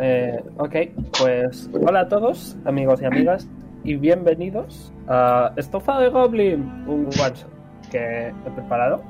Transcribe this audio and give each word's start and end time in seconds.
Eh, 0.00 0.40
ok, 0.58 0.76
pues 1.18 1.68
hola 1.72 2.00
a 2.00 2.08
todos, 2.08 2.56
amigos 2.64 3.02
y 3.02 3.04
amigas, 3.04 3.48
y 3.82 3.96
bienvenidos 3.96 4.92
a 5.08 5.52
Estofa 5.56 5.98
de 5.98 6.08
Goblin, 6.08 6.62
un 6.86 7.06
one 7.06 7.34
shot 7.34 7.50
que 7.90 8.28
he 8.28 8.50
preparado. 8.54 9.02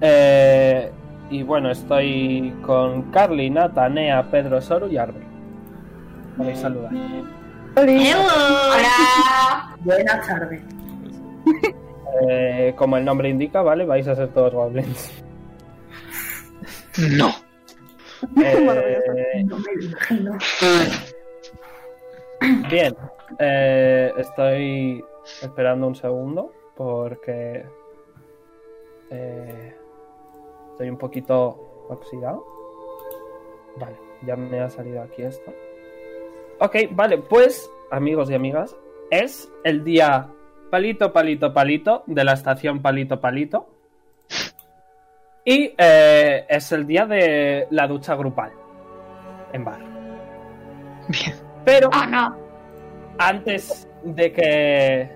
Eh, 0.00 0.90
y 1.28 1.42
bueno, 1.42 1.70
estoy 1.70 2.54
con 2.64 3.10
Carly, 3.10 3.50
Nata, 3.50 3.86
Nea, 3.90 4.30
Pedro, 4.30 4.62
Soru 4.62 4.88
y 4.88 4.96
Arbel. 4.96 5.24
Podéis 6.38 6.60
saludar. 6.60 6.92
Hola. 7.76 9.76
Buenas 9.80 10.26
tardes. 10.26 10.62
Eh, 12.28 12.74
como 12.76 12.96
el 12.96 13.04
nombre 13.04 13.28
indica, 13.28 13.60
¿vale? 13.60 13.84
Vais 13.84 14.08
a 14.08 14.16
ser 14.16 14.28
todos 14.28 14.54
goblins. 14.54 15.22
No. 17.16 17.49
Eh, 18.42 19.44
No 19.44 19.58
me 19.58 19.84
imagino. 19.84 20.38
Bien, 22.70 22.96
eh, 23.38 24.12
estoy 24.16 25.04
esperando 25.42 25.86
un 25.86 25.94
segundo 25.94 26.52
porque 26.76 27.64
eh, 29.10 29.74
estoy 30.70 30.88
un 30.88 30.96
poquito 30.96 31.86
oxidado. 31.88 32.44
Vale, 33.76 33.96
ya 34.26 34.36
me 34.36 34.60
ha 34.60 34.70
salido 34.70 35.02
aquí 35.02 35.22
esto. 35.22 35.52
Ok, 36.60 36.76
vale, 36.92 37.18
pues 37.18 37.70
amigos 37.90 38.30
y 38.30 38.34
amigas, 38.34 38.76
es 39.10 39.50
el 39.64 39.84
día 39.84 40.28
palito, 40.70 41.12
palito, 41.12 41.52
palito 41.52 42.04
de 42.06 42.24
la 42.24 42.32
estación 42.32 42.80
palito, 42.80 43.20
palito. 43.20 43.66
Y 45.50 45.74
eh, 45.76 46.46
es 46.48 46.70
el 46.70 46.86
día 46.86 47.06
de 47.06 47.66
la 47.70 47.88
ducha 47.88 48.14
grupal 48.14 48.52
en 49.52 49.64
bar. 49.64 49.80
Bien. 51.08 51.34
Pero 51.64 51.88
Oh, 51.92 52.06
no. 52.06 52.36
antes 53.18 53.88
de 54.04 54.32
que 54.32 55.10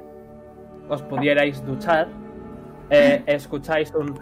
os 0.88 1.02
pudierais 1.02 1.64
duchar, 1.64 2.08
eh, 2.90 3.22
escucháis 3.26 3.92
un 3.94 4.18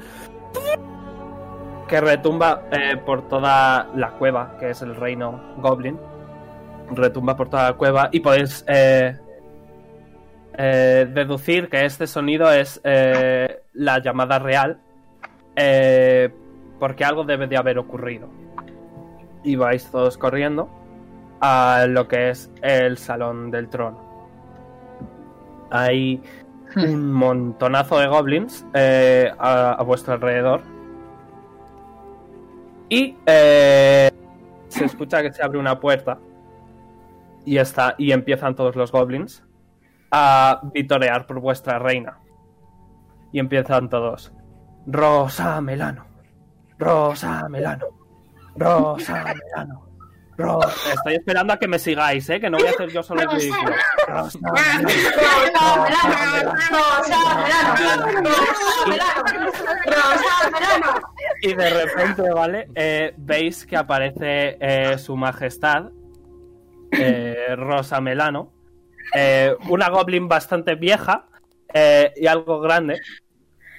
que 1.89 1.99
retumba 2.03 2.65
eh, 2.73 2.99
por 3.07 3.27
toda 3.29 3.89
la 3.97 4.11
cueva, 4.19 4.59
que 4.61 4.69
es 4.69 4.83
el 4.83 4.95
reino 4.95 5.55
Goblin. 5.63 5.99
Retumba 6.91 7.35
por 7.37 7.49
toda 7.49 7.71
la 7.71 7.77
cueva 7.79 8.11
y 8.13 8.21
podéis 8.21 8.67
eh, 8.69 9.17
eh, 10.59 11.07
deducir 11.11 11.71
que 11.71 11.87
este 11.87 12.07
sonido 12.07 12.53
es 12.53 12.83
eh, 12.85 13.63
la 13.73 13.99
llamada 13.99 14.39
real, 14.39 14.79
eh, 15.57 16.33
porque 16.79 17.05
algo 17.05 17.25
debe 17.25 17.47
de 17.47 17.57
haber 17.57 17.79
ocurrido. 17.79 18.29
Y 19.45 19.57
vais 19.57 19.91
todos 19.91 20.19
corriendo 20.19 20.69
a 21.41 21.87
lo 21.89 22.07
que 22.09 22.31
es 22.31 22.51
el 22.63 22.99
salón 22.99 23.51
del 23.51 23.69
trono. 23.69 23.99
Hay 25.71 26.23
un 26.77 27.13
montonazo 27.13 27.99
de 27.99 28.07
goblins 28.07 28.65
eh, 28.75 29.31
a, 29.39 29.73
a 29.73 29.83
vuestro 29.83 30.15
alrededor. 30.15 30.63
Y 32.89 33.17
eh, 33.27 34.11
se 34.69 34.85
escucha 34.85 35.23
que 35.23 35.33
se 35.33 35.43
abre 35.43 35.59
una 35.59 35.81
puerta. 35.81 36.19
Y, 37.45 37.57
está, 37.59 37.95
y 37.99 38.13
empiezan 38.13 38.55
todos 38.55 38.77
los 38.77 38.93
goblins 38.93 39.45
a 40.11 40.61
vitorear 40.73 41.27
por 41.27 41.41
vuestra 41.41 41.79
reina. 41.79 42.19
Y 43.33 43.39
empiezan 43.39 43.89
todos. 43.89 44.33
Rosa 44.87 45.61
Melano. 45.61 46.07
Rosa 46.79 47.49
Melano. 47.49 47.87
Rosa 48.57 49.25
Melano. 49.25 49.89
Ro- 50.37 50.61
Estoy 50.93 51.15
esperando 51.15 51.53
a 51.53 51.59
que 51.59 51.69
me 51.69 51.79
sigáis, 51.79 52.29
¿eh? 52.31 52.41
Que 52.41 52.49
no 52.51 52.59
voy 52.59 52.67
a 52.67 52.71
hacer 52.71 52.89
yo 52.91 53.03
solo 53.03 53.21
el 53.21 53.27
Rosa. 53.29 53.39
ridículo. 53.39 53.73
Rosa 54.09 54.39
Y 61.43 61.55
de 61.55 61.71
repente, 61.71 62.23
¿vale? 62.33 62.69
Eh, 62.75 63.15
veis 63.17 63.67
que 63.67 63.77
aparece 63.77 64.57
eh, 64.61 64.97
su 64.99 65.17
majestad, 65.17 65.91
eh, 66.93 67.55
Rosa 67.57 68.01
Melano, 68.01 68.53
eh, 69.15 69.55
una 69.69 69.89
goblin 69.89 70.29
bastante 70.29 70.75
vieja 70.77 71.27
eh, 71.73 72.13
y 72.17 72.27
algo 72.27 72.61
grande, 72.61 73.01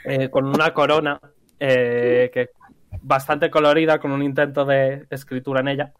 eh, 0.05 0.29
con 0.29 0.45
una 0.45 0.73
corona 0.73 1.19
eh, 1.59 2.29
que 2.33 2.49
bastante 3.01 3.49
colorida, 3.49 3.99
con 3.99 4.11
un 4.11 4.23
intento 4.23 4.65
de 4.65 5.05
escritura 5.09 5.61
en 5.61 5.67
ella, 5.67 5.93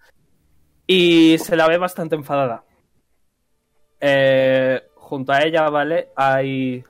y 0.86 1.38
se 1.38 1.56
la 1.56 1.68
ve 1.68 1.78
bastante 1.78 2.16
enfadada. 2.16 2.64
Eh, 4.00 4.81
junto 4.96 5.31
a 5.31 5.41
ella, 5.44 5.69
¿vale? 5.69 6.09
Hay 6.16 6.84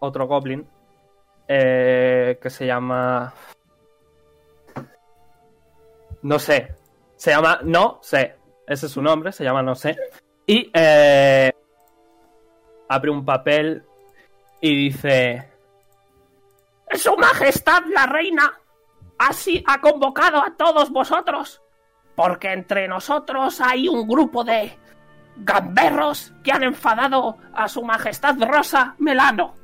otro 0.00 0.26
goblin 0.26 0.66
eh, 1.46 2.38
que 2.40 2.50
se 2.50 2.66
llama... 2.66 3.32
No 6.22 6.38
sé. 6.38 6.74
Se 7.16 7.30
llama 7.30 7.60
No 7.62 8.00
sé. 8.02 8.36
Ese 8.66 8.86
es 8.86 8.92
su 8.92 9.00
nombre, 9.00 9.32
se 9.32 9.44
llama 9.44 9.62
No 9.62 9.74
sé. 9.74 9.96
Y 10.46 10.70
eh, 10.74 11.50
abre 12.88 13.10
un 13.10 13.24
papel 13.24 13.82
y 14.60 14.76
dice... 14.76 15.57
Su 16.94 17.16
Majestad 17.16 17.82
la 17.86 18.06
Reina 18.06 18.52
así 19.18 19.62
ha 19.66 19.80
convocado 19.80 20.42
a 20.42 20.54
todos 20.56 20.90
vosotros 20.90 21.60
porque 22.18 22.52
entre 22.52 22.88
nosotros 22.88 23.60
hay 23.60 23.86
un 23.88 24.08
grupo 24.08 24.42
de 24.42 24.76
gamberros 25.36 26.32
que 26.42 26.50
han 26.50 26.64
enfadado 26.64 27.38
a 27.54 27.68
Su 27.68 27.84
Majestad 27.84 28.36
Rosa 28.40 28.96
Melano. 28.98 29.54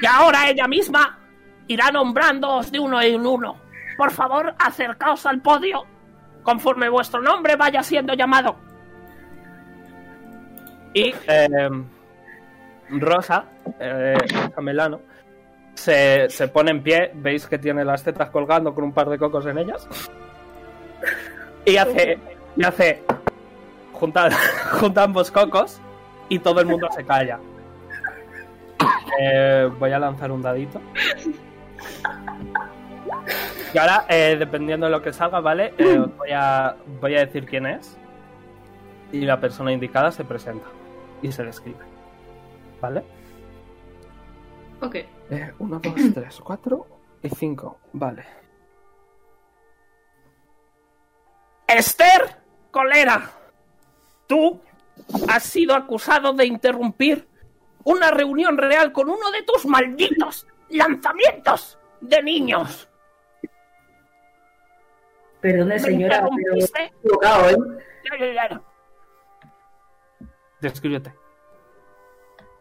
Y 0.00 0.06
ahora 0.06 0.48
ella 0.48 0.68
misma 0.68 1.18
irá 1.66 1.90
nombrándoos 1.90 2.70
de 2.70 2.78
uno 2.78 3.02
en 3.02 3.26
uno. 3.26 3.56
Por 3.96 4.12
favor, 4.12 4.54
acercaos 4.56 5.26
al 5.26 5.40
podio 5.40 5.84
conforme 6.44 6.88
vuestro 6.88 7.20
nombre 7.20 7.56
vaya 7.56 7.82
siendo 7.82 8.14
llamado. 8.14 8.56
Y 10.92 11.12
eh, 11.26 11.70
Rosa, 12.90 13.46
eh, 13.80 14.16
Rosa 14.32 14.60
Melano, 14.60 15.00
se, 15.74 16.28
se 16.30 16.48
pone 16.48 16.70
en 16.70 16.82
pie. 16.82 17.10
Veis 17.14 17.46
que 17.46 17.58
tiene 17.58 17.84
las 17.84 18.02
tetas 18.02 18.30
colgando 18.30 18.74
con 18.74 18.84
un 18.84 18.92
par 18.92 19.08
de 19.08 19.18
cocos 19.18 19.46
en 19.46 19.58
ellas. 19.58 19.86
Y 21.64 21.76
hace. 21.76 22.18
Y 22.56 22.64
hace. 22.64 23.02
Junta, 23.92 24.28
ambos 25.02 25.30
cocos 25.30 25.80
y 26.28 26.38
todo 26.38 26.60
el 26.60 26.66
mundo 26.66 26.88
se 26.94 27.04
calla. 27.04 27.38
Eh, 29.20 29.70
voy 29.78 29.92
a 29.92 29.98
lanzar 29.98 30.30
un 30.30 30.42
dadito. 30.42 30.80
Y 33.72 33.78
ahora, 33.78 34.04
eh, 34.08 34.36
dependiendo 34.38 34.86
de 34.86 34.92
lo 34.92 35.00
que 35.00 35.12
salga, 35.12 35.40
¿vale? 35.40 35.74
Eh, 35.78 35.98
os 35.98 36.16
voy, 36.16 36.30
a, 36.32 36.76
voy 37.00 37.16
a 37.16 37.20
decir 37.20 37.46
quién 37.46 37.66
es. 37.66 37.96
Y 39.12 39.22
la 39.22 39.40
persona 39.40 39.72
indicada 39.72 40.10
se 40.10 40.24
presenta. 40.24 40.66
Y 41.22 41.32
se 41.32 41.44
describe. 41.44 41.84
¿Vale? 42.80 43.02
Ok. 44.80 44.94
Eh, 45.30 45.52
uno, 45.58 45.80
dos, 45.80 45.94
tres, 46.14 46.40
cuatro 46.40 46.86
y 47.22 47.28
cinco. 47.30 47.78
Vale. 47.92 48.24
Esther 51.66 52.42
Colera, 52.70 53.30
tú 54.26 54.60
has 55.28 55.42
sido 55.42 55.74
acusado 55.74 56.32
de 56.32 56.46
interrumpir 56.46 57.26
una 57.84 58.10
reunión 58.10 58.56
real 58.56 58.92
con 58.92 59.08
uno 59.08 59.30
de 59.30 59.42
tus 59.42 59.66
malditos 59.66 60.46
lanzamientos 60.70 61.78
de 62.00 62.22
niños. 62.22 62.88
Perdone, 65.40 65.78
señora, 65.78 66.26
pero 66.28 66.54
he 66.54 66.94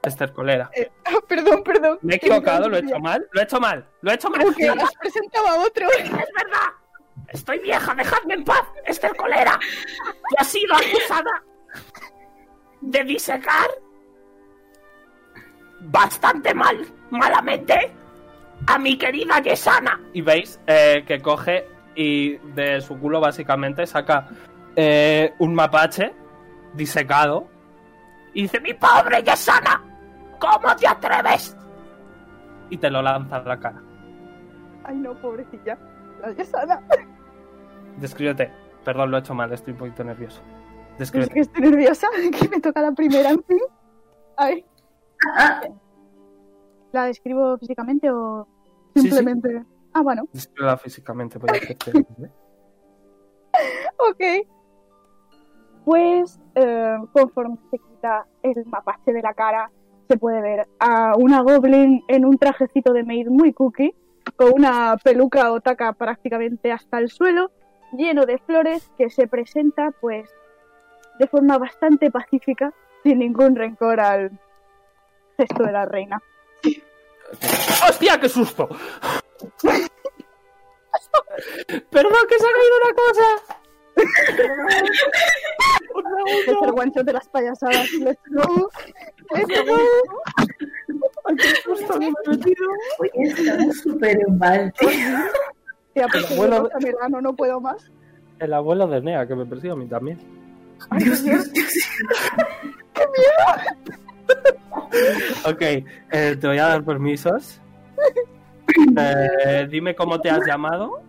equivocado, 0.03 0.69
¿eh? 0.75 0.91
Ah, 1.05 1.19
perdón, 1.27 1.63
perdón. 1.63 1.99
Me 2.01 2.13
he 2.13 2.17
equivocado, 2.17 2.69
lo 2.69 2.77
he 2.77 2.79
hecho 2.81 2.99
mal. 2.99 3.27
Lo 3.31 3.41
he 3.41 3.43
hecho 3.43 3.59
mal. 3.59 3.87
Lo 4.01 4.11
he 4.11 4.15
hecho 4.15 4.29
mal. 4.29 4.39
Creo 4.53 4.75
que 4.75 4.81
has 4.81 4.95
presentado 4.95 5.47
a 5.47 5.55
otro. 5.59 5.87
¡Es 5.91 6.11
verdad! 6.11 6.69
¡Estoy 7.29 7.59
vieja! 7.59 7.95
¡Dejadme 7.95 8.33
en 8.33 8.43
paz! 8.43 8.63
¡Esther 8.85 9.15
Colera! 9.15 9.59
¡Tú 10.29 10.35
has 10.37 10.47
sido 10.47 10.75
acusada 10.75 11.43
de 12.81 13.03
disecar 13.03 13.69
bastante 15.81 16.53
mal, 16.53 16.85
malamente, 17.09 17.91
a 18.67 18.77
mi 18.77 18.97
querida 18.97 19.39
Yesana. 19.39 19.99
Y 20.13 20.21
veis 20.21 20.59
eh, 20.67 21.03
que 21.07 21.21
coge 21.21 21.67
y 21.95 22.37
de 22.37 22.81
su 22.81 22.99
culo 22.99 23.19
básicamente 23.19 23.85
saca 23.85 24.27
eh, 24.75 25.33
un 25.39 25.53
mapache 25.53 26.13
disecado 26.73 27.47
y 28.33 28.43
dice, 28.43 28.59
¡Mi 28.59 28.73
pobre 28.73 29.23
Yesana! 29.23 29.82
¿Cómo 30.43 30.75
te 30.75 30.87
atreves? 30.87 31.55
Y 32.69 32.77
te 32.77 32.89
lo 32.89 33.01
lanza 33.01 33.37
a 33.37 33.43
la 33.43 33.59
cara. 33.59 33.81
Ay, 34.83 34.97
no, 34.97 35.13
pobrecilla. 35.21 35.77
La 36.21 36.31
Yesana. 36.33 36.81
Descríbete. 37.99 38.51
Perdón, 38.83 39.11
lo 39.11 39.17
he 39.17 39.19
hecho 39.21 39.33
mal, 39.33 39.51
estoy 39.53 39.71
un 39.73 39.79
poquito 39.79 40.03
nervioso. 40.03 40.41
Es 40.93 40.99
Descríbete. 40.99 41.33
que 41.33 41.39
estoy 41.39 41.61
nerviosa, 41.61 42.07
que 42.39 42.49
me 42.49 42.59
toca 42.59 42.81
la 42.81 42.91
primera, 42.91 43.29
en 43.29 43.41
fin. 43.43 43.59
Ay, 44.35 44.65
¿la 46.91 47.05
describo 47.05 47.57
físicamente 47.57 48.11
o 48.11 48.45
Sí, 48.95 49.01
sí. 49.01 49.07
simplemente...? 49.11 49.63
Ah, 49.93 50.01
bueno, 50.01 50.23
Descríbela 50.33 50.75
físicamente, 50.77 51.37
voy 51.37 51.49
a 51.51 51.53
ok. 54.09 54.23
Pues, 55.85 56.39
eh, 56.55 56.97
conforme 57.13 57.57
se 57.69 57.77
quita 57.77 58.25
el 58.41 58.65
mapache 58.65 59.13
de 59.13 59.21
la 59.21 59.33
cara, 59.33 59.69
se 60.13 60.19
puede 60.19 60.41
ver 60.43 60.67
a 60.77 61.15
una 61.17 61.41
goblin 61.41 62.03
en 62.07 62.23
un 62.23 62.37
trajecito 62.37 62.93
de 62.93 63.03
maid 63.03 63.29
muy 63.29 63.51
cookie, 63.51 63.95
con 64.35 64.53
una 64.53 64.95
peluca 65.03 65.51
o 65.51 65.59
taca 65.59 65.91
prácticamente 65.93 66.71
hasta 66.71 66.99
el 66.99 67.09
suelo, 67.09 67.49
lleno 67.93 68.27
de 68.27 68.37
flores, 68.37 68.91
que 68.95 69.09
se 69.09 69.27
presenta, 69.27 69.89
pues, 69.99 70.29
de 71.17 71.25
forma 71.25 71.57
bastante 71.57 72.11
pacífica, 72.11 72.71
sin 73.01 73.17
ningún 73.19 73.55
rencor 73.55 73.99
al 73.99 74.39
gesto 75.35 75.63
de 75.63 75.71
la 75.71 75.85
reina. 75.85 76.21
¡Hostia, 77.89 78.19
qué 78.19 78.29
susto! 78.29 78.69
Perdón, 81.89 82.27
que 82.29 82.37
se 82.37 82.45
ha 82.45 82.51
caído 82.51 82.77
una 82.83 82.93
cosa. 82.93 83.62
Es 86.35 86.47
el 86.47 86.55
shot 86.91 87.05
de 87.05 87.13
las 87.13 87.27
payasadas. 87.29 87.91
Let's 87.99 88.21
go. 88.31 88.69
Let's 89.33 89.67
go. 89.67 89.77
Oye, 91.25 91.41
estamos 93.23 93.77
súper 93.81 94.17
mal, 94.29 94.73
tío. 94.73 94.89
Tía, 95.93 96.07
pues 96.11 96.25
Pero 96.25 96.37
bueno, 96.37 96.61
bueno, 96.61 96.79
verano, 96.81 97.21
no 97.21 97.35
puedo 97.35 97.61
más. 97.61 97.91
El 98.39 98.53
abuelo 98.53 98.87
de 98.87 99.01
Nea, 99.01 99.27
que 99.27 99.35
me 99.35 99.45
persigue 99.45 99.73
a 99.73 99.75
mí 99.75 99.87
también. 99.87 100.17
Ay, 100.89 101.03
Dios, 101.03 101.23
Dios. 101.23 101.51
Dios, 101.53 101.73
Dios. 102.95 103.93
Ok, 105.45 105.61
eh, 105.61 106.37
te 106.39 106.47
voy 106.47 106.57
a 106.57 106.67
dar 106.67 106.83
permisos. 106.83 107.59
Eh, 108.97 109.67
dime 109.69 109.93
cómo 109.93 110.19
te 110.19 110.29
has 110.31 110.47
llamado. 110.47 111.01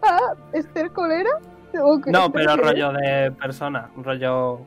Ah, 0.00 0.32
¿Esther 0.52 0.90
Colera? 0.92 1.30
No, 2.06 2.32
pero 2.32 2.56
rollo 2.56 2.92
de 2.92 3.32
persona, 3.32 3.90
rollo 3.96 4.60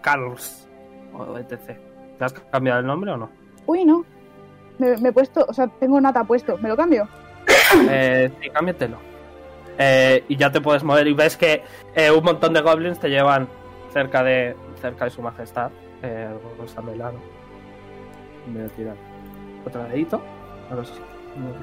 Carlos 0.00 0.68
o 1.12 1.38
etc. 1.38 1.78
¿Te 2.18 2.24
has 2.24 2.32
cambiado 2.32 2.80
el 2.80 2.86
nombre 2.86 3.12
o 3.12 3.16
no? 3.16 3.30
Uy, 3.66 3.84
no. 3.84 4.04
Me, 4.78 4.96
me 4.98 5.08
he 5.08 5.12
puesto, 5.12 5.44
o 5.48 5.52
sea, 5.52 5.66
tengo 5.66 6.00
nata 6.00 6.24
puesto. 6.24 6.58
¿Me 6.58 6.68
lo 6.68 6.76
cambio? 6.76 7.08
Eh, 7.90 8.30
sí, 8.40 8.48
cámbiatelo. 8.50 8.96
Eh, 9.78 10.24
y 10.28 10.36
ya 10.36 10.50
te 10.50 10.60
puedes 10.60 10.82
mover 10.82 11.06
y 11.06 11.14
ves 11.14 11.36
que 11.36 11.62
eh, 11.94 12.10
un 12.10 12.24
montón 12.24 12.52
de 12.52 12.60
goblins 12.60 12.98
te 12.98 13.08
llevan 13.08 13.48
cerca 13.92 14.24
de 14.24 14.56
cerca 14.80 15.04
de 15.04 15.10
su 15.10 15.22
majestad, 15.22 15.70
eh, 16.02 16.28
Rosa 16.58 16.82
Melano. 16.82 17.20
Voy 18.48 18.62
a 18.62 18.68
tirar 18.68 18.96
otro 19.64 19.84
dedito 19.84 20.20
a 20.70 20.74
los 20.74 20.92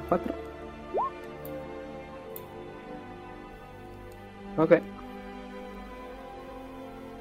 4. 0.08 0.45
Ok. 4.56 4.72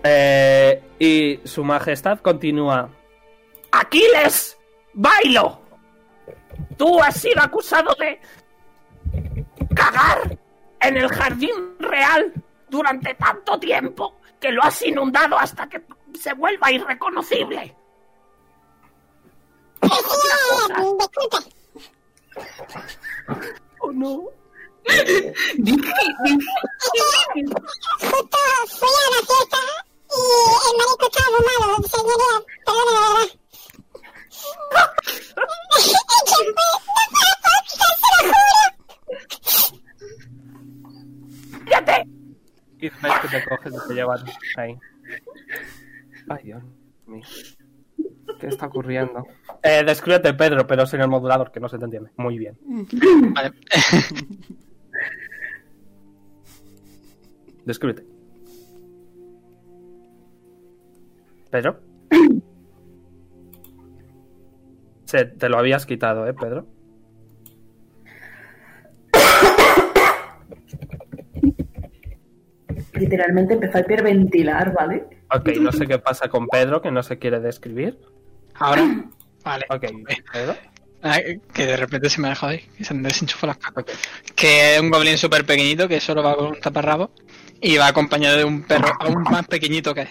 Eh, 0.03 0.83
y 0.99 1.39
su 1.47 1.63
majestad 1.63 2.19
continúa. 2.19 2.89
¡Aquiles! 3.71 4.57
¡Bailo! 4.93 5.59
Tú 6.77 7.01
has 7.01 7.19
sido 7.19 7.41
acusado 7.41 7.95
de 7.99 8.19
cagar 9.75 10.37
en 10.81 10.97
el 10.97 11.09
jardín 11.09 11.75
real 11.79 12.31
durante 12.69 13.13
tanto 13.15 13.59
tiempo 13.59 14.15
que 14.39 14.51
lo 14.51 14.63
has 14.63 14.81
inundado 14.83 15.37
hasta 15.37 15.67
que 15.67 15.81
se 16.13 16.33
vuelva 16.33 16.71
irreconocible. 16.71 17.75
Oh 23.79 23.91
no. 23.91 24.29
Dije, 24.85 25.33
dije. 25.57 25.91
Justo 27.99 28.37
fui 28.67 28.89
a 28.89 29.09
la 29.11 29.19
fiesta 29.25 29.61
y 30.09 30.21
el 30.65 30.75
marico 30.77 31.05
estaba 31.07 31.29
fumado, 31.35 31.75
señoría, 31.83 32.35
perdón, 32.65 32.85
de 32.87 32.93
verdad. 32.93 33.29
y 42.77 42.89
que 42.89 43.27
te 43.29 43.45
coges 43.49 43.73
y 43.73 43.87
te 43.87 43.93
llevan 43.93 44.19
ahí. 44.57 44.77
Ay, 46.29 46.43
Dios 46.43 46.63
mío. 47.07 47.23
¿Qué 48.39 48.47
está 48.47 48.67
ocurriendo? 48.67 49.25
Eh, 49.63 49.83
descríbete, 49.85 50.33
Pedro, 50.33 50.67
pero 50.67 50.85
sin 50.85 51.01
el 51.01 51.07
modulador, 51.07 51.51
que 51.51 51.59
no 51.59 51.69
se 51.69 51.77
te 51.77 51.85
entiende. 51.85 52.11
Muy 52.17 52.37
bien. 52.37 52.57
Vale. 53.33 53.53
Descríbete. 57.65 58.05
Pedro. 61.49 61.79
Se, 65.05 65.25
te 65.25 65.49
lo 65.49 65.57
habías 65.57 65.85
quitado, 65.85 66.27
¿eh, 66.27 66.33
Pedro? 66.33 66.67
Literalmente 72.93 73.53
empezó 73.53 73.77
a 73.77 73.81
hiperventilar, 73.81 74.73
¿vale? 74.73 75.03
Ok, 75.33 75.49
no 75.59 75.71
sé 75.71 75.85
qué 75.85 75.99
pasa 75.99 76.27
con 76.29 76.47
Pedro, 76.47 76.81
que 76.81 76.91
no 76.91 77.03
se 77.03 77.19
quiere 77.19 77.39
describir. 77.39 77.99
Ahora. 78.55 79.05
Vale. 79.43 79.65
Ok, 79.69 79.85
Pedro. 80.33 80.55
Que 81.53 81.67
de 81.67 81.77
repente 81.77 82.09
se 82.09 82.19
me 82.19 82.27
ha 82.27 82.29
dejado 82.31 82.53
ahí, 82.53 82.61
que 82.75 82.83
se 82.83 82.95
me 82.95 83.03
desenchufó 83.03 83.45
las 83.45 83.57
cacas. 83.57 83.85
Que 84.35 84.73
es 84.73 84.81
un 84.81 84.89
goblin 84.89 85.19
súper 85.19 85.45
pequeñito 85.45 85.87
que 85.87 85.99
solo 85.99 86.23
va 86.23 86.35
con 86.35 86.47
un 86.47 86.59
taparrabo 86.59 87.11
y 87.61 87.77
va 87.77 87.87
acompañado 87.87 88.37
de 88.37 88.45
un 88.45 88.63
perro 88.63 88.93
aún 88.99 89.23
más 89.23 89.47
pequeñito 89.47 89.93
que. 89.93 90.07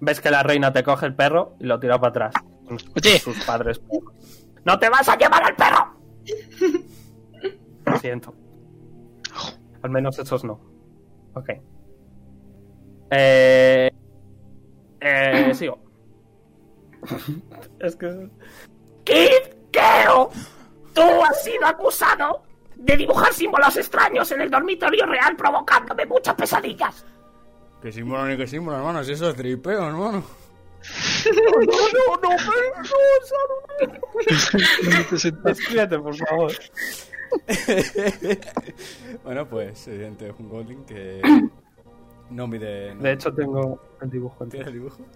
Ves 0.00 0.20
que 0.20 0.30
la 0.30 0.42
reina 0.42 0.72
te 0.72 0.82
coge 0.82 1.06
el 1.06 1.14
perro 1.14 1.56
y 1.60 1.64
lo 1.64 1.78
tira 1.80 1.98
para 1.98 2.10
atrás. 2.10 2.34
Oye. 2.68 3.18
sus 3.18 3.42
padres. 3.44 3.80
¡No 4.64 4.78
te 4.78 4.88
vas 4.88 5.08
a 5.08 5.16
llevar 5.16 5.42
al 5.44 5.56
perro! 5.56 5.94
Lo 7.86 7.98
siento. 7.98 8.34
Al 9.82 9.90
menos 9.90 10.18
esos 10.18 10.44
no. 10.44 10.60
Ok. 11.34 11.50
Eh... 13.10 13.90
Eh... 15.00 15.50
Sigo. 15.54 15.78
es 17.80 17.96
que... 17.96 18.30
¡Kid 19.04 19.54
Kero! 19.70 20.30
Tú 20.94 21.02
has 21.02 21.42
sido 21.42 21.66
acusado 21.66 22.42
de 22.76 22.96
dibujar 22.96 23.32
símbolos 23.32 23.76
extraños 23.76 24.30
en 24.32 24.40
el 24.42 24.50
dormitorio 24.50 25.06
real 25.06 25.36
provocándome 25.36 26.06
muchas 26.06 26.34
pesadillas. 26.34 27.04
Que 27.82 27.92
símbolo 27.92 28.26
ni 28.26 28.36
que 28.36 28.46
símbolo, 28.46 28.76
hermano. 28.78 29.04
Si 29.04 29.12
eso 29.12 29.28
es 29.30 29.36
tripeo, 29.36 29.86
hermano. 29.86 30.24
no, 31.34 32.18
no, 32.22 32.30
no, 32.30 32.36
Descríbete, 35.44 35.98
por 35.98 36.14
favor. 36.16 36.52
bueno, 39.24 39.48
pues, 39.48 39.88
evidente, 39.88 40.28
es 40.28 40.34
un 40.38 40.48
goblin 40.48 40.84
que 40.84 41.20
no 42.30 42.46
mide. 42.46 42.94
No, 42.94 43.02
De 43.02 43.12
hecho, 43.12 43.32
tengo 43.34 43.80
el 44.00 44.10
dibujo 44.10 44.46
¿Tiene 44.46 44.68
entero. 44.68 44.68
el 44.68 44.74
dibujo? 44.74 45.06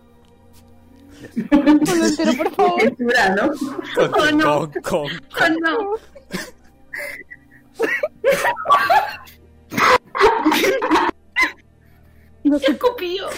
Ponlo 1.51 1.71
entero, 2.07 2.33
por 2.37 2.51
favor. 2.55 2.83
¿no? 3.37 3.49
Con, 4.11 4.11
Oh, 4.21 4.33
no. 4.33 4.71
con, 4.71 4.81
con- 4.83 5.11
Oh, 5.67 5.97
no. 7.79 7.87
No 12.45 12.59
sé, 12.59 12.71
Escupío. 12.73 13.29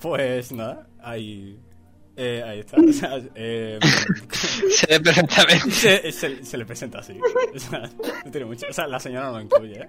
Pues 0.00 0.52
nada, 0.52 0.86
ahí. 1.02 1.58
Eh, 2.16 2.42
ahí 2.46 2.60
está. 2.60 2.76
O 2.78 2.92
sea, 2.92 3.18
eh, 3.34 3.78
Se 4.70 4.86
ve 4.86 5.00
perfectamente. 5.00 5.70
se, 5.70 6.12
se- 6.12 6.44
se 6.44 6.58
le 6.58 6.66
presenta 6.66 6.98
así. 6.98 7.18
O 7.54 7.58
sea, 7.58 7.88
no 8.24 8.30
tiene 8.30 8.46
mucho. 8.46 8.66
O 8.68 8.72
sea, 8.72 8.86
la 8.86 8.98
señora 9.00 9.26
no 9.26 9.32
lo 9.38 9.42
incluye, 9.42 9.80
¿eh? 9.82 9.88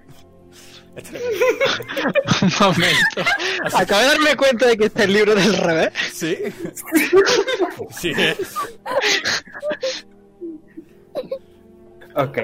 Este 0.96 1.18
Un 2.42 2.52
momento. 2.60 3.32
Acabo 3.74 4.02
de 4.02 4.08
darme 4.08 4.36
cuenta 4.36 4.68
de 4.68 4.78
que 4.78 4.86
este 4.86 5.00
es 5.00 5.06
el 5.06 5.14
libro 5.14 5.36
del 5.36 5.58
revés. 5.58 5.94
Sí. 6.14 6.38
Sí, 7.92 8.12
es. 8.18 8.56
Ok. 12.16 12.38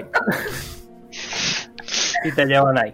y 2.23 2.31
te 2.31 2.45
llevan 2.45 2.77
ahí. 2.77 2.93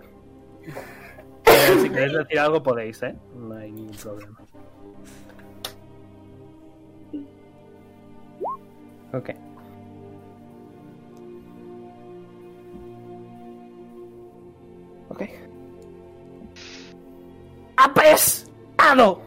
Eh, 1.46 1.78
si 1.82 1.90
queréis 1.90 2.14
decir 2.14 2.40
algo 2.40 2.64
podéis, 2.64 3.02
¿eh? 3.04 3.16
No 3.36 3.56
hay 3.56 3.72
ningún 3.72 3.96
problema. 3.96 4.38
Ok. 9.14 9.30
Ok. 15.14 15.22
¡Apestado! 17.78 19.22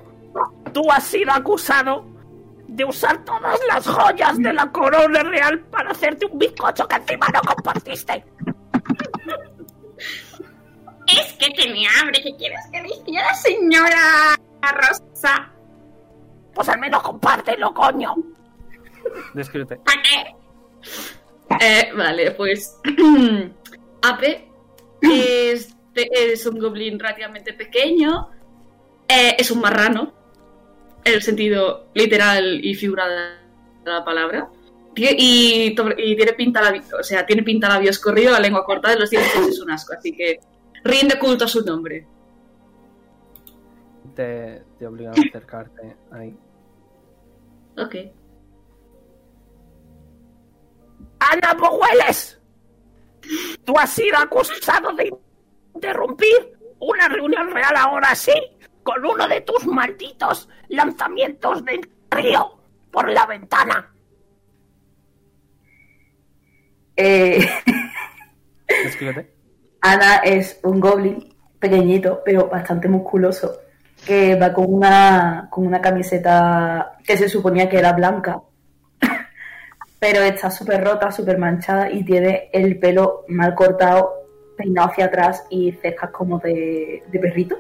Tú 0.73 0.91
has 0.91 1.05
sido 1.05 1.33
acusado 1.33 2.05
de 2.67 2.85
usar 2.85 3.25
todas 3.25 3.59
las 3.69 3.87
joyas 3.87 4.37
de 4.39 4.53
la 4.53 4.71
corona 4.73 5.23
real 5.23 5.61
para 5.71 5.91
hacerte 5.91 6.27
un 6.27 6.39
bizcocho 6.39 6.87
que 6.89 6.97
encima 6.97 7.29
no 7.33 7.41
compartiste. 7.43 8.25
Es 11.07 11.33
que 11.35 11.51
tenía 11.51 11.89
hambre. 12.01 12.21
¿Qué 12.23 12.35
quieres 12.37 12.61
que 12.73 12.83
le 12.83 12.89
hiciera, 12.89 13.35
señora 13.35 14.37
Rosa? 14.61 15.53
Pues 16.53 16.69
al 16.69 16.81
menos 16.81 17.03
compártelo, 17.03 17.73
coño. 17.73 18.15
Descríbete. 19.35 19.77
¿Para 19.77 20.03
qué? 20.03 20.37
Eh, 21.61 21.93
vale, 21.97 22.33
pues. 22.33 22.77
Ape 24.03 24.49
es, 25.03 25.76
es 25.97 26.47
un 26.47 26.59
goblin 26.59 26.99
relativamente 26.99 27.53
pequeño. 27.53 28.31
eh, 29.09 29.37
es 29.39 29.51
un 29.51 29.61
marrano. 29.61 30.15
En 31.05 31.15
el 31.15 31.23
sentido 31.23 31.89
literal 31.95 32.65
y 32.65 32.75
figurado 32.75 33.11
de 33.11 33.91
la 33.91 34.05
palabra. 34.05 34.51
Y, 34.97 35.75
tiene 35.75 36.33
pinta 36.33 36.63
labios, 36.63 36.87
o 36.99 37.03
sea, 37.03 37.27
tiene 37.27 37.43
pinta 37.43 37.69
labios 37.69 37.99
corrido, 37.99 38.33
la 38.33 38.41
lengua 38.41 38.65
cortada 38.65 38.95
y 38.95 38.99
los 38.99 39.11
dientes 39.11 39.47
es 39.47 39.61
un 39.61 39.71
asco, 39.71 39.93
así 39.93 40.11
que 40.17 40.41
rinde 40.83 41.19
culto 41.19 41.45
a 41.45 41.49
su 41.49 41.63
nombre. 41.65 42.07
Te, 44.15 44.63
te 44.79 44.87
obligan 44.87 45.13
a 45.19 45.23
acercarte 45.29 45.97
ahí. 46.11 46.35
Ok. 47.77 47.95
¡Ana 51.19 51.55
Pohueles! 51.59 52.41
Tú 53.65 53.75
has 53.79 53.91
sido 53.91 54.17
acusado 54.17 54.93
de 54.95 55.13
interrumpir 55.77 56.59
una 56.81 57.09
reunión 57.09 57.51
real 57.51 57.75
ahora 57.77 58.15
sí 58.15 58.33
con 58.83 59.05
uno 59.05 59.29
de 59.29 59.41
tus 59.43 59.67
malditos 59.67 60.49
lanzamientos 60.69 61.65
de 61.65 61.81
río 62.11 62.59
por 62.91 63.09
la 63.11 63.27
ventana. 63.27 63.93
Eh. 66.97 67.47
Ana 69.83 70.17
es 70.17 70.59
un 70.63 70.81
goblin 70.81 71.35
pequeñito, 71.59 72.23
pero 72.25 72.49
bastante 72.49 72.89
musculoso, 72.89 73.61
que 74.05 74.35
va 74.35 74.53
con 74.53 74.67
una, 74.69 75.49
con 75.51 75.67
una 75.67 75.81
camiseta 75.81 76.97
que 77.05 77.17
se 77.17 77.29
suponía 77.29 77.69
que 77.69 77.79
era 77.79 77.93
blanca, 77.93 78.41
pero 79.99 80.23
está 80.23 80.51
súper 80.51 80.83
rota, 80.85 81.13
súper 81.13 81.39
manchada 81.39 81.91
y 81.91 82.05
tiene 82.05 82.49
el 82.53 82.79
pelo 82.79 83.25
mal 83.29 83.55
cortado, 83.55 84.26
peinado 84.57 84.89
hacia 84.91 85.07
atrás 85.07 85.45
y 85.51 85.73
cejas 85.73 86.11
como 86.11 86.39
de, 86.39 87.03
de 87.07 87.19
perrito. 87.19 87.57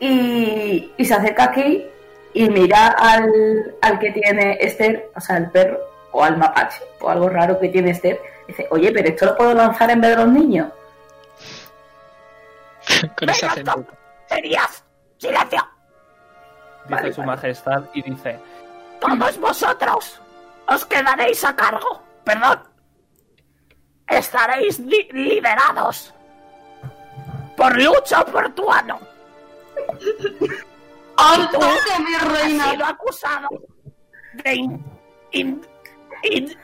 Y, 0.00 0.92
y 0.96 1.04
se 1.04 1.14
acerca 1.14 1.44
aquí 1.44 1.86
y 2.34 2.48
mira 2.50 2.88
al, 2.88 3.76
al 3.80 3.98
que 3.98 4.10
tiene 4.10 4.58
Esther, 4.60 5.10
o 5.14 5.20
sea, 5.20 5.36
al 5.36 5.50
perro, 5.50 5.78
o 6.12 6.22
al 6.24 6.36
mapache, 6.36 6.82
o 7.00 7.08
algo 7.08 7.28
raro 7.28 7.58
que 7.58 7.68
tiene 7.68 7.90
Esther. 7.90 8.20
Dice, 8.48 8.66
oye, 8.70 8.92
pero 8.92 9.08
esto 9.08 9.26
lo 9.26 9.36
puedo 9.36 9.54
lanzar 9.54 9.90
en 9.90 10.00
vez 10.00 10.10
de 10.10 10.16
los 10.24 10.28
niños. 10.32 10.68
Con 13.16 13.28
ese 13.30 13.46
¡Venga, 13.46 13.52
acento. 13.72 13.86
tonterías! 14.28 14.84
¡Silencio! 15.18 15.62
Dice 16.86 16.94
Vale, 16.94 17.12
su 17.12 17.20
vale. 17.22 17.32
majestad 17.32 17.84
y 17.94 18.02
dice: 18.02 18.38
Todos 19.00 19.38
vosotros 19.40 20.20
os 20.68 20.84
quedaréis 20.84 21.42
a 21.44 21.56
cargo. 21.56 22.02
Perdón. 22.24 22.60
Estaréis 24.08 24.78
li- 24.80 25.08
liberados 25.12 26.12
por 27.56 27.76
Lucho 27.80 28.24
Portuano. 28.26 28.98
¡Alto 31.16 31.58
Tú 31.58 31.66
de 31.66 32.04
mi 32.04 32.14
has 32.14 32.42
reina! 32.42 32.70
sido 32.72 32.84
acusado 32.86 33.48
de 34.44 34.54
in, 34.54 34.84
in- 35.32 35.66
in- 36.24 36.58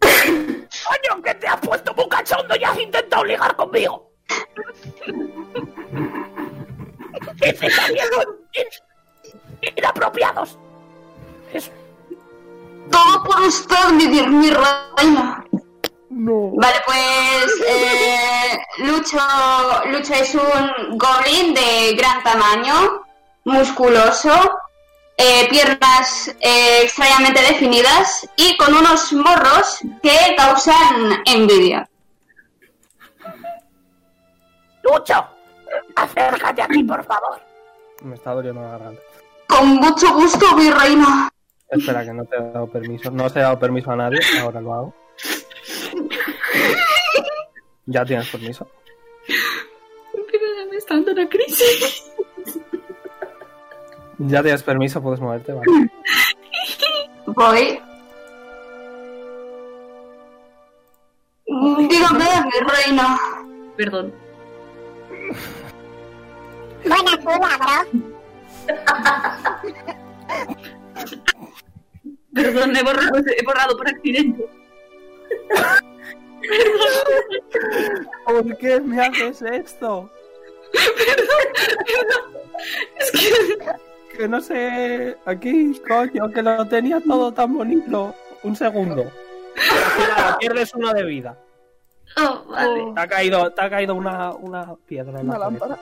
Coño, 0.00 1.22
que 1.22 1.34
te 1.34 1.48
has 1.48 1.60
puesto 1.60 1.92
muy 1.94 2.08
cachondo 2.08 2.54
y 2.56 2.64
has 2.64 2.78
intentado 2.78 3.24
ligar 3.24 3.54
conmigo. 3.56 4.10
Pensamientos 7.40 8.26
in- 8.52 9.70
inapropiados. 9.76 10.58
Es- 11.52 11.70
Todo 12.90 13.22
por 13.24 13.40
usted, 13.42 13.88
mi, 13.92 14.06
mi 14.06 14.50
reina. 14.50 15.44
No. 16.10 16.52
Vale, 16.54 16.76
pues 16.86 17.52
eh, 17.68 18.58
Lucho, 18.78 19.18
Lucho 19.86 20.14
es 20.14 20.34
un 20.34 20.98
goblin 20.98 21.54
de 21.54 21.94
gran 21.96 22.22
tamaño, 22.22 23.04
musculoso, 23.44 24.30
eh, 25.16 25.46
piernas 25.50 26.34
eh, 26.40 26.82
extrañamente 26.82 27.40
definidas 27.42 28.28
y 28.36 28.56
con 28.56 28.74
unos 28.74 29.12
morros 29.12 29.80
que 30.02 30.34
causan 30.36 31.22
envidia. 31.26 31.88
Lucho, 34.82 35.26
acércate 35.94 36.62
aquí, 36.62 36.82
por 36.84 37.04
favor. 37.04 37.40
Me 38.02 38.14
está 38.14 38.32
doliendo 38.32 38.62
la 38.62 38.70
garganta. 38.70 39.02
Con 39.46 39.74
mucho 39.76 40.14
gusto, 40.14 40.56
mi 40.56 40.70
reina. 40.70 41.28
Espera, 41.68 42.04
que 42.04 42.12
no 42.12 42.24
te 42.24 42.36
he 42.36 42.40
dado 42.40 42.66
permiso. 42.66 43.10
No 43.10 43.24
os 43.24 43.36
he 43.36 43.40
dado 43.40 43.58
permiso 43.58 43.90
a 43.90 43.96
nadie, 43.96 44.20
ahora 44.40 44.60
lo 44.60 44.72
hago. 44.72 44.94
Ya 47.86 48.04
tienes 48.04 48.28
permiso. 48.28 48.68
Me 50.70 50.76
está 50.76 50.94
dando 50.94 51.12
una 51.12 51.28
crisis. 51.28 52.04
Ya 54.18 54.42
tienes 54.42 54.62
permiso, 54.62 55.02
puedes 55.02 55.20
moverte, 55.20 55.52
vale. 55.52 55.90
Voy. 57.26 57.80
Dígame, 61.88 62.24
mi 62.44 62.60
reina. 62.68 63.18
Perdón. 63.76 64.12
Buena 66.84 67.16
bro. 67.16 67.74
Perdón, 72.34 72.76
he 72.76 72.82
borrado, 72.82 73.18
he 73.36 73.44
borrado 73.44 73.76
por 73.76 73.88
accidente. 73.88 74.48
¿Por 78.24 78.56
qué 78.58 78.80
me 78.80 79.00
haces 79.00 79.42
esto? 79.42 80.10
Es 82.98 83.10
que 83.12 84.16
Que 84.16 84.28
no 84.28 84.40
sé. 84.40 85.16
Aquí, 85.24 85.80
coño, 85.86 86.30
que 86.30 86.42
lo 86.42 86.66
tenía 86.66 87.00
todo 87.00 87.32
tan 87.32 87.54
bonito. 87.56 88.14
Un 88.42 88.56
segundo. 88.56 89.10
Claro, 89.54 90.38
pierdes 90.38 90.74
uno 90.74 90.92
de 90.92 91.04
vida. 91.04 91.38
Oh, 92.16 92.44
vale. 92.48 92.92
Te 92.94 93.00
ha 93.00 93.06
caído, 93.06 93.50
te 93.52 93.60
ha 93.60 93.70
caído 93.70 93.94
una, 93.94 94.32
una 94.32 94.74
piedra 94.86 95.20
en 95.20 95.28
la 95.28 95.36
Una 95.36 95.38
lámpara. 95.38 95.78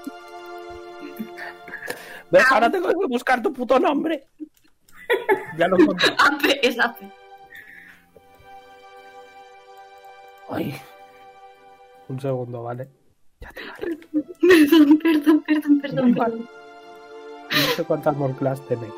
¿Ves? 2.31 2.45
Ahora 2.51 2.71
tengo 2.71 2.89
que 2.89 3.07
buscar 3.07 3.43
tu 3.43 3.53
puto 3.53 3.79
nombre. 3.79 4.27
Ya 5.57 5.69
lo 5.69 5.79
encontré. 5.79 6.09
Ape, 6.19 6.69
es 6.69 6.79
Ape. 6.79 7.11
Ay. 10.49 10.81
Un 12.09 12.21
segundo, 12.21 12.63
¿vale? 12.63 12.89
Perdón, 13.41 14.99
perdón, 14.99 15.43
perdón, 15.43 15.81
perdón. 15.81 16.15
perdón. 16.15 16.49
No 17.51 17.75
sé 17.75 17.85
cuántas 17.85 18.17
more 18.17 18.35
class 18.35 18.61
tenéis. 18.67 18.93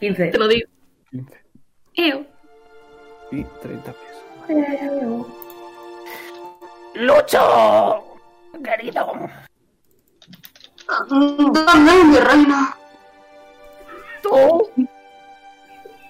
15. 0.00 0.26
Te 0.28 0.38
lo 0.38 0.48
digo. 0.48 0.68
15 1.10 1.40
Eo. 1.94 2.26
y 3.30 3.44
30 3.44 3.92
pies. 3.92 5.26
¡Lucho! 6.94 8.04
Querido. 8.64 9.12
Dame, 11.08 12.04
mi 12.04 12.16
reina. 12.16 12.76
Tú 14.22 14.70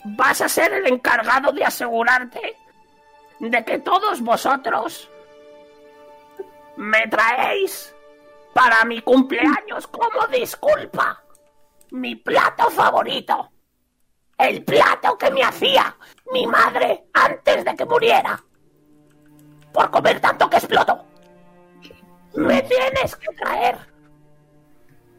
vas 0.05 0.41
a 0.41 0.49
ser 0.49 0.73
el 0.73 0.87
encargado 0.87 1.53
de 1.53 1.65
asegurarte 1.65 2.57
de 3.41 3.65
que 3.65 3.79
todos 3.79 4.21
vosotros 4.21 5.11
me 6.77 7.07
traéis 7.09 7.95
para 8.55 8.85
mi 8.85 9.01
cumpleaños 9.01 9.87
como 9.87 10.27
disculpa 10.29 11.23
mi 11.91 12.17
plato 12.17 12.71
favorito. 12.71 13.51
El 14.39 14.65
plato 14.65 15.19
que 15.19 15.31
me 15.31 15.43
hacía 15.43 15.95
mi 16.33 16.47
madre 16.47 17.07
antes 17.13 17.65
de 17.65 17.77
que 17.77 17.85
muriera. 17.85 18.43
Por 19.73 19.91
comer 19.91 20.21
tanto 20.21 20.49
que 20.49 20.57
explotó. 20.57 21.05
Me 22.35 22.63
tienes 22.63 23.17
que 23.17 23.35
traer 23.37 23.77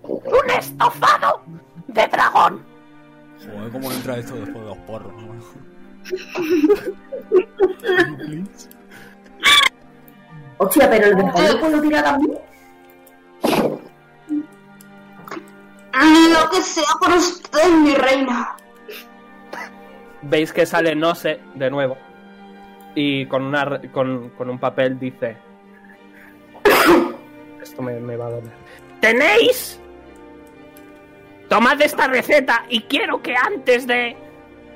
un 0.04 0.50
estofado 0.50 1.42
de 1.88 2.08
dragón. 2.08 2.66
Joder, 3.40 3.72
cómo 3.72 3.92
entra 3.92 4.18
esto 4.18 4.36
después 4.36 4.63
de 4.63 4.70
los 4.70 4.78
porros. 4.80 5.13
Hostia, 10.58 10.89
pero 10.89 11.08
el 11.08 11.15
dragón 11.15 11.48
lo 11.48 11.60
puedo 11.60 11.82
tirar 11.82 12.03
también. 12.03 12.38
Lo 16.34 16.50
que 16.50 16.62
sea 16.62 16.84
por 17.00 17.10
usted, 17.13 17.70
mi 17.84 17.94
reina. 17.96 18.56
Veis 20.24 20.53
que 20.53 20.65
sale 20.65 20.96
no 20.96 21.15
sé 21.15 21.39
de 21.56 21.70
nuevo. 21.70 21.98
Y 22.96 23.25
con, 23.25 23.44
una, 23.44 23.65
re- 23.65 23.91
con, 23.91 24.30
con 24.32 24.50
un 24.50 24.60
papel 24.60 25.00
dice... 25.00 25.38
Esto 27.62 27.82
me, 27.82 28.00
me 28.00 28.18
va 28.18 28.27
a 28.27 28.32
doler. 28.32 28.51
¿Tenéis? 29.00 29.80
Tomad 31.50 31.82
esta 31.82 32.08
receta 32.08 32.65
y 32.70 32.82
quiero 32.82 33.22
que 33.22 33.36
antes 33.36 33.88
de... 33.88 34.15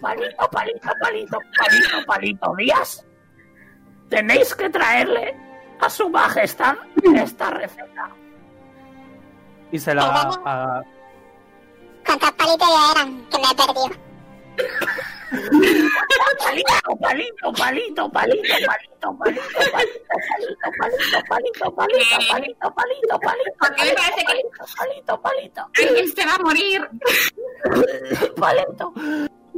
palito, 0.00 0.48
palito, 0.50 0.88
palito, 1.00 1.38
palito, 1.58 2.06
palito, 2.06 2.54
Díaz. 2.56 3.04
Tenéis 4.08 4.54
que 4.54 4.70
traerle 4.70 5.36
a 5.80 5.90
su 5.90 6.08
majestad 6.08 6.76
esta 7.14 7.50
receta. 7.50 8.10
Y 9.70 9.78
se 9.78 9.94
la 9.94 10.04
da 10.06 10.40
a... 10.44 10.82
¿Cuántos 12.06 12.32
palitos 12.32 12.68
ya 12.68 12.92
eran? 12.92 13.26
Que 13.26 13.36
me 13.38 13.44
he 13.44 13.54
perdido. 13.54 14.08
Palito, 16.38 16.96
palito, 17.00 17.52
palito, 17.52 18.10
palito, 18.10 18.62
palito, 18.62 19.18
palito, 19.18 19.18
palito, 19.18 19.38
palito, 20.28 20.70
palito, 21.28 21.28
palito, 21.28 21.76
palito, 21.76 22.16
palito, 22.26 22.70
palito, 22.74 23.18
palito, 23.20 23.52
Porque 23.60 23.84
me 23.84 23.92
parece 23.92 24.20
que- 24.20 24.24
palito, 24.24 24.64
palito, 24.78 25.20
palito, 25.20 25.62
Alguien 25.76 26.08
se 26.08 26.26
va 26.26 26.34
a 26.34 26.38
morir. 26.38 26.88
palito, 28.40 28.92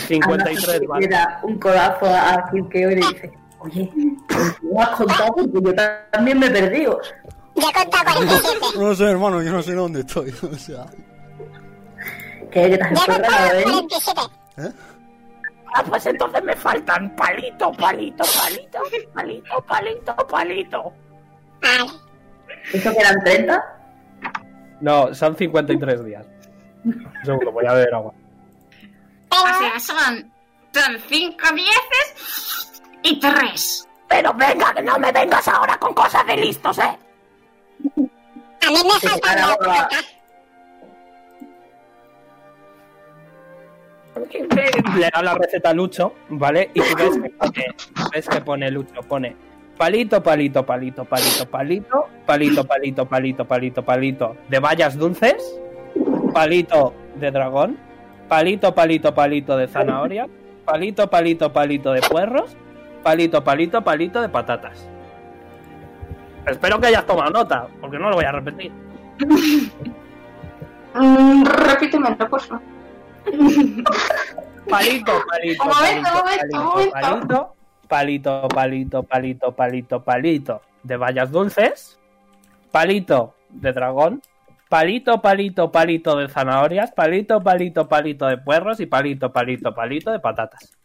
53, 0.00 0.80
Le 0.80 0.86
vale. 0.86 1.08
da 1.08 1.40
un 1.42 1.58
codazo 1.58 2.06
a 2.06 2.48
Kirkeo 2.50 2.90
y 2.90 2.94
le 2.96 3.00
dice, 3.06 3.32
oye, 3.60 3.90
¿no 4.62 4.80
has 4.82 4.90
contado? 4.90 5.34
Porque 5.34 5.60
yo 5.62 5.74
también 6.12 6.38
me 6.38 6.46
he 6.46 6.50
perdido. 6.50 7.00
Yo 7.54 7.68
he 7.68 7.72
contado 7.72 8.04
47. 8.04 8.58
No 8.78 8.94
sé, 8.94 9.04
hermano, 9.10 9.42
yo 9.42 9.52
no 9.52 9.62
sé 9.62 9.74
dónde 9.74 10.00
estoy. 10.00 10.30
O 10.42 10.54
sea, 10.54 10.86
Que 12.50 12.70
que 12.70 12.78
te 12.78 12.84
has 12.84 13.06
contado 13.06 13.58
¿eh? 13.58 13.62
47. 13.64 14.20
Ah, 15.74 15.84
pues 15.88 16.06
entonces 16.06 16.42
me 16.42 16.54
faltan 16.56 17.14
palito, 17.16 17.70
palito, 17.72 18.24
palito, 18.24 18.78
palito, 19.12 19.64
palito, 19.66 20.16
palito. 20.26 20.92
Vale. 21.60 21.90
¿Eso 22.72 22.90
que 22.92 22.98
eran 22.98 23.22
30? 23.24 23.64
No, 24.80 25.14
son 25.14 25.36
53 25.36 26.04
días. 26.04 26.26
Un 26.84 27.06
segundo, 27.24 27.52
voy 27.52 27.66
a 27.66 27.72
beber 27.74 27.94
agua. 27.94 28.14
O 29.30 29.46
sea, 29.58 29.80
son, 29.80 30.32
son 30.72 30.98
cinco 31.08 31.46
dieces 31.54 32.82
y 33.02 33.18
tres. 33.20 33.88
Pero 34.08 34.32
venga, 34.34 34.72
que 34.72 34.82
no 34.82 34.98
me 34.98 35.10
vengas 35.10 35.48
ahora 35.48 35.76
con 35.78 35.92
cosas 35.92 36.24
de 36.26 36.36
listos, 36.36 36.78
¿eh? 36.78 36.82
a 38.66 38.70
mí 38.70 38.78
me 38.84 39.08
faltan 39.08 39.38
Ahora 39.38 39.56
dos. 39.58 39.68
va. 39.68 39.88
Le 44.96 45.10
da 45.12 45.22
la 45.22 45.34
receta 45.34 45.70
a 45.70 45.74
Lucho, 45.74 46.14
¿vale? 46.30 46.70
Y 46.72 46.80
tú 46.80 46.96
ves 46.96 47.18
que 47.20 47.30
pone, 47.30 47.66
ves 48.12 48.28
que 48.28 48.40
pone 48.40 48.70
Lucho, 48.70 49.02
pone 49.02 49.36
palito, 49.76 50.22
palito, 50.22 50.64
palito, 50.64 51.04
palito, 51.04 51.46
palito, 51.46 52.08
palito, 52.24 52.64
palito, 52.66 53.06
palito, 53.06 53.44
palito, 53.46 53.84
palito 53.84 54.36
de 54.48 54.58
bayas 54.58 54.96
dulces, 54.96 55.60
palito 56.32 56.94
de 57.16 57.30
dragón, 57.30 57.78
palito, 58.28 58.74
palito, 58.74 59.14
palito 59.14 59.56
de 59.56 59.66
zanahoria, 59.66 60.28
palito, 60.64 61.08
palito, 61.08 61.52
palito 61.52 61.92
de 61.92 62.00
puerros, 62.02 62.56
palito, 63.02 63.42
palito, 63.42 63.82
palito 63.82 64.20
de 64.20 64.28
patatas. 64.28 64.88
Espero 66.46 66.80
que 66.80 66.86
hayas 66.86 67.06
tomado 67.06 67.30
nota, 67.30 67.66
porque 67.80 67.98
no 67.98 68.10
lo 68.10 68.16
voy 68.16 68.24
a 68.24 68.32
repetir. 68.32 68.72
Mm, 70.96 71.44
repítemelo, 71.44 72.16
por 72.16 72.40
favor. 72.40 72.62
Palito, 74.66 75.12
palito, 75.28 75.64
palito, 75.68 76.32
palito, 76.90 77.52
palito, 77.86 78.48
palito, 78.48 79.02
palito, 79.04 79.52
palito, 79.52 80.00
palito 80.00 80.62
de 80.82 80.96
bayas 80.96 81.30
dulces, 81.30 81.98
palito 82.70 83.34
de 83.50 83.72
dragón, 83.72 84.22
palito, 84.68 85.20
palito, 85.20 85.70
palito 85.70 86.16
de 86.16 86.28
zanahorias, 86.28 86.92
palito, 86.92 87.42
palito, 87.42 87.88
palito 87.88 88.26
de 88.26 88.38
puerros 88.38 88.80
y 88.80 88.86
palito, 88.86 89.32
palito, 89.32 89.74
palito 89.74 90.10
de 90.10 90.20
patatas. 90.20 90.76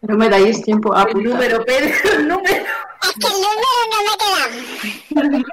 No 0.00 0.16
me 0.16 0.28
dais 0.28 0.62
tiempo 0.62 0.94
a 0.94 1.02
El 1.02 1.22
número, 1.22 1.64
Pedro, 1.64 1.90
el 2.18 2.28
número. 2.28 2.64
Es 3.02 3.12
que 3.12 3.26
el 3.26 3.34
número 3.44 3.80
no 3.92 3.98
me 4.06 4.14
queda. 4.20 4.44
Palito, 5.14 5.52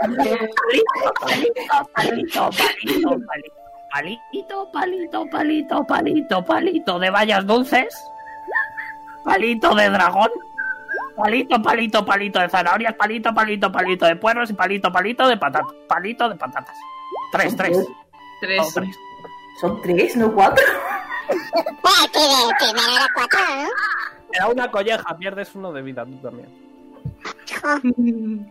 palito, 1.19 2.51
palito, 2.53 3.11
palito, 3.91 4.71
palito, 4.71 4.71
palito, 4.71 5.25
palito, 5.31 5.85
palito, 5.85 5.85
palito, 5.85 6.45
palito 6.45 6.99
de 6.99 7.09
bayas 7.09 7.45
dulces, 7.45 7.95
palito 9.23 9.73
de 9.73 9.89
dragón, 9.89 10.29
palito, 11.15 11.61
palito, 11.61 12.05
palito 12.05 12.39
de 12.39 12.49
zanahorias, 12.49 12.93
palito, 12.95 13.33
palito, 13.33 13.71
palito 13.71 14.05
de 14.05 14.15
puerros 14.15 14.49
y 14.49 14.53
palito, 14.53 14.91
palito 14.91 15.27
de 15.27 15.37
patatas, 15.37 15.73
palito 15.87 16.29
de 16.29 16.35
patatas. 16.35 16.75
Tres, 17.31 17.55
tres. 17.55 17.77
Oh, 17.77 17.85
Tres. 18.41 18.73
tres. 18.73 18.95
Son 19.61 19.81
tres, 19.81 20.15
no 20.17 20.33
cuatro. 20.33 20.63
Bueno. 21.27 22.51
Te 24.31 24.39
da 24.39 24.47
una 24.49 24.69
colleja, 24.69 25.17
pierdes 25.17 25.55
uno 25.55 25.71
de 25.71 25.81
vida 25.81 26.05
tú 26.05 26.17
también. 26.17 26.49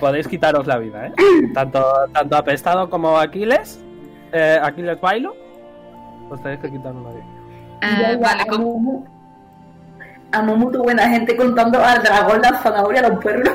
Podéis 0.00 0.28
quitaros 0.28 0.66
la 0.66 0.76
vida, 0.78 1.06
¿eh? 1.06 1.12
Tanto, 1.54 1.82
tanto 2.12 2.36
apestado 2.36 2.90
como 2.90 3.16
Aquiles, 3.18 3.80
eh, 4.32 4.58
Aquiles 4.62 5.00
Bailo, 5.00 5.34
os 6.28 6.42
tenéis 6.42 6.60
que 6.60 6.70
quitar 6.70 6.92
una 6.92 7.10
vida. 7.10 7.24
Eh, 7.82 8.18
vale, 8.20 8.46
con- 8.46 9.04
a 10.32 10.42
Mumu, 10.42 10.70
tu 10.70 10.82
buena 10.82 11.08
gente 11.08 11.36
contando 11.36 11.82
al 11.82 12.02
dragón, 12.02 12.40
la 12.42 12.58
zanahoria, 12.58 13.08
los 13.08 13.24
perros. 13.24 13.54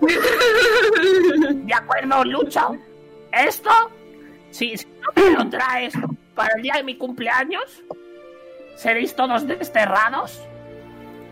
De 0.00 1.74
acuerdo, 1.74 2.24
Lucho. 2.24 2.76
Esto, 3.32 3.70
si, 4.50 4.76
si 4.76 4.86
no 4.86 5.22
me 5.22 5.30
lo 5.30 5.48
traes 5.50 5.94
para 6.34 6.54
el 6.56 6.62
día 6.62 6.74
de 6.74 6.84
mi 6.84 6.96
cumpleaños, 6.96 7.82
seréis 8.76 9.14
todos 9.14 9.46
desterrados. 9.46 10.42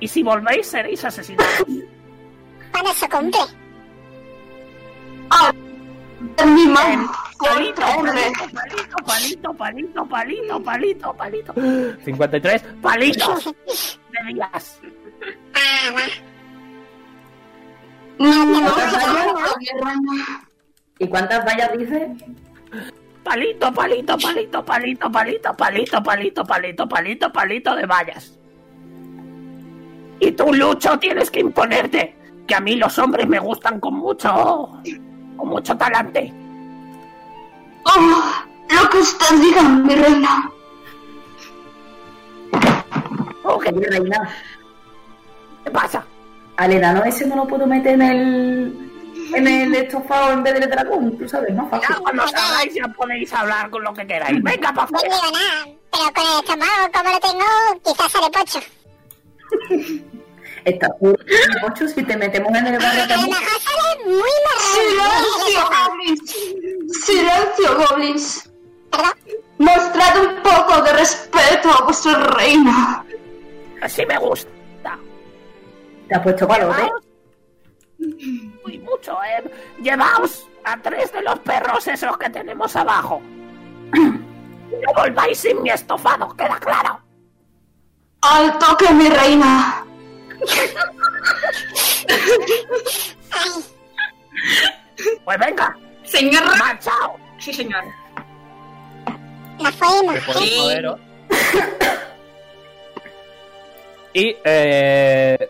Y 0.01 0.09
si 0.09 0.23
volvéis, 0.23 0.67
seréis 0.67 1.05
asesinados. 1.05 1.65
Cuando 2.73 2.93
se 2.93 3.09
cumple. 3.09 3.41
mano. 5.29 5.74
Palito, 6.37 6.81
palito, 7.39 7.83
palito, 9.05 9.55
palito, 9.55 9.55
palito, 9.55 10.05
palito, 10.07 10.63
palito, 10.63 11.13
palito. 11.15 11.55
53 12.05 12.63
palitos 12.81 13.45
de 13.45 14.33
días. 14.33 14.81
Ah. 15.55 15.91
No, 18.19 18.45
no. 18.45 18.75
¿Y 20.99 21.09
cuántas 21.09 21.45
vallas 21.45 21.71
dice? 21.77 22.15
Palito, 23.23 23.73
palito, 23.73 24.17
palito, 24.19 24.63
palito, 24.65 25.11
palito, 25.11 25.57
palito, 25.57 26.03
palito, 26.03 26.45
palito, 26.45 26.89
palito, 26.89 27.33
palito 27.33 27.77
de 27.77 27.87
vallas. 27.87 28.39
Y 30.21 30.33
tú, 30.33 30.53
Lucho, 30.53 30.99
tienes 30.99 31.31
que 31.31 31.41
imponerte. 31.41 32.17
Que 32.47 32.55
a 32.55 32.61
mí 32.61 32.77
los 32.77 32.99
hombres 32.99 33.27
me 33.27 33.39
gustan 33.39 33.81
con 33.81 33.95
mucho. 33.95 34.71
Con 35.37 35.49
mucho 35.49 35.77
talante. 35.77 36.33
Oh, 37.85 38.33
lo 38.71 38.89
que 38.91 38.99
usted 38.99 39.37
diga, 39.41 39.63
mi 39.63 39.95
reina. 39.95 40.51
Oh, 43.43 43.59
¿qué, 43.59 43.69
Oye, 43.71 43.87
reina, 43.89 44.31
qué 45.65 45.71
pasa? 45.71 46.05
al 46.57 46.71
enano 46.73 47.03
ese 47.05 47.27
no 47.27 47.35
lo 47.37 47.47
puedo 47.47 47.67
meter 47.67 47.95
en 47.95 48.03
el. 48.03 48.91
en 49.35 49.47
el 49.49 49.75
estofado 49.75 50.33
en 50.33 50.43
vez 50.45 50.55
del 50.61 50.71
dragón, 50.71 51.19
tú 51.19 51.29
sabes, 51.29 51.53
¿no? 51.55 51.69
Fácil. 51.69 51.89
Ya 51.91 52.01
cuando 52.01 52.29
salgáis 52.29 52.75
ya 52.75 52.89
podéis 52.89 53.33
hablar 53.33 53.71
con 53.71 53.83
lo 53.83 53.93
que 53.93 54.07
queráis. 54.07 54.43
Venga, 54.43 54.73
pa' 54.73 54.87
No 54.91 54.99
fuera. 54.99 55.15
digo 55.15 55.33
nada, 55.33 55.67
pero 55.91 56.13
con 56.15 56.25
el 56.25 56.39
estómago 56.39 56.93
como 56.93 57.11
lo 57.11 57.21
tengo, 57.21 57.45
quizás 57.85 58.13
sale 58.13 58.31
pocho. 58.31 58.61
Está 60.65 60.89
puro. 60.99 61.17
Pocho, 61.61 61.87
si 61.89 62.03
te 62.03 62.17
metemos 62.17 62.55
en 62.57 62.67
el 62.69 62.79
barrio 62.79 63.05
muy 63.27 64.29
Silencio, 64.73 65.61
goblins. 65.71 66.37
Silencio, 67.05 67.77
goblins. 67.89 68.51
Mostrad 69.59 70.19
un 70.25 70.43
poco 70.43 70.83
de 70.83 70.93
respeto 70.95 71.71
a 71.71 71.85
vuestra 71.85 72.15
reina. 72.19 73.05
Así 73.83 74.05
me 74.07 74.19
gusta. 74.19 74.49
Te 76.09 76.15
has 76.15 76.23
puesto 76.23 76.47
valor, 76.47 76.75
¿eh? 76.79 76.83
Llevaos- 77.99 78.57
Uy, 78.67 78.79
mucho, 78.79 79.17
¿eh? 79.25 79.51
Llevaos 79.83 80.47
a 80.65 80.77
tres 80.79 81.13
de 81.13 81.23
los 81.23 81.39
perros 81.41 81.87
esos 81.89 82.17
que 82.19 82.31
tenemos 82.31 82.75
abajo. 82.77 83.21
No 83.93 84.93
volváis 84.97 85.39
sin 85.39 85.63
mi 85.63 85.71
estofado, 85.71 86.35
queda 86.37 86.59
claro. 86.59 87.01
Al 88.23 88.59
toque, 88.59 88.93
mi 88.93 89.09
reina. 89.09 89.84
Pues 95.25 95.39
venga, 95.39 95.77
Señor. 96.05 96.59
marchao. 96.59 97.17
Sí, 97.39 97.53
señor. 97.53 97.85
fuimos. 99.79 100.17
podéis 100.25 100.57
moveros. 100.59 101.01
Y 104.13 104.37
eh, 104.45 105.49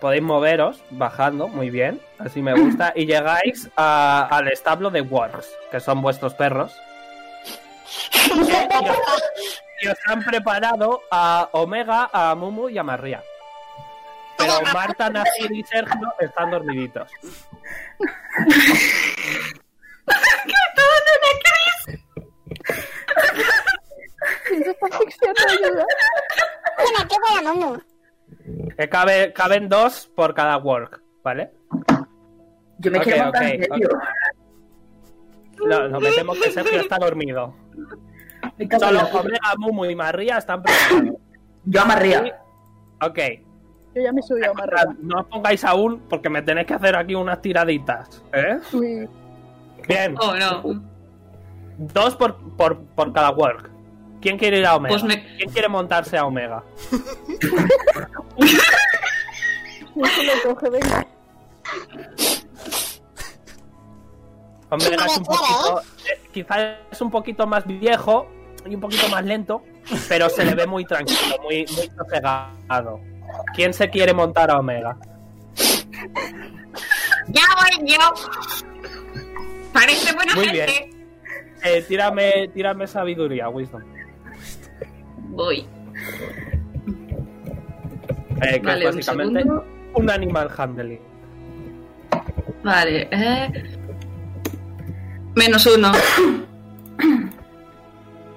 podéis 0.00 0.22
moveros 0.22 0.76
bajando, 0.90 1.48
muy 1.48 1.70
bien, 1.70 2.00
así 2.18 2.40
me 2.40 2.54
gusta. 2.54 2.92
Y 2.94 3.06
llegáis 3.06 3.68
a- 3.76 4.28
al 4.30 4.48
establo 4.48 4.90
de 4.90 5.00
Works, 5.00 5.48
que 5.70 5.80
son 5.80 6.00
vuestros 6.00 6.34
perros. 6.34 6.72
Y 8.12 8.30
os, 8.30 8.48
y 9.82 9.88
os 9.88 9.98
han 10.06 10.22
preparado 10.24 11.02
a 11.10 11.48
Omega, 11.52 12.08
a 12.12 12.34
Mumu 12.36 12.68
y 12.68 12.78
a 12.78 12.84
María. 12.84 13.22
Pero 14.38 14.60
Marta, 14.72 15.10
Nasir 15.10 15.52
y 15.52 15.62
Sergio 15.64 16.12
están 16.20 16.50
dormiditos. 16.50 17.10
Se 24.48 24.70
está 24.70 24.86
asfixiando, 24.86 25.40
ayuda. 25.48 25.86
Me 26.98 27.06
pego 27.06 27.42
la 27.42 27.52
mumu. 27.52 27.78
Que 28.76 28.88
cabe, 28.88 29.32
caben 29.32 29.68
dos 29.68 30.10
por 30.14 30.34
cada 30.34 30.56
work, 30.58 31.00
¿vale? 31.22 31.52
Yo 32.78 32.90
me 32.90 32.98
Ok, 32.98 33.04
quiero 33.04 33.24
montar 33.24 33.42
ok, 33.42 33.48
en 33.48 33.64
serio. 33.64 33.88
No, 35.66 35.88
nos 35.88 36.02
metemos 36.02 36.38
que 36.38 36.50
Sergio 36.50 36.80
está 36.80 36.98
dormido. 36.98 37.54
Solo. 38.78 39.00
Omega, 39.12 39.54
Mumu 39.56 39.84
y 39.86 39.94
María 39.94 40.38
están 40.38 40.62
preparados. 40.62 41.16
Yo 41.64 41.80
amarría. 41.80 42.40
Ok. 43.00 43.18
Yo 43.94 44.02
ya 44.02 44.12
me 44.12 44.22
subí 44.22 44.42
a 44.44 44.52
rama. 44.52 44.96
No 45.00 45.20
os 45.20 45.26
pongáis 45.26 45.64
aún 45.64 46.00
porque 46.08 46.28
me 46.28 46.42
tenéis 46.42 46.66
que 46.66 46.74
hacer 46.74 46.96
aquí 46.96 47.14
unas 47.14 47.40
tiraditas. 47.40 48.22
¿Eh? 48.32 48.58
Uy, 48.72 49.08
Bien. 49.86 50.16
Oh, 50.20 50.34
no. 50.34 50.82
Dos 51.78 52.16
por, 52.16 52.36
por, 52.56 52.78
por 52.80 53.12
cada 53.12 53.30
work. 53.30 53.70
¿Quién 54.20 54.38
quiere 54.38 54.58
ir 54.58 54.66
a 54.66 54.76
Omega? 54.76 54.94
Pues 54.94 55.04
me- 55.04 55.36
¿Quién 55.36 55.50
quiere 55.50 55.68
montarse 55.68 56.16
a 56.16 56.24
Omega? 56.24 56.62
lo 59.96 60.54
coge, 60.54 60.70
venga. 60.70 61.06
Omega 64.70 65.06
es 65.06 65.18
un 65.18 65.24
poquito. 65.24 65.80
eh, 66.10 66.20
quizás 66.32 66.58
es 66.90 67.00
un 67.00 67.10
poquito 67.10 67.46
más 67.46 67.66
viejo 67.66 68.26
y 68.66 68.74
un 68.74 68.80
poquito 68.80 69.08
más 69.08 69.24
lento, 69.24 69.62
pero 70.08 70.28
se 70.30 70.44
le 70.44 70.54
ve 70.54 70.66
muy 70.66 70.84
tranquilo, 70.84 71.36
muy, 71.42 71.66
muy 71.76 71.90
sosegado. 71.96 73.00
¿Quién 73.54 73.72
se 73.72 73.88
quiere 73.90 74.12
montar 74.12 74.50
a 74.50 74.58
Omega? 74.58 74.96
Ya 77.28 77.42
voy 77.56 77.88
yo. 77.88 77.98
Parece 79.72 80.14
buena 80.14 80.34
Muy 80.34 80.46
gente. 80.48 80.90
Eh, 81.64 81.82
tírame, 81.88 82.48
tírame 82.48 82.86
sabiduría, 82.86 83.48
Wisdom. 83.48 83.82
Voy. 85.30 85.66
Eh, 88.42 88.60
que 88.60 88.66
Vale, 88.66 88.88
es 88.88 88.96
básicamente 88.96 89.44
un 89.94 90.10
animal 90.10 90.50
handling. 90.56 91.00
Vale. 92.62 93.08
Eh... 93.10 93.78
Menos 95.34 95.66
uno. 95.66 95.92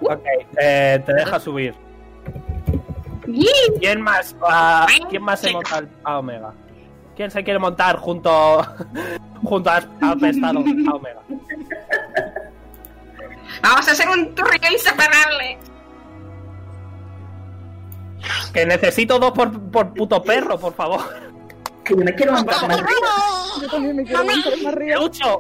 Ok, 0.02 0.26
eh, 0.60 1.02
te 1.06 1.14
deja 1.14 1.40
subir. 1.40 1.76
¿Quién 3.80 4.02
más, 4.02 4.36
ah, 4.42 4.88
¿quién 5.10 5.22
más 5.22 5.42
se 5.42 5.52
monta 5.52 5.84
a 6.04 6.20
Omega? 6.20 6.54
¿Quién 7.16 7.30
se 7.32 7.44
quiere 7.44 7.60
montar 7.60 7.98
junto, 7.98 8.66
junto 9.44 9.70
a, 9.70 9.78
a 9.78 10.16
Pestado 10.16 10.60
a 10.60 10.96
Omega? 10.96 11.22
Vamos 13.62 13.88
a 13.88 13.92
hacer 13.92 14.08
un 14.08 14.34
trío 14.36 14.72
inseparable. 14.72 15.58
Que 18.54 18.66
necesito 18.66 19.20
dos 19.20 19.32
por, 19.32 19.60
por 19.72 19.94
puto 19.94 20.22
perro, 20.24 20.60
por 20.60 20.74
favor. 20.74 21.02
Que 21.84 21.96
yo 21.96 22.04
me 22.04 22.14
quiero 22.14 22.34
montar 22.34 22.68
más 22.68 22.84
Yo 23.62 23.70
también 23.70 23.96
me 23.96 24.04
quiero 24.04 24.24
montar 24.24 24.54
más 24.58 24.74
arriba. 24.74 25.00
Lucho, 25.00 25.40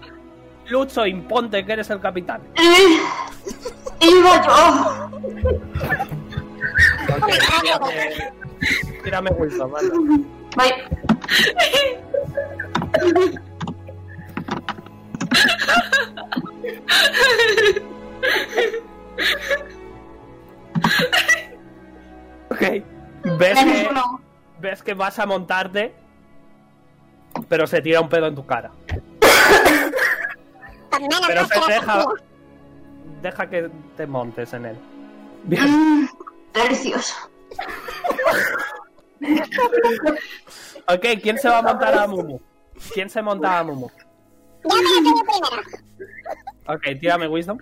Lucho, 0.67 1.05
imponte 1.05 1.65
que 1.65 1.73
eres 1.73 1.89
el 1.89 1.99
capitán. 1.99 2.41
Eh, 2.55 2.99
iba 4.01 4.45
yo. 4.45 5.09
Ok, 7.09 7.31
tírame, 7.61 8.31
tírame 9.03 9.29
Wisdom, 9.31 9.75
anda. 9.75 9.95
Vaya. 10.55 10.75
Ok. 22.49 22.61
¿Ves 23.37 23.59
que, 23.59 23.89
ves 24.59 24.83
que 24.83 24.93
vas 24.93 25.19
a 25.19 25.25
montarte, 25.25 25.93
pero 27.49 27.67
se 27.67 27.81
tira 27.81 28.01
un 28.01 28.09
pedo 28.09 28.27
en 28.27 28.35
tu 28.35 28.45
cara. 28.45 28.71
Pero 31.27 31.45
se 31.45 31.59
deja, 31.71 32.05
deja 33.21 33.49
que 33.49 33.69
te 33.95 34.07
montes 34.07 34.53
en 34.53 34.65
él. 34.65 34.77
Bien. 35.43 36.09
Delicioso. 36.63 37.15
Ok, 40.87 41.05
¿quién 41.21 41.37
se 41.37 41.49
va 41.49 41.59
a 41.59 41.61
montar 41.61 41.97
a 41.97 42.07
Mumu? 42.07 42.39
¿Quién 42.93 43.09
se 43.09 43.21
monta 43.21 43.59
a 43.59 43.63
Mumu? 43.63 43.89
Yo 44.63 44.75
me 44.75 44.81
tengo 45.03 45.23
primero. 45.23 45.61
Ok, 46.67 46.99
tírame 46.99 47.27
Wisdom. 47.27 47.57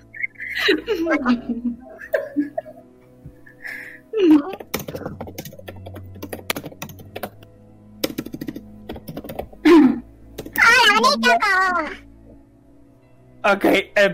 Ok, 13.44 13.66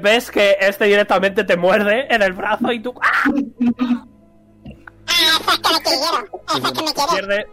ves 0.02 0.32
que 0.32 0.58
este 0.60 0.86
directamente 0.86 1.44
te 1.44 1.56
muerde 1.56 2.14
en 2.14 2.22
el 2.22 2.34
brazo 2.34 2.72
y 2.72 2.82
tú 2.82 2.94
¡ah! 3.02 4.06
Pierde- 7.12 7.48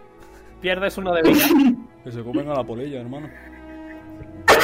pierdes 0.60 0.98
uno 0.98 1.14
de 1.14 1.22
vida. 1.22 1.46
Que 2.04 2.12
se 2.12 2.22
comen 2.22 2.48
a 2.48 2.54
la 2.54 2.62
polilla, 2.64 3.00
hermano. 3.00 3.28
te, 4.46 4.54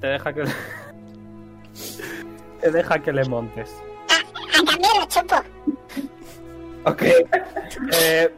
te 0.00 0.06
deja 0.06 0.32
que 0.32 0.44
te 2.60 2.70
deja 2.70 2.98
que 3.00 3.12
le 3.12 3.24
montes. 3.24 3.74
A 4.08 4.64
cambio 4.64 4.88
lo 5.00 5.06
chupo. 5.06 5.36
Ok. 6.84 7.02
Eh, 7.02 8.32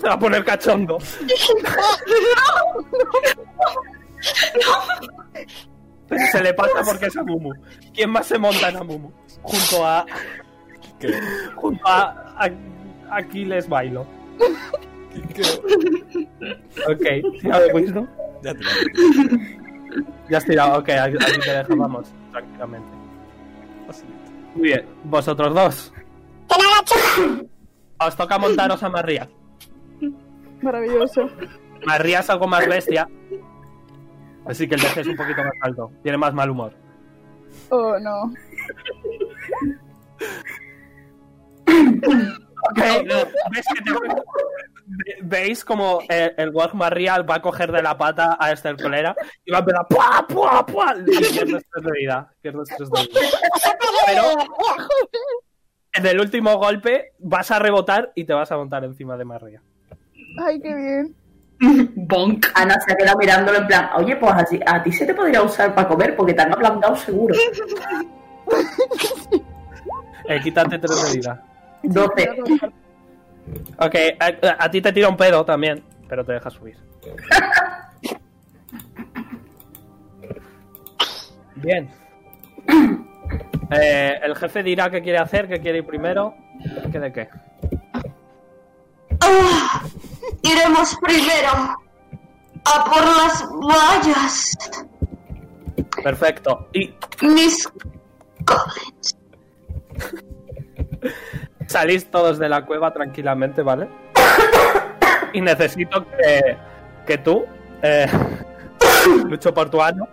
se 0.00 0.06
va 0.06 0.12
a 0.14 0.18
poner 0.18 0.44
cachondo. 0.44 0.98
Pero 6.08 6.26
se 6.30 6.42
le 6.42 6.54
pasa 6.54 6.82
porque 6.84 7.06
es 7.06 7.16
a 7.16 7.22
Mumu. 7.22 7.52
¿Quién 7.94 8.10
más 8.10 8.26
se 8.26 8.38
monta 8.38 8.68
en 8.68 8.86
Mumu? 8.86 9.10
Junto 9.42 9.86
a. 9.86 10.04
¿Qué? 11.02 11.20
Junto 11.56 11.86
a. 11.86 12.32
a 12.38 12.50
Aquiles 13.10 13.68
Bailo. 13.68 14.06
¿Qué? 15.34 15.42
Ok, 16.88 17.40
tira 17.40 17.60
de 17.60 17.74
wisdom. 17.74 18.06
Ya 18.42 18.54
te 18.54 18.60
lo 18.64 18.70
Ya 20.30 20.38
has 20.38 20.44
tirado, 20.44 20.78
ok, 20.78 20.88
aquí 20.88 21.16
te 21.44 21.52
dejo, 21.52 21.76
vamos, 21.76 22.12
tranquilamente. 22.30 22.88
Muy 24.54 24.68
bien, 24.68 24.86
vosotros 25.04 25.54
dos. 25.54 25.92
Lo. 26.48 28.06
Os 28.06 28.16
toca 28.16 28.38
montaros 28.38 28.82
a 28.82 28.88
María. 28.88 29.28
Maravilloso. 30.62 31.28
María 31.84 32.20
es 32.20 32.30
algo 32.30 32.46
más 32.46 32.66
bestia. 32.66 33.08
Así 34.46 34.68
que 34.68 34.76
el 34.76 34.80
DC 34.80 35.00
es 35.02 35.06
un 35.08 35.16
poquito 35.16 35.42
más 35.42 35.52
alto. 35.60 35.92
Tiene 36.02 36.18
más 36.18 36.32
mal 36.32 36.50
humor. 36.50 36.72
Oh, 37.68 37.98
no. 37.98 38.32
Ok, 42.70 42.78
¿ves 43.50 43.66
que 43.74 43.82
te- 43.82 43.92
ve- 43.92 44.22
¿Veis 45.22 45.64
como 45.64 46.00
eh, 46.08 46.32
el 46.36 46.50
Warg 46.50 46.74
María 46.74 47.20
va 47.22 47.36
a 47.36 47.42
coger 47.42 47.72
de 47.72 47.82
la 47.82 47.96
pata 47.96 48.36
a 48.38 48.52
Esther 48.52 48.76
Colera 48.76 49.16
y 49.44 49.50
va 49.50 49.58
a 49.58 49.60
empezar 49.60 49.86
¡pua, 49.88 50.26
pua, 50.28 50.66
pua! 50.66 50.94
Y 51.00 51.04
pierdes 51.32 51.64
tres 51.72 51.84
de 51.84 51.92
vida. 51.98 52.32
Pierdes 52.40 52.68
tres 52.76 52.88
de 52.90 53.00
vida. 53.02 53.20
Pero 54.06 54.22
en 55.94 56.06
el 56.06 56.20
último 56.20 56.56
golpe 56.58 57.12
vas 57.18 57.50
a 57.50 57.58
rebotar 57.58 58.12
y 58.14 58.24
te 58.24 58.32
vas 58.32 58.52
a 58.52 58.56
montar 58.56 58.84
encima 58.84 59.16
de 59.16 59.24
María. 59.24 59.62
Ay, 60.44 60.60
qué 60.60 60.74
bien. 60.74 61.16
Bonk. 61.94 62.46
Ana 62.54 62.76
se 62.86 62.92
ha 62.92 62.96
quedado 62.96 63.18
mirándolo 63.18 63.58
en 63.58 63.66
plan, 63.66 63.90
oye, 63.96 64.16
pues 64.16 64.32
así, 64.34 64.60
a 64.66 64.82
ti 64.82 64.92
se 64.92 65.06
te 65.06 65.14
podría 65.14 65.42
usar 65.42 65.74
para 65.74 65.88
comer 65.88 66.16
porque 66.16 66.34
te 66.34 66.42
han 66.42 66.52
ablandado 66.52 66.96
seguro. 66.96 67.34
Eh, 70.28 70.40
quítate 70.42 70.78
tres 70.78 71.12
de 71.12 71.18
vida. 71.18 71.42
12. 71.82 72.30
Ok, 73.78 73.94
a, 74.20 74.64
a 74.64 74.70
ti 74.70 74.80
te 74.80 74.92
tira 74.92 75.08
un 75.08 75.16
pedo 75.16 75.44
también, 75.44 75.82
pero 76.08 76.24
te 76.24 76.32
deja 76.32 76.50
subir. 76.50 76.76
Bien. 81.56 81.90
Eh, 83.70 84.18
el 84.22 84.36
jefe 84.36 84.62
dirá 84.62 84.90
qué 84.90 85.02
quiere 85.02 85.18
hacer, 85.18 85.48
qué 85.48 85.60
quiere 85.60 85.78
ir 85.78 85.86
primero. 85.86 86.34
¿Qué 86.90 87.00
de 87.00 87.12
qué? 87.12 87.28
Ah, 89.20 89.82
iremos 90.42 90.96
primero 91.00 91.76
a 92.64 92.84
por 92.84 93.04
las 93.04 93.44
vallas. 93.50 94.56
Perfecto. 96.02 96.68
Y 96.72 96.94
Mis. 97.22 97.68
salís 101.66 102.10
todos 102.10 102.38
de 102.38 102.48
la 102.48 102.64
cueva 102.64 102.92
tranquilamente, 102.92 103.62
¿vale? 103.62 103.88
Y 105.32 105.40
necesito 105.40 106.06
que, 106.06 106.56
que 107.06 107.18
tú, 107.18 107.44
eh, 107.82 108.06
Lucho 109.28 109.52
Portuano, 109.54 110.06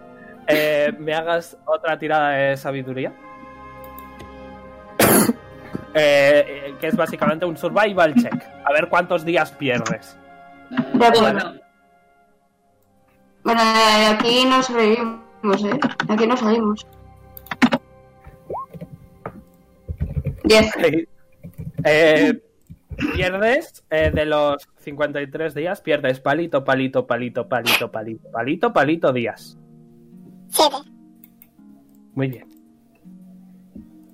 eh, 0.48 0.94
me 0.98 1.14
hagas 1.14 1.58
otra 1.66 1.98
tirada 1.98 2.30
de 2.30 2.58
sabiduría. 2.58 3.14
Eh, 5.96 6.76
que 6.80 6.86
es 6.86 6.96
básicamente 6.96 7.48
un 7.48 7.58
survival 7.58 8.14
check. 8.14 8.44
A 8.64 8.72
ver 8.72 8.90
cuántos 8.90 9.26
días 9.26 9.52
pierdes. 9.52 10.16
De 10.94 11.04
acuerdo. 11.04 11.56
Bueno, 13.44 13.62
aquí 14.12 14.46
no 14.46 14.62
salimos, 14.62 15.64
¿eh? 15.66 15.80
Aquí 16.08 16.28
no 16.28 16.38
salimos. 16.38 16.86
Diez. 20.44 20.72
Eh, 21.84 22.42
pierdes 23.16 23.84
eh, 23.90 24.12
de 24.14 24.26
los 24.26 24.68
53 24.80 25.54
días, 25.54 25.82
pierdes 25.82 26.20
palito, 26.20 26.64
palito, 26.64 27.06
palito, 27.06 27.48
palito, 27.48 27.92
palito, 27.92 28.32
palito, 28.32 28.74
palito 28.74 29.14
días. 29.14 29.58
Siete. 30.50 30.76
Muy 32.14 32.28
bien. 32.28 32.48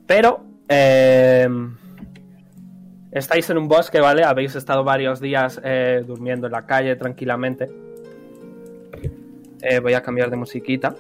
Pero 0.06 0.46
eh, 0.68 1.48
estáis 3.12 3.50
en 3.50 3.58
un 3.58 3.68
bosque, 3.68 4.00
¿vale? 4.00 4.24
Habéis 4.24 4.56
estado 4.56 4.84
varios 4.84 5.20
días 5.20 5.60
eh, 5.64 6.04
durmiendo 6.06 6.48
en 6.48 6.54
la 6.54 6.66
calle 6.66 6.96
tranquilamente. 6.96 7.70
Voy 9.82 9.94
a 9.94 10.04
cambiar 10.04 10.30
de 10.30 10.36
musiquita. 10.36 10.96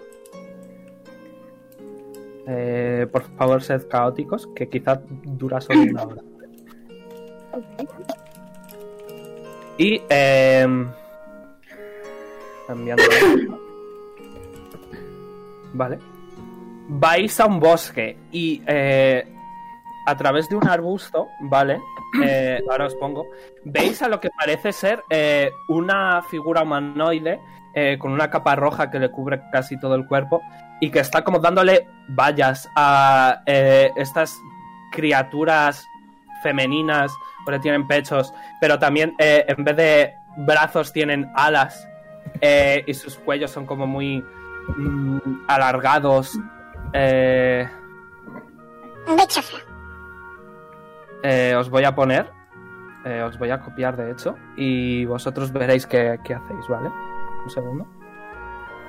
Eh, 2.47 3.07
por 3.11 3.23
favor, 3.37 3.63
sed 3.63 3.87
caóticos, 3.87 4.47
que 4.55 4.69
quizá 4.69 5.01
dura 5.23 5.61
solo 5.61 5.81
una 5.81 6.03
hora. 6.03 6.21
Y 9.77 10.01
eh, 10.09 10.85
cambiando. 12.67 13.03
Vale. 15.73 15.99
Vais 16.87 17.39
a 17.39 17.45
un 17.45 17.59
bosque 17.59 18.17
y 18.31 18.61
eh, 18.65 19.27
a 20.05 20.15
través 20.15 20.47
de 20.47 20.55
un 20.55 20.67
arbusto, 20.67 21.27
¿vale? 21.41 21.81
Eh, 22.23 22.59
ahora 22.69 22.85
os 22.85 22.95
pongo. 22.95 23.25
Veis 23.63 24.01
a 24.01 24.07
lo 24.07 24.19
que 24.19 24.29
parece 24.29 24.71
ser 24.71 25.03
eh, 25.09 25.51
una 25.67 26.21
figura 26.21 26.61
humanoide 26.61 27.41
eh, 27.73 27.97
con 27.99 28.11
una 28.11 28.29
capa 28.29 28.55
roja 28.55 28.89
que 28.89 28.99
le 28.99 29.11
cubre 29.11 29.41
casi 29.51 29.77
todo 29.79 29.95
el 29.95 30.07
cuerpo 30.07 30.41
y 30.79 30.91
que 30.91 30.99
está 30.99 31.23
como 31.23 31.39
dándole 31.39 31.87
vallas 32.07 32.69
a 32.75 33.41
eh, 33.45 33.91
estas 33.97 34.39
criaturas 34.91 35.85
femeninas, 36.41 37.11
porque 37.45 37.59
tienen 37.59 37.87
pechos, 37.87 38.33
pero 38.59 38.79
también 38.79 39.15
eh, 39.19 39.45
en 39.47 39.63
vez 39.63 39.75
de 39.75 40.13
brazos 40.37 40.91
tienen 40.91 41.31
alas 41.35 41.87
eh, 42.41 42.83
y 42.87 42.93
sus 42.93 43.17
cuellos 43.17 43.51
son 43.51 43.65
como 43.65 43.87
muy 43.87 44.23
mm, 44.77 45.19
alargados. 45.47 46.37
Eh, 46.93 47.69
eh, 51.23 51.55
os 51.57 51.69
voy 51.69 51.83
a 51.83 51.95
poner, 51.95 52.31
eh, 53.05 53.21
os 53.21 53.37
voy 53.37 53.51
a 53.51 53.59
copiar 53.59 53.95
de 53.95 54.11
hecho, 54.11 54.35
y 54.55 55.05
vosotros 55.05 55.51
veréis 55.51 55.85
qué, 55.85 56.19
qué 56.23 56.33
hacéis, 56.33 56.67
¿vale? 56.67 56.89
Un 57.43 57.49
segundo. 57.49 57.87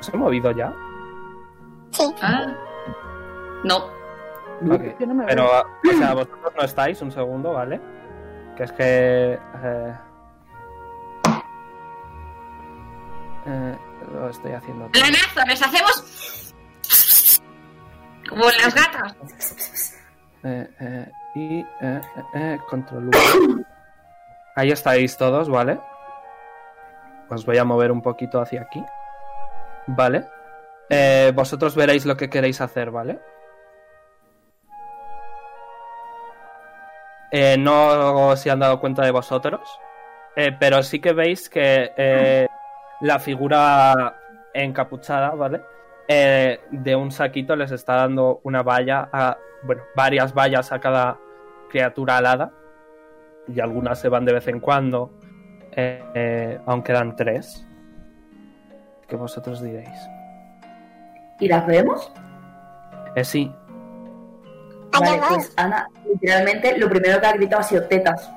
¿Os 0.01 0.09
he 0.13 0.17
movido 0.17 0.51
ya? 0.53 0.73
Sí. 1.91 2.15
ah. 2.23 2.55
No. 3.65 3.77
Ok. 4.71 4.99
Yo 4.99 5.07
no 5.07 5.15
me 5.15 5.25
Pero, 5.27 5.47
o 5.47 5.99
sea, 5.99 6.15
vosotros 6.15 6.53
no 6.57 6.65
estáis, 6.65 7.01
un 7.03 7.11
segundo, 7.11 7.53
¿vale? 7.53 7.81
Que 8.57 8.65
es 8.65 8.73
que... 8.73 9.39
eh, 9.63 9.95
eh, 13.47 13.79
lo 14.13 14.31
estoy 14.31 14.53
haciendo. 14.53 14.89
todo. 14.89 15.03
Lanazo, 15.03 15.41
les 15.47 15.63
hacemos. 15.63 16.55
Como 18.29 18.45
las 18.45 18.75
gatas. 18.75 19.95
Eh, 20.43 20.69
eh, 20.81 21.11
y... 21.35 21.61
Eh, 21.61 21.67
eh, 21.81 22.01
eh, 22.35 22.59
control. 22.69 23.11
Ahí 24.55 24.71
estáis 24.71 25.17
todos, 25.17 25.49
¿vale? 25.51 25.79
Os 27.29 27.45
voy 27.45 27.59
a 27.59 27.65
mover 27.65 27.93
un 27.93 28.01
poquito 28.03 28.41
hacia 28.41 28.63
aquí. 28.63 28.83
¿Vale? 29.87 30.27
Eh, 30.89 31.33
vosotros 31.35 31.75
veréis 31.77 32.07
lo 32.07 32.17
que 32.17 32.31
queréis 32.31 32.61
hacer, 32.61 32.91
¿vale? 32.91 33.21
Eh, 37.31 37.57
no 37.59 38.37
se 38.37 38.51
han 38.51 38.61
dado 38.61 38.81
cuenta 38.81 39.05
de 39.05 39.11
vosotros, 39.11 39.61
eh, 40.37 40.57
pero 40.59 40.83
sí 40.83 41.01
que 41.01 41.13
veis 41.13 41.49
que 41.49 41.93
eh, 41.97 42.47
la 43.01 43.19
figura 43.19 44.17
encapuchada, 44.55 45.31
¿vale? 45.31 45.63
De 46.09 46.95
un 46.97 47.11
saquito 47.11 47.57
les 47.57 47.73
está 47.73 47.97
dando 47.97 48.41
una 48.45 48.63
valla, 48.63 49.09
a, 49.13 49.37
bueno, 49.65 49.83
varias 49.97 50.33
vallas 50.33 50.71
a 50.71 50.79
cada 50.79 51.19
criatura 51.69 52.19
alada, 52.19 52.53
y 53.49 53.61
algunas 53.61 53.99
se 53.99 54.09
van 54.09 54.25
de 54.25 54.33
vez 54.33 54.47
en 54.47 54.61
cuando, 54.61 55.13
aún 56.67 56.83
quedan 56.83 57.17
tres. 57.17 57.67
Que 59.09 59.17
vosotros 59.17 59.63
diréis. 59.63 60.09
¿Y 61.39 61.49
las 61.49 61.67
vemos? 61.67 62.13
Sí, 63.23 63.53
Allá 64.97 65.17
Vale, 65.21 65.23
pues 65.29 65.53
Ana, 65.57 65.89
literalmente 66.13 66.79
lo 66.79 66.89
primero 66.89 67.21
que 67.21 67.27
ha 67.27 67.33
gritado 67.33 67.61
ha 67.61 67.65
sido 67.65 67.83
tetas. 67.85 68.31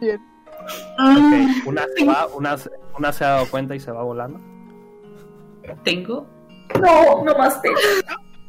Bien. 0.00 0.20
ok. 0.98 1.66
Una 1.66 1.84
se 1.96 2.04
va, 2.04 2.26
una, 2.28 2.56
se- 2.58 2.70
una 2.98 3.12
se 3.12 3.24
ha 3.24 3.28
dado 3.30 3.46
cuenta 3.50 3.74
y 3.74 3.80
se 3.80 3.90
va 3.92 4.02
volando. 4.02 4.38
Tengo. 5.84 6.26
No, 6.80 7.24
no 7.24 7.34
más 7.36 7.60
tetas. 7.62 7.82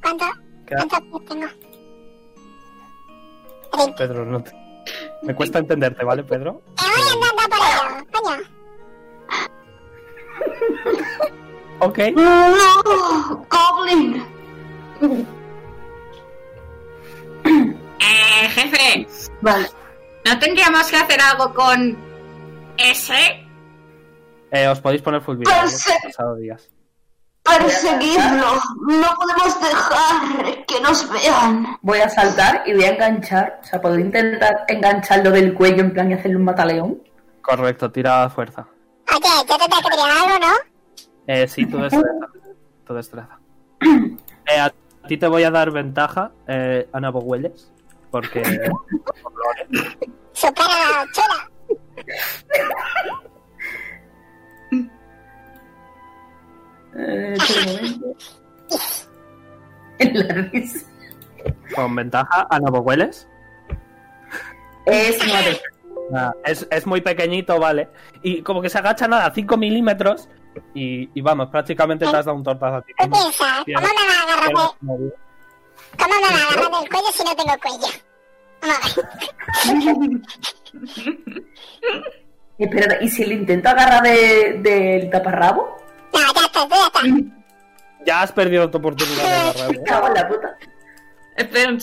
¿Cuánto? 0.02 0.26
¿Cuánto 0.68 1.20
tengo? 1.28 1.48
Pedro, 3.98 4.26
no 4.26 4.42
te- 4.44 4.52
Me 5.24 5.34
cuesta 5.36 5.60
entenderte, 5.60 6.04
¿vale, 6.04 6.24
Pedro? 6.24 6.62
Me 6.82 6.88
voy 6.88 7.04
andando 7.14 7.44
por 7.56 7.60
ello, 7.68 7.84
coño. 8.12 8.62
Ok. 11.80 11.98
¡No! 12.16 13.46
¡Goblin! 13.50 14.24
Eh, 17.44 18.48
jefe. 18.50 19.08
Vale. 19.42 19.68
¿No 20.26 20.40
tendríamos 20.40 20.90
que 20.90 20.98
hacer 20.98 21.20
algo 21.22 21.54
con 21.54 21.98
ese? 22.78 23.46
Eh, 24.52 24.68
os 24.68 24.80
podéis 24.82 25.02
poner 25.02 25.22
full 25.22 25.38
vida, 25.38 25.52
Pues, 25.62 25.86
¿vale? 25.88 26.00
pasado 26.04 26.36
días. 26.36 26.70
Perseguidlo. 27.44 28.54
No 28.88 29.08
podemos 29.16 29.60
dejar 29.62 30.66
que 30.68 30.80
nos 30.82 31.10
vean. 31.10 31.78
Voy 31.82 32.00
a 32.00 32.10
saltar 32.10 32.64
y 32.68 32.74
voy 32.74 32.84
a 32.84 32.90
enganchar. 32.92 33.60
O 33.64 33.66
sea, 33.66 33.82
puedo 33.82 33.98
intentar 33.98 34.66
engancharlo 34.68 35.32
del 35.32 35.54
cuello 35.56 35.82
en 35.82 35.92
plan 35.94 36.12
y 36.12 36.14
hacerle 36.14 36.38
un 36.38 36.44
mataleón. 36.46 37.02
Correcto, 37.42 37.92
tira 37.92 38.30
fuerza. 38.30 38.68
Oye, 39.10 39.30
yo 39.50 39.58
te 39.58 39.66
tengo 39.68 39.82
que 39.82 39.90
tirar 39.90 40.10
algo, 40.12 40.40
¿no? 40.40 40.54
Eh, 41.28 41.48
sí, 41.48 41.66
tu 41.66 41.78
destreza. 41.80 42.08
Tu 42.86 42.94
destreza. 42.94 43.40
Eh, 44.48 44.60
a 44.60 44.74
ti 45.12 45.18
te 45.18 45.28
voy 45.28 45.44
a 45.44 45.52
dar 45.52 45.72
ventaja, 45.72 46.32
eh, 46.48 46.88
Ana 46.94 47.10
Boguelles, 47.10 47.70
porque... 48.12 48.42
Supera 50.32 51.06
chula. 51.12 51.50
Eh. 56.96 57.36
En 60.00 60.28
la 60.28 60.34
risa. 60.34 60.86
Con 61.76 61.94
ventaja, 61.94 62.48
Ana 62.50 62.70
Boguelles. 62.72 63.28
Es 64.86 65.18
9. 65.28 65.60
Nada, 66.10 66.34
es, 66.46 66.66
es 66.72 66.88
muy 66.88 67.02
pequeñito, 67.02 67.60
¿vale? 67.60 67.90
Y 68.24 68.44
como 68.44 68.62
que 68.62 68.70
se 68.70 68.78
agacha 68.78 69.10
nada, 69.10 69.30
5 69.36 69.58
milímetros. 69.58 70.30
Y, 70.74 71.10
y 71.14 71.22
vamos, 71.22 71.50
prácticamente 71.50 72.06
te 72.06 72.16
has 72.18 72.26
dado 72.26 72.36
un 72.38 72.44
tortazo 72.44 72.76
a 72.78 72.82
ti. 72.82 72.94
¿Qué 72.98 73.08
piensas? 73.08 73.34
¿Cómo 73.66 73.88
me 73.88 74.08
va 74.08 74.14
a 74.20 74.24
agarrar 74.24 74.48
de, 74.50 74.54
cómo 74.54 74.78
me 74.90 76.20
va 76.22 76.28
a 76.28 76.48
agarrar 76.48 76.72
del 76.80 76.90
cuello 76.90 77.12
si 77.14 77.24
no 77.24 77.36
tengo 77.36 77.56
cuello? 77.62 77.88
A. 78.64 78.66
Espera, 82.58 82.98
¿y 83.02 83.10
si 83.10 83.26
le 83.26 83.36
intento 83.36 83.70
agarrar 83.70 84.04
de- 84.04 84.60
del 84.62 85.10
taparrabo? 85.10 85.78
No, 86.14 86.20
ya 86.20 86.28
está, 86.46 86.68
ya 86.68 86.86
está. 86.88 87.02
Ya 88.06 88.22
has 88.22 88.32
perdido 88.32 88.70
tu 88.70 88.78
oportunidad 88.78 89.24
de 89.24 89.30
agarrarlo. 89.34 89.72
Me 89.80 89.84
cago 89.84 90.08
en 90.08 90.14
la 90.14 90.28
puta. 90.28 90.58
Espera 91.38 91.72
un... 91.72 91.80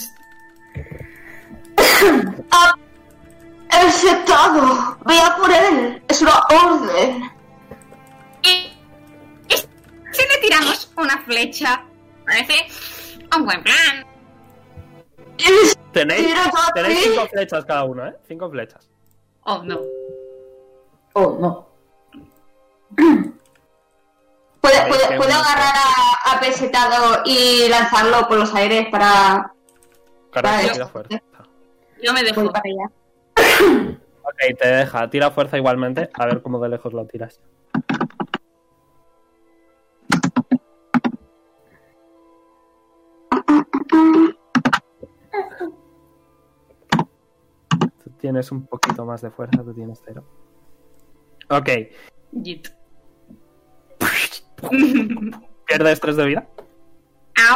Infectado. 3.72 4.98
Vea 5.07 5.37
por 5.37 5.50
él. 5.50 6.02
Es 6.09 6.22
una 6.22 6.33
orden. 6.64 7.31
¿Y 10.18 10.22
y 10.22 10.24
si 10.24 10.28
le 10.28 10.38
tiramos 10.40 10.90
una 10.96 11.18
flecha? 11.22 11.85
Parece 12.26 12.66
un 13.37 13.44
buen 13.44 13.62
plan. 13.62 14.07
Tenéis, 15.92 16.35
tenéis 16.74 16.98
cinco 17.04 17.26
flechas 17.28 17.64
cada 17.64 17.85
uno, 17.85 18.07
¿eh? 18.07 18.14
Cinco 18.26 18.50
flechas. 18.50 18.88
Oh, 19.42 19.62
no. 19.62 19.81
Oh, 21.14 21.38
no. 21.40 21.68
Uno- 24.61 25.24
agarrar 25.24 25.74
a, 25.74 26.33
a 26.37 26.40
Pesetado 26.40 27.22
y 27.24 27.68
lanzarlo 27.68 28.28
por 28.28 28.38
los 28.38 28.54
aires 28.54 28.87
para. 28.90 29.52
Correcto, 30.33 30.50
Vale. 30.57 30.70
tira 30.72 30.88
fuerza. 30.88 31.22
Yo 32.02 32.12
me 32.12 32.22
dejo. 32.22 32.42
Voy 32.42 32.50
para 32.50 32.62
allá. 32.64 32.90
Ok, 34.22 34.59
te 34.59 34.68
deja. 34.68 35.09
Tira 35.11 35.31
fuerza 35.31 35.57
igualmente. 35.57 36.11
A 36.14 36.26
ver 36.26 36.42
cómo 36.42 36.59
de 36.61 36.68
lejos 36.68 36.92
lo 36.92 37.07
tiras. 37.07 37.40
Tienes 48.28 48.52
un 48.52 48.66
poquito 48.66 49.06
más 49.06 49.22
de 49.22 49.30
fuerza, 49.30 49.62
tú 49.64 49.72
tienes 49.72 50.02
cero. 50.04 50.22
Ok, 51.48 51.70
Yit. 52.32 52.68
pierdes 55.66 55.98
tres 55.98 56.16
de 56.16 56.26
vida. 56.26 56.46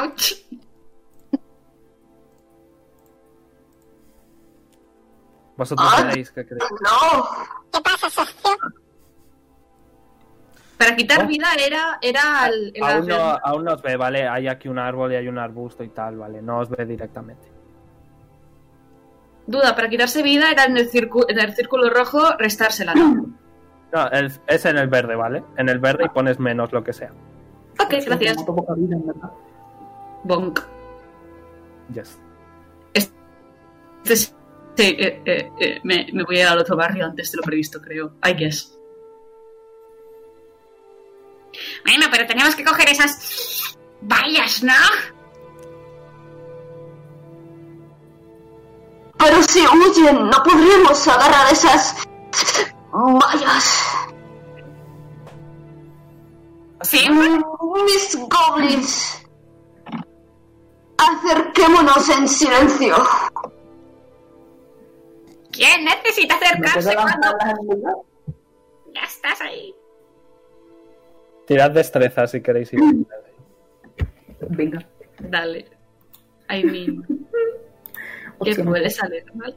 Ouch. 0.03 0.33
¿Vosotros 5.59 5.89
Ah. 5.93 6.09
queréis? 6.09 6.31
¿Qué 6.31 6.47
queréis? 6.47 6.65
No. 6.81 7.29
¿Qué 7.71 7.81
pasa? 7.83 8.25
Para 10.79 10.97
quitar 10.97 11.25
Oh. 11.25 11.27
vida 11.29 11.49
era, 11.65 11.99
era 12.01 12.49
el, 12.49 12.73
el 12.75 12.83
Aún 12.83 13.07
no, 13.07 13.17
aún 13.45 13.65
no 13.65 13.75
os 13.75 13.83
ve, 13.83 13.97
¿vale? 13.97 14.27
Hay 14.27 14.49
aquí 14.49 14.69
un 14.69 14.79
árbol 14.79 15.13
y 15.13 15.17
hay 15.17 15.29
un 15.29 15.37
arbusto 15.39 15.85
y 15.85 15.91
tal, 15.91 16.17
¿vale? 16.17 16.41
No 16.41 16.61
os 16.61 16.71
ve 16.71 16.87
directamente. 16.87 17.52
Duda, 19.47 19.75
para 19.75 19.89
quitarse 19.89 20.23
vida 20.23 20.51
era 20.51 20.65
en 20.65 20.77
el, 20.77 20.91
circu- 20.91 21.27
en 21.29 21.39
el 21.39 21.55
círculo 21.55 21.91
rojo 21.91 22.37
restársela, 22.39 22.95
¿no? 22.95 23.27
No, 23.93 24.09
es, 24.11 24.41
es 24.47 24.65
en 24.65 24.79
el 24.79 24.89
verde, 24.89 25.17
¿vale? 25.17 25.43
En 25.59 25.69
el 25.69 25.79
verde 25.79 26.05
y 26.07 26.09
pones 26.09 26.39
menos 26.39 26.73
lo 26.73 26.83
que 26.83 26.93
sea. 26.93 27.11
Ok, 27.79 27.95
gracias. 28.07 28.37
Tengo 28.39 28.57
poca 28.57 28.75
vida, 28.75 28.97
en 28.97 29.07
verdad. 29.07 29.31
Bonk. 30.25 30.61
Yes. 31.93 32.19
Este 32.95 33.13
es- 34.05 34.35
Sí, 34.75 34.97
eh, 34.99 35.21
eh, 35.27 35.51
eh, 35.61 35.81
me, 35.85 36.07
me 36.15 36.23
voy 36.25 36.41
al 36.41 36.59
otro 36.59 36.75
barrio 36.77 37.05
antes 37.05 37.31
de 37.31 37.37
lo 37.37 37.43
previsto, 37.43 37.79
creo. 37.83 38.15
I 38.27 38.33
guess. 38.33 38.79
Bueno, 41.85 42.07
pero 42.11 42.27
tenemos 42.27 42.55
que 42.55 42.65
coger 42.65 42.89
esas 42.89 43.77
vallas, 44.01 44.63
¿no? 44.63 44.73
Pero 49.23 49.41
si 49.43 49.61
huyen, 49.61 50.25
no 50.25 50.43
podremos 50.43 51.07
agarrar 51.07 51.53
esas. 51.53 51.97
vallas. 52.93 53.87
Sí. 56.83 57.09
Mis 57.09 58.19
goblins. 58.29 59.25
Acerquémonos 60.99 62.09
en 62.09 62.29
silencio. 62.29 62.97
¿Quién 65.53 65.85
necesita 65.85 66.35
¿Me 66.41 66.57
puedo 66.57 66.79
acercarse 66.79 66.95
cuando 66.95 68.07
ya 68.93 69.03
estás 69.03 69.41
ahí? 69.41 69.75
Tirad 71.47 71.71
destreza 71.71 72.27
si 72.27 72.41
queréis 72.41 72.73
ir. 72.73 72.81
Venga. 74.49 74.85
Dale. 75.21 75.67
I 76.51 76.65
mean, 76.65 77.29
que 78.43 78.65
puede 78.65 78.91
salir 78.91 79.25
mal. 79.35 79.55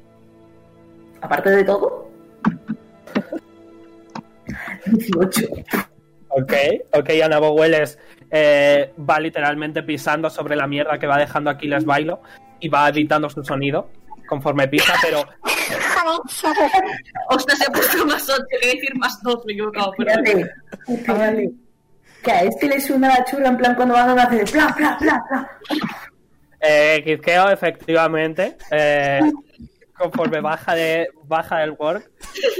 Aparte 1.21 1.49
de 1.49 1.63
todo. 1.63 2.09
18. 4.85 5.47
Ok, 6.29 6.53
ok, 6.93 7.09
Ana 7.23 7.39
Bogueles 7.39 7.97
eh, 8.29 8.93
va 8.97 9.19
literalmente 9.19 9.83
pisando 9.83 10.29
sobre 10.29 10.55
la 10.55 10.67
mierda 10.67 10.99
que 10.99 11.07
va 11.07 11.17
dejando 11.17 11.49
Aquiles 11.49 11.85
Bailo 11.85 12.21
y 12.59 12.69
va 12.69 12.89
editando 12.89 13.29
su 13.29 13.43
sonido 13.43 13.89
conforme 14.27 14.67
pisa, 14.67 14.93
pero 15.01 15.23
Joder, 16.05 16.71
Ostras, 17.29 17.57
se 17.57 17.65
ha 17.65 17.71
puesto 17.71 18.05
más 18.05 18.29
8, 18.29 18.43
quería 18.49 18.73
decir 18.73 18.95
más 18.95 19.21
2, 19.23 19.45
me 19.45 19.53
he 19.53 19.55
equivocado. 19.55 19.93
Espérate, 19.97 20.51
espérate. 20.87 21.51
Que 22.23 22.31
a 22.31 22.43
este 22.43 22.67
le 22.67 22.81
suena 22.81 23.07
la 23.09 23.25
churra 23.25 23.47
en 23.47 23.57
plan 23.57 23.75
cuando 23.75 23.93
van 23.93 24.17
a 24.17 24.23
hacer 24.23 24.45
pla, 24.51 24.73
pla, 24.75 24.97
pla, 24.99 25.23
pla. 25.27 25.49
Eh, 26.67 27.01
Kizkeo 27.03 27.49
efectivamente, 27.49 28.57
eh, 28.71 29.19
conforme 29.97 30.41
baja 30.41 30.73
de 30.75 31.07
baja 31.23 31.59
del 31.59 31.71
work, 31.71 32.11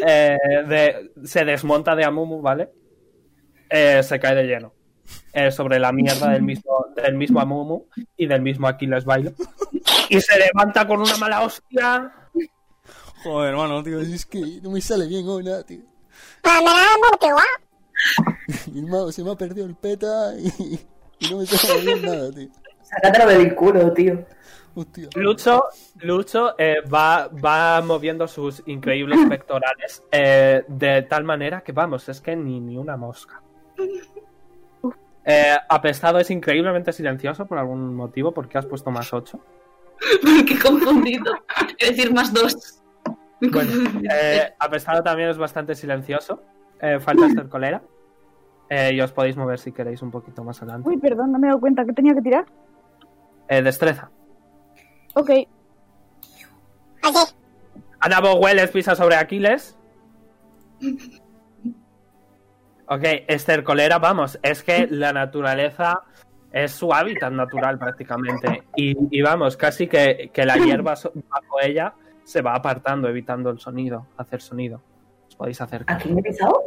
eh, 0.06 0.38
de- 0.68 1.12
se 1.26 1.44
desmonta 1.46 1.96
de 1.96 2.06
Amumu, 2.06 2.42
¿vale? 2.42 2.70
Eh, 3.70 4.02
se 4.04 4.20
cae 4.20 4.36
de 4.36 4.44
lleno. 4.44 4.74
eh, 5.34 5.52
sobre 5.52 5.78
la 5.80 5.92
mierda 5.92 6.32
del 6.32 6.42
mismo, 6.42 6.88
del 6.96 7.14
mismo 7.16 7.40
Amumu 7.40 7.86
y 8.18 8.26
del 8.26 8.42
mismo 8.42 8.68
Aquiles 8.68 9.06
Bailo. 9.06 9.34
Y 10.10 10.20
se 10.20 10.40
levanta 10.40 10.88
con 10.88 11.00
una 11.02 11.16
mala 11.18 11.42
hostia. 11.44 12.12
Joder, 13.24 13.50
hermano, 13.52 13.84
tío, 13.84 14.00
es 14.00 14.26
que 14.26 14.40
no 14.64 14.72
me 14.72 14.82
sale 14.82 15.08
bien 15.08 15.28
hoy 15.28 15.44
nada, 15.44 15.64
tío. 15.64 15.82
amortiguado. 16.44 17.42
Mi 18.72 18.80
hermano 18.80 19.12
se 19.12 19.24
me 19.24 19.32
ha 19.32 19.36
perdido 19.36 19.66
el 19.68 19.76
peta 19.76 20.34
y, 20.40 20.80
y 21.20 21.30
no 21.30 21.38
me 21.40 21.46
sale 21.46 21.82
bien 21.82 22.02
nada, 22.02 22.32
tío. 22.32 22.50
Sácatelo 23.02 23.30
del 23.30 23.56
culo, 23.56 23.94
tío. 23.94 24.26
Hostia. 24.76 25.08
Lucho, 25.16 25.64
Lucho 26.02 26.56
eh, 26.58 26.82
va, 26.82 27.30
va 27.30 27.82
moviendo 27.82 28.28
sus 28.28 28.62
increíbles 28.66 29.20
pectorales 29.30 30.04
eh, 30.12 30.66
de 30.68 31.02
tal 31.04 31.24
manera 31.24 31.62
que, 31.62 31.72
vamos, 31.72 32.10
es 32.10 32.20
que 32.20 32.36
ni, 32.36 32.60
ni 32.60 32.78
una 32.78 32.98
mosca. 32.98 33.42
Eh, 35.24 35.56
Apestado 35.70 36.20
es 36.20 36.30
increíblemente 36.30 36.92
silencioso 36.94 37.46
por 37.46 37.58
algún 37.58 37.96
motivo, 37.96 38.32
porque 38.32 38.58
has 38.58 38.66
puesto 38.66 38.92
más 38.92 39.14
8. 39.14 39.40
Qué 40.48 40.60
confundido. 40.60 41.34
Es 41.78 41.96
decir, 41.96 42.14
más 42.14 42.34
2. 42.34 42.84
Bueno, 43.52 43.72
eh, 44.12 44.54
Apestado 44.60 45.04
también 45.04 45.30
es 45.30 45.38
bastante 45.38 45.74
silencioso. 45.74 46.42
Eh, 46.82 47.00
falta 47.00 47.28
Esther 47.28 47.50
Colera. 47.50 47.82
Eh, 48.70 48.94
y 48.94 49.02
os 49.02 49.12
podéis 49.12 49.38
mover 49.38 49.60
si 49.60 49.72
queréis 49.72 50.02
un 50.02 50.12
poquito 50.12 50.44
más 50.44 50.62
adelante. 50.62 50.90
Uy, 50.90 50.98
perdón, 50.98 51.32
no 51.32 51.40
me 51.40 51.48
he 51.48 51.50
dado 51.50 51.60
cuenta 51.60 51.86
que 51.86 51.94
tenía 51.94 52.14
que 52.16 52.22
tirar. 52.22 52.46
Eh, 53.48 53.62
destreza. 53.62 54.10
Ok, 55.16 55.30
Oye, 55.30 55.48
Anabo 58.00 58.36
hueles, 58.36 58.72
pisa 58.72 58.96
sobre 58.96 59.16
Aquiles. 59.16 59.78
Ok, 62.88 63.02
estercolera, 63.28 63.98
vamos, 64.00 64.38
es 64.44 64.62
que 64.64 64.88
la 64.90 65.12
naturaleza 65.12 66.04
es 66.52 66.72
su 66.72 66.94
hábitat 66.94 67.32
natural 67.32 67.80
prácticamente. 67.80 68.64
Y, 68.76 68.96
y 69.18 69.22
vamos, 69.22 69.58
casi 69.58 69.88
que, 69.88 70.30
que 70.34 70.46
la 70.46 70.56
hierba 70.58 70.96
so- 70.96 71.12
bajo 71.30 71.60
ella 71.62 71.94
se 72.24 72.42
va 72.42 72.56
apartando, 72.56 73.08
evitando 73.10 73.50
el 73.50 73.60
sonido, 73.60 74.08
hacer 74.18 74.42
sonido. 74.42 74.82
Os 75.28 75.36
podéis 75.36 75.60
acercar. 75.62 75.96
¿A 75.96 76.00
quién 76.00 76.18
he 76.20 76.22
pisado? 76.22 76.62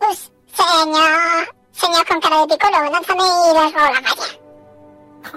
Pues, 0.00 0.32
señor, 0.46 1.48
señor 1.70 2.06
con 2.06 2.20
cara 2.20 2.40
de 2.40 2.46
picolo, 2.54 2.90
lánzame 2.90 3.22
y 3.22 3.54
la 3.54 3.60
malla. 3.70 4.00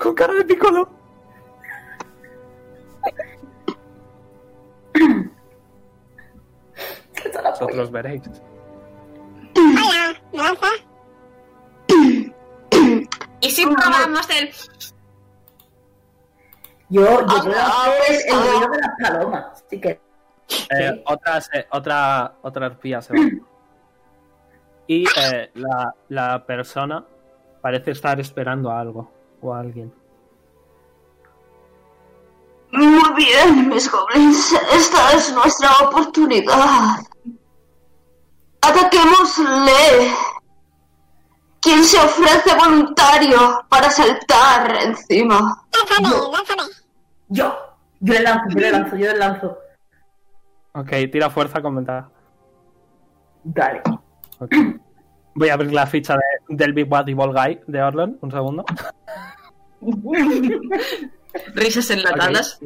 Con 0.02 0.14
cara 0.16 0.34
de 0.34 0.46
picolo. 0.46 0.90
Vosotros 7.50 7.92
veréis. 7.92 8.22
Hola. 10.34 10.64
¿Y 13.42 13.50
si 13.50 13.66
probamos 13.66 14.28
el... 14.30 14.50
Yo, 16.90 17.04
yo 17.04 17.26
puedo 17.26 17.52
hacer 17.56 18.16
el 18.28 18.34
ruido 18.36 18.70
de 18.72 18.78
las 18.80 18.92
palomas. 19.02 19.64
Así 19.66 19.80
que. 19.80 20.02
Eh, 20.78 21.04
otra, 21.06 21.40
se- 21.42 21.68
otra, 21.72 22.34
otra 22.42 22.66
arpía 22.68 23.02
se 23.02 23.14
va. 23.14 23.20
Y 24.88 25.06
eh, 25.06 25.52
la, 25.54 25.96
la 26.10 26.46
persona 26.46 27.06
parece 27.62 27.92
estar 27.92 28.20
esperando 28.20 28.70
a 28.72 28.82
algo 28.82 29.10
o 29.42 29.54
a 29.54 29.60
alguien. 29.60 29.94
Muy 32.72 33.14
bien, 33.16 33.70
mis 33.70 33.92
goblins. 33.92 34.54
Esta 34.74 35.14
es 35.14 35.34
nuestra 35.34 35.70
oportunidad. 35.88 37.00
Ataquémosle. 38.62 40.14
¿Quién 41.60 41.84
se 41.84 41.98
ofrece 41.98 42.56
voluntario 42.56 43.66
para 43.70 43.90
saltar 43.90 44.76
encima? 44.84 45.64
Lánzame, 45.72 46.32
lánzame. 46.32 46.64
Yo, 47.28 47.56
yo 48.00 48.14
le 48.14 48.22
lanzo, 48.22 48.50
yo 48.50 48.60
le 48.60 48.72
lanzo, 48.72 48.96
yo 48.96 49.12
le 49.12 49.18
lanzo. 49.18 49.58
Ok, 50.74 50.90
tira 51.12 51.30
fuerza 51.30 51.62
con 51.62 51.76
ventaja. 51.76 52.10
Dale. 53.44 53.84
Voy 55.34 55.50
a 55.50 55.54
abrir 55.54 55.72
la 55.74 55.88
ficha 55.88 56.16
de- 56.16 56.56
del 56.56 56.74
Big 56.74 56.88
Bad 56.88 57.08
Evil 57.10 57.32
Guy 57.34 57.60
de 57.68 57.82
Orlon, 57.82 58.18
un 58.22 58.32
segundo. 58.32 58.66
Risas 61.56 61.90
enlatadas. 61.92 62.60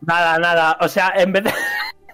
Nada, 0.00 0.38
nada. 0.38 0.76
O 0.80 0.88
sea, 0.88 1.12
en 1.16 1.32
vez 1.32 1.44
de, 1.44 1.52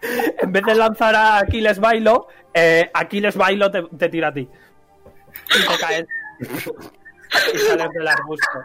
en 0.39 0.53
vez 0.53 0.63
de 0.65 0.75
lanzar 0.75 1.15
a 1.15 1.39
Aquiles 1.39 1.79
Bailo, 1.79 2.29
eh, 2.53 2.91
Aquiles 2.93 3.37
Bailo 3.37 3.71
te, 3.71 3.83
te 3.97 4.09
tira 4.09 4.29
a 4.29 4.33
ti. 4.35 4.41
Y 5.51 5.67
te 5.69 5.79
caes. 5.81 6.07
Y 6.41 7.59
sales 7.59 7.89
del 7.93 8.09
arbusto. 8.09 8.59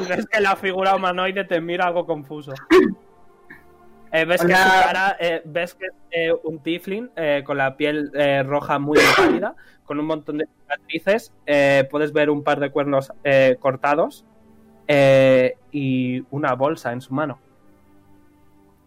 Y 0.00 0.04
ves 0.08 0.26
que 0.26 0.40
la 0.40 0.56
figura 0.56 0.96
humanoide 0.96 1.44
te 1.44 1.60
mira 1.60 1.86
algo 1.86 2.06
confuso. 2.06 2.52
Eh, 4.16 4.24
ves 4.24 4.40
que 4.40 4.54
su 4.54 4.68
cara, 4.84 5.16
eh, 5.20 5.42
ves 5.44 5.74
que 5.74 5.86
es 5.86 5.92
eh, 6.10 6.32
un 6.44 6.58
tiefling 6.60 7.10
eh, 7.16 7.42
con 7.44 7.58
la 7.58 7.76
piel 7.76 8.10
eh, 8.14 8.42
roja 8.42 8.78
muy 8.78 8.98
pálida, 9.16 9.54
con 9.84 10.00
un 10.00 10.06
montón 10.06 10.38
de 10.38 10.46
cicatrices. 10.46 11.32
eh, 11.44 11.86
puedes 11.90 12.12
ver 12.14 12.30
un 12.30 12.42
par 12.42 12.58
de 12.60 12.70
cuernos 12.70 13.12
eh, 13.24 13.56
cortados 13.60 14.24
eh, 14.88 15.56
y 15.70 16.24
una 16.30 16.54
bolsa 16.54 16.92
en 16.92 17.02
su 17.02 17.12
mano. 17.12 17.38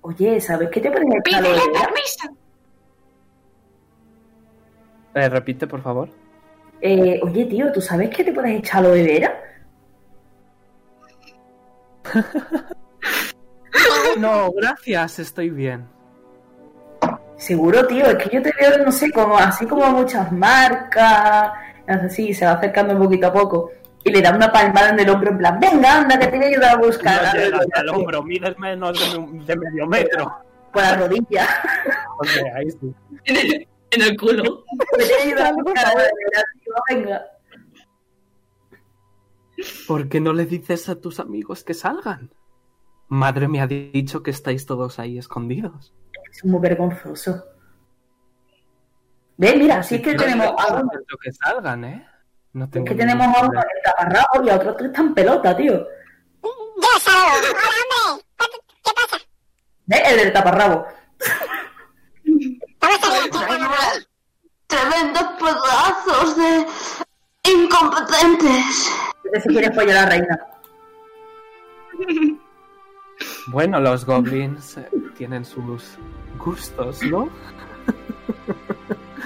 Oye, 0.02 0.40
¿sabes 0.42 0.70
qué 0.72 0.82
te 0.82 0.90
echar 0.90 1.22
¡Pídele 1.22 1.50
lo 1.50 1.56
de 1.56 1.80
permiso! 1.80 2.30
Eh, 5.14 5.30
repite, 5.30 5.68
por 5.68 5.82
favor. 5.84 6.10
eh, 6.82 7.20
Oye, 7.22 7.46
tío, 7.46 7.72
¿tú 7.72 7.82
sabes 7.82 8.10
que 8.10 8.24
te 8.24 8.34
puedes 8.34 8.58
echar 8.60 8.80
aloe 8.80 9.04
vera? 9.04 9.40
No, 14.20 14.52
gracias, 14.52 15.20
estoy 15.20 15.50
bien. 15.50 15.88
Seguro, 17.38 17.88
tío, 17.88 18.06
es 18.06 18.16
que 18.16 18.36
yo 18.36 18.42
te 18.42 18.52
veo, 18.60 18.86
no 18.86 18.92
sé, 18.92 19.12
como 19.12 19.38
así 19.38 19.66
como 19.66 19.90
muchas 19.92 20.32
marcas, 20.32 21.52
así, 21.88 22.34
se 22.34 22.46
va 22.46 22.54
acercando 22.54 22.94
un 22.94 23.00
poquito 23.00 23.28
a 23.28 23.34
poco. 23.34 23.72
Y 24.04 24.12
le 24.12 24.22
da 24.22 24.34
una 24.34 24.52
palmada 24.52 24.90
en 24.90 25.00
el 25.00 25.10
hombro 25.10 25.32
en 25.32 25.38
plan, 25.38 25.60
venga, 25.60 26.00
anda, 26.00 26.20
que 26.20 26.28
te 26.28 26.38
voy 26.38 26.46
a 26.46 26.50
ayudar 26.50 26.72
a 26.72 26.78
buscar. 26.78 27.22
No 27.22 27.30
aloe 27.30 27.44
llegas 27.44 27.60
vera". 27.68 27.80
al 27.80 27.90
hombro, 27.90 28.24
mides 28.24 28.60
menos 28.60 29.14
de, 29.48 29.56
medio 29.56 29.88
metro. 29.88 30.38
Por 30.74 30.82
la 30.82 30.98
rodilla. 30.98 31.48
Ok, 32.20 32.28
ahí 32.56 32.72
sí. 32.72 32.94
En 33.26 33.38
el, 33.38 33.68
en 33.92 34.02
el 34.02 34.18
culo. 34.18 34.66
Me 34.98 35.06
voy 35.06 35.14
a 35.14 35.24
ayudar 35.24 35.48
a 35.48 35.52
buscar 35.54 35.94
venga. 36.90 37.26
¿Por 39.88 40.10
qué 40.10 40.20
no 40.20 40.34
le 40.34 40.46
dices 40.46 40.90
a 40.90 40.96
tus 40.96 41.20
amigos 41.20 41.64
que 41.64 41.74
salgan? 41.74 42.32
Madre 43.10 43.48
me 43.48 43.60
ha 43.60 43.66
dicho 43.68 44.22
que 44.22 44.30
estáis 44.30 44.68
todos 44.68 45.00
ahí 45.00 45.18
escondidos. 45.18 45.94
Es 46.32 46.46
muy 46.46 46.62
vergonzoso. 46.62 47.44
Ve, 49.36 49.56
mira, 49.56 49.82
sí 49.82 50.00
que 50.00 50.12
Pero 50.12 50.24
tenemos 50.24 50.48
a 50.48 50.76
uno, 50.76 50.90
que 51.22 51.32
salgan, 51.32 51.84
¿eh? 51.86 52.08
No 52.54 52.66
es 52.66 52.72
tengo 52.72 52.86
que 52.86 52.94
ningún 52.94 53.18
tenemos 53.18 53.38
a 53.38 53.48
uno 53.48 53.60
en 53.62 53.82
taparrabo 53.84 54.44
y 54.44 54.50
a 54.50 54.56
otro 54.56 54.78
que 54.78 54.86
está 54.86 55.02
en 55.02 55.14
pelota, 55.16 55.58
tío. 55.58 55.88
Yo 56.44 57.00
salgo. 57.00 57.36
Hola, 57.36 57.50
hombre. 57.50 58.60
¿Qué 58.84 58.92
pasa? 58.96 59.18
Ve, 59.88 60.02
el 60.06 60.18
del 60.18 60.34
taparrabo. 60.34 60.86
Tremendos 64.68 65.24
pedazos 65.40 66.38
de 66.38 66.68
incompetentes. 67.52 68.92
Se 69.42 69.50
quiere 69.50 69.72
follar 69.72 69.98
a 69.98 70.02
la 70.02 70.06
reina. 70.06 70.48
Bueno, 73.48 73.80
los 73.80 74.06
goblins 74.06 74.78
eh, 74.78 74.90
tienen 75.18 75.46
sus 75.46 75.98
gustos, 76.38 77.02
¿no? 77.04 77.30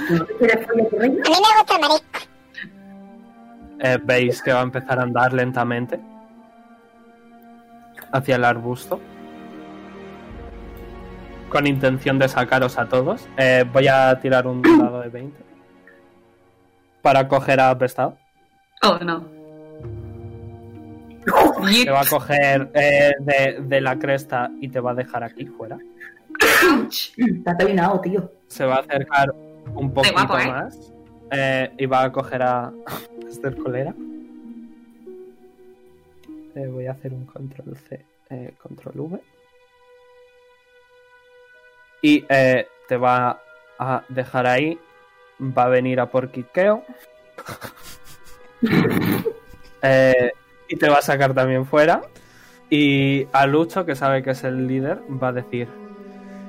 ¿Tú 0.07 0.15
no 0.15 0.25
te 0.25 0.35
quieres 0.37 0.67
follar 0.67 0.87
a 0.93 1.07
mí 1.07 1.15
me 1.15 1.59
gusta 1.59 1.75
el 1.75 1.81
marisco. 1.81 2.19
Eh, 3.79 3.99
Veis 4.03 4.41
que 4.41 4.53
va 4.53 4.61
a 4.61 4.63
empezar 4.63 4.99
a 4.99 5.03
andar 5.03 5.33
lentamente 5.33 5.99
hacia 8.11 8.35
el 8.35 8.45
arbusto. 8.45 8.99
Con 11.49 11.67
intención 11.67 12.17
de 12.17 12.27
sacaros 12.27 12.77
a 12.77 12.87
todos. 12.87 13.27
Eh, 13.37 13.65
voy 13.71 13.87
a 13.87 14.19
tirar 14.19 14.47
un 14.47 14.61
dado 14.61 15.01
de 15.01 15.09
20. 15.09 15.37
Para 17.01 17.27
coger 17.27 17.59
a 17.59 17.77
Prestado. 17.77 18.17
Oh, 18.81 18.97
no. 18.99 19.32
Te 21.25 21.89
va 21.91 22.01
a 22.01 22.05
coger 22.05 22.69
eh, 22.73 23.13
de, 23.19 23.57
de 23.61 23.81
la 23.81 23.97
cresta 23.97 24.51
y 24.59 24.67
te 24.69 24.79
va 24.79 24.91
a 24.91 24.95
dejar 24.95 25.23
aquí 25.23 25.45
fuera. 25.45 25.77
Está 27.17 27.55
terminado, 27.57 27.99
tío. 28.01 28.31
Se 28.47 28.65
va 28.65 28.75
a 28.75 28.79
acercar 28.79 29.33
un 29.75 29.93
poquito 29.93 30.13
guapo, 30.13 30.37
¿eh? 30.39 30.47
más. 30.47 30.91
eh, 31.31 31.71
y 31.77 31.85
va 31.85 32.03
a 32.03 32.11
coger 32.11 32.41
a 32.43 32.71
Esther 33.27 33.55
Colera. 33.57 33.93
Eh, 36.55 36.67
voy 36.67 36.85
a 36.87 36.91
hacer 36.91 37.13
un 37.13 37.25
control 37.25 37.75
C, 37.77 38.05
eh, 38.29 38.53
control 38.61 38.99
V. 38.99 39.19
Y 42.01 42.25
eh, 42.29 42.67
te 42.87 42.97
va 42.97 43.39
a 43.79 44.03
dejar 44.09 44.45
ahí. 44.45 44.77
Va 45.39 45.63
a 45.63 45.69
venir 45.69 45.99
a 45.99 46.07
por 46.09 46.29
Kikeo. 46.29 46.83
Eh, 49.85 50.31
y 50.73 50.75
te 50.75 50.89
va 50.89 50.97
a 50.97 51.01
sacar 51.03 51.35
también 51.35 51.67
fuera. 51.67 52.01
Y 52.67 53.27
a 53.31 53.45
Lucho, 53.45 53.85
que 53.85 53.95
sabe 53.95 54.23
que 54.23 54.31
es 54.31 54.43
el 54.43 54.67
líder, 54.67 55.03
va 55.21 55.27
a 55.27 55.31
decir: 55.33 55.67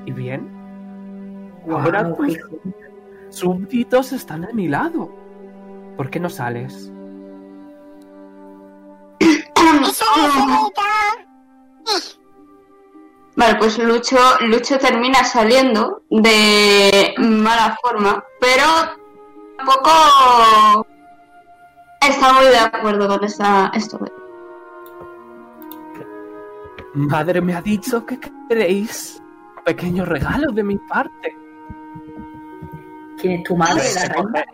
¿Y 0.07 0.13
bien? 0.13 0.49
Ahora 1.71 2.05
Guau, 2.05 2.27
tus 2.27 2.39
súbditos 3.29 4.13
están 4.13 4.47
a 4.47 4.53
mi 4.53 4.67
lado. 4.67 5.15
¿Por 5.99 6.09
qué 6.09 6.21
no 6.21 6.31
sales? 6.31 6.91
Vale, 13.37 13.55
pues 13.59 13.79
Lucho, 13.79 14.17
Lucho 14.41 14.79
termina 14.79 15.23
saliendo 15.23 16.03
de 16.09 17.15
mala 17.19 17.77
forma, 17.83 18.25
pero 18.41 18.65
tampoco 19.59 20.87
está 22.09 22.33
muy 22.33 22.47
de 22.47 22.59
acuerdo 22.59 23.09
con 23.09 23.25
esta, 23.25 23.71
esto. 23.75 23.99
Madre 26.95 27.41
me 27.41 27.55
ha 27.55 27.63
dicho 27.63 28.07
que 28.07 28.19
queréis 28.49 29.23
un 29.57 29.65
pequeño 29.65 30.05
regalo 30.05 30.53
de 30.53 30.63
mi 30.63 30.79
parte. 30.79 31.37
¿Quién 33.21 33.41
es 33.41 33.43
tu 33.45 33.57
madre? 33.57 33.83
La 33.95 34.09
reina. 34.09 34.45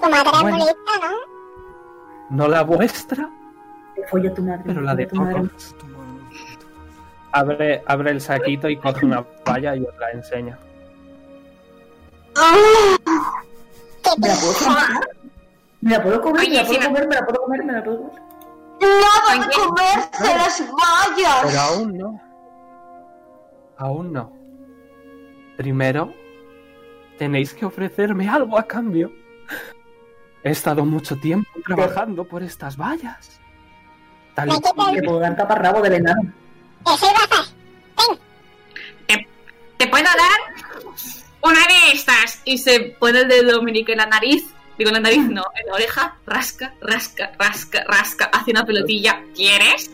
Tu 0.00 0.10
madre 0.10 0.30
es 0.30 0.42
Bueno. 0.42 0.58
¿no? 1.10 1.36
¿No 2.30 2.48
la 2.48 2.62
vuestra? 2.62 3.30
Te 3.94 4.30
tu 4.30 4.42
madre. 4.42 4.62
Pero 4.66 4.80
la 4.82 4.94
de. 4.94 5.08
Coco. 5.08 5.48
Abre, 7.32 7.82
abre 7.86 8.10
el 8.10 8.20
saquito 8.20 8.68
y 8.68 8.76
coge 8.76 9.06
una 9.06 9.24
valla 9.46 9.76
y 9.76 9.84
os 9.84 9.96
la 9.98 10.10
enseña. 10.10 10.58
¡Qué 14.14 14.20
¿Me 14.20 14.28
la 14.28 14.34
puedo 14.40 14.58
comer? 14.58 15.08
¿Me 15.80 15.90
la 15.90 16.02
puedo 16.02 16.20
comer? 16.22 16.48
¿Me 16.48 16.54
la 16.56 16.64
puedo 16.66 16.80
no- 16.80 16.86
comer? 16.86 17.06
¿Me 17.08 17.14
la 17.14 17.24
puedo 17.26 17.42
comer? 17.42 17.64
¿Me 17.64 17.72
la 17.72 17.84
puedo 17.84 17.98
comer? 17.98 18.22
¡Nada 18.80 19.46
de 19.46 19.54
comerse 19.54 20.36
las 20.36 20.60
Pero 20.60 20.76
vallas! 20.76 21.56
aún 21.56 21.98
no. 21.98 22.20
Aún 23.78 24.12
no. 24.12 24.32
Primero, 25.56 26.12
tenéis 27.18 27.54
que 27.54 27.64
ofrecerme 27.64 28.28
algo 28.28 28.58
a 28.58 28.64
cambio. 28.64 29.10
He 30.42 30.50
estado 30.50 30.84
mucho 30.84 31.16
tiempo 31.16 31.48
trabajando 31.64 32.24
por 32.24 32.42
estas 32.42 32.76
vallas. 32.76 33.40
Tal 34.34 34.48
como 34.60 34.92
Te 34.92 35.02
puedo 35.02 35.18
dar 35.20 35.34
taparrabo 35.36 35.80
del 35.80 35.94
enano. 35.94 36.32
A 36.84 36.92
hacer. 36.94 37.08
¿Te 39.78 39.86
puedo 39.88 40.04
dar 40.04 40.55
una 41.46 41.60
de 41.60 41.92
estas? 41.92 42.40
Y 42.44 42.58
se 42.58 42.96
pone 42.98 43.20
el 43.20 43.28
dedo 43.28 43.52
Dominic 43.52 43.88
en 43.88 43.98
la 43.98 44.06
nariz. 44.06 44.44
Digo, 44.78 44.90
en 44.90 44.94
la 44.94 45.00
nariz 45.00 45.24
no, 45.24 45.44
en 45.54 45.66
la 45.66 45.74
oreja. 45.74 46.16
Rasca, 46.26 46.74
rasca, 46.80 47.32
rasca, 47.38 47.84
rasca. 47.84 48.26
Hace 48.26 48.50
una 48.50 48.64
pelotilla. 48.64 49.22
¿Quieres? 49.34 49.90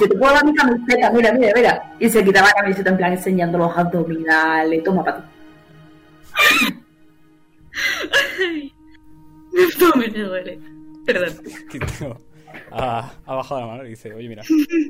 Yo 0.00 0.08
te 0.08 0.16
puedo 0.16 0.32
dar 0.32 0.44
mi 0.44 0.54
camiseta, 0.54 1.10
mira, 1.10 1.32
mira, 1.32 1.52
mira. 1.54 1.96
Y 1.98 2.08
se 2.08 2.24
quitaba 2.24 2.48
la 2.48 2.54
camiseta 2.54 2.90
en 2.90 2.96
plan 2.96 3.12
enseñando 3.12 3.58
los 3.58 3.76
abdominales. 3.76 4.84
Toma 4.84 5.04
para 5.04 5.18
ti. 5.18 5.24
No 9.80 9.92
me 9.96 10.08
duele. 10.08 10.60
Perdón. 11.04 12.18
Ha, 12.70 13.12
ha 13.26 13.34
bajado 13.34 13.60
la 13.62 13.66
mano 13.66 13.84
y 13.86 13.90
dice, 13.90 14.12
oye 14.12 14.28
mira, 14.28 14.42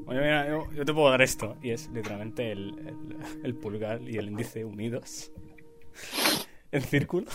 oye, 0.07 0.21
mira 0.21 0.49
yo, 0.49 0.71
yo 0.73 0.85
te 0.85 0.93
puedo 0.93 1.11
dar 1.11 1.23
esto. 1.23 1.57
Y 1.63 1.71
es 1.71 1.89
literalmente 1.91 2.51
el, 2.53 2.69
el- 2.87 3.45
el 3.45 3.55
pulgar 3.55 4.01
y 4.03 4.17
el 4.17 4.29
índice 4.29 4.65
unidos 4.65 5.31
en 6.73 6.83
círculo 6.83 7.27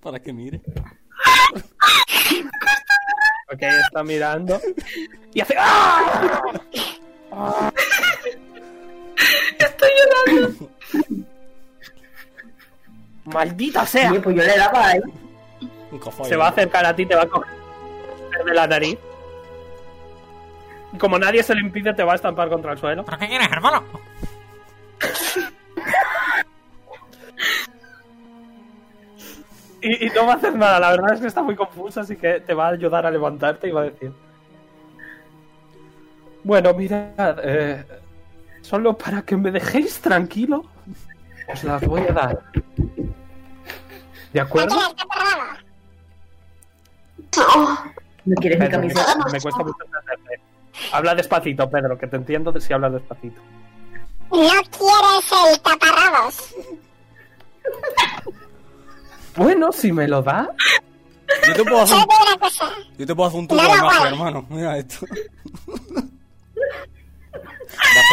para 0.00 0.20
que 0.20 0.32
mire. 0.32 0.60
Ok, 3.52 3.62
está 3.62 4.02
mirando. 4.04 4.60
Y 5.34 5.40
hace. 5.40 5.54
¡Ah! 5.58 6.52
Estoy 9.58 9.90
llorando. 10.26 10.70
¡Maldita 13.24 13.86
sea! 13.86 14.10
Oye, 14.12 14.20
pues 14.20 14.36
yo 14.36 14.42
le 14.42 14.56
daba 14.56 14.92
cofón. 16.00 16.26
Se 16.26 16.36
va 16.36 16.46
a 16.46 16.50
acercar 16.50 16.86
a 16.86 16.94
ti, 16.96 17.06
te 17.06 17.14
va 17.14 17.22
a 17.22 17.26
coger 17.28 17.59
de 18.44 18.54
la 18.54 18.66
nariz. 18.66 18.98
Y 20.92 20.98
como 20.98 21.18
nadie 21.18 21.42
se 21.42 21.54
lo 21.54 21.60
impide, 21.60 21.94
te 21.94 22.02
va 22.02 22.12
a 22.12 22.16
estampar 22.16 22.48
contra 22.48 22.72
el 22.72 22.78
suelo. 22.78 23.04
¿Pero 23.04 23.18
qué 23.18 23.28
quieres, 23.28 23.48
hermano? 23.50 23.84
Y, 29.82 30.06
y 30.06 30.10
no 30.10 30.26
va 30.26 30.34
a 30.34 30.36
hacer 30.36 30.54
nada, 30.54 30.78
la 30.78 30.90
verdad 30.90 31.14
es 31.14 31.20
que 31.20 31.26
está 31.26 31.42
muy 31.42 31.56
confuso, 31.56 32.00
así 32.00 32.14
que 32.16 32.40
te 32.40 32.52
va 32.52 32.66
a 32.66 32.72
ayudar 32.72 33.06
a 33.06 33.10
levantarte 33.10 33.68
y 33.68 33.70
va 33.70 33.80
a 33.82 33.84
decir. 33.84 34.12
Bueno, 36.44 36.74
mirad, 36.74 37.38
eh, 37.42 37.84
solo 38.60 38.96
para 38.96 39.22
que 39.22 39.36
me 39.36 39.50
dejéis 39.50 40.00
tranquilo, 40.00 40.64
os 41.52 41.64
las 41.64 41.82
voy 41.86 42.02
a 42.02 42.12
dar. 42.12 42.38
¿De 44.32 44.40
acuerdo? 44.40 44.76
Taparrabo. 44.94 45.60
¿No 48.24 48.34
quieres 48.36 48.58
mi 48.58 48.66
Pedro, 48.66 48.82
me, 48.82 48.92
camiseta? 48.92 49.16
me 49.32 49.40
cuesta 49.40 49.62
mucho 49.62 49.84
entenderte. 49.84 50.40
Habla 50.92 51.14
despacito, 51.14 51.70
Pedro, 51.70 51.98
que 51.98 52.06
te 52.06 52.16
entiendo 52.16 52.52
de 52.52 52.60
si 52.60 52.72
hablas 52.72 52.92
despacito. 52.92 53.40
No 54.30 54.38
quieres 54.48 55.32
el 55.52 55.60
taparrabos. 55.60 56.54
Bueno, 59.36 59.72
si 59.72 59.92
me 59.92 60.06
lo 60.06 60.22
da. 60.22 60.50
Yo 61.46 61.54
te 61.54 61.64
puedo 61.64 61.82
hacer 61.82 61.96
un, 61.96 62.98
yo 62.98 63.06
te 63.06 63.14
puedo 63.14 63.28
hacer 63.28 63.40
un 63.40 63.46
No 63.46 63.56
de 63.56 63.82
magia, 63.82 64.08
hermano. 64.08 64.46
Mira 64.50 64.78
esto. 64.78 65.06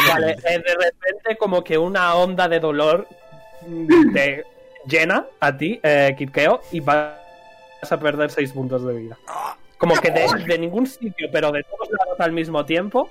Vale, 0.08 0.32
eh, 0.32 0.60
de 0.60 0.76
repente 0.76 1.38
como 1.39 1.64
que 1.64 1.78
una 1.78 2.16
onda 2.16 2.47
de 2.47 2.60
dolor 2.60 3.08
te 4.14 4.45
llena 4.88 5.26
a 5.39 5.58
ti, 5.58 5.80
eh, 5.84 6.16
Kirkeo, 6.18 6.62
y 6.72 6.80
vas 6.80 7.16
a 7.89 7.99
perder 7.99 8.32
6 8.32 8.51
puntos 8.53 8.86
de 8.86 8.93
vida. 8.93 9.18
Como 9.78 9.96
que 9.96 10.12
de, 10.12 10.28
de 10.46 10.58
ningún 10.58 10.88
sitio, 10.88 11.30
pero 11.32 11.52
de 11.52 11.64
todos 11.64 11.90
lados 11.92 12.20
al 12.20 12.32
mismo 12.32 12.66
tiempo, 12.66 13.10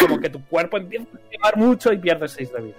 como 0.00 0.20
que 0.20 0.30
tu 0.30 0.44
cuerpo 0.46 0.76
empieza 0.76 1.06
a 1.14 1.30
quemar 1.30 1.56
mucho 1.56 1.92
y 1.92 1.98
pierdes 1.98 2.32
6 2.32 2.52
de 2.52 2.60
vida. 2.60 2.76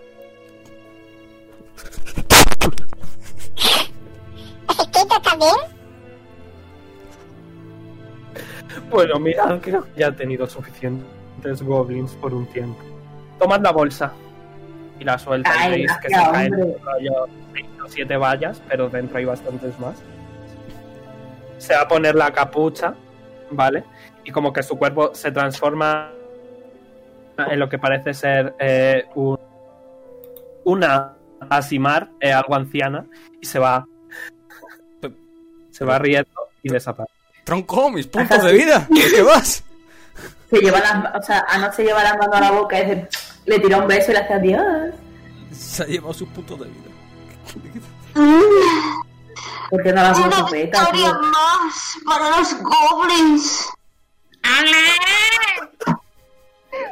También. 5.24 5.56
Bueno, 8.89 9.20
mirad, 9.20 9.60
creo 9.62 9.84
que 9.84 10.00
ya 10.00 10.08
he 10.08 10.12
tenido 10.12 10.48
suficientes 10.48 11.62
goblins 11.62 12.12
por 12.14 12.34
un 12.34 12.45
tiempo. 12.48 12.80
Tomad 13.39 13.62
la 13.62 13.72
bolsa 13.72 14.14
y 15.00 15.04
la 15.04 15.18
suelta 15.18 15.52
y 15.68 15.72
veis 15.72 15.91
que 16.02 16.10
se 16.10 16.16
caen 16.16 16.54
hombre. 16.54 16.78
rollo 16.84 17.28
6 17.54 17.66
o 17.84 17.89
7 17.89 18.18
vallas, 18.18 18.62
pero 18.68 18.89
dentro 18.89 19.18
hay 19.18 19.26
bastantes 19.26 19.78
más. 19.80 20.02
Se 21.58 21.74
va 21.76 21.82
a 21.82 21.88
poner 21.88 22.16
la 22.16 22.32
capucha, 22.32 22.93
¿vale? 23.51 23.84
Y 24.24 24.32
como 24.32 24.51
que 24.53 24.62
su 24.64 24.78
cuerpo 24.78 25.14
se 25.16 25.32
transforma 25.32 26.12
en 27.38 27.60
lo 27.60 27.70
que 27.70 27.78
parece 27.80 28.14
ser 28.14 28.55
eh, 28.60 29.05
un- 29.16 29.39
una 30.66 31.14
Asimar, 31.49 32.10
eh, 32.20 32.32
algo 32.34 32.55
anciana, 32.55 33.05
y 33.39 33.45
se 33.45 33.60
va. 33.60 33.86
Se 35.70 35.86
va 35.86 35.99
riendo 35.99 36.30
y 36.64 36.70
desaparece. 36.70 37.14
Tronco, 37.43 37.91
mis 37.91 38.08
puntos 38.08 38.43
de 38.43 38.53
vida. 38.53 38.88
¿De 38.89 39.01
qué 39.16 39.22
vas? 39.22 39.64
Se 40.49 40.58
lleva 40.58 40.80
las, 40.80 41.16
o 41.16 41.22
sea, 41.22 41.45
Ana 41.47 41.72
se 41.72 41.84
lleva 41.84 42.01
las 42.03 42.18
manos 42.18 42.36
a 42.38 42.39
la 42.41 42.51
boca 42.51 42.80
y 42.80 42.86
dice- 42.86 43.08
le 43.45 43.60
tira 43.60 43.78
un 43.78 43.88
beso 43.88 44.12
y 44.12 44.14
le 44.16 44.20
hace 44.22 44.34
adiós. 44.34 44.93
Se 45.51 45.84
ha 45.84 45.86
llevado 45.86 46.14
sus 46.14 46.28
puntos 46.30 46.60
de 46.60 46.66
vida. 46.66 46.89
Porque 49.70 49.91
no 49.93 50.01
las 50.03 50.18
Una 50.20 50.43
victoria 50.43 50.91
tío. 50.91 51.20
más 51.22 51.97
para 52.05 52.38
los 52.38 52.55
goblins. 52.61 53.70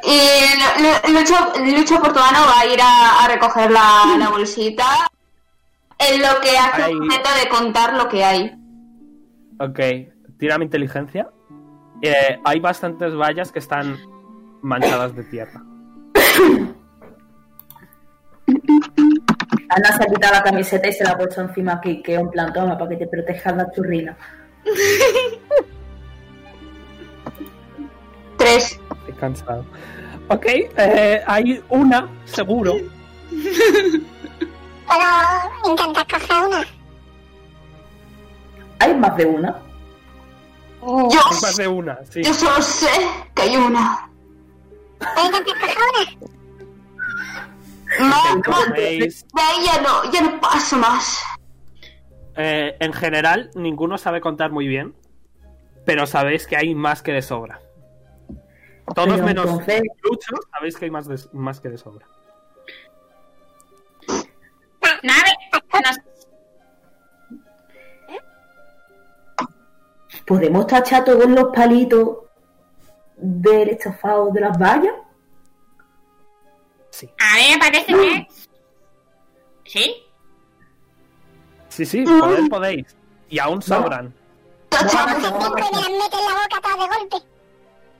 Y 0.02 0.20
Lu- 0.58 0.82
Lu- 1.12 1.18
Lucho, 1.18 1.34
Lucho 1.78 2.00
Portuano 2.00 2.38
va 2.46 2.60
a 2.60 2.66
ir 2.66 2.80
a, 2.80 3.24
a 3.24 3.28
recoger 3.28 3.70
la, 3.70 4.16
la 4.18 4.28
bolsita. 4.28 4.86
En 5.98 6.20
lo 6.20 6.40
que 6.42 6.56
hace 6.58 6.82
Ay. 6.82 6.92
un 6.94 7.00
momento 7.00 7.30
de 7.42 7.48
contar 7.48 7.94
lo 7.94 8.08
que 8.08 8.22
hay. 8.24 8.52
Ok, 9.58 9.80
tira 10.38 10.58
mi 10.58 10.66
inteligencia. 10.66 11.30
Eh, 12.02 12.38
hay 12.44 12.60
bastantes 12.60 13.14
vallas 13.16 13.50
que 13.50 13.58
están 13.58 13.98
manchadas 14.60 15.16
de 15.16 15.24
tierra. 15.24 15.62
Ana 19.68 19.96
se 19.96 20.04
ha 20.04 20.06
quitado 20.06 20.34
la 20.34 20.42
camiseta 20.42 20.88
y 20.88 20.92
se 20.92 21.04
la 21.04 21.10
ha 21.12 21.18
puesto 21.18 21.40
encima 21.40 21.74
aquí, 21.74 22.02
que 22.02 22.14
es 22.14 22.20
un 22.20 22.30
plan, 22.30 22.52
toma, 22.52 22.78
para 22.78 22.90
que 22.90 22.96
te 22.96 23.06
protejas 23.06 23.56
la 23.56 23.70
churrina. 23.72 24.16
Tres. 28.38 28.78
Estoy 28.98 29.14
cansado. 29.18 29.64
Ok, 30.28 30.46
eh, 30.46 31.22
hay 31.26 31.62
una, 31.68 32.08
seguro. 32.24 32.74
Puedo 34.86 35.70
intentar 35.70 36.06
coger 36.06 36.46
una. 36.46 36.64
Hay 38.78 38.94
más 38.94 39.16
de 39.16 39.26
una. 39.26 39.56
Yo, 40.82 41.08
Hay 41.08 41.40
más 41.42 41.56
de 41.56 41.66
una, 41.66 41.98
sí. 42.08 42.22
yo 42.22 42.32
solo 42.32 42.62
sé 42.62 42.86
que 43.34 43.42
hay 43.42 43.56
una. 43.56 44.08
Puedo 44.98 45.26
intentar 45.26 45.54
coger 45.60 45.76
una. 45.94 46.35
No, 48.00 48.36
no, 48.36 48.74
de 48.74 49.08
ahí 49.34 49.64
ya 49.64 49.80
no, 49.82 50.10
ya 50.12 50.20
no 50.22 50.40
paso 50.40 50.76
más. 50.76 51.22
eh, 52.36 52.76
en 52.80 52.92
general, 52.92 53.50
ninguno 53.54 53.96
sabe 53.98 54.20
contar 54.20 54.50
muy 54.52 54.66
bien, 54.68 54.94
pero 55.84 56.06
sabéis 56.06 56.46
que 56.46 56.56
hay 56.56 56.74
más 56.74 57.02
que 57.02 57.12
de 57.12 57.22
sobra. 57.22 57.60
Todos 58.94 59.08
Pero 59.14 59.24
menos 59.24 59.46
entonces- 59.46 59.82
Lucho, 60.02 60.34
sabéis 60.52 60.76
que 60.76 60.84
hay 60.84 60.90
más, 60.90 61.08
de- 61.08 61.28
más 61.32 61.60
que 61.60 61.68
de 61.70 61.78
sobra. 61.78 62.06
Nave. 65.02 65.30
nos- 65.84 65.98
¿Podemos 70.26 70.66
tachar 70.66 71.04
todos 71.04 71.26
los 71.28 71.52
palitos 71.54 72.18
del 73.16 73.70
estofado 73.70 74.30
de 74.30 74.40
las 74.40 74.58
vallas? 74.58 74.94
Sí. 76.96 77.10
A 77.18 77.36
mí 77.36 77.42
me 77.52 77.58
parece 77.58 77.86
que. 77.92 78.26
¿Sí? 79.64 79.96
Sí, 81.68 81.84
sí, 81.84 82.04
poder 82.04 82.48
podéis. 82.48 82.96
Y 83.28 83.38
aún 83.38 83.60
sobran. 83.60 84.14
Y 84.70 84.74
me 84.74 84.80
las 84.82 85.16
meto 85.20 86.18
en 86.18 86.24
la 86.24 86.34
boca 86.42 86.60
todas 86.62 86.78
de 86.78 86.96
golpe. 86.96 87.16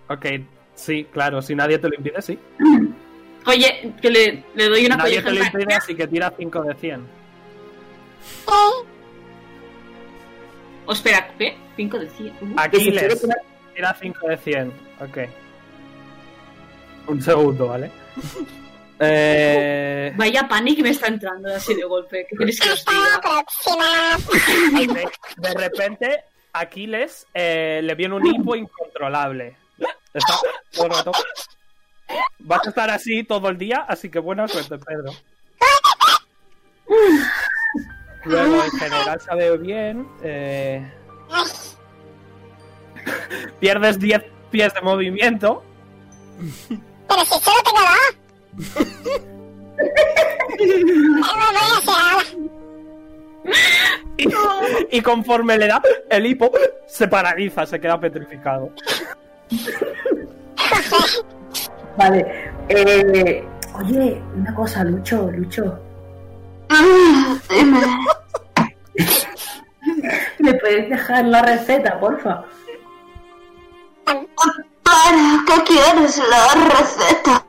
Ok, 0.08 0.48
sí, 0.74 1.04
claro, 1.12 1.42
si 1.42 1.54
nadie 1.54 1.78
te 1.78 1.90
lo 1.90 1.94
impide, 1.94 2.22
sí. 2.22 2.38
Oye, 3.44 3.94
que 4.00 4.10
le, 4.10 4.44
le 4.54 4.68
doy 4.70 4.86
una 4.86 4.96
nadie 4.96 5.20
te 5.20 5.30
lo 5.30 5.44
impide, 5.44 5.74
así 5.74 5.94
que 5.94 6.06
tira 6.06 6.32
5 6.34 6.62
de 6.62 6.74
100. 6.74 7.00
Eh, 7.00 7.04
Oh, 10.86 10.92
espera, 10.92 11.34
¿qué? 11.36 11.54
5 11.76 11.98
de 11.98 12.08
100. 12.08 12.28
Uh. 12.40 12.54
Aquiles, 12.56 13.26
tira 13.74 13.94
5 14.00 14.26
de 14.26 14.36
100. 14.38 14.72
Ok. 15.00 15.18
Un 17.08 17.20
segundo, 17.20 17.66
¿vale? 17.66 17.90
Eh, 18.98 20.12
Vaya 20.16 20.48
panic 20.48 20.80
me 20.80 20.90
está 20.90 21.08
entrando 21.08 21.54
así 21.54 21.74
de 21.74 21.84
golpe. 21.84 22.26
¿Qué 22.28 22.36
queréis 22.36 22.60
que 22.60 22.70
os 22.70 22.84
diga? 22.84 23.20
de, 24.94 25.08
de 25.36 25.54
repente, 25.54 26.24
Aquiles 26.52 27.26
eh, 27.34 27.80
le 27.82 27.94
viene 27.94 28.14
un 28.14 28.26
hipo 28.26 28.56
incontrolable. 28.56 29.56
Está 30.14 30.34
todo 30.72 30.86
el 30.86 30.92
rato. 30.92 31.12
Vas 32.38 32.66
a 32.66 32.68
estar 32.70 32.88
así 32.90 33.24
todo 33.24 33.48
el 33.48 33.58
día, 33.58 33.84
así 33.86 34.08
que 34.10 34.18
buena 34.18 34.48
suerte, 34.48 34.78
Pedro. 34.78 35.12
Luego, 38.24 38.64
en 38.64 38.70
general, 38.72 39.20
sabe 39.20 39.56
bien. 39.58 40.08
eh, 40.22 40.90
pierdes 43.60 43.98
10 43.98 44.22
pies 44.50 44.72
de 44.74 44.80
movimiento. 44.80 45.62
Pero 47.08 47.24
si 47.24 47.38
solo 47.40 47.56
tengo 47.64 47.80
dos. 47.80 48.16
Y, 54.18 54.28
y 54.90 55.00
conforme 55.02 55.58
le 55.58 55.68
da 55.68 55.82
el 56.10 56.26
hipo, 56.26 56.50
se 56.86 57.06
paraliza, 57.06 57.66
se 57.66 57.78
queda 57.80 58.00
petrificado. 58.00 58.72
Vale. 61.96 62.50
Eh, 62.68 63.44
oye, 63.74 64.22
una 64.34 64.54
cosa, 64.54 64.84
Lucho, 64.84 65.30
Lucho. 65.30 65.78
Dime. 67.48 67.80
¿Me 70.38 70.54
puedes 70.54 70.90
dejar 70.90 71.24
la 71.26 71.42
receta, 71.42 72.00
porfa? 72.00 72.44
¿Para 74.04 75.44
qué 75.46 75.62
quieres 75.64 76.20
la 76.30 76.68
receta? 76.76 77.45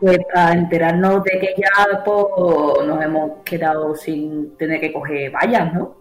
Pues 0.00 0.18
para 0.32 0.52
enterarnos 0.52 1.22
de 1.24 1.38
que 1.38 1.54
ya 1.56 2.02
pues, 2.04 2.86
nos 2.86 3.02
hemos 3.02 3.30
quedado 3.44 3.94
sin 3.94 4.56
tener 4.56 4.80
que 4.80 4.92
coger 4.92 5.30
vallas, 5.30 5.72
¿no? 5.74 5.96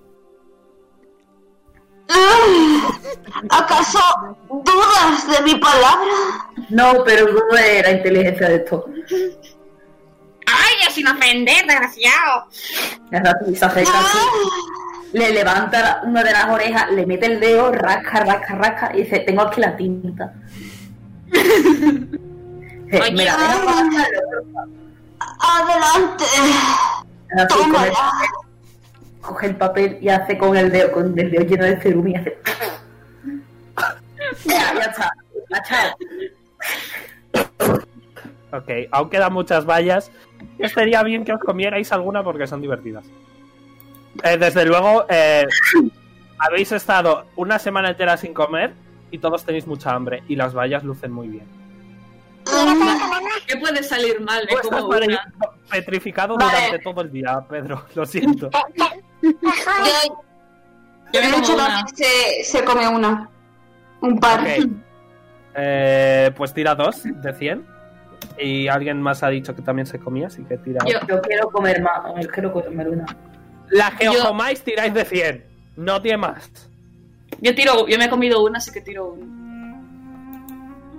¿Acaso 3.49 3.99
dudas 4.49 5.27
de 5.29 5.43
mi 5.43 5.59
palabra? 5.59 6.11
No, 6.69 7.03
pero 7.03 7.27
dudo 7.27 7.55
de 7.55 7.83
la 7.83 7.91
inteligencia 7.91 8.49
de 8.49 8.55
esto. 8.55 8.85
¡Ay, 10.47 10.91
sin 10.91 11.07
ofender, 11.07 11.65
desgraciado! 11.65 12.47
Se 13.53 13.65
acerca 13.65 14.01
le 15.13 15.31
levanta 15.31 16.01
una 16.05 16.23
de 16.23 16.31
las 16.31 16.49
orejas, 16.49 16.91
le 16.91 17.05
mete 17.05 17.25
el 17.25 17.39
dedo, 17.39 17.71
rasca, 17.71 18.23
rasca, 18.23 18.55
rasca 18.55 18.91
y 18.93 19.03
dice, 19.03 19.19
tengo 19.19 19.41
aquí 19.41 19.61
la 19.61 19.75
tinta. 19.75 20.33
Eh, 22.91 22.99
Oye, 23.01 23.11
¿Me 23.11 23.25
la 23.25 23.37
dejas 23.37 23.59
pasarlo, 23.59 24.21
porfa? 24.31 24.67
Adelante. 25.39 26.23
Así, 26.23 27.29
con 27.29 27.39
el 27.39 27.47
Tómala. 27.47 27.93
coge 29.21 29.45
el 29.47 29.55
papel 29.55 29.97
y 30.01 30.09
hace 30.09 30.37
con 30.37 30.57
el 30.57 30.71
dedo, 30.71 30.91
con 30.91 31.17
el 31.19 31.29
dedo 31.31 31.43
lleno 31.45 31.65
de 31.65 31.77
cerum 31.81 32.07
y 32.07 32.15
hace. 32.15 32.37
ya, 34.45 34.73
ya 34.73 34.85
está. 34.85 35.13
Chao. 35.67 35.95
Ok, 38.51 38.69
aún 38.91 39.09
quedan 39.09 39.33
muchas 39.33 39.65
vallas. 39.65 40.11
Estaría 40.57 41.03
bien 41.03 41.23
que 41.23 41.33
os 41.33 41.39
comierais 41.39 41.91
alguna 41.91 42.23
porque 42.23 42.47
son 42.47 42.61
divertidas. 42.61 43.05
Eh, 44.23 44.37
desde 44.37 44.65
luego, 44.65 45.05
eh, 45.09 45.45
habéis 46.39 46.71
estado 46.71 47.25
una 47.35 47.59
semana 47.59 47.89
entera 47.91 48.17
sin 48.17 48.33
comer 48.33 48.73
y 49.11 49.19
todos 49.19 49.45
tenéis 49.45 49.67
mucha 49.67 49.91
hambre 49.93 50.23
y 50.27 50.35
las 50.35 50.55
vallas 50.55 50.83
lucen 50.83 51.11
muy 51.11 51.27
bien. 51.27 51.58
¿Qué 53.47 53.57
puede 53.57 53.83
salir 53.83 54.19
mal? 54.21 54.43
Eh, 54.43 54.55
como 54.61 54.87
una. 54.87 55.33
petrificado 55.69 56.35
Vale. 56.37 56.51
durante 56.51 56.79
todo 56.83 57.01
el 57.01 57.11
día, 57.11 57.39
Pedro. 57.49 57.85
Lo 57.95 58.05
siento. 58.05 58.49
Yo, 59.21 59.31
Yo 61.13 61.21
me 61.21 61.27
una. 61.37 61.67
también 61.67 61.87
se, 61.95 62.43
se 62.43 62.63
come 62.63 62.87
una. 62.87 63.29
Un 64.01 64.19
par. 64.19 64.41
Ok. 64.41 64.69
Eh, 65.55 66.31
pues 66.37 66.53
tira 66.53 66.75
dos 66.75 67.01
de 67.03 67.33
100. 67.33 67.65
Y 68.37 68.67
alguien 68.67 69.01
más 69.01 69.23
ha 69.23 69.29
dicho 69.29 69.55
que 69.55 69.61
también 69.61 69.85
se 69.85 69.99
comía, 69.99 70.27
así 70.27 70.43
que 70.43 70.57
tira. 70.57 70.79
Yo. 70.85 70.99
Yo 71.07 71.21
quiero 71.21 71.49
comer 71.49 71.81
más, 71.81 72.01
yo 72.21 72.27
quiero 72.29 72.53
comer 72.53 72.89
una. 72.89 73.05
La 73.69 73.91
geocomáis 73.91 74.61
tiráis 74.63 74.93
de 74.93 75.05
100. 75.05 75.45
No 75.77 76.01
tiene 76.01 76.17
más. 76.17 76.49
Yo 77.41 77.55
tiro, 77.55 77.87
yo 77.87 77.97
me 77.97 78.05
he 78.05 78.09
comido 78.09 78.43
una, 78.43 78.57
así 78.57 78.71
que 78.71 78.81
tiro 78.81 79.13
una. 79.13 79.39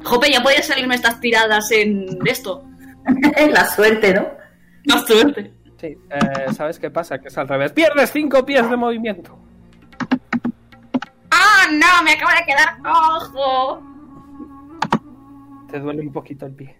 Jope, 0.05 0.31
ya 0.33 0.43
podían 0.43 0.63
salirme 0.63 0.95
estas 0.95 1.21
tiradas 1.21 1.71
en 1.73 2.19
esto. 2.27 2.65
la 3.51 3.65
suerte, 3.67 4.15
¿no? 4.15 4.27
Más 4.87 5.07
suerte. 5.07 5.53
Sí, 5.81 5.87
eh, 6.11 6.53
¿sabes 6.55 6.79
qué 6.79 6.91
pasa? 6.91 7.19
Que 7.19 7.29
es 7.29 7.39
al 7.39 7.49
revés. 7.49 7.73
¡Pierdes 7.73 8.11
5 8.11 8.45
pies 8.45 8.69
de 8.69 8.77
movimiento! 8.77 9.39
¡Ah, 11.31 11.67
no! 11.73 12.03
Me 12.05 12.13
acabo 12.13 12.33
de 12.33 12.45
quedar 12.47 12.83
cojo. 12.83 13.83
Te 15.71 15.79
duele 15.79 16.03
un 16.03 16.13
poquito 16.13 16.47
el 16.47 16.55
pie. 16.55 16.77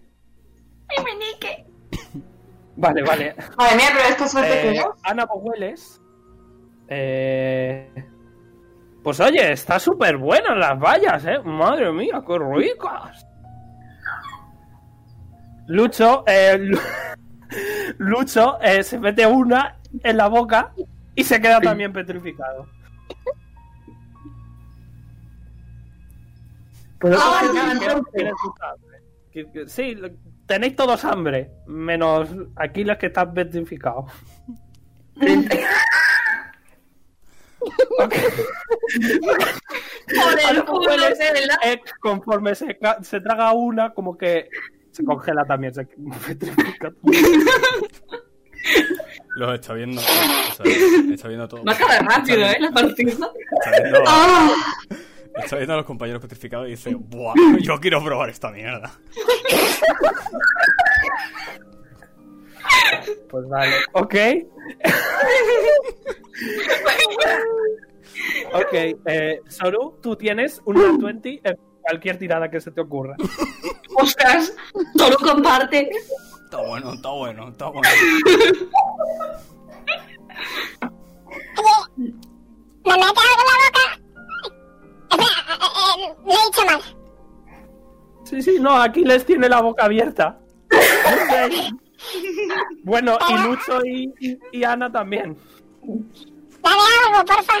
Mi 0.89 1.03
meñique. 1.03 1.65
Vale, 2.75 3.03
vale. 3.03 3.35
Madre 3.57 3.75
mía, 3.75 3.85
pero 3.93 4.07
esta 4.09 4.27
suerte 4.27 4.49
que 4.61 4.69
Eh, 4.71 4.75
es. 4.77 4.85
Ana 5.03 5.25
Hueles. 5.25 6.01
Eh, 6.87 8.05
pues 9.03 9.19
oye, 9.19 9.51
está 9.51 9.79
súper 9.79 10.17
buenas 10.17 10.57
las 10.57 10.79
vallas, 10.79 11.25
¿eh? 11.25 11.39
Madre 11.43 11.91
mía, 11.91 12.21
qué 12.25 12.37
ricas. 12.37 13.25
Lucho, 15.67 16.23
eh, 16.27 16.57
Lu- 16.59 16.79
Lucho 17.97 18.59
eh, 18.61 18.83
se 18.83 18.99
mete 18.99 19.25
una 19.25 19.77
en 20.03 20.17
la 20.17 20.27
boca 20.27 20.73
y 21.15 21.23
se 21.23 21.41
queda 21.41 21.59
también 21.61 21.91
petrificado. 21.93 22.67
¿Puedo 26.99 27.17
Ah, 27.19 27.41
coger 28.11 28.31
que- 29.31 29.67
Sí, 29.67 29.97
tenéis 30.45 30.75
todos 30.75 31.03
hambre, 31.05 31.49
menos 31.65 32.29
Aquiles 32.55 32.97
que 32.97 33.07
está 33.07 33.31
petrificado. 33.31 34.05
Por 40.07 40.39
el 40.55 40.65
culo, 40.65 40.89
verdad. 40.89 41.57
eh, 41.65 41.79
conforme 41.99 42.55
se, 42.55 42.75
traga 43.23 43.53
una, 43.53 43.93
como 43.93 44.17
que 44.17 44.49
se 44.91 45.03
congela 45.03 45.45
también, 45.45 45.73
se 45.73 45.85
petrifica. 46.27 46.91
Los 49.35 49.53
está 49.55 49.73
viendo. 49.73 50.01
Está, 50.01 50.63
está 51.13 51.27
viendo 51.27 51.47
todo. 51.47 51.63
Va 51.63 51.71
a 51.71 51.75
acabar 51.75 52.05
rápido, 52.05 52.45
¿eh? 52.45 52.57
La 52.59 52.71
partida. 52.71 53.11
Está 53.11 53.81
viendo, 53.81 54.03
Ah, 54.07 54.51
está 55.37 55.55
viendo 55.57 55.73
a 55.73 55.77
los 55.77 55.85
compañeros 55.85 56.21
petrificados 56.21 56.67
y 56.67 56.71
dice: 56.71 56.93
Buah, 56.95 57.33
yo 57.61 57.79
quiero 57.79 58.03
probar 58.03 58.29
esta 58.29 58.51
mierda. 58.51 58.91
Pues 63.29 63.47
vale. 63.47 63.75
Ok. 63.93 64.15
ok, 68.53 68.73
eh, 69.05 69.41
Soru, 69.47 69.97
tú 70.01 70.15
tienes 70.15 70.61
un 70.65 70.75
nat 70.75 71.01
20 71.01 71.41
en 71.43 71.57
cualquier 71.81 72.17
tirada 72.17 72.49
que 72.49 72.59
se 72.61 72.71
te 72.71 72.81
ocurra. 72.81 73.15
Ostras, 73.95 74.53
solo 74.97 75.17
comparte. 75.17 75.89
Está 76.45 76.61
bueno, 76.67 76.93
está 76.93 77.09
bueno, 77.09 77.49
está 77.49 77.67
bueno. 77.67 77.89
¿Me 82.83 82.93
metes 82.97 83.23
algo 83.29 83.41
en 83.41 83.47
la 83.47 83.55
boca? 83.63 83.85
Espera, 85.11 85.41
eh, 85.51 85.69
eh, 85.95 86.15
lo 86.25 86.31
he 86.31 86.35
dicho 86.45 86.65
mal. 86.65 86.81
Sí, 88.25 88.41
sí, 88.41 88.57
no, 88.59 88.71
Aquiles 88.75 89.25
tiene 89.25 89.47
la 89.49 89.61
boca 89.61 89.85
abierta. 89.85 90.39
Bueno, 92.83 93.17
y 93.29 93.33
Lucho 93.43 93.85
y, 93.85 94.13
y- 94.51 94.63
Ana 94.63 94.91
también. 94.91 95.37
Dame 95.83 96.81
algo, 97.07 97.25
porfa. 97.25 97.53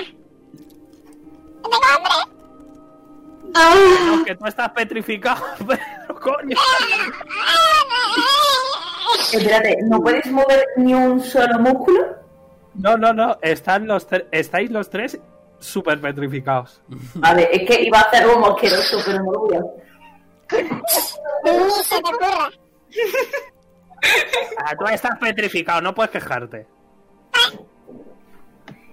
Tengo 1.63 1.77
hambre. 1.95 2.11
ah, 3.55 3.75
Aunque 4.09 4.35
tú 4.35 4.45
estás 4.45 4.69
petrificado, 4.71 5.43
pero 5.67 6.19
coño. 6.19 6.57
Espérate, 9.33 9.77
¿no 9.83 10.01
puedes 10.01 10.25
mover 10.31 10.65
ni 10.77 10.93
un 10.93 11.21
solo 11.21 11.59
músculo? 11.59 12.15
No, 12.75 12.97
no, 12.97 13.13
no, 13.13 13.37
están 13.41 13.87
los 13.87 14.07
estáis 14.31 14.71
los 14.71 14.89
tres 14.89 15.19
súper 15.59 15.99
petrificados. 16.01 16.81
Vale, 17.15 17.49
es 17.51 17.67
que 17.67 17.83
iba 17.83 17.99
a 17.99 18.01
hacer 18.03 18.23
algo 18.23 18.39
mosqueroso, 18.39 18.97
pero 19.05 19.23
no 19.23 19.31
lo 19.31 19.39
voy 19.41 19.55
a 19.55 19.59
hacer. 19.59 20.71
Ni 21.43 21.69
se 21.83 22.01
te 22.01 22.13
ocurra. 22.13 22.49
Ah, 24.57 24.75
tú 24.77 24.85
estás 24.85 25.17
petrificado, 25.19 25.81
no 25.81 25.93
puedes 25.93 26.11
quejarte. 26.11 26.67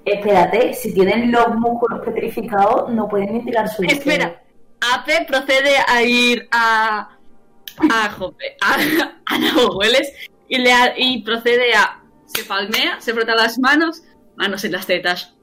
Espérate, 0.05 0.73
si 0.75 0.95
tienen 0.95 1.31
los 1.31 1.49
músculos 1.57 2.01
petrificados, 2.05 2.91
no 2.93 3.09
pueden 3.09 3.35
ni 3.35 3.45
tirar 3.45 3.69
su 3.69 3.83
Espera, 3.83 4.43
Ape 4.95 5.25
procede 5.27 5.75
a 5.87 6.03
ir 6.03 6.49
a. 6.51 7.11
a 7.93 8.11
Jope, 8.11 8.57
a, 8.63 8.77
a 9.27 9.39
Nahueles 9.39 10.13
y, 10.49 10.59
le 10.59 10.73
ha- 10.73 10.95
y 10.97 11.23
procede 11.23 11.75
a. 11.75 12.01
Se 12.27 12.45
palmea, 12.45 13.01
se 13.01 13.13
frota 13.13 13.35
las 13.35 13.59
manos, 13.59 14.03
manos 14.37 14.65
en 14.65 14.73
las 14.73 14.87
tetas. 14.87 15.35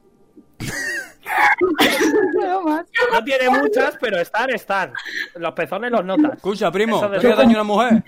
No 3.12 3.24
tiene 3.24 3.50
muchas, 3.50 3.98
pero 4.00 4.20
están, 4.20 4.50
están. 4.52 4.94
Los 5.36 5.54
pezones 5.54 5.92
los 5.92 6.06
notas. 6.06 6.34
Escucha, 6.36 6.72
primo, 6.72 6.98
Eso 6.98 7.10
de- 7.10 7.20
¿tú 7.20 7.28
harías 7.28 7.38
daño 7.38 7.60
a 7.60 7.62
una 7.62 7.64
mujer? 7.64 8.04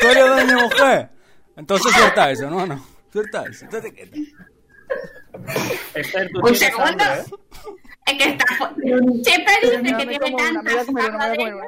¿Tú 0.00 0.08
harías 0.08 0.28
daño 0.30 0.52
a 0.52 0.54
una 0.56 0.62
mujer? 0.64 1.08
Entonces 1.56 1.92
suelta 1.92 2.30
eso, 2.30 2.50
no, 2.50 2.66
no. 2.66 2.84
Suelta 3.12 3.44
eso, 3.50 3.64
estate 3.66 3.92
quieta. 3.92 4.16
Esther, 5.94 6.30
tú 6.32 6.40
Un 6.46 6.54
segundo. 6.56 6.86
hambre, 6.86 7.04
¿eh? 7.06 7.24
Es 8.06 8.14
que 8.18 8.24
está. 8.30 8.44
Siempre 9.22 9.54
dice 9.62 9.96
que 9.96 10.06
tiene 10.06 10.18
tantas 10.18 10.30
comer 10.30 10.50
una, 10.50 10.62
me 10.62 10.72
voy 10.72 10.80
a 10.80 10.84
comer 10.86 11.12
madres. 11.12 11.38
una. 11.54 11.64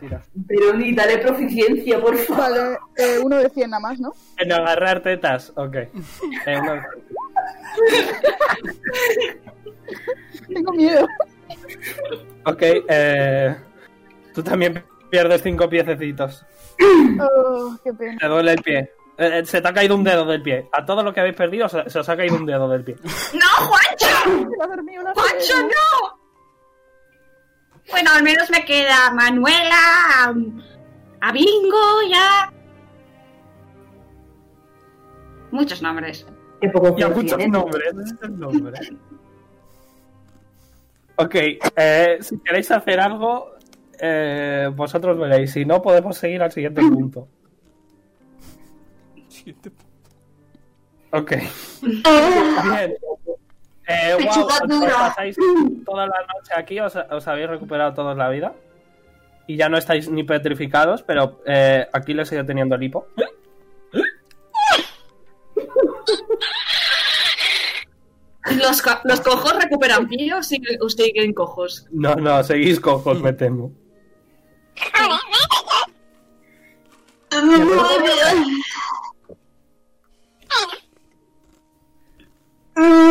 Tira. 0.00 0.22
Pero 0.48 0.72
ni 0.74 0.92
dale 0.94 1.18
proficiencia, 1.18 2.00
por 2.00 2.16
favor. 2.18 2.40
Vale, 2.50 2.78
eh, 2.96 3.18
uno 3.22 3.36
de 3.36 3.48
100 3.48 3.70
nada 3.70 3.80
más, 3.80 4.00
¿no? 4.00 4.12
En 4.38 4.52
agarrar 4.52 5.00
tetas, 5.02 5.52
ok. 5.56 5.76
Eh, 6.46 6.58
uno- 6.60 6.82
Tengo 10.52 10.72
miedo. 10.72 11.06
ok, 12.44 12.62
eh, 12.88 13.56
tú 14.34 14.42
también 14.42 14.84
pierdes 15.14 15.42
cinco 15.42 15.68
piececitos. 15.68 16.44
Oh, 17.20 17.76
qué 17.84 17.92
pena. 17.94 18.18
Te 18.18 18.26
duele 18.26 18.52
el 18.54 18.62
pie. 18.62 18.78
Eh, 19.16 19.38
eh, 19.38 19.46
se 19.46 19.60
te 19.60 19.68
ha 19.68 19.72
caído 19.72 19.94
un 19.94 20.02
dedo 20.02 20.24
del 20.24 20.42
pie. 20.42 20.68
A 20.72 20.84
todo 20.84 21.04
lo 21.04 21.14
que 21.14 21.20
habéis 21.20 21.36
perdido 21.36 21.68
se, 21.68 21.88
se 21.88 22.00
os 22.00 22.08
ha 22.08 22.16
caído 22.16 22.34
un 22.34 22.44
dedo 22.46 22.68
del 22.68 22.82
pie. 22.82 22.96
¡No, 23.04 23.46
Juancho! 23.68 24.06
¡Juancho, 25.14 25.62
no! 25.62 26.18
Bueno, 27.90 28.10
al 28.12 28.24
menos 28.24 28.50
me 28.50 28.64
queda 28.64 29.12
Manuela, 29.12 29.76
a, 30.16 30.34
a 31.20 31.32
Bingo, 31.32 32.02
ya. 32.10 32.52
Muchos 35.52 35.80
nombres. 35.80 36.26
Qué 36.60 36.68
poco 36.70 36.96
Ya 36.96 37.08
muchos 37.08 37.36
tiene. 37.38 37.56
nombres. 37.56 38.90
Ok, 41.16 41.34
eh, 41.76 42.18
si 42.20 42.36
queréis 42.40 42.68
hacer 42.72 42.98
algo, 42.98 43.53
eh, 44.00 44.70
vosotros 44.74 45.18
veréis. 45.18 45.52
Si 45.52 45.64
no, 45.64 45.80
podemos 45.82 46.16
seguir 46.16 46.42
al 46.42 46.52
siguiente 46.52 46.80
punto. 46.88 47.28
Ok. 51.10 51.32
Bien. 51.82 52.94
Eh, 53.86 54.16
wow, 54.24 54.48
pasáis 54.48 55.36
toda 55.84 56.06
la 56.06 56.16
noche 56.20 56.52
aquí, 56.56 56.80
os, 56.80 56.96
os 56.96 57.28
habéis 57.28 57.48
recuperado 57.50 57.92
toda 57.94 58.14
la 58.14 58.28
vida. 58.30 58.54
Y 59.46 59.56
ya 59.56 59.68
no 59.68 59.76
estáis 59.76 60.08
ni 60.08 60.24
petrificados, 60.24 61.02
pero 61.02 61.42
eh, 61.46 61.86
aquí 61.92 62.14
le 62.14 62.24
sigue 62.24 62.44
teniendo 62.44 62.74
el 62.76 62.82
hipo. 62.82 63.06
¿Los, 68.56 68.82
co- 68.82 69.00
los 69.04 69.20
cojos 69.20 69.52
recuperan 69.62 70.06
pie 70.06 70.34
o 70.34 70.42
siguen, 70.42 70.78
o 70.82 70.88
siguen 70.88 71.32
cojos? 71.32 71.86
No, 71.90 72.14
no, 72.14 72.42
seguís 72.44 72.78
cojos, 72.78 73.20
me 73.22 73.32
temo. 73.42 73.72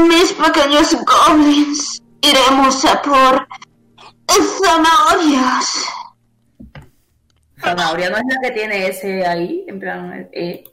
Mis 0.08 0.34
pequeños 0.34 0.96
goblins, 1.06 2.02
iremos 2.22 2.86
a 2.86 3.02
por 3.02 3.48
zanahorias. 4.64 5.86
Zanahoria 7.60 8.10
no 8.10 8.18
es 8.18 8.24
la 8.28 8.40
que 8.42 8.52
tiene 8.52 8.88
ese 8.88 9.26
ahí, 9.26 9.64
en 9.68 9.80
plan, 9.80 10.30
eh, 10.32 10.64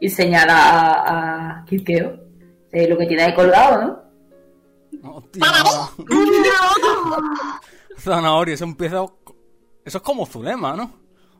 y 0.00 0.10
señala 0.10 0.54
a, 0.54 1.60
a 1.60 1.64
Kirkeo. 1.64 2.28
Eh, 2.70 2.86
lo 2.86 2.98
que 2.98 3.06
tiene 3.06 3.22
ahí 3.22 3.34
colgado, 3.34 3.80
¿no? 3.80 3.98
Hostia. 5.10 5.46
Zanahoria, 7.98 8.54
eso 8.54 8.64
empieza. 8.64 9.06
Eso 9.88 9.96
es 9.96 10.04
como 10.04 10.26
Zulema, 10.26 10.76
¿no? 10.76 10.92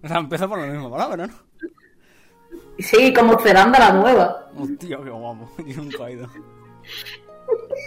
O 0.02 0.08
sea, 0.08 0.16
empieza 0.16 0.48
por 0.48 0.58
la 0.58 0.68
misma 0.68 0.90
palabra, 0.90 1.26
¿no? 1.26 1.34
Sí, 2.78 3.12
como 3.12 3.38
Ceranda 3.40 3.78
la 3.78 3.92
nueva. 3.92 4.48
Hostia, 4.56 4.96
qué 5.04 5.10
guapo. 5.10 5.50
Yo 5.66 5.82
nunca 5.82 6.08
he 6.08 6.12
ido. 6.14 6.26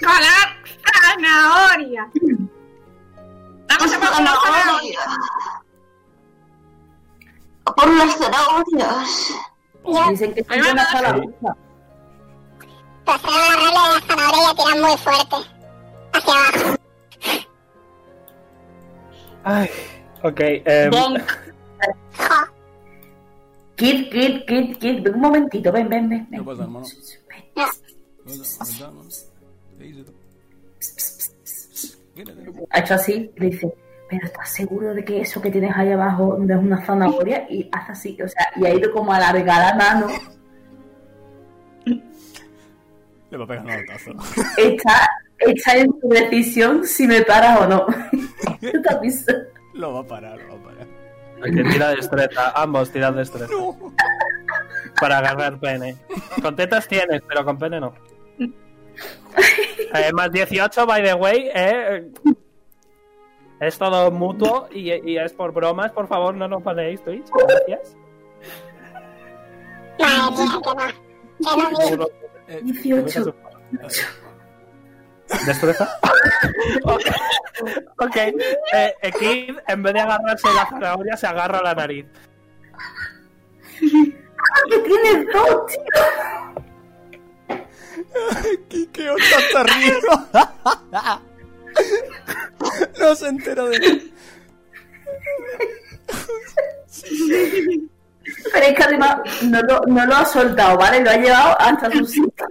¡Colar 0.02 0.50
zanahoria! 1.02 2.08
Vamos 3.70 3.92
a 3.92 4.00
por 4.00 4.08
zanahoria. 4.10 5.00
Por 7.64 7.90
las 7.98 8.16
zanahorias. 8.18 9.34
Dicen 10.12 10.34
que 10.36 10.42
es 10.42 10.72
una 10.72 10.86
zanahoria. 10.92 11.58
Pues 13.04 13.20
se 13.20 13.28
van 13.28 13.36
a 13.36 13.46
agarrarle 13.46 13.80
de 13.80 13.94
la 13.96 14.02
zanahoria 14.08 14.44
y 14.44 14.52
a 14.52 14.54
tirar 14.54 14.80
muy 14.80 14.98
fuerte. 14.98 15.36
Hacia 16.14 16.34
abajo. 16.34 16.76
Ay, 19.44 19.70
ok. 20.24 20.40
eh, 20.40 20.90
Bonk. 20.92 21.20
Jo. 22.18 22.36
Kid, 23.76 24.10
Kid, 24.12 24.46
Kid, 24.46 24.78
Kid, 24.78 25.02
ven 25.04 25.16
un 25.16 25.22
momentito, 25.22 25.72
ven, 25.72 25.90
ven, 25.90 26.10
ven. 26.10 26.28
¿Qué 26.30 26.38
ven. 26.38 26.46
pasa, 26.46 26.64
hermano? 26.64 26.86
Ha 32.70 32.80
hecho 32.80 32.94
así, 32.94 33.32
le 33.38 33.46
dice, 33.48 33.74
pero 34.10 34.26
¿estás 34.28 34.50
seguro 34.50 34.94
de 34.94 35.04
que 35.04 35.22
eso 35.22 35.42
que 35.42 35.50
tienes 35.52 35.72
ahí 35.76 35.92
abajo 35.92 36.38
no 36.40 36.54
es 36.54 36.62
una 36.62 36.86
zanahoria? 36.86 37.46
Y 37.50 37.70
hace 37.72 37.92
así, 37.92 38.22
o 38.22 38.28
sea, 38.28 38.48
y 38.56 38.66
ha 38.66 38.74
ido 38.74 38.92
como 38.92 39.12
a 39.14 39.18
alargar 39.18 39.76
la 39.76 39.76
mano. 39.76 40.08
Le 43.32 43.38
va 43.38 43.44
a 43.46 43.48
pegar 43.48 43.66
un 43.66 43.72
altazo. 43.72 44.12
Está, 44.58 45.10
está 45.40 45.78
en 45.78 46.00
tu 46.00 46.10
decisión 46.10 46.86
si 46.86 47.08
me 47.08 47.22
paras 47.22 47.62
o 47.62 47.68
no. 47.68 47.86
¿Tú 48.60 48.82
te 48.82 48.90
has 48.90 49.02
visto? 49.02 49.34
Lo 49.74 49.94
va 49.94 50.00
a 50.02 50.04
parar, 50.04 50.40
lo 50.42 50.56
va 50.56 50.60
a 50.60 50.64
parar. 50.64 50.88
hay 51.44 51.52
que 51.56 51.64
tirar 51.64 51.96
destreza. 51.96 52.52
Ambos 52.56 52.92
tirad 52.92 53.14
destreza. 53.14 53.54
Para 55.00 55.20
agarrar 55.20 55.60
pene. 55.60 55.96
Con 56.42 56.56
tetas 56.56 56.88
tienes, 56.88 57.22
pero 57.28 57.44
con 57.46 57.58
pene 57.58 57.80
no. 57.80 57.94
Eh, 59.94 60.12
más 60.14 60.32
18, 60.32 60.86
by 60.86 61.04
the 61.04 61.14
way. 61.14 61.50
eh, 61.54 62.12
es 63.60 63.78
todo 63.78 64.10
mutuo 64.12 64.68
y, 64.72 64.92
y 65.12 65.18
es 65.18 65.34
por 65.34 65.52
bromas. 65.54 65.92
Por 65.92 66.08
favor, 66.08 66.34
no 66.36 66.48
nos 66.48 66.64
panéis 66.64 67.04
Twitch. 67.04 67.28
Gracias. 67.48 67.96
Madre 70.00 70.32
mía, 70.32 70.60
que 70.64 70.70
no. 70.76 70.88
Que 71.38 71.62
no, 71.62 71.70
mira. 71.70 71.86
Seguro. 71.86 72.08
Eh, 72.48 72.60
18. 72.64 73.36
¿Destreza? 75.46 76.00
ok. 76.84 77.02
Ok. 77.98 78.16
Eh, 78.16 78.36
eh, 78.74 79.12
Kid, 79.20 79.56
en 79.68 79.84
vez 79.84 79.94
de 79.94 80.00
agarrarse 80.00 80.54
la 80.54 80.68
zanahoria, 80.70 81.18
se 81.18 81.28
agarra 81.28 81.62
la 81.62 81.76
nariz. 81.76 82.06
¡Que 83.80 84.80
tienes 84.80 85.26
dos, 85.34 85.68
tío! 85.68 85.82
¿Qué 88.94 89.10
onda 89.10 89.38
hasta 89.38 89.62
arriba? 89.62 90.30
no 93.00 93.16
se 93.16 93.28
entera 93.28 93.64
de 93.66 93.80
mí. 93.80 94.14
Pero 98.54 98.66
es 98.66 98.76
que 98.76 98.84
además 98.84 99.18
no 99.44 99.62
lo, 99.62 99.82
no 99.88 100.06
lo 100.06 100.16
ha 100.16 100.26
soltado, 100.26 100.78
¿vale? 100.78 101.02
Lo 101.02 101.10
ha 101.10 101.18
llevado 101.18 101.60
hasta 101.60 101.92
su 101.92 102.06
sitio. 102.06 102.48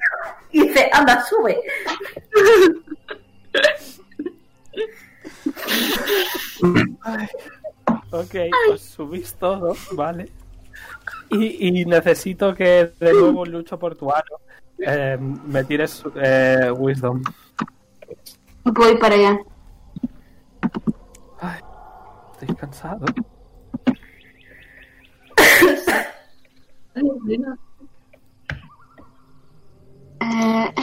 Y 0.52 0.66
dice, 0.66 0.90
anda, 0.92 1.24
sube. 1.24 1.60
Ok, 8.12 8.34
pues 8.66 8.80
subís 8.80 9.34
todo, 9.34 9.76
vale. 9.92 10.28
Y, 11.30 11.80
y 11.80 11.84
necesito 11.84 12.54
que 12.54 12.92
de 12.98 13.12
nuevo 13.12 13.46
lucho 13.46 13.78
portuario 13.78 14.40
eh, 14.78 15.16
me 15.18 15.64
tires 15.64 16.02
eh, 16.16 16.72
Wisdom. 16.76 17.22
Voy 18.64 18.96
para 18.98 19.14
allá. 19.14 19.38
Estoy 22.40 22.56
cansado. 22.56 23.04
Eh, 30.20 30.74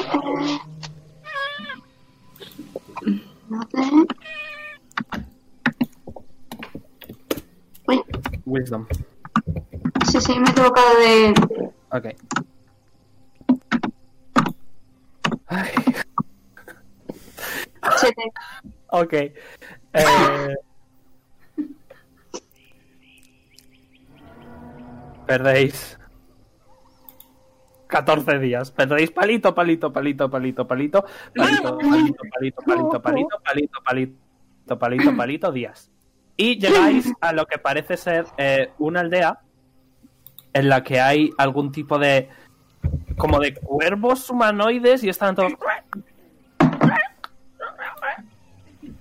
Uy. 7.87 8.01
Wisdom. 8.45 8.85
Sí, 10.09 10.19
sí, 10.21 10.39
me 10.39 10.47
he 10.47 10.51
equivocado 10.51 10.99
de. 10.99 11.33
Ok. 11.91 12.05
Ay. 15.47 15.71
ok. 18.89 19.13
Eh... 19.13 19.35
Perdéis. 25.27 25.97
14 27.87 28.39
días. 28.39 28.71
Perdéis 28.71 29.11
palito, 29.11 29.53
palito, 29.55 29.91
palito, 29.91 30.29
palito, 30.29 30.67
palito, 30.67 30.67
palito, 30.67 31.05
palito, 31.35 31.77
palito, 31.77 32.61
palito, 32.63 33.01
palito, 33.01 33.01
palito, 33.01 33.81
palito, 33.83 34.79
palito, 34.79 35.15
palito, 35.15 35.51
días. 35.51 35.89
Y 36.35 36.59
llegáis 36.59 37.11
a 37.21 37.33
lo 37.33 37.45
que 37.45 37.57
parece 37.57 37.97
ser 37.97 38.25
eh, 38.37 38.71
una 38.77 38.99
aldea 38.99 39.39
en 40.53 40.69
la 40.69 40.83
que 40.83 40.99
hay 40.99 41.31
algún 41.37 41.71
tipo 41.71 41.97
de 41.97 42.29
como 43.17 43.39
de 43.39 43.55
cuervos 43.55 44.29
humanoides 44.29 45.03
y 45.03 45.09
están 45.09 45.35
todos 45.35 45.53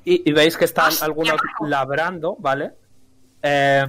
y, 0.05 0.29
y 0.29 0.33
veis 0.33 0.57
que 0.57 0.65
están 0.65 0.93
algunos 1.03 1.37
labrando, 1.61 2.37
¿vale? 2.39 2.73
Eh, 3.43 3.87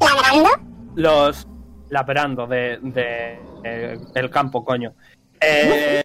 ¿Labrando? 0.00 0.70
los 0.94 1.46
labrando 1.90 2.46
de, 2.46 2.78
de 2.82 3.38
eh, 3.64 3.98
el 4.14 4.30
campo, 4.30 4.64
coño. 4.64 4.94
Eh, 5.40 6.02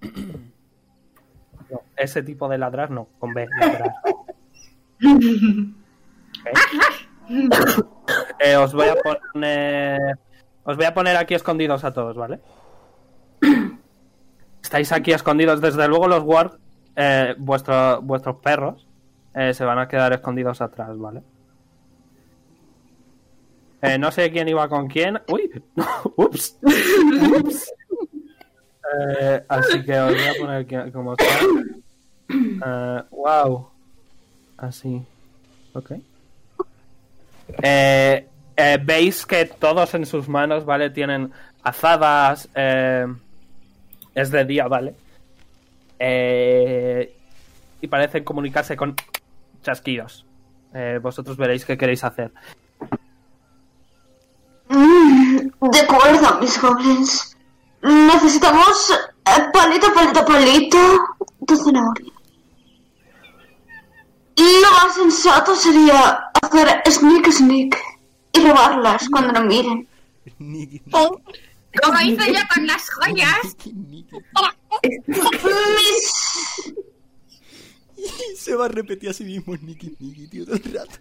no, 1.70 1.82
ese 1.96 2.22
tipo 2.22 2.48
de 2.48 2.58
ladrar 2.58 2.90
no, 2.90 3.08
con 3.18 3.34
B, 3.34 3.46
ladrar. 3.60 3.92
Eh, 8.38 8.56
os 8.56 8.72
voy 8.72 8.88
a 8.88 8.96
poner. 8.96 10.18
Os 10.64 10.76
voy 10.76 10.86
a 10.86 10.94
poner 10.94 11.16
aquí 11.16 11.34
escondidos 11.34 11.84
a 11.84 11.92
todos, 11.92 12.16
¿vale? 12.16 12.40
Estáis 14.62 14.92
aquí 14.92 15.12
escondidos. 15.12 15.60
Desde 15.60 15.88
luego, 15.88 16.06
los 16.08 16.22
ward, 16.22 16.58
eh, 16.96 17.34
vuestro- 17.38 18.00
vuestros 18.02 18.36
perros, 18.36 18.86
eh, 19.34 19.54
se 19.54 19.64
van 19.64 19.78
a 19.78 19.88
quedar 19.88 20.12
escondidos 20.12 20.60
atrás, 20.60 20.96
¿vale? 20.98 21.22
Eh, 23.82 23.98
no 23.98 24.10
sé 24.10 24.30
quién 24.30 24.48
iba 24.48 24.68
con 24.68 24.88
quién. 24.88 25.20
Uy, 25.28 25.50
ups. 26.16 26.58
Ups. 26.62 27.72
Eh, 28.98 29.44
así 29.48 29.82
que 29.84 29.98
os 29.98 30.12
voy 30.12 30.24
a 30.24 30.34
poner 30.38 30.92
como 30.92 31.14
está. 31.14 31.24
Eh, 32.28 33.02
wow. 33.10 33.68
Así. 34.58 35.02
Ok. 35.72 35.92
Eh, 37.62 38.26
Veis 38.84 39.24
que 39.24 39.46
todos 39.46 39.94
en 39.94 40.04
sus 40.04 40.28
manos, 40.28 40.66
¿vale? 40.66 40.90
Tienen 40.90 41.32
azadas. 41.62 42.48
es 42.54 44.30
de 44.30 44.44
día, 44.44 44.68
¿vale? 44.68 44.94
Y 47.80 47.86
parecen 47.86 48.22
comunicarse 48.24 48.76
con 48.76 48.94
chasquidos. 49.62 50.26
Vosotros 51.00 51.38
veréis 51.38 51.64
qué 51.64 51.78
queréis 51.78 52.04
hacer. 52.04 52.32
De 54.70 55.80
acuerdo, 55.80 56.40
mis 56.40 56.60
goblins. 56.60 57.36
Necesitamos 57.82 58.90
eh, 59.26 59.50
palito, 59.52 59.92
palito, 59.92 60.24
palito 60.24 60.78
de 61.40 61.56
zanahoria. 61.56 62.12
Lo 64.36 64.70
más 64.70 64.94
sensato 64.94 65.56
sería 65.56 66.30
hacer 66.40 66.82
sneak 66.88 67.32
sneak 67.32 67.76
y 68.32 68.40
robarlas 68.40 69.08
cuando 69.10 69.32
no 69.32 69.42
miren. 69.44 69.88
Niki, 70.38 70.80
Como 70.90 72.00
hice 72.04 72.32
yo 72.32 72.40
con 72.54 72.66
las 72.66 72.88
joyas. 72.90 73.42
Niki, 73.44 73.72
Niki. 73.72 74.16
Mis... 75.76 76.12
Se 78.36 78.54
va 78.54 78.66
a 78.66 78.68
repetir 78.68 79.10
a 79.10 79.12
sí 79.12 79.24
mismo 79.24 79.56
Niki, 79.56 79.96
Niki, 79.98 80.28
tío, 80.28 80.44
todo 80.44 80.54
el 80.54 80.72
rato. 80.72 80.98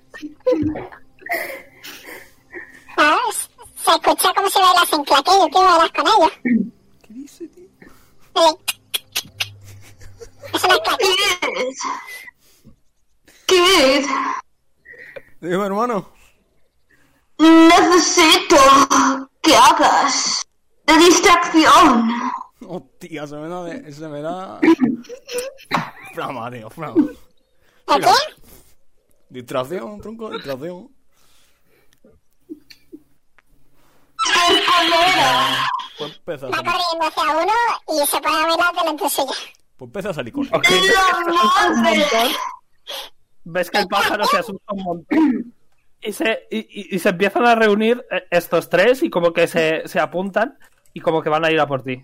Se 3.83 3.91
escucha 3.91 4.33
cómo 4.35 4.49
se 4.49 4.59
bailas 4.59 4.93
en 4.93 5.03
claquillo, 5.03 5.47
¿qué 5.51 5.57
bailas 5.59 5.91
con 5.91 6.07
ellos? 6.07 6.31
¿Qué 7.01 7.13
dice, 7.13 7.47
tío? 7.47 7.67
Eso 10.53 10.67
no 10.67 10.73
es 10.73 10.79
claquillo. 10.81 11.15
Kid, 13.45 13.57
Kid, 13.57 14.05
Dime, 15.41 15.65
hermano. 15.65 16.11
necesito 17.37 18.57
que 19.41 19.55
hagas 19.55 20.45
de 20.85 20.97
distracción. 20.97 22.09
Hostia, 22.67 23.25
se 23.25 23.35
me 23.37 23.47
da 23.47 23.63
de... 23.63 23.91
Se 23.93 24.07
me 24.07 24.21
da... 24.21 24.59
Flama, 26.13 26.51
tío, 26.51 26.69
flama. 26.69 27.05
¿De 27.05 27.99
qué? 28.01 28.11
Distracción, 29.29 30.01
tronco, 30.01 30.29
distracción. 30.31 30.89
Pues 35.97 36.15
empieza 36.15 36.47
a 36.47 36.49
Va 36.49 36.55
salir, 36.57 36.71
corriendo 36.71 37.07
hacia 37.07 37.23
uno 37.43 37.53
y 38.03 38.07
se 38.07 38.21
pone 38.21 38.35
a 38.37 38.45
bailar 38.47 38.73
delante 38.75 39.09
suya. 39.09 39.31
pues 39.77 39.87
empieza 39.87 40.09
a 40.09 40.13
salir 40.13 40.33
corriendo. 40.33 40.57
Ok. 40.57 40.67
Ves 43.43 43.71
que 43.71 43.77
el 43.79 43.87
pájaro 43.87 44.25
se 44.25 44.37
asusta 44.37 44.73
un 44.73 44.83
montón 44.83 45.53
y 46.01 46.13
se, 46.13 46.47
y, 46.51 46.57
y- 46.59 46.95
y 46.95 46.99
se 46.99 47.09
empiezan 47.09 47.45
a 47.45 47.55
reunir 47.55 48.05
eh, 48.11 48.23
estos 48.31 48.69
tres 48.69 49.03
y 49.03 49.09
como 49.09 49.33
que 49.33 49.47
se, 49.47 49.87
se 49.87 49.99
apuntan 49.99 50.57
y 50.93 51.01
como 51.01 51.21
que 51.21 51.29
van 51.29 51.43
a 51.45 51.51
ir 51.51 51.59
a 51.59 51.67
por 51.67 51.83
ti. 51.83 52.03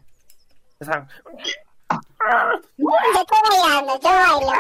Están- 0.79 1.07
Yo 2.77 2.87
estoy 3.21 3.37
bailando, 3.61 3.99
yo 4.01 4.09
bailo. 4.09 4.51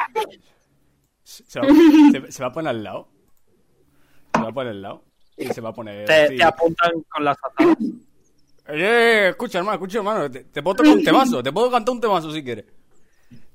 Se, 1.23 1.43
se 1.45 1.59
va, 1.59 1.67
se- 2.11 2.31
se 2.31 2.43
va 2.43 2.49
a 2.49 2.53
poner 2.53 2.69
al 2.69 2.83
lado. 2.83 3.09
Se 4.33 4.41
va 4.41 4.49
a 4.49 4.53
poner 4.53 4.71
al 4.71 4.81
lado. 4.81 5.03
Y 5.37 5.47
se 5.47 5.61
va 5.61 5.69
a 5.69 5.73
poner. 5.73 6.05
te, 6.05 6.13
así. 6.13 6.37
te 6.37 6.43
apuntan 6.43 6.91
con 7.09 7.25
las 7.25 7.37
azadas. 7.43 7.77
Eh, 8.67 9.27
escucha, 9.29 9.59
hermano, 9.59 9.75
escucha, 9.75 9.97
hermano. 9.99 10.31
Te, 10.31 10.45
te 10.45 10.63
puedo 10.63 10.75
tocar 10.75 10.93
un 10.93 11.03
temazo. 11.03 11.43
Te 11.43 11.51
puedo 11.51 11.69
cantar 11.69 11.93
un 11.93 12.01
temazo 12.01 12.31
si 12.31 12.43
quieres. 12.43 12.65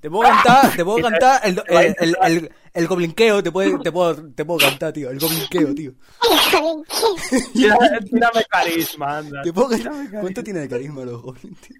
Te 0.00 0.08
puedo 0.08 0.22
cantar, 0.22 0.74
te 0.74 0.84
puedo 0.84 1.02
cantar 1.10 1.40
el, 1.44 1.62
el, 1.68 1.96
el, 1.98 2.16
el, 2.22 2.52
el 2.72 2.86
goblinqueo. 2.86 3.42
Te 3.42 3.52
puedo, 3.52 3.78
te, 3.80 3.92
puedo, 3.92 4.32
te 4.32 4.44
puedo 4.44 4.58
cantar, 4.58 4.92
tío. 4.92 5.10
El 5.10 5.18
goblinqueo, 5.18 5.74
tío. 5.74 5.92
Tírame 7.54 8.44
carisma, 8.48 9.18
anda. 9.18 9.42
Te 9.42 9.52
puedo 9.52 9.68
cantar. 9.68 9.92
carisma. 9.92 10.20
¿Cuánto 10.20 10.44
tiene 10.44 10.60
de 10.60 10.68
carisma 10.68 11.04
los 11.04 11.22
goblins, 11.22 11.60
tío? 11.60 11.76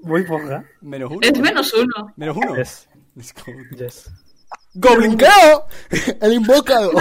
Muy 0.00 0.24
poca. 0.24 0.64
Menos 0.80 1.10
uno. 1.10 1.20
Es 1.22 1.32
¿no? 1.32 1.40
menos 1.40 1.74
uno. 1.74 2.12
Menos 2.16 2.36
uno. 2.36 2.56
Yes. 2.56 2.88
Let's 3.14 3.34
go. 3.34 3.52
Yes. 3.76 4.10
¡Goblinqueo! 4.74 5.66
El 6.20 6.32
invocado. 6.32 6.92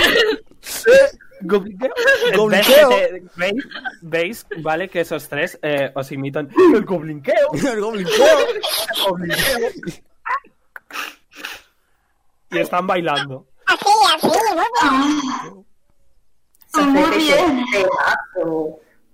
Gobliqueo. 1.44 1.90
Gobliqueo. 2.38 2.90
¿Ves, 2.90 3.12
que 3.12 3.20
te- 3.20 3.24
¿Veis, 3.36 3.64
veis, 4.02 4.48
vale, 4.62 4.90
que 4.90 5.02
esos 5.02 5.28
tres 5.30 5.58
eh, 5.62 5.92
os 5.96 6.12
imitan 6.12 6.50
el 6.76 6.84
goblinqueo. 6.86 7.52
El 7.54 7.80
goblinqueo. 7.82 8.26
el 8.40 9.04
goblinqueo. 9.08 9.70
Y 12.52 12.60
están 12.60 12.86
bailando. 12.88 13.48
Así, 13.66 13.86
así, 14.16 14.28
muy 16.82 17.18
bien. 17.18 17.66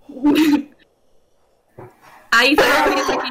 Muy 0.08 0.32
bien. 0.32 0.76
Ahí 2.30 2.56
zanahorias 2.56 3.10
aquí. 3.10 3.28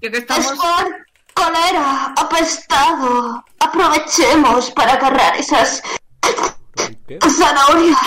Yo 0.00 0.10
que 0.10 0.18
estamos. 0.18 0.46
Squad, 0.46 0.86
colera, 1.34 2.14
apestado. 2.16 3.44
Aprovechemos 3.60 4.70
para 4.70 4.94
agarrar 4.94 5.36
esas 5.36 5.82
¿Qué? 7.06 7.18
¡Zanahorias! 7.20 7.98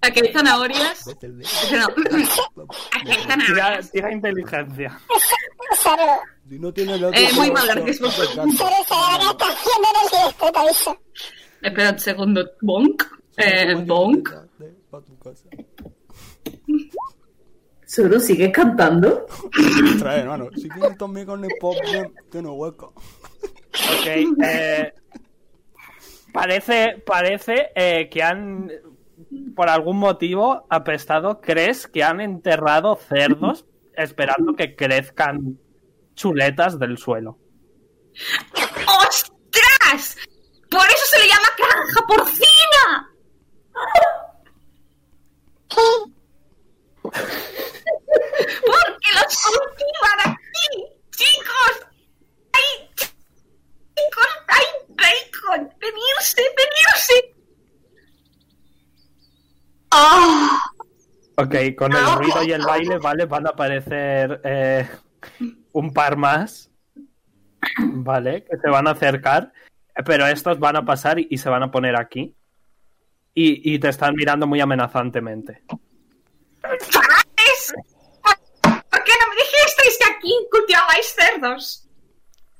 Aquí 0.00 0.20
hay 0.20 0.32
zanahorias. 0.32 1.06
No. 1.06 1.86
Aquí 2.92 3.10
hay 3.10 3.22
zanahorias. 3.26 3.90
Tira, 3.90 4.12
inteligencia. 4.12 4.98
No 6.46 6.72
tiene 6.72 6.98
la 6.98 7.10
eh, 7.10 7.28
muy 7.34 7.50
mal, 7.50 7.70
Artismo. 7.70 8.08
Espera 11.62 11.90
un 11.90 11.98
segundo. 11.98 12.50
Bonk. 12.60 13.04
Eh, 13.36 13.74
bonk. 13.86 14.28
¿Solo 17.86 18.16
eh, 18.16 18.20
sigues 18.20 18.52
cantando? 18.52 19.26
Trae, 19.98 20.20
hermano. 20.20 20.48
Si 20.56 20.68
quieres 20.68 20.96
conmigo 20.96 21.32
con 21.32 21.44
el 21.44 21.50
pop, 21.60 21.76
tiene 22.30 22.48
hueco. 22.48 22.92
Ok, 22.96 24.06
eh, 24.42 24.92
parece 26.34 27.02
parece 27.06 27.70
eh, 27.76 28.10
que 28.10 28.22
han, 28.22 28.70
por 29.54 29.70
algún 29.70 29.98
motivo, 29.98 30.66
apestado, 30.68 31.40
crees 31.40 31.86
que 31.86 32.02
han 32.02 32.20
enterrado 32.20 32.96
cerdos 32.96 33.64
esperando 33.96 34.54
que 34.54 34.74
crezcan 34.74 35.58
chuletas 36.14 36.78
del 36.78 36.98
suelo. 36.98 37.38
¡Ostras! 38.86 40.16
Por 40.68 40.86
eso 40.86 41.06
se 41.06 41.18
le 41.20 41.28
llama 41.28 41.48
granja 41.56 42.06
porcina. 42.06 43.10
¿Por 48.66 48.98
qué 49.00 49.10
los 49.14 49.36
cultivan 49.42 50.20
aquí? 50.24 50.68
¡Chicos! 51.10 51.74
¡Hay! 52.52 53.13
¡Hay 54.48 54.64
bacon! 54.88 55.72
¡Venirse! 55.78 56.42
¡Venirse! 56.56 57.34
Ah, 59.90 60.58
Ok, 61.36 61.54
con 61.76 61.92
el 61.92 61.98
Ah, 61.98 62.14
ruido 62.16 62.44
y 62.44 62.52
el 62.52 62.62
baile, 62.62 62.98
¿vale? 62.98 63.24
Van 63.26 63.44
a 63.46 63.50
aparecer 63.50 64.40
eh, 64.44 64.88
un 65.72 65.92
par 65.92 66.16
más, 66.16 66.70
¿vale? 67.78 68.44
Que 68.44 68.56
se 68.56 68.68
van 68.70 68.86
a 68.86 68.92
acercar, 68.92 69.52
pero 70.06 70.26
estos 70.28 70.60
van 70.60 70.76
a 70.76 70.84
pasar 70.84 71.18
y, 71.18 71.26
y 71.30 71.38
se 71.38 71.48
van 71.48 71.64
a 71.64 71.72
poner 71.72 71.96
aquí. 71.96 72.36
Y, 73.34 73.74
y 73.74 73.80
te 73.80 73.88
están 73.88 74.14
mirando 74.14 74.46
muy 74.46 74.60
amenazantemente. 74.60 75.64
¿Chavales? 76.62 77.74
¿Por 78.22 78.84
por 78.84 79.02
qué 79.04 79.12
no 79.20 79.28
me 79.28 79.34
dijisteis 79.36 79.98
que 79.98 80.12
aquí 80.12 80.32
cultivabais 80.52 81.14
cerdos? 81.16 81.83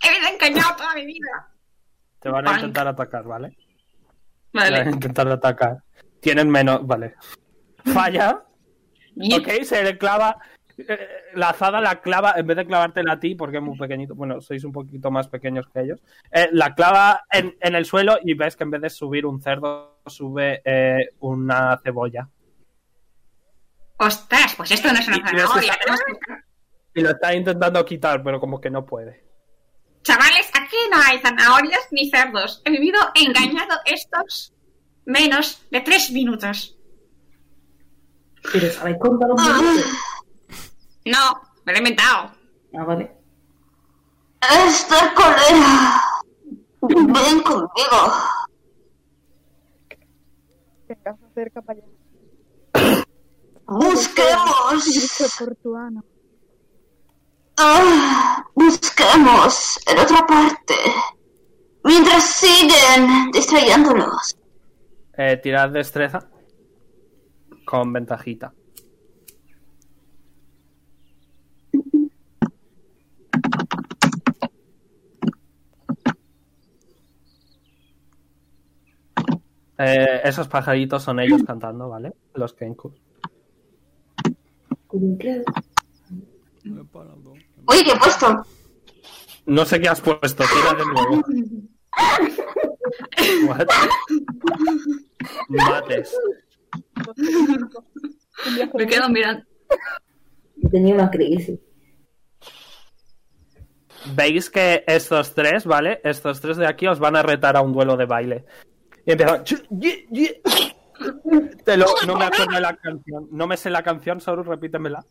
He 0.05 0.11
vivido 0.11 0.31
engañado 0.33 0.77
toda 0.77 0.95
mi 0.95 1.07
vida. 1.07 1.49
Te 2.21 2.29
van 2.29 2.47
a 2.49 2.55
intentar 2.55 2.87
atacar, 2.89 3.25
¿vale? 3.25 3.51
Te 4.53 4.59
van 4.59 4.75
a 4.75 4.79
Vale. 4.79 4.91
intentar 4.91 5.29
atacar. 5.29 5.79
Tienen 6.21 6.49
menos, 6.51 6.87
vale. 6.87 7.15
Falla. 7.85 8.43
Ok, 9.37 9.49
se 9.65 9.83
le 9.83 9.99
clava. 9.99 10.37
eh, 10.77 11.09
la 11.35 11.51
azada 11.51 11.81
la 11.81 12.01
clava, 12.01 12.35
en 12.37 12.47
vez 12.49 12.57
de 12.57 12.67
clavártela 12.67 13.13
a 13.13 13.21
ti, 13.21 13.35
porque 13.37 13.59
es 13.59 13.63
muy 13.63 13.79
pequeñito, 13.79 14.15
bueno, 14.17 14.41
sois 14.41 14.65
un 14.65 14.73
poquito 14.73 15.09
más 15.11 15.29
pequeños 15.29 15.69
que 15.69 15.81
ellos, 15.83 16.01
eh, 16.33 16.49
la 16.51 16.75
clava 16.75 17.23
en, 17.31 17.55
en 17.61 17.77
el 17.77 17.85
suelo 17.85 18.19
y 18.25 18.35
ves 18.35 18.57
que 18.57 18.65
en 18.65 18.71
vez 18.73 18.81
de 18.83 18.91
subir 18.91 19.25
un 19.25 19.41
cerdo, 19.41 20.01
sube 20.07 20.63
eh, 20.65 21.11
una 21.21 21.79
cebolla. 21.79 22.29
Ostras, 23.99 24.55
pues 24.57 24.71
esto 24.73 24.93
no 24.93 24.99
es 24.99 25.07
una 25.07 25.17
Y- 25.17 25.21
y 25.21 25.23
zanahoria. 25.23 25.73
que- 25.75 27.01
Y 27.01 27.03
lo 27.03 27.11
está 27.11 27.35
intentando 27.35 27.85
quitar, 27.85 28.23
pero 28.23 28.41
como 28.41 28.61
que 28.61 28.71
no 28.71 28.85
puede. 28.85 29.23
Chavales, 30.05 30.51
aquí 30.53 30.77
no 30.93 30.99
hay 30.99 31.19
zanahorias 31.19 31.89
ni 31.91 32.11
cerdos. 32.11 32.61
He 32.67 32.71
vivido 32.71 33.01
engañado 33.15 33.81
estos 33.87 34.53
menos 35.07 35.63
de 35.71 35.81
tres 35.81 36.11
minutos. 36.11 36.77
Pero 38.53 38.71
¿sabéis 38.71 38.99
contar 38.99 39.31
los 39.31 39.41
ah, 39.41 39.63
minutos? 39.63 39.87
No, 41.07 41.41
me 41.65 41.73
lo 41.73 41.77
he 41.77 41.79
inventado. 41.79 42.33
Ah, 42.77 42.85
vale. 42.85 43.11
esta 44.67 45.15
colera. 45.15 46.03
Ven 46.83 47.41
conmigo. 47.41 48.13
Te 50.87 50.95
vas 51.03 51.17
a 51.23 51.27
hacer 51.27 51.51
para 51.51 51.81
allá. 51.81 53.05
Busquemos. 53.67 54.85
Ah, 57.57 58.45
busquemos 58.55 59.79
en 59.87 59.99
otra 59.99 60.27
parte. 60.27 60.75
Mientras 61.85 62.25
siguen 62.25 63.31
distrayéndolos. 63.33 64.37
Eh, 65.17 65.37
tirad 65.43 65.71
destreza 65.71 66.29
con 67.65 67.93
ventajita. 67.93 68.53
Eh, 79.77 80.21
esos 80.25 80.49
pajaritos 80.49 81.03
son 81.03 81.21
ellos 81.21 81.43
cantando, 81.45 81.89
¿vale? 81.89 82.13
Los 82.35 82.55
Kenku. 82.55 82.95
Uy, 87.69 87.85
¿qué 87.85 87.93
he 87.93 87.97
puesto? 87.97 88.45
No 89.47 89.65
sé 89.65 89.81
qué 89.81 89.89
has 89.89 90.01
puesto, 90.01 90.45
tira 90.45 90.75
de 90.75 90.85
nuevo. 90.87 91.23
What? 93.49 93.67
Mates. 95.49 96.17
Me 98.75 98.87
quedo 98.87 99.09
mirando. 99.09 99.45
Tenía 100.71 100.95
una 100.95 101.11
crisis. 101.11 101.59
Veis 104.15 104.51
que 104.51 104.85
estos 104.87 105.35
tres, 105.35 105.65
¿vale? 105.65 106.01
Estos 106.05 106.41
tres 106.41 106.57
de 106.57 106.67
aquí 106.67 106.87
os 106.87 106.99
van 106.99 107.17
a 107.17 107.23
retar 107.23 107.57
a 107.57 107.63
un 107.63 107.73
duelo 107.73 107.97
de 107.97 108.07
baile. 108.07 108.45
Y 109.07 109.13
empiezan. 109.13 109.45
Te 111.65 111.77
lo, 111.77 111.87
no 112.07 112.17
me 112.17 112.25
acuerdo 112.25 112.55
de 112.55 112.61
la 112.61 112.77
canción. 112.77 113.29
No 113.31 113.47
me 113.47 113.57
sé 113.57 113.71
la 113.71 113.83
canción, 113.83 114.21
solo 114.21 114.43
repítemela. 114.43 115.05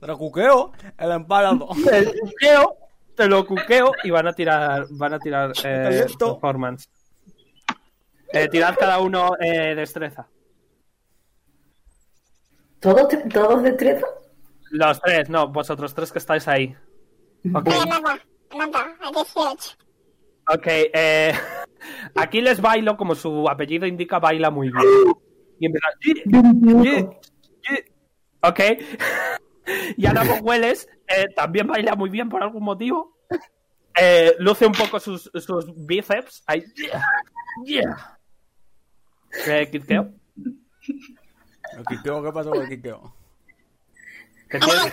Dracuqueo, 0.00 0.72
el 0.98 1.10
empalado. 1.10 1.68
Te 1.84 2.02
lo 2.02 2.12
cuqueo, 2.12 2.76
te 3.14 3.28
lo 3.28 3.46
cuqueo 3.46 3.92
y 4.02 4.10
van 4.10 4.26
a 4.26 4.32
tirar, 4.32 4.86
van 4.90 5.14
a 5.14 5.18
tirar 5.18 5.52
eh, 5.64 6.06
performance. 6.18 6.88
Eh, 8.32 8.48
tirad 8.48 8.74
cada 8.76 8.98
uno 8.98 9.36
eh, 9.40 9.74
destreza. 9.74 10.26
¿Todos, 12.80 13.06
todos 13.32 13.62
destreza? 13.62 14.06
Los 14.70 15.00
tres, 15.00 15.30
no, 15.30 15.48
vosotros 15.48 15.94
tres 15.94 16.10
que 16.10 16.18
estáis 16.18 16.48
ahí. 16.48 16.74
Ok, 17.54 17.66
Mira, 17.66 17.84
nada, 17.86 18.18
nada, 18.56 18.96
a 19.00 19.10
18. 19.10 19.76
ok. 20.48 20.66
eh, 20.66 21.32
aquí 22.16 22.40
les 22.40 22.60
bailo, 22.60 22.96
como 22.96 23.14
su 23.14 23.48
apellido 23.48 23.86
indica, 23.86 24.18
baila 24.18 24.50
muy 24.50 24.70
bien. 24.70 24.84
Y. 25.60 25.68
Ok. 28.42 28.60
Y 29.96 30.06
Ana 30.06 30.22
Hueles 30.42 30.88
eh, 31.08 31.26
también 31.34 31.66
baila 31.66 31.94
muy 31.94 32.10
bien 32.10 32.28
por 32.28 32.42
algún 32.42 32.64
motivo. 32.64 33.16
Eh, 33.98 34.34
luce 34.38 34.66
un 34.66 34.72
poco 34.72 34.98
sus, 35.00 35.30
sus 35.34 35.86
bíceps. 35.86 36.42
Ahí. 36.46 36.64
Yeah, 36.74 37.02
yeah. 37.64 38.18
Eh, 39.46 39.68
Kitkeo, 39.70 40.12
El 41.76 41.84
¿qué 41.86 42.32
pasó 42.32 42.50
con 42.50 42.62
el 42.62 42.68
quiqueo? 42.68 43.14
que 44.48 44.58
tiene- 44.60 44.92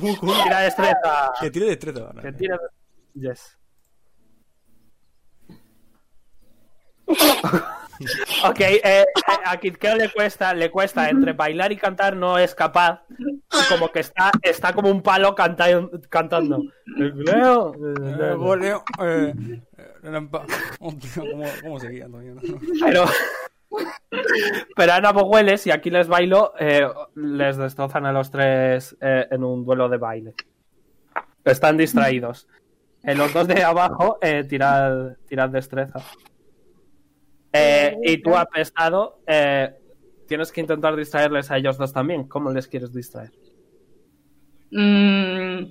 tira 0.44 0.60
destreza. 0.60 1.32
Que 1.40 1.50
tire 1.50 1.66
destreza. 1.66 2.04
vale. 2.04 2.22
Que 2.22 2.32
tira. 2.32 2.58
Yes. 3.14 3.58
Ok, 8.44 8.60
eh, 8.60 8.80
eh, 8.84 9.04
a 9.44 9.56
Kitkeo 9.56 9.96
le 9.96 10.10
cuesta, 10.10 10.52
le 10.54 10.70
cuesta 10.70 11.08
entre 11.08 11.32
bailar 11.32 11.72
y 11.72 11.76
cantar, 11.76 12.16
no 12.16 12.38
es 12.38 12.54
capaz. 12.54 13.02
Y 13.08 13.68
como 13.68 13.88
que 13.90 14.00
está, 14.00 14.30
está 14.42 14.72
como 14.72 14.90
un 14.90 15.02
palo 15.02 15.34
canta- 15.34 15.66
cantando. 16.08 16.62
Eh, 16.98 17.12
eh, 17.26 18.34
eh, 19.00 19.34
eh, 20.04 20.28
¿cómo, 20.78 21.44
¿Cómo 21.62 21.80
seguía? 21.80 22.06
Pero, 22.80 23.04
pero 24.76 24.92
Ana 24.92 25.12
Bogueles 25.12 25.66
y 25.66 25.70
aquí 25.70 25.90
les 25.90 26.08
bailo, 26.08 26.52
eh, 26.58 26.86
les 27.14 27.56
destrozan 27.56 28.06
a 28.06 28.12
los 28.12 28.30
tres 28.30 28.96
eh, 29.00 29.26
en 29.30 29.44
un 29.44 29.64
duelo 29.64 29.88
de 29.88 29.96
baile. 29.98 30.34
Están 31.44 31.76
distraídos. 31.76 32.46
En 33.02 33.18
los 33.18 33.32
dos 33.34 33.48
de 33.48 33.64
abajo, 33.64 34.18
eh, 34.22 34.44
tirad, 34.44 35.16
tirad 35.26 35.48
destreza. 35.48 36.00
Eh, 37.52 37.96
y 38.02 38.22
tú, 38.22 38.36
apestado, 38.36 39.20
eh, 39.26 39.70
tienes 40.26 40.50
que 40.52 40.60
intentar 40.62 40.96
distraerles 40.96 41.50
a 41.50 41.58
ellos 41.58 41.76
dos 41.76 41.92
también. 41.92 42.26
¿Cómo 42.28 42.50
les 42.50 42.66
quieres 42.68 42.92
distraer? 42.94 43.32
Mm, 44.70 45.64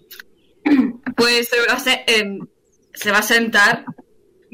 pues 1.15 1.49
se 1.49 1.57
va, 1.67 1.73
a 1.73 1.79
se- 1.79 2.03
em, 2.07 2.39
se 2.93 3.11
va 3.11 3.17
a 3.19 3.23
sentar, 3.23 3.83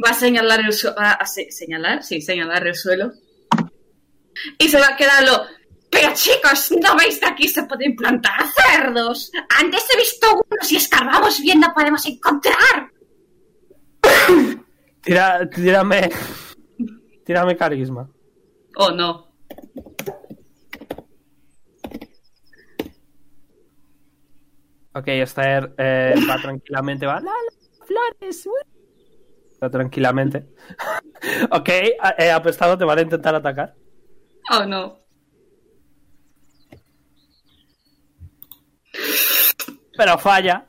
va 0.03 0.11
a 0.11 0.13
señalar 0.13 0.61
el 0.61 0.71
suelo, 0.71 0.95
señalar, 1.49 2.03
sí, 2.03 2.21
señalar 2.21 2.65
el 2.67 2.75
suelo. 2.75 3.11
Y 4.59 4.69
se 4.69 4.79
va 4.79 4.89
a 4.89 4.95
quedar 4.95 5.23
lo... 5.23 5.41
Pero 5.89 6.09
chicos, 6.13 6.71
¿no 6.81 6.95
veis 6.95 7.17
que 7.17 7.25
aquí 7.25 7.47
se 7.47 7.63
pueden 7.63 7.95
plantar 7.95 8.41
cerdos? 8.55 9.31
Antes 9.59 9.85
he 9.93 9.97
visto 9.97 10.27
unos 10.49 10.71
y 10.71 10.75
escarbamos 10.75 11.41
bien, 11.41 11.59
no 11.59 11.73
podemos 11.73 12.05
encontrar. 12.05 12.91
Tira, 15.01 15.49
tírame, 15.49 16.09
tírame 17.27 17.57
carisma. 17.57 18.09
Oh, 18.77 18.89
no. 18.91 19.27
Ok, 24.93 25.07
Esther 25.09 25.73
eh, 25.77 26.15
va 26.27 26.37
tranquilamente, 26.41 27.05
va. 27.05 27.19
La, 27.19 27.31
la, 27.31 27.85
flores. 27.85 28.45
uh". 28.47 28.51
Va 29.61 29.69
tranquilamente. 29.69 30.47
ok, 31.51 31.69
a- 31.99 32.15
eh, 32.17 32.31
apestado 32.31 32.77
te 32.77 32.85
van 32.85 32.99
a 32.99 33.01
intentar 33.01 33.35
atacar. 33.35 33.75
Oh, 34.51 34.65
no. 34.65 34.99
Pero 39.97 40.17
falla. 40.17 40.65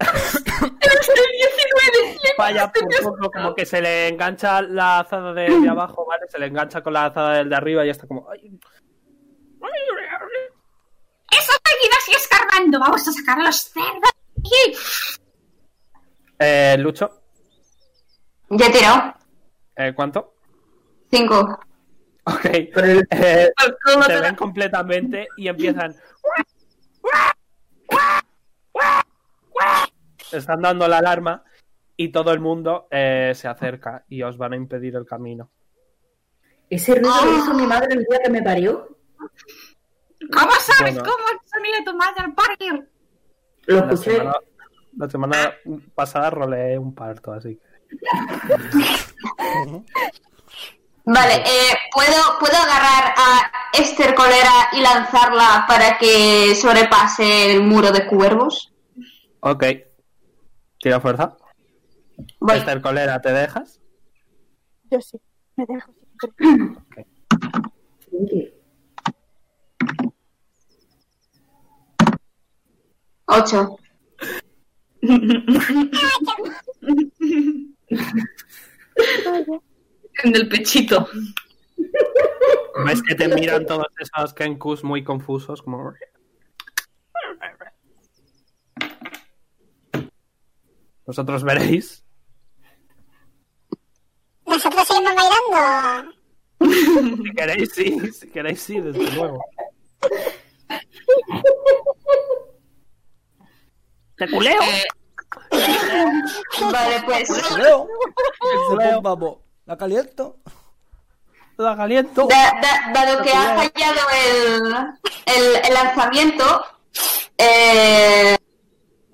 ¡Es 2.38 2.38
el 2.38 2.52
19! 2.52 2.54
falla 2.62 2.72
por 3.02 3.18
poco, 3.18 3.30
como 3.30 3.54
que 3.54 3.66
se 3.66 3.80
le 3.80 4.08
engancha 4.08 4.62
la 4.62 5.00
azada 5.00 5.32
de, 5.32 5.60
de 5.60 5.68
abajo, 5.68 6.06
¿vale? 6.06 6.26
Se 6.28 6.38
le 6.38 6.46
engancha 6.46 6.82
con 6.82 6.92
la 6.92 7.06
azada 7.06 7.34
del 7.34 7.48
de 7.48 7.56
arriba 7.56 7.82
y 7.84 7.86
ya 7.86 7.92
está 7.92 8.06
como. 8.06 8.28
"Ay". 8.30 8.58
¡Eso 11.30 11.52
seguida 11.64 11.94
así 11.98 12.12
escarbando! 12.12 12.78
¡Vamos 12.78 13.08
a 13.08 13.12
sacar 13.12 13.40
a 13.40 13.44
los 13.44 13.56
cerdos! 13.56 14.10
¡Y! 14.42 14.76
Eh, 16.38 16.76
Lucho, 16.78 17.22
Ya 18.50 18.66
he 18.66 18.70
tirado. 18.70 19.14
eh, 19.76 19.92
¿cuánto? 19.94 20.34
Cinco. 21.10 21.58
Ok. 22.24 22.44
Eh, 23.10 23.50
se 23.56 24.08
te 24.08 24.20
ven 24.20 24.36
completamente 24.36 25.26
y 25.36 25.48
empiezan. 25.48 25.92
Están 30.32 30.62
dando 30.62 30.88
la 30.88 30.98
alarma 30.98 31.44
y 31.96 32.10
todo 32.10 32.32
el 32.32 32.40
mundo 32.40 32.86
eh, 32.90 33.32
se 33.34 33.48
acerca 33.48 34.04
y 34.08 34.22
os 34.22 34.36
van 34.38 34.52
a 34.52 34.56
impedir 34.56 34.96
el 34.96 35.06
camino. 35.06 35.50
Ese 36.70 36.94
ruido 36.94 37.24
lo 37.24 37.38
hizo 37.38 37.54
mi 37.54 37.66
madre 37.66 37.88
el 37.94 38.04
día 38.08 38.20
que 38.24 38.30
me 38.30 38.42
parió. 38.42 38.96
¿Cómo 40.32 40.50
sabes 40.60 40.94
Bueno. 40.94 41.10
cómo 41.10 41.24
es 41.28 41.32
el 41.42 41.48
sonido 41.50 41.76
de 41.78 41.84
tu 41.84 41.96
madre 41.96 42.24
al 42.24 42.34
parir? 42.34 42.90
Lo 43.66 43.76
La 43.86 43.92
escuché. 43.92 44.16
semana, 44.16 44.34
la 44.96 45.08
semana 45.10 45.52
pasada 45.94 46.30
roleé 46.30 46.78
un 46.78 46.94
parto, 46.94 47.32
así 47.32 47.56
que. 47.56 47.62
Vale, 51.04 51.34
eh, 51.34 51.74
¿puedo, 51.92 52.38
¿puedo 52.38 52.56
agarrar 52.56 53.12
a 53.16 53.52
Esther 53.72 54.14
Colera 54.14 54.68
y 54.72 54.80
lanzarla 54.80 55.64
para 55.66 55.98
que 55.98 56.54
sobrepase 56.54 57.52
el 57.52 57.62
muro 57.64 57.90
de 57.90 58.06
cuervos? 58.06 58.72
Ok. 59.40 59.64
Tira 60.78 61.00
fuerza. 61.00 61.36
Voy. 62.40 62.56
Esther 62.56 62.80
Colera, 62.80 63.20
¿te 63.20 63.32
dejas? 63.32 63.80
Yo 64.90 65.00
sí, 65.00 65.20
me 65.56 65.66
dejo 65.66 65.94
siempre. 66.38 67.06
Sí. 68.28 68.52
Ocho. 73.26 73.78
En 80.22 80.36
el 80.36 80.48
pechito. 80.48 81.08
¿Ves 82.84 83.02
que 83.02 83.14
te 83.14 83.28
miran 83.28 83.66
todos 83.66 83.86
esos 83.98 84.34
Kenkus 84.34 84.84
muy 84.84 85.02
confusos? 85.02 85.62
Como... 85.62 85.94
Vosotros 91.06 91.42
veréis. 91.42 92.01
Nosotros 94.52 94.86
seguimos 94.86 95.14
bailando. 95.14 96.12
Si 97.24 97.32
queréis, 97.34 97.72
sí. 97.74 98.12
Si 98.12 98.30
queréis, 98.30 98.60
sí, 98.62 98.80
desde 98.80 99.10
luego. 99.12 99.44
¡Te 104.16 104.30
culeo! 104.30 104.62
Eh, 104.62 104.84
Vale, 106.70 107.02
pues. 107.04 107.56
Leo. 107.56 107.88
Vamos, 108.76 109.02
vamos. 109.02 109.36
La 109.64 109.76
caliento. 109.76 110.36
La 111.56 111.76
caliento. 111.76 112.26
da- 112.28 112.52
da- 112.60 112.92
dado 112.92 113.22
que 113.22 113.30
ha 113.30 113.56
fallado 113.56 114.00
el, 114.24 114.76
el, 115.26 115.56
el 115.66 115.74
lanzamiento, 115.74 116.64
eh, 117.38 118.36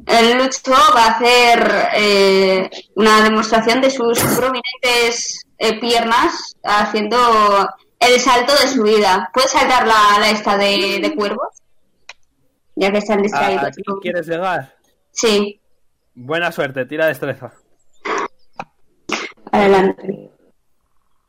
el 0.08 0.38
Lucho 0.38 0.72
va 0.94 1.04
a 1.06 1.10
hacer 1.12 1.88
eh, 1.94 2.70
una 2.96 3.22
demostración 3.22 3.80
de 3.80 3.90
sus 3.90 4.18
prominentes 4.20 5.46
eh, 5.58 5.78
piernas 5.80 6.56
haciendo 6.64 7.16
el 8.00 8.20
salto 8.20 8.52
de 8.52 8.68
su 8.68 8.82
vida. 8.82 9.30
¿Puedes 9.32 9.50
saltar 9.50 9.86
la, 9.86 10.18
la 10.20 10.30
esta 10.30 10.56
de, 10.56 10.98
de 11.02 11.14
cuervos? 11.14 11.48
Ya 12.76 12.90
que 12.92 12.98
están 12.98 13.18
¿A- 13.18 13.22
distraídos. 13.22 13.64
¿Aquí 13.64 13.82
quieres 14.02 14.26
llegar? 14.26 14.74
Sí, 15.10 15.60
Buena 16.14 16.50
suerte, 16.50 16.84
tira 16.84 17.06
destreza. 17.06 17.52
adelante. 19.52 20.30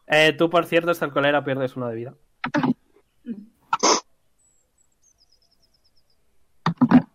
Eh, 0.07 0.33
tú, 0.37 0.49
por 0.49 0.65
cierto, 0.65 0.89
esta 0.91 1.09
colera 1.11 1.43
pierdes 1.43 1.75
uno 1.75 1.87
de 1.87 1.95
vida. 1.95 2.13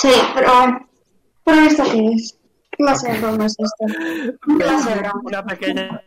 Sí, 0.00 0.10
pero... 0.34 0.50
¿Pero 1.44 1.60
esto 1.62 1.84
qué 1.84 2.06
es? 2.12 2.38
¿Qué 2.70 2.76
clase 2.84 3.12
de 3.12 3.18
broma 3.20 3.46
es 3.46 3.56
esto? 3.58 4.00
¿Qué 4.46 4.56
clase 4.58 4.90
de 4.90 4.96
broma? 5.00 5.20
Una 5.24 5.44
pequeña 5.46 6.02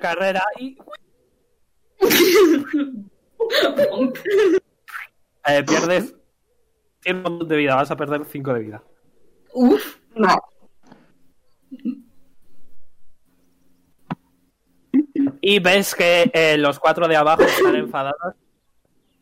carrera 0.00 0.42
y 0.58 0.78
eh, 5.46 5.62
pierdes 5.64 6.14
100 7.02 7.22
puntos 7.22 7.48
de 7.48 7.56
vida. 7.56 7.74
Vas 7.74 7.90
a 7.90 7.96
perder 7.96 8.24
5 8.24 8.54
de 8.54 8.60
vida. 8.60 8.82
uf. 9.52 9.96
Vale. 10.14 10.38
Y 15.40 15.58
ves 15.58 15.94
que 15.94 16.30
eh, 16.32 16.56
los 16.56 16.78
cuatro 16.78 17.08
de 17.08 17.16
abajo 17.16 17.42
están 17.42 17.74
enfadados 17.74 18.34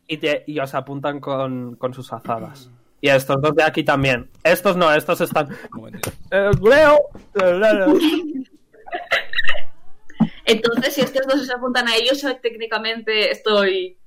y, 0.07 0.17
te- 0.17 0.43
y 0.45 0.59
os 0.59 0.73
apuntan 0.75 1.19
con, 1.19 1.75
con 1.77 1.93
sus 1.93 2.11
azadas. 2.13 2.69
Y 3.01 3.09
estos 3.09 3.41
dos 3.41 3.55
de 3.55 3.63
aquí 3.63 3.83
también. 3.83 4.29
Estos 4.43 4.77
no, 4.77 4.93
estos 4.93 5.19
están. 5.21 5.49
Eh, 6.31 6.51
Leo. 6.61 6.99
eh. 7.41 8.43
Entonces, 10.45 10.93
si 10.93 11.01
estos 11.01 11.25
dos 11.27 11.45
se 11.45 11.53
apuntan 11.53 11.87
a 11.87 11.95
ellos, 11.95 12.21
yo 12.21 12.35
técnicamente 12.37 13.31
estoy. 13.31 13.97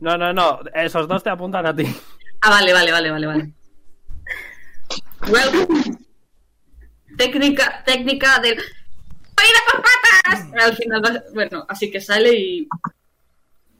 No, 0.00 0.16
no, 0.18 0.32
no. 0.32 0.60
Esos 0.74 1.08
dos 1.08 1.22
te 1.22 1.30
apuntan 1.30 1.66
a 1.66 1.74
ti. 1.74 1.84
Ah, 2.42 2.50
vale, 2.50 2.72
vale, 2.72 2.92
vale, 2.92 3.10
vale, 3.10 3.26
vale. 3.26 3.52
Well, 5.28 5.66
técnica, 7.16 7.82
técnica 7.84 8.38
del. 8.40 8.56
¡Caída 9.34 9.58
por 9.72 9.82
patas! 9.82 10.64
Al 10.64 10.76
final, 10.76 11.02
va- 11.04 11.22
bueno, 11.34 11.64
así 11.68 11.90
que 11.90 12.00
sale 12.00 12.32
y. 12.34 12.68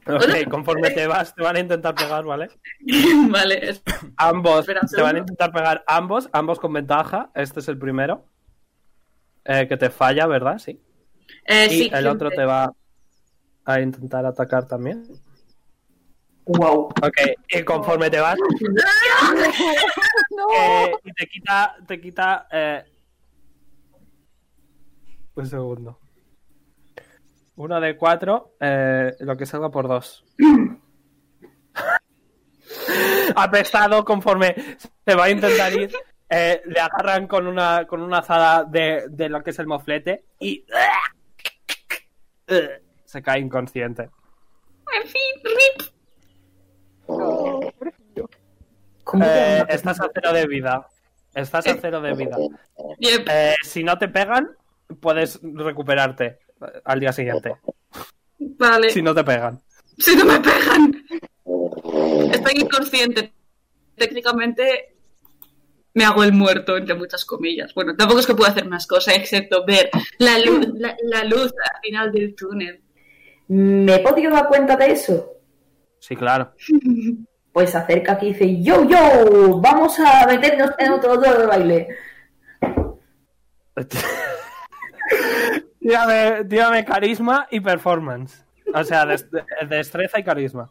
Ok, 0.07 0.49
conforme 0.49 0.89
te 0.91 1.07
vas, 1.07 1.35
te 1.35 1.43
van 1.43 1.55
a 1.55 1.59
intentar 1.59 1.93
pegar, 1.93 2.23
¿vale? 2.25 2.49
vale, 3.29 3.79
Ambos 4.17 4.61
Espera 4.61 4.81
te 4.81 5.01
van 5.01 5.17
a 5.17 5.19
intentar 5.19 5.51
pegar, 5.51 5.83
ambos, 5.87 6.29
ambos 6.31 6.59
con 6.59 6.73
ventaja. 6.73 7.29
Este 7.35 7.59
es 7.59 7.67
el 7.67 7.77
primero. 7.77 8.25
Eh, 9.45 9.67
que 9.67 9.77
te 9.77 9.89
falla, 9.89 10.25
¿verdad? 10.27 10.57
Sí. 10.59 10.79
eh, 11.45 11.67
Y 11.69 11.69
sí, 11.69 11.91
el 11.93 12.07
otro 12.07 12.29
te 12.29 12.45
va 12.45 12.71
a 13.65 13.81
intentar 13.81 14.25
atacar 14.25 14.67
también. 14.67 15.03
Wow. 16.45 16.85
Ok, 17.03 17.17
y 17.49 17.63
conforme 17.63 18.09
te 18.09 18.19
vas, 18.19 18.35
eh, 20.57 20.91
y 21.03 21.13
te 21.13 21.27
quita, 21.27 21.75
te 21.87 22.01
quita, 22.01 22.47
eh, 22.51 22.83
un 25.35 25.45
segundo. 25.45 25.99
Uno 27.59 27.79
de 27.81 27.97
cuatro, 27.97 28.55
eh, 28.61 29.11
lo 29.19 29.35
que 29.35 29.45
salga 29.45 29.69
por 29.69 29.89
dos. 29.89 30.23
Apestado 33.35 34.05
conforme 34.05 34.55
se 35.05 35.13
va 35.13 35.25
a 35.25 35.29
intentar 35.29 35.73
ir, 35.73 35.91
eh, 36.29 36.61
le 36.63 36.79
agarran 36.79 37.27
con 37.27 37.47
una, 37.47 37.85
con 37.85 38.01
una 38.01 38.19
azada 38.19 38.63
de, 38.63 39.07
de 39.09 39.27
lo 39.27 39.43
que 39.43 39.49
es 39.49 39.59
el 39.59 39.67
moflete 39.67 40.23
y 40.39 40.65
se 43.03 43.21
cae 43.21 43.41
inconsciente. 43.41 44.03
En 44.03 45.07
fin, 45.09 45.19
rip. 45.43 45.81
¿Cómo 49.03 49.25
te 49.25 49.59
Eh, 49.59 49.65
estás 49.67 49.99
a 49.99 50.09
cero 50.13 50.31
de 50.31 50.47
vida. 50.47 50.87
Estás 51.33 51.67
a 51.67 51.75
cero 51.75 51.99
de 51.99 52.13
vida. 52.13 52.37
Eh, 53.01 53.55
si 53.63 53.83
no 53.83 53.97
te 53.97 54.07
pegan, 54.07 54.55
puedes 55.01 55.41
recuperarte 55.43 56.39
al 56.83 56.99
día 56.99 57.11
siguiente. 57.11 57.55
Vale. 58.39 58.89
Si 58.89 59.01
no 59.01 59.13
te 59.13 59.23
pegan. 59.23 59.61
Si 59.97 60.15
no 60.15 60.25
me 60.25 60.39
pegan. 60.39 61.03
Estoy 62.31 62.61
inconsciente. 62.61 63.33
Técnicamente 63.95 64.95
me 65.93 66.05
hago 66.05 66.23
el 66.23 66.33
muerto, 66.33 66.77
entre 66.77 66.95
muchas 66.95 67.25
comillas. 67.25 67.73
Bueno, 67.73 67.95
tampoco 67.95 68.19
es 68.19 68.27
que 68.27 68.35
pueda 68.35 68.51
hacer 68.51 68.65
más 68.65 68.87
cosas, 68.87 69.15
excepto 69.17 69.65
ver 69.65 69.89
la 70.19 70.39
luz, 70.39 70.67
la, 70.75 70.95
la 71.03 71.23
luz 71.25 71.51
al 71.51 71.81
final 71.81 72.11
del 72.11 72.35
túnel. 72.35 72.81
¿Me 73.49 73.95
he 73.95 73.99
podido 73.99 74.31
dar 74.31 74.47
cuenta 74.47 74.77
de 74.77 74.91
eso? 74.91 75.33
Sí, 75.99 76.15
claro. 76.15 76.53
Pues 77.51 77.71
se 77.71 77.77
acerca 77.77 78.13
aquí 78.13 78.27
y 78.27 78.33
dice, 78.33 78.61
yo, 78.61 78.85
yo, 78.85 79.59
vamos 79.59 79.99
a 79.99 80.25
meternos 80.27 80.71
en 80.77 80.91
otro 80.93 81.17
juego 81.17 81.39
de 81.39 81.45
baile. 81.47 81.87
tírame, 85.79 86.45
tírame 86.45 86.85
carisma 86.85 87.47
y 87.51 87.59
performance. 87.59 88.45
O 88.73 88.83
sea, 88.83 89.05
des- 89.05 89.29
de- 89.31 89.43
destreza 89.67 90.19
y 90.19 90.23
carisma. 90.23 90.69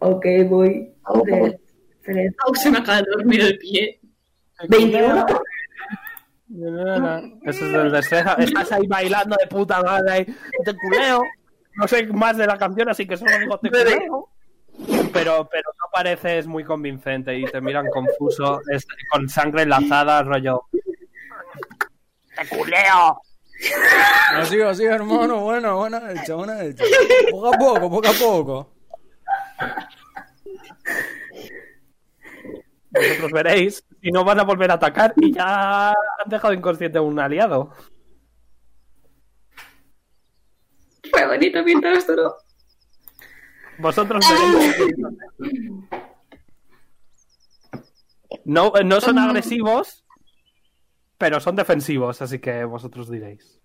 Ok, 0.00 0.24
voy. 0.48 0.92
De- 1.24 1.60
de- 2.06 2.34
Au, 2.46 2.54
se 2.54 2.70
me 2.70 2.78
acaba 2.78 3.02
de 3.02 3.10
dormir 3.10 3.40
el 3.42 3.58
pie. 3.58 4.00
21. 4.68 5.26
Eso 7.44 7.64
es 7.66 7.74
el 7.74 7.92
destreza. 7.92 8.34
Estás 8.34 8.72
ahí 8.72 8.86
bailando 8.86 9.36
de 9.40 9.46
puta 9.46 9.82
madre. 9.82 10.12
ahí, 10.12 10.24
Te 10.64 10.74
culeo. 10.76 11.22
No 11.76 11.86
sé 11.86 12.06
más 12.08 12.36
de 12.36 12.46
la 12.46 12.58
canción, 12.58 12.88
así 12.88 13.06
que 13.06 13.16
solo 13.16 13.30
digo 13.38 13.58
te 13.58 13.70
culeo. 13.70 14.28
Pero, 15.12 15.48
pero 15.50 15.70
no 15.78 15.84
pareces 15.92 16.46
muy 16.46 16.64
convincente 16.64 17.38
y 17.38 17.44
te 17.44 17.60
miran 17.60 17.86
confuso, 17.88 18.60
es- 18.72 18.86
con 19.12 19.28
sangre 19.28 19.62
enlazada, 19.62 20.22
rollo. 20.22 20.62
¡Te 22.36 22.48
culeo! 22.56 23.20
Así, 24.34 24.60
así, 24.60 24.84
hermano. 24.84 25.40
Buena, 25.40 25.74
buena 25.74 26.12
hecha, 26.12 26.34
buena 26.34 26.62
hecha. 26.64 26.84
Poco 27.30 27.54
a 27.54 27.58
poco, 27.58 27.90
poco 27.90 28.08
a 28.08 28.12
poco. 28.12 28.72
Vosotros 32.90 33.30
veréis 33.32 33.84
y 34.02 34.10
no 34.10 34.24
van 34.24 34.40
a 34.40 34.44
volver 34.44 34.70
a 34.70 34.74
atacar 34.74 35.14
y 35.16 35.32
ya 35.32 35.90
han 35.90 36.28
dejado 36.28 36.52
inconsciente 36.54 36.98
a 36.98 37.02
un 37.02 37.18
aliado. 37.18 37.72
Fue 41.10 41.26
bonito 41.26 41.62
mientras 41.62 42.06
duró. 42.06 42.36
Vosotros 43.78 44.24
veréis. 44.28 44.76
No, 48.44 48.72
no 48.84 49.00
son 49.00 49.18
agresivos, 49.18 49.99
pero 51.20 51.38
son 51.38 51.54
defensivos, 51.54 52.22
así 52.22 52.38
que 52.38 52.64
vosotros 52.64 53.10
diréis. 53.10 53.60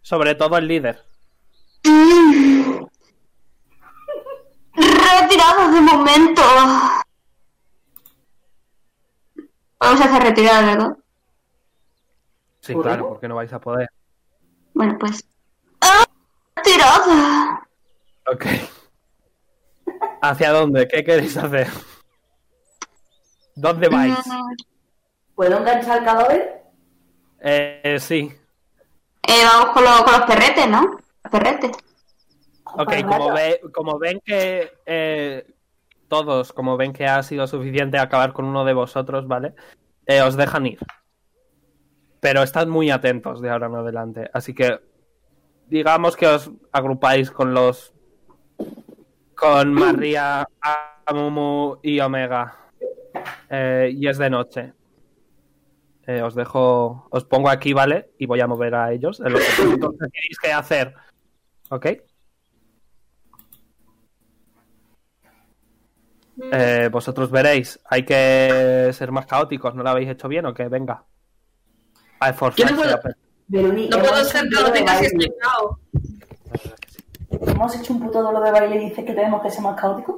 Sobre 0.00 0.34
todo 0.34 0.58
el 0.58 0.66
líder. 0.66 1.00
Retirado 4.74 5.70
de 5.70 5.80
momento. 5.80 6.42
Vamos 9.78 10.00
a 10.00 10.04
hacer 10.04 10.22
retirada, 10.24 10.66
¿verdad? 10.66 10.96
Sí, 12.58 12.74
claro, 12.74 13.10
porque 13.10 13.28
no 13.28 13.36
vais 13.36 13.52
a 13.52 13.60
poder. 13.60 13.88
Bueno, 14.74 14.98
pues. 14.98 15.24
¡Ah! 15.82 16.04
Retirada. 16.56 17.68
Ok. 18.26 18.46
¿Hacia 20.20 20.50
dónde? 20.50 20.88
¿Qué 20.88 21.04
queréis 21.04 21.36
hacer? 21.36 21.68
¿Dónde 23.54 23.88
vais? 23.88 24.18
¿Puedo 25.34 25.58
enganchar 25.58 25.98
el 25.98 26.04
cadáver? 26.04 26.62
Eh, 27.40 27.96
sí. 28.00 28.32
eh, 29.26 29.42
vamos 29.44 29.70
con, 29.74 29.84
lo- 29.84 30.04
con 30.04 30.12
los 30.12 30.22
perretes, 30.26 30.68
¿no? 30.68 30.82
Los 31.24 31.30
perretes. 31.30 31.70
Ok, 32.74 32.92
como, 33.06 33.32
ve, 33.32 33.60
como 33.72 33.98
ven 33.98 34.20
que 34.24 34.70
eh, 34.86 35.46
todos, 36.08 36.52
como 36.52 36.76
ven 36.76 36.92
que 36.92 37.06
ha 37.06 37.22
sido 37.22 37.46
suficiente 37.46 37.98
acabar 37.98 38.32
con 38.32 38.44
uno 38.44 38.64
de 38.64 38.72
vosotros, 38.72 39.26
¿vale? 39.26 39.54
Eh, 40.06 40.22
os 40.22 40.36
dejan 40.36 40.66
ir. 40.66 40.78
Pero 42.20 42.42
estad 42.42 42.66
muy 42.68 42.90
atentos 42.90 43.40
de 43.42 43.50
ahora 43.50 43.66
en 43.66 43.74
adelante. 43.74 44.30
Así 44.32 44.54
que 44.54 44.80
digamos 45.66 46.16
que 46.16 46.26
os 46.26 46.50
agrupáis 46.70 47.30
con 47.30 47.52
los 47.52 47.92
con 49.34 49.74
María, 49.74 50.46
Amumu 51.06 51.78
y 51.82 51.98
Omega. 52.00 52.56
Eh, 53.50 53.90
y 53.92 54.06
es 54.06 54.18
de 54.18 54.30
noche. 54.30 54.72
Eh, 56.06 56.20
os 56.22 56.34
dejo, 56.34 57.06
os 57.10 57.24
pongo 57.24 57.48
aquí, 57.48 57.72
¿vale? 57.72 58.10
Y 58.18 58.26
voy 58.26 58.40
a 58.40 58.46
mover 58.46 58.74
a 58.74 58.92
ellos. 58.92 59.20
En 59.20 59.32
los 59.32 59.40
que 59.40 59.62
decidís 59.66 60.38
qué 60.42 60.52
hacer. 60.52 60.94
¿Ok? 61.70 61.86
Eh, 66.50 66.88
vosotros 66.90 67.30
veréis, 67.30 67.78
hay 67.84 68.04
que 68.04 68.90
ser 68.92 69.12
más 69.12 69.26
caóticos, 69.26 69.74
¿no 69.74 69.82
lo 69.82 69.90
habéis 69.90 70.08
hecho 70.10 70.28
bien 70.28 70.46
o 70.46 70.54
qué? 70.54 70.66
Venga. 70.68 71.04
A 72.20 72.30
esforzarse. 72.30 72.74
Yo 72.74 72.76
no 72.76 72.82
puedo- 72.82 73.90
No 73.90 73.98
puedo 73.98 74.24
ser 74.24 74.48
caótica 74.48 74.98
si 74.98 75.04
estoy 75.06 75.32
cao. 75.40 75.78
Hemos 77.46 77.76
hecho 77.76 77.92
un 77.92 78.00
puto 78.00 78.22
duelo 78.22 78.40
de 78.40 78.50
baile 78.50 78.76
y 78.76 78.88
dices 78.88 79.04
que 79.04 79.12
tenemos 79.14 79.42
que 79.42 79.50
ser 79.50 79.62
más 79.62 79.78
caóticos. 79.80 80.16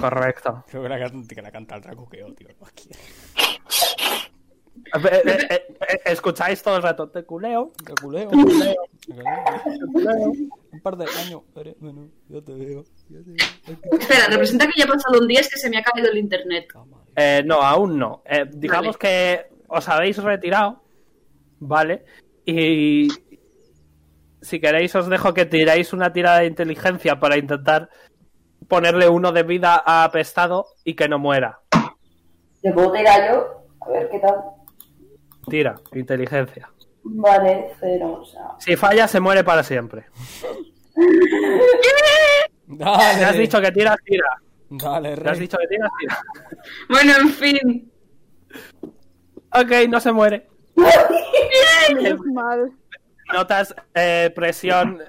Correcto. 0.00 0.64
Creo 0.68 0.82
que 0.82 0.88
la, 0.88 0.98
can- 0.98 1.26
que 1.26 1.42
la 1.42 1.50
canta 1.50 1.76
el 1.76 1.82
tracuqueo, 1.82 2.34
tío. 2.34 2.48
Aquí. 2.66 2.90
Eh, 4.94 5.22
eh, 5.24 5.66
eh, 5.88 6.00
Escucháis 6.06 6.62
todo 6.62 6.76
el 6.76 6.82
rato, 6.82 7.08
te 7.08 7.24
culeo. 7.24 7.72
Te 7.84 7.94
culeo, 8.00 8.28
te 8.30 8.36
culeo. 8.36 8.74
te 9.06 9.86
culeo. 9.92 10.32
Un 10.72 10.80
par 10.82 10.96
de 10.96 11.04
años, 11.04 11.42
menos. 11.80 12.10
Yo 12.28 12.42
te 12.42 12.54
veo. 12.54 12.84
Yo 13.08 13.22
te 13.24 13.30
veo. 13.30 13.48
Espera, 13.98 14.26
representa 14.30 14.66
que 14.66 14.72
ya 14.78 14.84
ha 14.84 14.88
pasado 14.88 15.20
un 15.20 15.28
día, 15.28 15.40
es 15.40 15.48
que 15.48 15.58
se 15.58 15.70
me 15.70 15.78
ha 15.78 15.82
caído 15.82 16.10
el 16.10 16.18
internet. 16.18 16.68
Eh, 17.16 17.42
no, 17.44 17.62
aún 17.62 17.98
no. 17.98 18.22
Eh, 18.24 18.44
digamos 18.48 18.96
que 18.96 19.46
os 19.66 19.88
habéis 19.88 20.22
retirado, 20.22 20.82
¿vale? 21.58 22.04
Y 22.44 23.08
si 24.40 24.60
queréis 24.60 24.94
os 24.94 25.08
dejo 25.08 25.34
que 25.34 25.46
tiráis 25.46 25.92
una 25.92 26.12
tirada 26.12 26.40
de 26.40 26.46
inteligencia 26.46 27.18
para 27.18 27.36
intentar 27.36 27.90
ponerle 28.68 29.08
uno 29.08 29.32
de 29.32 29.42
vida 29.42 29.82
a 29.84 30.04
apestado 30.04 30.66
y 30.84 30.94
que 30.94 31.08
no 31.08 31.18
muera. 31.18 31.60
Yo 32.62 32.72
puedo 32.74 32.92
tirar 32.92 33.30
yo. 33.30 33.64
A 33.80 33.90
ver 33.90 34.08
qué 34.10 34.18
tal. 34.18 34.57
Tira, 35.48 35.74
inteligencia. 35.94 36.70
Vale, 37.04 37.70
cero. 37.80 38.18
O 38.20 38.24
sea. 38.24 38.42
Si 38.58 38.76
falla, 38.76 39.08
se 39.08 39.20
muere 39.20 39.42
para 39.44 39.62
siempre. 39.62 40.06
Dale. 42.66 43.18
Te 43.18 43.24
has 43.24 43.36
dicho 43.38 43.60
que 43.60 43.72
tiras, 43.72 43.96
tira. 44.04 44.26
Dale, 44.70 45.14
Te 45.16 45.20
has 45.28 45.38
rey. 45.38 45.40
dicho 45.40 45.56
que 45.58 45.66
tiras, 45.68 45.90
tira. 45.98 46.18
Bueno, 46.88 47.12
en 47.20 47.28
fin. 47.30 47.92
Ok, 49.54 49.88
no 49.88 50.00
se 50.00 50.12
muere. 50.12 50.46
Menos 51.94 52.20
mal. 52.26 52.70
Notas 53.32 53.74
eh, 53.94 54.30
presión, 54.34 55.02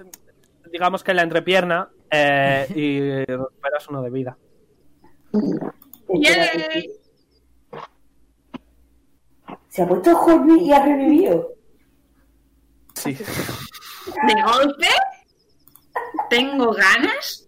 digamos 0.71 1.03
que 1.03 1.11
en 1.11 1.17
la 1.17 1.23
entrepierna, 1.23 1.89
eh, 2.11 2.65
y 2.75 3.25
recuperas 3.25 3.87
uno 3.89 4.01
de 4.01 4.09
vida. 4.09 4.37
Yay. 6.07 6.89
Se 9.79 9.83
ha 9.83 9.87
puesto 9.87 10.11
horny 10.11 10.65
y 10.67 10.73
ha 10.73 10.83
revivido. 10.83 11.53
Sí. 12.95 13.13
De 13.13 14.41
golpe, 14.43 14.87
tengo 16.29 16.73
ganas 16.73 17.47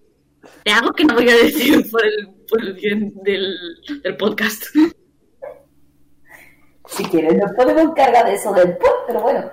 de 0.63 0.71
algo 0.71 0.93
que 0.93 1.03
no 1.03 1.15
voy 1.15 1.29
a 1.29 1.35
decir 1.35 1.91
por 1.91 2.05
el, 2.05 2.33
por 2.49 2.61
el 2.61 2.73
bien 2.75 3.13
del, 3.25 3.53
del 4.01 4.15
podcast. 4.15 4.63
Si 6.85 7.03
quieres, 7.03 7.35
nos 7.35 7.51
podemos 7.51 7.83
encargar 7.83 8.25
de 8.25 8.35
eso 8.35 8.53
después, 8.53 8.91
pero 9.07 9.21
bueno. 9.23 9.51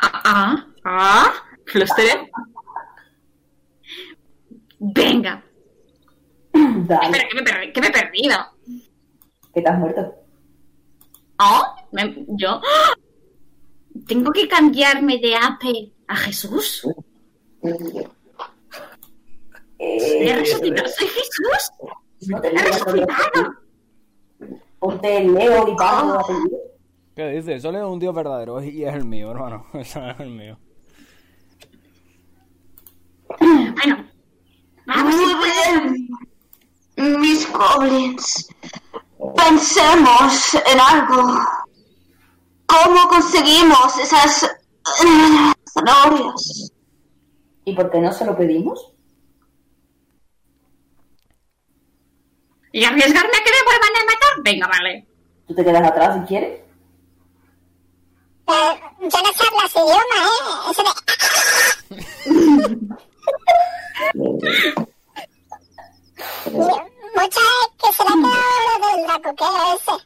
Ah, 0.00 0.22
ah, 0.24 0.66
ah, 0.84 1.32
Fluster. 1.64 2.30
Venga, 4.78 5.44
Dale, 6.52 7.18
espera, 7.18 7.28
que 7.28 7.34
me, 7.58 7.72
que 7.72 7.80
me 7.80 7.86
he 7.88 7.90
perdido. 7.90 8.36
que 9.52 9.62
te 9.62 9.68
has 9.68 9.78
muerto. 9.80 10.25
¿Oh? 11.38 11.62
Me- 11.92 12.24
¿Yo? 12.28 12.60
¿Tengo 14.06 14.30
que 14.32 14.46
cambiarme 14.48 15.18
de 15.18 15.36
Ape 15.36 15.92
a 16.08 16.16
Jesús? 16.16 16.86
Eh, 19.78 20.28
¿He 20.30 20.36
resucitado? 20.36 20.88
¿Soy 20.88 21.08
Jesús? 21.08 21.70
no 22.28 22.40
te 22.40 22.48
¡He 22.48 22.58
resucitado! 22.58 23.54
Ponte 24.78 25.24
Leo 25.24 25.68
y 25.68 25.76
Pablo 25.76 26.20
apellido. 26.20 26.58
¿Qué 27.14 27.28
dices? 27.30 27.62
Solo 27.62 27.78
es 27.78 27.84
un 27.84 27.98
dios 27.98 28.14
verdadero 28.14 28.62
y 28.62 28.84
es 28.84 28.94
el 28.94 29.04
mío, 29.06 29.30
hermano. 29.30 29.66
Ese 29.74 30.10
es 30.10 30.20
el 30.20 30.30
mío. 30.30 30.58
Bueno, 33.38 34.06
vamos 34.86 35.14
Muy 35.16 35.32
a 35.32 35.80
bien. 35.80 37.20
Mis 37.20 37.50
goblins. 37.52 38.48
Pensemos 39.34 40.54
en 40.54 40.80
algo. 40.80 41.40
¿Cómo 42.66 43.08
conseguimos 43.08 43.98
esas 43.98 44.46
zanahorias? 45.72 46.72
¿Y 47.64 47.74
por 47.74 47.90
qué 47.90 47.98
no 47.98 48.12
se 48.12 48.24
lo 48.24 48.36
pedimos? 48.36 48.92
¿Y 52.72 52.84
arriesgarme 52.84 53.30
a 53.30 53.44
que 53.44 53.50
me 53.50 53.64
vuelvan 53.64 53.96
a 53.96 54.04
matar? 54.04 54.42
Venga, 54.44 54.66
vale. 54.68 55.06
Tú 55.46 55.54
te 55.54 55.64
quedas 55.64 55.88
atrás 55.88 56.18
si 56.20 56.26
quieres. 56.26 56.60
Eh, 58.48 58.80
yo 59.00 59.08
no 59.22 59.32
sé 59.32 59.46
hablar 59.46 59.66
ese 59.66 59.80
idioma, 59.80 60.18
¿eh? 60.26 60.70
Eso 60.70 60.82
de... 60.82 60.90
Mucha 67.16 67.40
es 67.40 67.68
que 67.80 67.92
se 67.92 68.02
le 68.04 68.08
ha 68.10 68.12
quedado 68.14 68.66
lo 68.80 68.86
del 68.96 69.08
racoqueo 69.08 69.56
ese. 69.74 69.96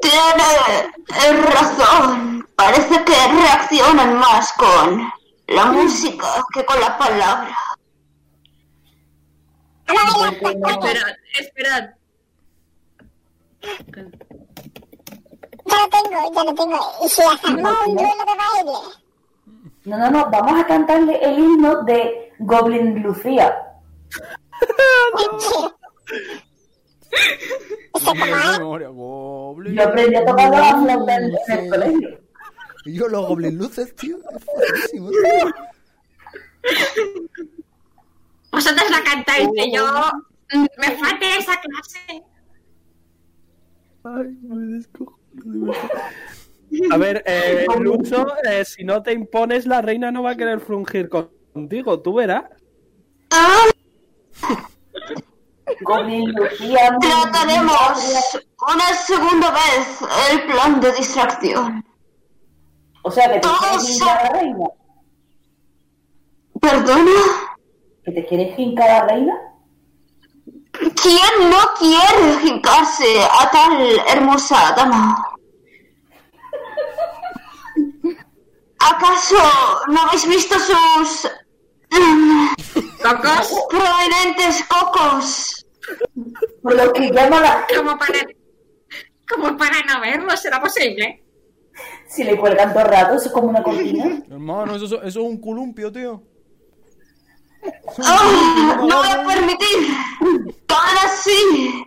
Tiene 0.02 1.42
razón. 1.42 2.48
Parece 2.56 3.04
que 3.04 3.14
reaccionan 3.28 4.18
más 4.18 4.52
con 4.54 5.12
la 5.46 5.64
música 5.66 6.26
que 6.52 6.64
con 6.64 6.80
la 6.80 6.98
palabra. 6.98 7.56
No- 9.86 10.24
Esperad, 10.26 11.14
esperad. 11.38 11.84
Ya 15.64 15.76
lo 15.76 15.88
tengo, 15.88 16.32
ya 16.34 16.44
lo 16.44 16.54
tengo. 16.54 16.78
Y 17.04 17.08
si 17.08 17.22
hacemos 17.22 17.72
un 17.86 17.96
duelo 17.96 18.24
de 18.24 18.34
baile. 18.36 18.78
No, 19.84 19.96
no, 19.98 20.10
no, 20.10 20.30
vamos 20.30 20.60
a 20.60 20.66
cantarle 20.66 21.18
el 21.22 21.38
himno 21.38 21.82
de 21.84 22.32
Goblin 22.40 23.02
Lucía. 23.02 23.56
Yo 29.74 29.82
aprendí 29.82 30.16
a 30.16 30.24
tocar 30.24 30.50
la 30.50 30.80
flauta 30.82 31.16
en 31.16 31.24
en 31.24 31.30
el 31.64 31.70
colegio. 31.70 32.20
Yo 32.86 33.08
los 33.08 33.26
Goblin 33.26 33.58
luces, 33.58 33.94
tío. 33.96 34.18
Es 34.36 34.44
buenísimo, 34.46 35.10
tío. 35.10 35.20
Vosotros 38.52 38.90
la 38.90 39.02
cantáis, 39.04 39.48
que 39.54 39.70
yo 39.72 39.84
mm, 40.54 40.66
me 40.78 40.96
falta 40.96 41.36
esa 41.38 41.60
clase. 41.60 42.22
Ay, 44.04 44.36
me 44.42 44.76
descojo. 44.76 45.18
A 46.90 46.96
ver, 46.96 47.22
eh, 47.26 47.66
Lucho, 47.80 48.26
eh, 48.44 48.64
si 48.64 48.84
no 48.84 49.02
te 49.02 49.12
impones, 49.12 49.66
la 49.66 49.82
reina 49.82 50.10
no 50.10 50.22
va 50.22 50.30
a 50.32 50.36
querer 50.36 50.60
frungir 50.60 51.08
con- 51.08 51.30
contigo, 51.52 52.00
tú 52.00 52.14
verás. 52.14 52.44
Trataremos 57.00 58.38
una 58.72 58.94
segunda 58.94 59.50
vez 59.50 60.00
el 60.30 60.46
plan 60.46 60.80
de 60.80 60.92
distracción. 60.92 61.84
O 63.02 63.10
sea, 63.10 63.32
que 63.32 63.40
te 63.40 63.48
quieres 63.48 63.90
hincar 63.90 64.18
a 64.18 64.22
la 64.24 64.30
reina. 64.40 64.66
¿Perdona? 66.60 67.10
¿Que 68.04 68.12
te 68.12 68.26
quieres 68.26 68.58
hincar 68.58 68.90
a 68.90 68.98
la 69.00 69.06
reina? 69.06 69.34
¿Quién 70.72 71.50
no 71.50 71.58
quiere 71.78 72.44
hincarse 72.44 73.22
a 73.22 73.50
tal 73.50 74.00
hermosa 74.08 74.72
dama? 74.76 75.16
¿Acaso 78.80 79.36
no 79.88 80.00
habéis 80.02 80.26
visto 80.26 80.56
sus 80.58 81.30
Cocos, 83.02 83.64
prominentes 83.70 84.64
cocos? 84.64 85.66
Por 86.62 86.74
lo 86.74 86.92
que 86.92 87.10
llama 87.10 87.40
la... 87.40 87.66
como 87.74 87.98
para, 87.98 88.20
como 89.28 89.56
para 89.56 89.80
no 89.82 90.00
verlo, 90.00 90.36
¿será 90.36 90.60
posible? 90.60 91.24
Si 92.08 92.24
le 92.24 92.36
cuelgan 92.36 92.72
todo 92.72 92.82
el 92.82 92.88
rato, 92.88 93.14
eso 93.14 93.26
es 93.26 93.32
como 93.32 93.48
una 93.48 93.62
cortina. 93.62 94.22
Hermano, 94.30 94.76
eso, 94.76 94.86
eso 94.86 95.02
es 95.02 95.16
un 95.16 95.40
columpio, 95.40 95.92
tío. 95.92 96.22
¡Ah! 98.04 98.76
¡No 98.78 98.98
voy 98.98 99.08
a 99.08 99.24
permitir 99.24 99.88
hagan 100.78 101.06
así 101.06 101.86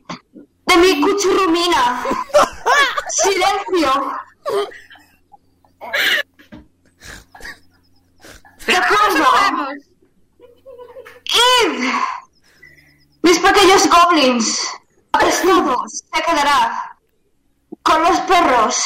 de 0.65 0.77
mi 0.77 1.01
cuchurrumina! 1.01 2.03
¡Silencio! 3.09 4.13
¡De 8.67 8.75
acuerdo! 8.75 9.90
¡Id! 11.33 11.83
Mis 13.23 13.39
pequeños 13.39 13.87
goblins 13.89 14.67
aprestados 15.11 16.03
se 16.13 16.21
quedará 16.23 16.97
con 17.83 18.01
los 18.01 18.19
perros. 18.21 18.85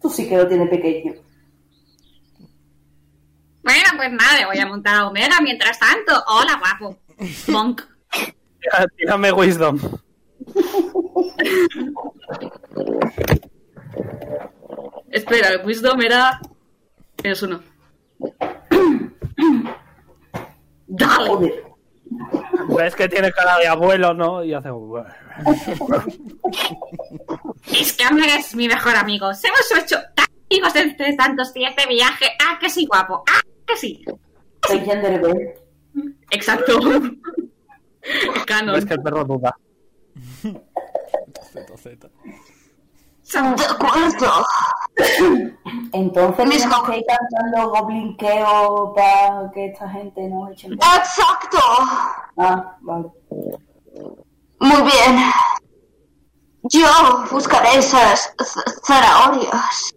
Tú 0.00 0.10
sí 0.10 0.28
que 0.28 0.36
lo 0.36 0.48
tienes 0.48 0.70
pequeño. 0.70 1.14
Bueno, 3.62 3.84
pues 3.96 4.12
nada, 4.12 4.38
le 4.38 4.46
voy 4.46 4.58
a 4.58 4.66
montar 4.66 4.94
a 4.96 5.08
Omega 5.08 5.40
mientras 5.42 5.78
tanto. 5.78 6.12
Hola, 6.28 6.58
guapo. 6.58 6.98
Monk. 7.48 7.82
Tírame 8.96 9.32
Wisdom. 9.32 9.78
Espera, 15.10 15.48
el 15.48 15.66
Wisdom 15.66 16.00
era... 16.00 16.40
Es 17.22 17.42
uno. 17.42 17.60
Dale. 20.88 21.28
Joder. 21.28 21.68
Ves 22.76 22.94
que 22.94 23.08
tiene 23.08 23.30
cara 23.32 23.58
de 23.58 23.66
abuelo, 23.66 24.14
¿no? 24.14 24.42
Y 24.42 24.54
hace... 24.54 24.70
Es 27.72 27.92
que 27.92 28.06
Omega 28.06 28.36
es 28.36 28.54
mi 28.54 28.68
mejor 28.68 28.96
amigo. 28.96 29.32
Se 29.34 29.48
hemos 29.48 29.84
hecho 29.84 29.96
tan 30.14 30.26
amigos 30.50 30.72
desde 30.72 31.16
tantos 31.16 31.52
días 31.52 31.74
de 31.76 31.86
viaje. 31.86 32.26
Ah, 32.42 32.58
que 32.58 32.70
sí, 32.70 32.86
guapo. 32.86 33.22
Ah, 33.28 33.40
que 33.66 33.76
sí. 33.76 34.04
Soy 34.66 34.80
gender. 34.80 35.62
Exacto. 36.30 36.78
Canon. 38.46 38.74
Ves 38.74 38.86
que 38.86 38.94
el 38.94 39.02
perro 39.02 39.24
duda. 39.24 39.56
Z, 41.52 41.76
Z. 41.76 42.08
De 43.32 43.64
acuerdo. 43.64 44.44
Entonces 45.92 46.46
Mis 46.46 46.66
que 46.66 46.98
ir 46.98 47.04
cantando 47.06 47.70
goblinqueo 47.70 48.92
para 48.94 49.50
que 49.52 49.66
esta 49.66 49.88
gente 49.90 50.28
nos 50.28 50.50
eche 50.50 50.68
Exacto. 50.68 51.58
Ah, 52.36 52.76
vale. 52.80 53.08
Muy 54.60 54.82
bien. 54.82 55.30
Yo 56.64 57.24
buscaré 57.30 57.78
esas 57.78 58.34
zanahorias. 58.86 59.94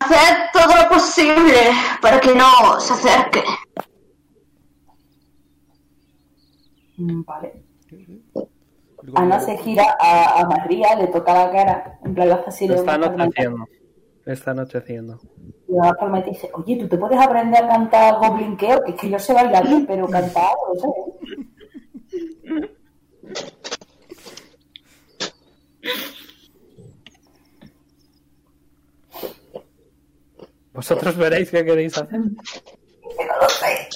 Haced 0.00 0.36
todo 0.52 0.76
lo 0.82 0.88
posible 0.88 1.72
para 2.00 2.20
que 2.20 2.34
no 2.34 2.80
se 2.80 2.92
acerque. 2.92 3.44
Mm, 6.98 7.22
Vale. 7.24 7.61
Ana 9.14 9.40
se 9.40 9.56
gira 9.58 9.96
a, 9.98 10.40
a 10.40 10.46
María, 10.46 10.94
le 10.96 11.08
toca 11.08 11.34
la 11.34 11.50
cara, 11.50 11.98
en 12.04 12.14
plan 12.14 12.28
la 12.28 12.36
Está 12.36 12.94
anocheciendo. 12.94 13.66
Está 14.24 14.50
anocheciendo. 14.52 15.20
da 15.66 15.86
la 15.86 15.94
palmita 15.94 16.28
y 16.28 16.32
dice, 16.32 16.50
oye, 16.54 16.76
¿tú 16.76 16.88
te 16.88 16.96
puedes 16.96 17.18
aprender 17.18 17.64
a 17.64 17.68
cantar 17.68 18.14
goblinqueo? 18.18 18.82
Que 18.84 18.92
es 18.92 19.00
que 19.00 19.10
yo 19.10 19.18
sé 19.18 19.32
bailar 19.32 19.66
bien, 19.66 19.84
pero 19.88 20.08
cantar, 20.08 20.52
no 20.68 20.80
sé. 20.80 20.88
Vosotros 30.72 31.16
veréis 31.16 31.50
qué 31.50 31.64
queréis 31.64 31.98
hacer. 31.98 32.18
No 32.18 32.30
lo 33.40 33.48
sé. 33.48 33.88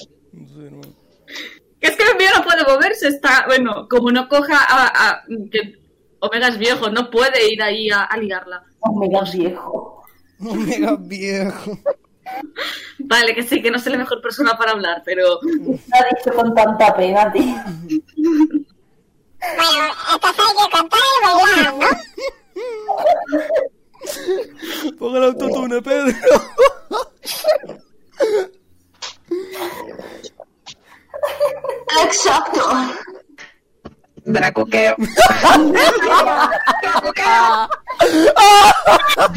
Que 1.79 1.87
es 1.87 1.95
que 1.95 2.03
el 2.03 2.17
mío 2.17 2.29
no 2.35 2.43
puede 2.43 2.63
moverse. 2.63 3.07
Está, 3.07 3.45
bueno, 3.47 3.87
como 3.89 4.11
no 4.11 4.27
coja 4.27 4.57
a, 4.67 5.09
a- 5.09 5.23
que 5.51 5.77
Omega 6.19 6.47
es 6.47 6.57
viejo, 6.57 6.89
no 6.89 7.09
puede 7.11 7.51
ir 7.51 7.61
ahí 7.61 7.89
a, 7.91 8.03
a 8.03 8.17
ligarla. 8.17 8.63
Omega 8.79 9.21
viejo. 9.31 10.03
Omega 10.39 10.95
viejo. 10.99 11.77
Vale, 12.99 13.33
que 13.35 13.43
sí, 13.43 13.61
que 13.61 13.71
no 13.71 13.79
soy 13.79 13.93
la 13.93 13.99
mejor 13.99 14.21
persona 14.21 14.57
para 14.57 14.71
hablar, 14.71 15.01
pero 15.05 15.39
Lo 15.41 15.73
ha 15.73 16.05
dicho 16.15 16.33
con 16.35 16.53
tanta 16.53 16.93
pena, 16.95 17.31
tío. 17.31 17.43
Bueno, 19.39 19.93
entonces 20.13 20.45
hay 20.45 20.55
que 20.65 20.71
cantar 20.75 20.99
y 20.99 21.23
bailar, 21.25 21.73
¿no? 21.75 21.87
Pon 24.97 25.15
el 25.15 25.23
autotune, 25.23 25.81
Pedro. 25.81 26.15
Exacto. 32.03 32.61
Dracoqueo. 34.27 34.95
De 34.97 35.07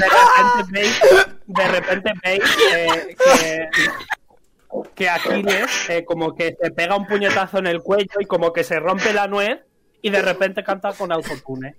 repente 0.09 0.65
veis, 0.70 1.01
de 1.47 1.69
repente 1.69 2.12
veis 2.24 2.43
eh, 2.74 3.15
que, 3.16 3.69
que 4.94 5.09
Aquiles 5.09 5.90
eh, 5.90 6.05
como 6.05 6.35
que 6.35 6.57
se 6.61 6.73
pega 6.73 6.97
un 6.97 7.07
puñetazo 7.07 7.59
en 7.59 7.69
el 7.69 7.82
cuello 7.82 8.20
y 8.20 8.27
como 8.27 8.52
que 8.52 8.65
se 8.65 8.81
rompe 8.81 9.12
la 9.12 9.28
nuez 9.28 9.61
y 10.02 10.11
de 10.11 10.23
repente 10.23 10.65
canta 10.65 10.93
con 10.93 11.12
autotune. 11.12 11.77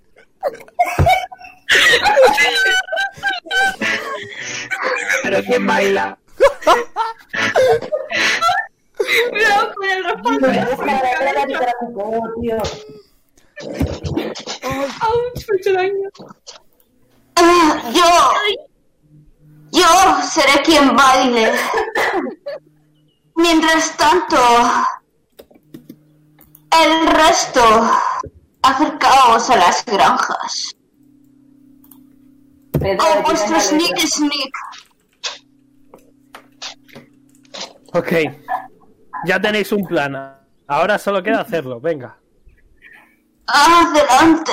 Pero 5.22 5.42
¿quién 5.44 5.66
baila? 5.66 6.18
Cuidado 9.30 9.74
con 9.74 9.88
el 9.88 10.04
respaldo. 10.04 10.48
tío. 12.40 12.56
¡Auch! 15.00 15.46
Me 15.48 15.56
he 15.56 15.60
hecho 15.60 15.72
daño. 15.72 16.08
Yo. 17.92 18.10
Yo 19.72 20.22
seré 20.22 20.62
quien 20.62 20.94
baile. 20.94 21.52
Mientras 23.36 23.96
tanto. 23.96 24.36
El 26.70 27.06
resto. 27.06 27.62
Acercaos 28.62 29.50
a 29.50 29.56
las 29.56 29.84
granjas. 29.84 30.76
Pedro, 32.78 32.98
Con 32.98 33.22
vuestro 33.24 33.60
sneak 33.60 33.98
sneak. 33.98 34.54
Ok. 37.94 38.12
Ya 39.26 39.40
tenéis 39.40 39.70
un 39.72 39.84
plan. 39.86 40.36
Ahora 40.66 40.98
solo 40.98 41.22
queda 41.22 41.40
hacerlo. 41.40 41.80
Venga. 41.80 42.18
Adelante. 43.46 44.52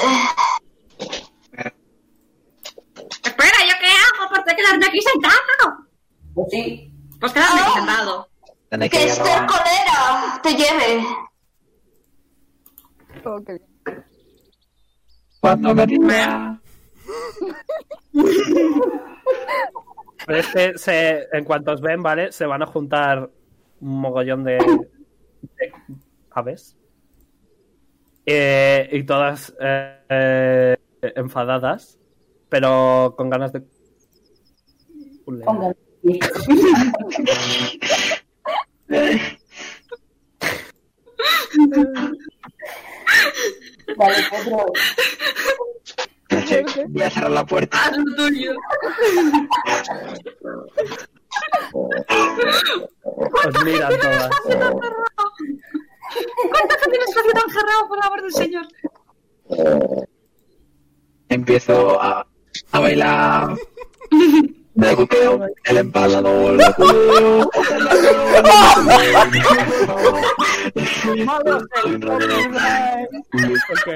Espera, 3.24 3.58
¿yo 3.66 3.76
qué 3.80 3.88
hago? 3.88 4.26
Aparte 4.28 4.52
de 4.52 4.56
quedarme 4.58 4.86
aquí 4.86 5.00
sentado. 5.02 5.88
Pues 6.34 6.48
sí. 6.52 6.94
Pues 7.20 7.32
quedarme 7.34 7.62
aquí 7.62 7.70
Ah. 7.74 7.78
sentado. 7.80 8.30
Que 8.70 8.90
que 8.90 8.98
llevar- 9.08 9.48
colera 9.48 10.40
te 10.44 10.52
lleve. 10.54 11.04
Qué 13.46 13.54
bien. 13.54 14.06
Cuando 15.42 15.74
me. 15.74 15.88
Pero 20.26 20.40
es 20.40 20.48
que 20.48 20.78
se, 20.78 21.28
en 21.32 21.46
cuanto 21.46 21.72
os 21.72 21.82
ven, 21.82 22.04
¿vale? 22.04 22.32
Se 22.32 22.46
van 22.46 22.62
a 22.62 22.66
juntar 22.68 23.30
un 23.82 24.02
mogollón 24.02 24.44
de, 24.44 24.58
de 24.58 25.74
aves. 26.32 26.76
Eh, 28.26 28.88
y 28.92 29.04
todas 29.04 29.56
eh, 29.60 29.98
eh, 30.10 30.78
enfadadas, 31.16 31.98
pero 32.48 33.16
con 33.18 33.30
ganas 33.30 33.52
de... 33.54 33.64
Vale, 43.98 44.16
Pedro. 44.30 44.66
Voy 46.90 47.02
a 47.02 47.10
cerrar 47.10 47.32
la 47.32 47.46
puerta. 47.46 47.78
Haz 47.84 47.98
lo 47.98 48.16
tuyo. 48.16 48.54
Os 53.48 53.64
miran 53.64 53.94
todas. 54.00 54.30
¿Cuánta 56.50 56.80
gente 56.80 56.96
en 56.96 57.02
espacio 57.02 57.32
tan 57.34 57.50
cerrado, 57.52 57.88
por 57.88 58.04
amor 58.04 58.22
del 58.22 58.34
señor? 58.34 58.68
Empiezo 61.30 62.02
a, 62.02 62.26
a 62.72 62.80
bailar. 62.80 63.56
Me 64.76 64.96
golpeo 64.96 65.46
el 65.66 65.78
empalador, 65.78 66.58
no 66.58 66.72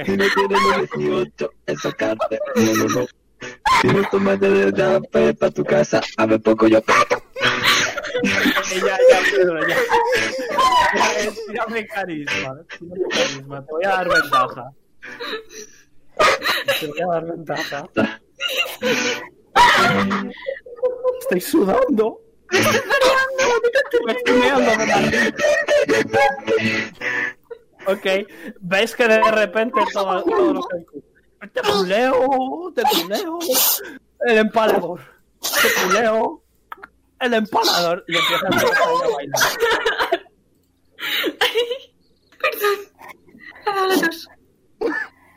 tienes 0.04 0.32
18, 0.98 1.52
es 1.68 1.82
sacarte. 1.82 2.40
No, 2.56 2.74
no, 2.74 2.86
no. 2.90 3.23
Si 3.82 3.88
no 3.88 4.04
tomas 4.10 4.40
de 4.40 4.74
café 4.74 5.34
para 5.34 5.52
tu 5.52 5.64
casa, 5.64 6.02
a 6.18 6.26
ver 6.26 6.42
poco 6.42 6.68
yo. 6.68 6.82
Ya, 8.24 8.98
ya, 9.10 9.20
Pedro, 9.32 9.68
ya. 9.68 9.78
Tírame 11.48 11.88
carisma. 11.88 12.56
Tírame 12.80 13.08
carisma. 13.10 13.66
Te 13.66 13.72
voy 13.72 13.86
a 13.86 13.90
dar 13.90 14.10
ventaja. 14.10 14.72
Te 16.80 16.88
voy 16.88 17.02
a 17.02 17.08
dar 17.08 17.26
ventaja. 17.26 17.90
Estoy 21.22 21.42
sudando. 21.42 22.20
Me 24.06 24.12
estoy 24.14 24.38
meando 24.38 24.72
de 24.72 24.86
la 24.86 24.98
risa. 24.98 25.34
Ok, 27.86 28.06
veis 28.62 28.96
que 28.96 29.08
de 29.08 29.32
repente 29.32 29.82
todo, 29.92 30.24
todo 30.24 30.54
lo 30.54 30.62
que... 30.64 31.13
Te 31.52 31.62
culeo, 31.62 32.72
te 32.74 32.84
culeo, 32.84 33.40
el 34.22 34.38
empalador, 34.38 35.02
te 35.42 35.84
culeo, 35.84 36.42
el 37.20 37.34
empalador, 37.34 38.06
y 38.08 38.16
ahí 38.16 38.22
a 38.34 39.12
bailar. 39.14 39.40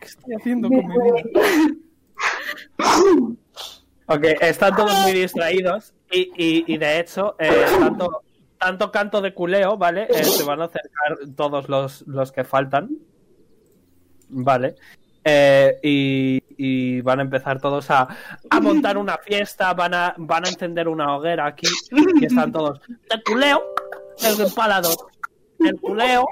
¿Qué 0.01 0.07
estoy 0.07 0.35
haciendo 0.35 0.69
con 0.69 0.87
mi 0.87 0.95
vida? 0.95 1.17
Ok, 4.07 4.25
están 4.43 4.77
todos 4.77 4.97
muy 5.01 5.13
distraídos 5.13 5.93
y, 6.13 6.31
y, 6.37 6.65
y 6.73 6.79
de 6.79 7.01
hecho, 7.01 7.35
eh, 7.41 7.67
tanto, 7.81 8.23
tanto 8.59 8.93
canto 8.93 9.21
de 9.21 9.35
culeo, 9.35 9.77
¿vale? 9.77 10.07
Eh, 10.09 10.23
se 10.23 10.45
van 10.45 10.61
a 10.61 10.67
acercar 10.67 11.19
todos 11.35 11.69
los, 11.69 12.03
los 12.07 12.31
que 12.31 12.45
faltan, 12.45 12.97
¿vale? 14.29 14.77
Eh, 15.29 15.81
y, 15.83 16.41
y 16.57 17.01
van 17.01 17.19
a 17.19 17.23
empezar 17.23 17.61
todos 17.61 17.91
a, 17.91 18.07
a 18.49 18.61
montar 18.61 18.97
una 18.97 19.19
fiesta, 19.19 19.75
van 19.75 19.93
a, 19.93 20.15
van 20.19 20.45
a 20.45 20.49
encender 20.49 20.87
una 20.87 21.17
hoguera 21.17 21.47
aquí 21.47 21.67
y 22.21 22.27
están 22.27 22.53
todos, 22.53 22.81
el 23.11 23.23
culeo, 23.25 23.61
el 24.23 24.41
empalador, 24.41 24.95
el 25.59 25.81
culeo, 25.81 26.29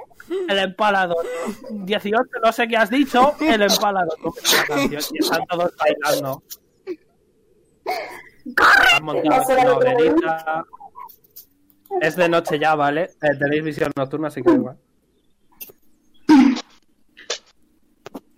el 0.49 0.59
empalador. 0.61 1.27
18, 1.71 2.23
no 2.45 2.53
sé 2.53 2.69
qué 2.69 2.77
has 2.77 2.89
dicho, 2.89 3.35
el 3.41 3.63
empalador. 3.63 4.17
Y 4.89 4.95
están 4.95 5.45
todos 5.47 5.75
bailando. 5.77 6.45
Han 8.95 9.05
montado 9.05 9.43
una 9.59 9.73
hoguerita. 9.75 10.65
Es 12.01 12.15
de 12.15 12.29
noche 12.29 12.61
ya, 12.61 12.77
¿vale? 12.77 13.11
Eh, 13.23 13.37
tenéis 13.41 13.65
visión 13.65 13.91
nocturna, 13.97 14.29
así 14.29 14.41
que 14.41 14.53
igual. 14.53 14.79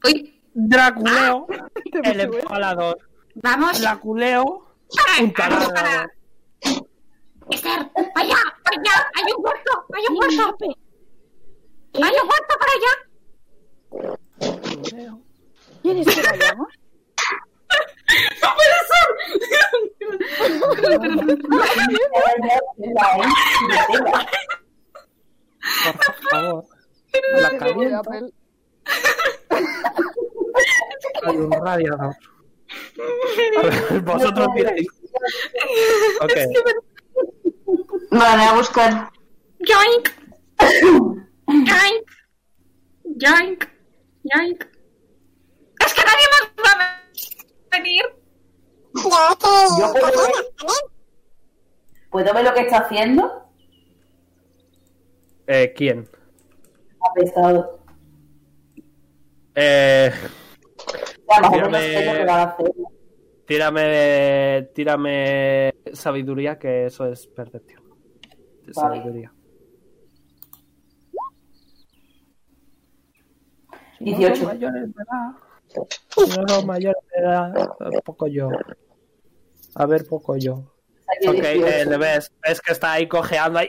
Uy, 0.04 0.35
Draculeo, 0.58 1.46
el 2.02 2.20
empalador. 2.20 2.98
vamos. 3.34 3.78
Draculeo, 3.78 4.66
un 5.20 5.32
taladro. 5.34 6.10
Esther, 7.50 7.90
vaya, 8.14 8.36
vaya, 8.64 9.10
hay 9.14 9.32
un 9.36 9.44
huerto, 9.44 9.84
hay 9.94 10.04
un 10.08 10.16
huerto. 10.16 10.56
Hay 11.92 12.14
un 12.22 12.28
huerto 12.28 12.54
para 12.58 12.72
allá. 12.72 12.94
¿Quieres 15.82 16.06
que 16.06 16.22
vayamos? 16.22 16.68
¡No 18.42 18.48
puede 18.54 18.78
Por 25.92 26.14
favor. 26.30 26.64
La 27.34 27.50
Hay 31.24 31.36
un 31.36 31.50
radiador. 31.52 32.16
Vosotros 34.04 34.48
miráis. 34.54 34.88
Ok. 36.20 36.32
Vale, 38.10 38.42
a 38.44 38.54
buscar. 38.54 39.10
Yoink. 39.60 40.08
Yoink. 41.46 42.10
Yoink. 43.04 43.64
Yoink. 44.24 44.64
Es 45.84 45.94
que 45.94 46.02
nadie 46.04 46.26
más 46.32 46.42
va 46.64 46.72
a 46.82 47.76
venir. 47.76 48.04
Yo 48.94 49.92
puedo 49.92 50.22
ver, 50.22 50.34
¿Puedo 52.10 52.34
ver 52.34 52.44
lo 52.44 52.54
que 52.54 52.60
está 52.60 52.78
haciendo? 52.78 53.42
Eh, 55.46 55.74
¿Quién? 55.76 56.08
Apestado. 57.10 57.78
Eh, 59.54 60.12
Tírame- 61.50 62.26
tírame, 63.46 64.68
tírame 64.74 65.74
sabiduría, 65.92 66.58
que 66.58 66.86
eso 66.86 67.06
es 67.06 67.26
percepción. 67.26 67.82
Vale. 68.74 69.00
Sabiduría. 69.00 69.32
18. 74.00 74.42
No 74.42 74.48
mayores 74.48 74.82
de 74.94 75.02
edad. 75.02 75.32
No 76.48 76.62
mayores 76.62 77.02
de 77.14 77.22
edad. 77.22 77.54
Poco 78.04 78.26
yo. 78.26 78.48
A 79.74 79.86
ver, 79.86 80.06
poco 80.06 80.36
yo. 80.36 80.54
Ok, 81.26 81.34
18. 81.34 81.66
eh, 81.66 81.86
le 81.86 81.96
ves, 81.96 82.32
ves 82.42 82.60
que 82.60 82.72
está 82.72 82.92
ahí 82.92 83.08
cojeando 83.08 83.58
ahí. 83.58 83.68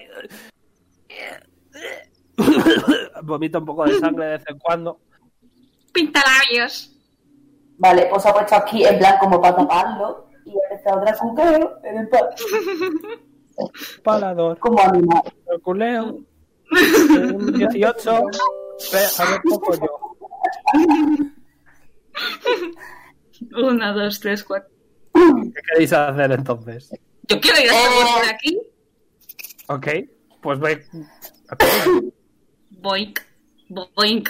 Vomita 3.24 3.60
un 3.60 3.66
poco 3.66 3.86
de 3.86 4.00
sangre 4.00 4.26
de 4.26 4.32
vez 4.38 4.44
en 4.48 4.60
cuando. 4.60 5.00
Pintalabios. 5.94 6.97
Vale, 7.78 8.08
pues 8.10 8.26
ha 8.26 8.34
puesto 8.34 8.56
aquí 8.56 8.84
en 8.86 8.98
plan 9.00 9.18
como 9.20 9.40
para 9.42 9.56
taparlo. 9.56 10.28
Y 10.46 10.52
ha 10.52 10.74
empezado 10.74 11.02
otra 11.02 11.18
cuqueo 11.18 11.80
en 11.84 11.98
el 11.98 12.10
pa- 12.10 12.30
Palador, 14.04 14.58
como 14.60 14.80
animal. 14.82 15.22
culeo. 15.64 16.20
Un 16.72 17.54
18. 17.54 18.22
Ve, 18.92 19.00
a 19.20 19.32
ver, 19.32 19.42
poco 19.50 19.74
yo. 19.76 19.90
Una, 23.56 23.94
dos, 23.94 24.20
tres, 24.20 24.44
cuatro. 24.44 24.70
¿Qué 25.14 25.62
queréis 25.72 25.94
hacer 25.94 26.32
entonces? 26.32 26.90
Yo 27.28 27.40
quiero 27.40 27.60
ir 27.62 27.70
a 27.70 27.74
esta 27.76 27.88
Eh. 27.90 27.98
huerta 27.98 28.22
de 28.22 28.30
aquí. 28.30 28.60
Ok, 29.70 29.88
pues 30.42 30.60
ve. 30.60 30.86
Boink. 32.72 33.20
Boink. 33.70 34.30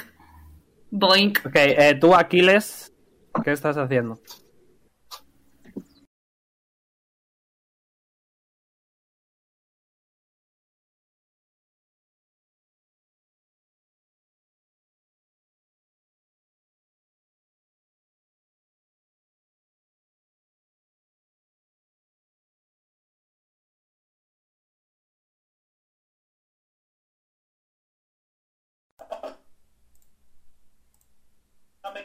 Boink. 0.91 1.45
Ok, 1.45 1.55
eh, 1.55 1.97
tú, 1.99 2.15
Aquiles, 2.15 2.93
¿Qué 3.43 3.51
estás 3.51 3.77
haciendo? 3.77 4.19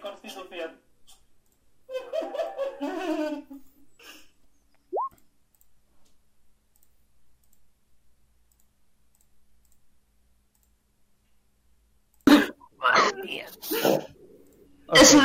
constitución. 0.03 0.82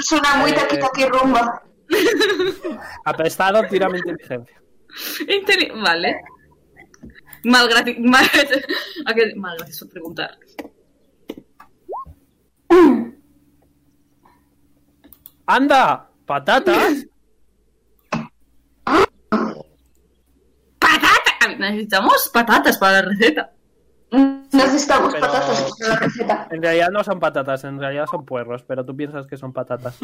Suena 0.08 0.36
muy 0.38 0.52
eh, 0.52 0.56
taqui 0.56 0.78
taqui 0.80 1.06
rumba. 1.06 1.62
Apestado, 3.06 3.64
tírame 3.68 3.98
inteligencia. 4.00 4.62
Inteli- 5.28 5.72
vale. 5.84 6.16
Mal 7.44 7.68
gratis. 7.68 8.00
Mal, 8.00 8.26
mal 9.36 9.58
preguntar. 9.92 10.38
¡Anda! 15.46 16.10
¡Patatas! 16.26 17.06
¡Patata! 20.80 21.32
A 21.40 21.48
ver, 21.48 21.60
Necesitamos 21.60 22.30
patatas 22.34 22.78
para 22.78 23.02
la 23.02 23.10
receta. 23.10 23.57
Necesitamos 24.12 25.14
Pero- 25.14 25.28
patatas 25.28 25.74
para 25.80 25.94
la 25.94 26.00
receta. 26.00 26.48
En 26.52 26.62
realidad 26.62 26.90
no 26.92 27.04
son 27.04 27.20
patatas, 27.20 27.64
en 27.66 27.80
realidad 27.80 28.06
son 28.10 28.26
puerros, 28.26 28.64
pero 28.64 28.86
tú 28.86 28.96
piensas 28.96 29.28
que 29.28 29.38
son 29.38 29.52
patatas. 29.54 29.98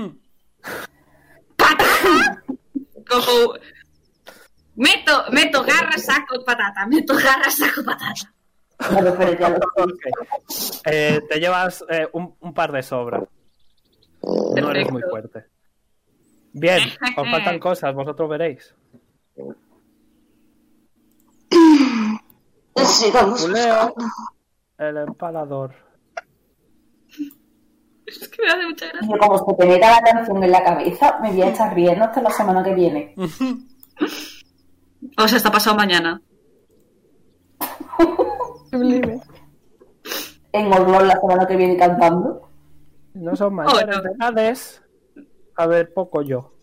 Cojo. 3.09 3.53
Meto, 4.75 5.25
meto 5.31 5.63
garra, 5.63 5.97
saco 5.97 6.43
patata. 6.45 6.85
Meto 6.87 7.15
garra, 7.15 7.49
saco 7.49 7.83
patata. 7.85 8.33
Eh, 10.85 11.21
te 11.29 11.39
llevas 11.39 11.85
eh, 11.89 12.07
un, 12.13 12.35
un 12.39 12.53
par 12.53 12.71
de 12.71 12.83
sobra. 12.83 13.23
No 14.23 14.71
eres 14.71 14.91
muy 14.91 15.01
Perfecto. 15.01 15.09
fuerte. 15.09 15.45
Bien, 16.53 16.79
os 17.17 17.29
faltan 17.29 17.59
cosas, 17.67 17.93
vosotros 17.93 18.29
veréis. 18.29 18.73
Sigamos. 22.75 23.47
El 24.77 24.97
empalador. 24.97 25.73
Es 28.05 28.27
que 28.27 28.41
me 28.43 28.49
hace 28.49 28.65
mucha 28.67 28.87
gracia. 28.87 29.09
Yo 29.09 29.17
como 29.17 29.37
se 29.37 29.53
te 29.57 29.65
meta 29.65 29.91
la 29.91 30.01
canción 30.01 30.43
en 30.43 30.51
la 30.51 30.63
cabeza, 30.63 31.19
me 31.21 31.31
voy 31.31 31.41
a 31.41 31.49
estar 31.49 31.73
riendo 31.73 32.03
hasta 32.03 32.21
la 32.21 32.31
semana 32.31 32.63
que 32.63 32.73
viene. 32.73 33.15
O 35.17 35.27
sea, 35.27 35.37
está 35.37 35.51
pasado 35.51 35.75
mañana. 35.75 36.21
Sublime. 38.71 39.19
En 40.53 40.71
Orlón 40.71 41.09
la 41.09 41.19
semana 41.19 41.45
que 41.45 41.57
viene 41.57 41.75
cantando. 41.75 42.49
No 43.13 43.35
son 43.35 43.53
mayores 43.55 43.97
no. 43.97 44.01
de 44.01 44.09
edades. 44.11 44.81
A 45.55 45.67
ver, 45.67 45.93
poco 45.93 46.21
yo. 46.21 46.53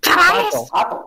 ¡Chavales! 0.00 0.70
Ah, 0.72 1.04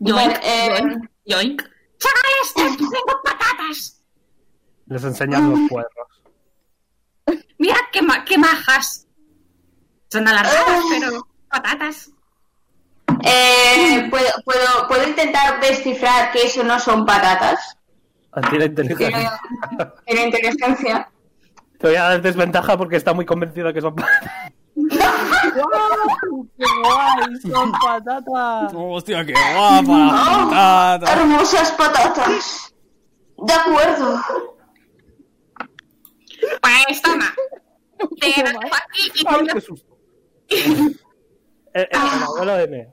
Yoink, 0.00 0.16
Vale, 0.16 0.34
eh, 0.44 0.68
yoink, 0.78 1.10
yoink. 1.28 1.62
¡Chavales! 1.98 2.76
¡Tengo 2.78 3.22
patatas! 3.22 4.02
Les 4.86 5.04
enseñan 5.04 5.50
los 5.50 5.68
puerros. 5.68 5.92
Mira 7.58 7.76
qué, 7.92 8.02
ma- 8.02 8.24
qué 8.24 8.38
majas. 8.38 9.06
Son 10.10 10.26
alargadas, 10.26 10.84
pero 10.88 11.28
patatas. 11.50 12.10
Eh, 13.24 14.06
¿puedo, 14.10 14.26
puedo, 14.44 14.88
¿Puedo 14.88 15.08
intentar 15.08 15.60
descifrar 15.60 16.30
que 16.32 16.44
eso 16.44 16.62
no 16.64 16.78
son 16.78 17.04
patatas? 17.04 17.76
Tiene 18.32 18.48
Tiene, 18.50 18.64
inteligencia. 18.66 19.40
tiene 20.06 20.22
inteligencia. 20.26 21.10
Te 21.78 21.86
voy 21.88 21.96
a 21.96 22.02
dar 22.04 22.22
desventaja 22.22 22.76
porque 22.78 22.96
está 22.96 23.12
muy 23.12 23.26
convencida 23.26 23.72
que 23.72 23.80
son 23.80 23.94
patatas. 23.96 24.52
¡Qué 25.52 26.64
guay! 26.82 27.40
¡Son 27.40 27.72
patatas! 27.72 28.72
Hostia, 28.76 29.24
qué 29.24 29.32
guapa 29.32 30.48
patata. 30.50 31.12
Hermosas 31.12 31.72
patatas. 31.72 32.74
De 33.38 33.52
acuerdo. 33.52 34.20
Pues 36.60 37.02
toma. 37.02 37.34
Te 38.20 38.42
dejo 38.42 38.58
aquí 38.58 39.10
y 39.14 39.26
¡Ay, 39.26 39.38
tú 39.38 39.46
qué 39.54 39.60
susto! 39.60 39.98
El, 41.74 41.88
abuelo 41.92 42.56
de 42.56 42.88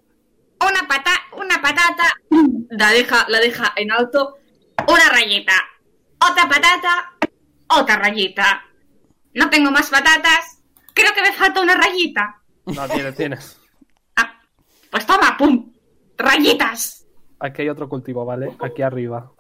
una 0.62 0.88
pata, 0.88 1.12
una 1.34 1.62
patata, 1.62 2.14
la 2.70 2.90
deja, 2.92 3.26
la 3.30 3.40
deja 3.40 3.74
en 3.76 3.92
alto, 3.92 4.38
una 4.88 5.10
rayita, 5.10 5.54
otra 6.20 6.48
patata, 6.48 7.14
otra 7.68 7.98
rayita. 7.98 8.64
No 9.34 9.50
tengo 9.50 9.72
más 9.72 9.90
patatas, 9.90 10.62
creo 10.94 11.14
que 11.14 11.22
me 11.22 11.34
falta 11.34 11.62
una 11.62 11.76
rayita. 11.76 12.42
No, 12.66 12.88
tienes, 12.88 13.16
tienes. 13.16 13.60
Ah, 14.16 14.40
pues 14.92 15.06
toma, 15.06 15.36
pum, 15.38 15.72
rayitas. 16.18 17.06
Aquí 17.40 17.62
hay 17.64 17.70
otro 17.70 17.88
cultivo, 17.90 18.26
¿vale? 18.26 18.56
Aquí 18.60 18.82
arriba. 18.82 19.32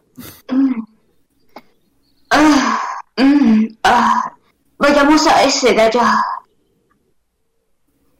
Ah, 2.32 2.82
mm, 3.18 3.66
ah. 3.84 4.32
Vayamos 4.78 5.26
a 5.28 5.44
ese 5.44 5.74
de 5.74 5.82
allá. 5.82 6.14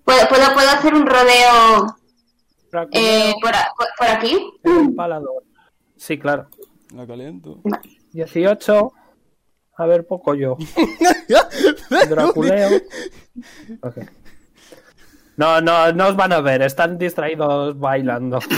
¿Puedo, 0.04 0.28
puedo, 0.30 0.54
puedo 0.54 0.70
hacer 0.70 0.94
un 0.94 1.06
rodeo 1.06 1.98
eh, 2.92 3.34
por, 3.42 3.56
a- 3.56 3.72
por- 3.78 3.88
por 3.98 4.08
aquí? 4.08 4.54
El 4.64 4.78
empalador. 4.78 5.44
Sí, 5.98 6.18
claro. 6.18 6.48
La 6.94 7.06
caliento. 7.06 7.62
18. 8.14 8.94
A 9.78 9.86
ver, 9.86 10.08
poco 10.08 10.34
yo. 10.36 10.56
Draculeo. 12.10 12.70
Ok. 13.82 13.98
No, 15.38 15.62
no, 15.62 15.92
no 15.92 16.08
os 16.08 16.16
van 16.16 16.34
a 16.34 16.42
ver. 16.42 16.62
Están 16.62 16.98
distraídos 16.98 17.78
bailando. 17.80 18.40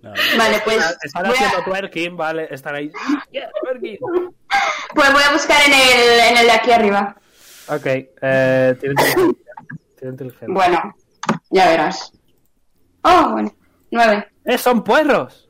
No, 0.00 0.12
Vale, 0.38 0.60
pues 0.64 0.96
Están 1.02 1.26
haciendo 1.26 1.58
a, 1.58 1.64
twerking, 1.64 2.16
¿vale? 2.16 2.46
Están 2.50 2.76
ahí. 2.76 2.92
Yeah, 3.32 3.50
twerking. 3.60 3.98
pues 4.94 5.12
voy 5.12 5.22
a 5.22 5.32
buscar 5.32 5.60
en 5.66 5.72
el, 5.72 6.20
en 6.30 6.36
el 6.36 6.46
de 6.46 6.52
aquí 6.52 6.70
arriba. 6.70 7.16
Ok. 7.68 7.86
Eh, 7.86 8.76
tiene 8.78 8.92
inteligencia. 8.92 9.54
Tiene 9.98 10.12
inteligencia. 10.12 10.48
Bueno, 10.48 10.94
ya 11.50 11.68
verás. 11.68 12.12
Oh, 13.02 13.30
bueno. 13.32 13.52
Nueve. 13.90 14.28
¡Eh, 14.44 14.58
son 14.58 14.84
puerros! 14.84 15.48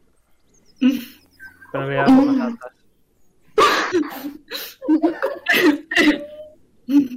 Pero 1.73 1.87
mira. 1.87 2.07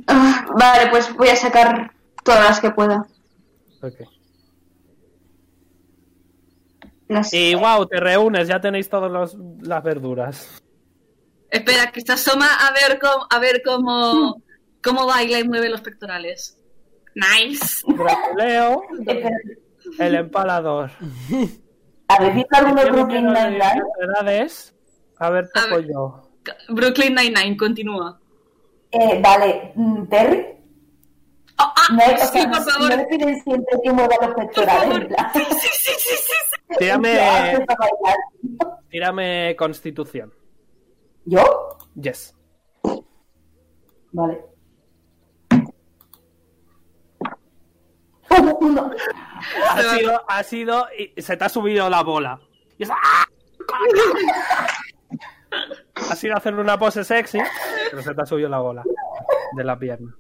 Ah, 0.07 0.45
vale, 0.57 0.89
pues 0.89 1.13
voy 1.15 1.27
a 1.27 1.35
sacar 1.35 1.91
todas 2.26 2.43
las 2.43 2.60
que 2.60 2.72
pueda. 2.72 3.06
Ok. 3.81 3.93
Las- 7.07 7.31
Y 7.34 7.53
wow, 7.56 7.85
te 7.85 7.99
reúnes, 7.99 8.47
ya 8.47 8.60
tenéis 8.60 8.89
todas 8.89 9.35
las 9.61 9.84
verduras. 9.84 10.61
Espera, 11.49 11.91
que 11.91 12.02
se 12.02 12.11
asoma 12.11 12.47
a 12.47 12.72
ver 12.73 12.99
cómo, 12.99 13.27
a 13.30 13.39
ver 13.39 13.61
cómo, 13.64 14.41
cómo 14.84 15.06
baila 15.06 15.39
y 15.39 15.47
mueve 15.47 15.69
los 15.69 15.81
pectorales. 15.81 16.60
Nice. 17.14 17.84
Espera, 17.88 19.30
el 19.99 20.15
empalador. 20.15 20.89
¿Habéis 22.07 22.35
visto 22.35 22.56
alguno 22.57 22.84
de 22.84 22.91
Brooklyn 22.91 23.26
Nine-Nine? 23.27 23.81
edades. 24.02 24.73
A 25.18 25.30
ver, 25.30 25.45
A 25.53 25.61
poco 25.61 25.76
ver. 25.77 25.88
yo. 25.88 26.30
Brooklyn 26.69 27.15
Nine-Nine, 27.15 27.56
continúa. 27.56 28.19
Eh, 28.91 29.22
vale, 29.23 29.72
mm, 29.76 30.07
Terry. 30.07 30.45
Oh, 31.57 31.64
ah, 31.76 31.88
No, 31.94 32.02
es- 32.02 32.23
o 32.23 32.26
sí, 32.27 32.40
sea, 32.40 32.49
por 32.52 32.64
favor. 32.64 32.90
no 32.90 32.95
le 32.98 33.06
piden 33.06 33.44
siempre 33.44 33.80
que 33.84 33.91
mueva 33.91 34.15
los 34.22 34.36
pectorales. 34.36 35.07
Sí, 35.34 35.40
sí, 35.52 35.69
sí, 35.72 35.91
sí, 35.98 36.15
sí. 36.18 36.76
Tírame, 36.80 37.65
tírame 38.90 39.56
constitución. 39.57 40.34
¿Yo? 41.26 41.77
Yes. 41.95 42.36
Vale. 44.11 44.41
Oh, 48.30 48.57
uno. 48.61 48.91
Ha 49.72 49.82
sido, 49.82 50.22
ha 50.27 50.44
sido, 50.44 50.88
y 50.98 51.22
se 51.22 51.38
te 51.38 51.45
ha 51.45 51.49
subido 51.49 51.90
la 51.90 52.02
bola. 52.03 52.40
Y 52.77 52.84
es- 52.84 52.90
¡Ah! 52.91 53.26
Ha 56.11 56.15
sido 56.15 56.36
hacerle 56.36 56.61
una 56.61 56.77
pose 56.77 57.03
sexy, 57.03 57.40
pero 57.90 58.02
se 58.02 58.14
te 58.14 58.22
ha 58.22 58.26
subido 58.26 58.49
la 58.49 58.60
bola 58.60 58.84
de 59.56 59.64
la 59.64 59.77
pierna. 59.80 60.14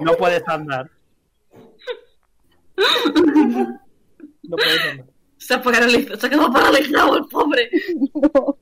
No. 0.00 0.16
Puedes 0.16 0.48
andar. 0.48 0.90
No 4.42 4.56
puedes 4.56 4.84
andar. 4.90 5.06
Se 5.38 5.54
ha 5.54 5.62
paralizado, 5.62 6.20
se 6.20 6.26
ha 6.26 6.30
quedado 6.30 6.52
paralizado 6.52 7.16
el 7.16 7.26
pobre. 7.26 7.70
No. 8.14 8.58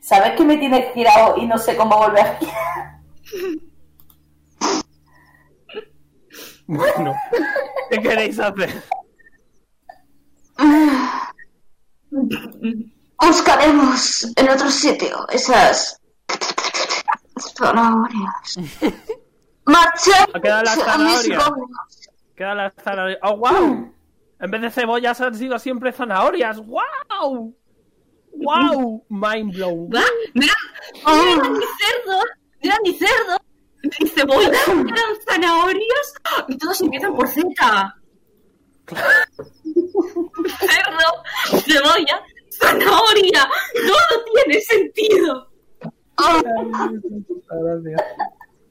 ¿Sabes 0.00 0.32
que 0.36 0.44
me 0.44 0.56
tienes 0.56 0.92
girado 0.94 1.36
y 1.36 1.46
no 1.46 1.58
sé 1.58 1.76
cómo 1.76 1.98
volver 1.98 2.20
a 2.20 2.38
girar? 2.38 3.00
Bueno, 6.66 7.14
¿qué 7.90 8.00
queréis 8.00 8.38
hacer? 8.38 8.82
Buscaremos 13.20 14.32
en 14.36 14.48
otro 14.48 14.70
sitio 14.70 15.28
esas 15.28 15.97
zanahorias. 17.40 18.58
Quedado 20.42 20.62
las 20.64 20.78
a 20.78 20.98
mis 20.98 21.22
zanahorias. 21.22 21.48
goblins. 21.48 22.10
Queda 22.36 22.54
la 22.54 22.72
zanahoria. 22.82 23.18
¡Oh, 23.22 23.36
wow! 23.36 23.94
En 24.40 24.50
vez 24.50 24.62
de 24.62 24.70
cebollas 24.70 25.20
han 25.20 25.34
sido 25.34 25.58
siempre 25.58 25.92
zanahorias. 25.92 26.58
¡Wow! 26.64 27.54
¡Wow! 28.32 29.04
Mind 29.08 29.52
blown. 29.54 29.90
¿Va? 29.94 30.04
Mira, 30.34 30.52
mira 31.04 31.50
mi 31.50 31.58
cerdo, 31.58 32.22
mira 32.62 32.76
mi 32.84 32.94
cerdo, 32.94 33.36
mi 33.82 34.08
cebolla, 34.08 34.60
eran 34.68 35.16
zanahorias 35.28 36.14
y 36.48 36.56
todos 36.56 36.80
empiezan 36.80 37.14
por 37.16 37.28
Z. 37.28 37.44
cerdo, 40.60 41.08
cebolla, 41.66 42.22
zanahoria, 42.50 43.48
todo 43.74 44.24
tiene 44.32 44.60
sentido. 44.60 45.47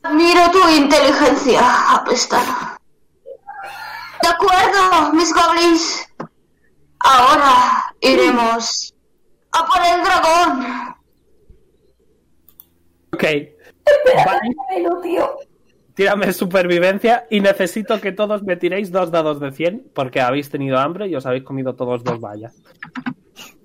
Admiro 0.03 0.51
tu 0.51 0.69
inteligencia, 0.69 1.61
apestado. 1.95 2.77
De 4.21 4.27
acuerdo, 4.29 5.13
mis 5.13 5.33
goblins. 5.33 6.05
Ahora 6.99 7.93
iremos 8.01 8.93
a 9.51 9.65
por 9.65 9.81
el 9.85 10.03
dragón. 10.03 10.95
Ok. 13.13 13.23
Tío. 15.03 15.37
Tírame 15.93 16.33
supervivencia 16.33 17.25
y 17.29 17.39
necesito 17.39 17.99
que 18.01 18.11
todos 18.11 18.43
me 18.43 18.55
tiréis 18.55 18.91
dos 18.91 19.09
dados 19.09 19.39
de 19.39 19.51
100 19.51 19.91
porque 19.95 20.21
habéis 20.21 20.49
tenido 20.49 20.77
hambre 20.77 21.07
y 21.07 21.15
os 21.15 21.25
habéis 21.25 21.43
comido 21.43 21.75
todos 21.75 22.03
dos 22.03 22.19
vallas. 22.19 22.55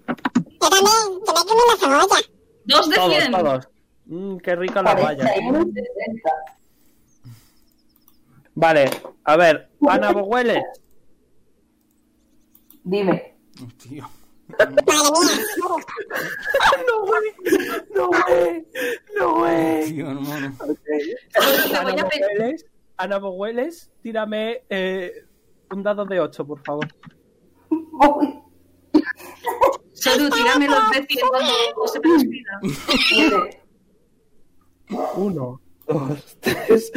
Yo 0.07 0.69
también, 0.71 0.87
yo 1.27 1.33
me 1.35 1.45
comí 1.47 1.61
una 1.67 1.77
cebolla. 1.79 2.27
Dos 2.65 2.89
de 2.89 2.97
Todos, 2.97 3.15
cien. 3.15 3.33
todos. 3.33 3.69
Mmm, 4.07 4.37
qué 4.39 4.57
rica 4.57 4.83
la 4.83 4.95
valla. 4.95 5.31
Vale, 8.55 8.91
a 9.25 9.37
ver, 9.37 9.71
Ana, 9.89 10.13
¿vos? 10.13 10.27
Dime. 12.85 13.37
Tío. 13.79 14.09
no, 14.59 14.67
güey. 17.07 17.33
No, 17.95 18.09
güey. 18.09 18.67
No, 19.17 19.35
güey. 19.37 19.85
Tío, 19.87 20.11
hermano. 20.11 20.55
Okay. 20.61 21.15
Ana, 22.97 23.19
¿vos? 23.19 23.49
Ana. 23.49 23.69
Tírame 24.03 24.65
eh, 24.69 25.25
un 25.71 25.83
dado 25.83 26.05
de 26.05 26.21
8, 26.21 26.47
por 26.47 26.63
favor. 26.63 26.87
Sedu, 29.93 30.29
tírame 30.31 30.67
los 30.69 30.91
de 30.91 31.07
100 31.07 31.29
cuando 31.29 31.53
se 31.87 32.01
me 32.01 32.13
olvida. 32.15 32.61
1, 35.15 35.61
2, 35.87 36.37
3, 36.41 36.93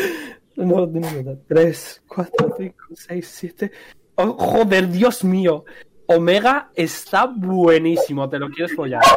no, 0.58 0.86
no, 0.86 1.22
no, 1.24 1.38
3, 1.48 2.04
4, 2.08 2.56
5, 2.58 2.76
6, 2.94 3.28
7. 3.28 3.72
Oh, 4.16 4.34
joder, 4.34 4.90
Dios 4.90 5.24
mío. 5.24 5.66
Omega 6.08 6.70
está 6.76 7.26
buenísimo, 7.26 8.30
te 8.30 8.40
lo 8.40 8.50
quieres 8.50 8.76
follar. 8.76 9.02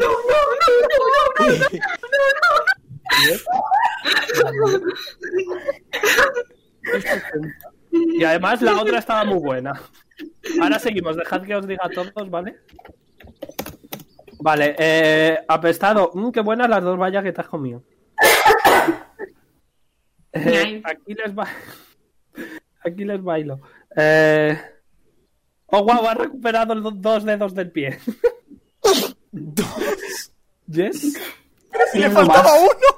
No, 0.00 0.08
no, 0.08 0.12
no, 0.12 0.72
no, 0.90 0.98
no, 0.98 1.14
no, 1.14 1.38
no, 2.10 2.28
no, 4.52 4.78
no. 4.78 4.92
Y 7.92 8.24
además 8.24 8.62
la 8.62 8.80
otra 8.80 8.98
estaba 8.98 9.24
muy 9.24 9.38
buena. 9.38 9.72
Ahora 10.60 10.78
seguimos, 10.78 11.16
dejad 11.16 11.42
que 11.42 11.54
os 11.54 11.66
diga 11.66 11.84
a 11.84 11.90
todos, 11.90 12.30
¿vale? 12.30 12.56
Vale, 14.42 14.74
eh, 14.76 15.38
apestado. 15.46 16.10
Mm, 16.14 16.32
qué 16.32 16.40
buenas 16.40 16.68
las 16.68 16.82
dos 16.82 16.98
vallas 16.98 17.22
que 17.22 17.32
te 17.32 17.40
has 17.40 17.48
comido. 17.48 17.82
Eh, 20.34 20.80
aquí 20.82 21.12
les 21.12 21.38
va... 21.38 21.46
Aquí 22.86 23.04
les 23.04 23.22
bailo. 23.22 23.60
Eh... 23.94 24.58
Oh, 25.66 25.84
wow, 25.84 26.08
has 26.08 26.16
recuperado 26.16 26.74
los 26.74 26.98
dos 27.02 27.22
dedos 27.24 27.54
del 27.54 27.70
pie. 27.70 27.98
Dos. 29.30 30.32
Yes. 30.68 31.20
Y 31.92 31.98
le 31.98 32.08
Uno 32.08 32.14
faltaba 32.14 32.50
más. 32.50 32.60
uno. 32.62 32.88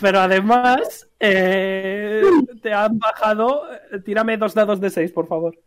Pero 0.00 0.20
además, 0.20 1.08
eh, 1.18 2.22
te 2.62 2.72
han 2.72 2.98
bajado. 2.98 3.62
Tírame 4.04 4.36
dos 4.36 4.54
dados 4.54 4.80
de 4.80 4.90
seis, 4.90 5.12
por 5.12 5.26
favor. 5.26 5.58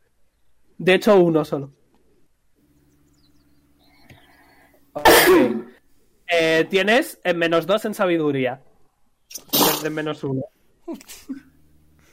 De 0.77 0.93
hecho, 0.93 1.15
uno 1.19 1.43
solo. 1.43 1.71
Ok. 4.93 5.05
Eh, 6.27 6.65
tienes 6.69 7.19
en 7.23 7.37
menos 7.37 7.67
dos 7.67 7.83
en 7.85 7.93
sabiduría. 7.93 8.61
Desde 9.51 9.89
menos 9.89 10.23
uno. 10.23 10.43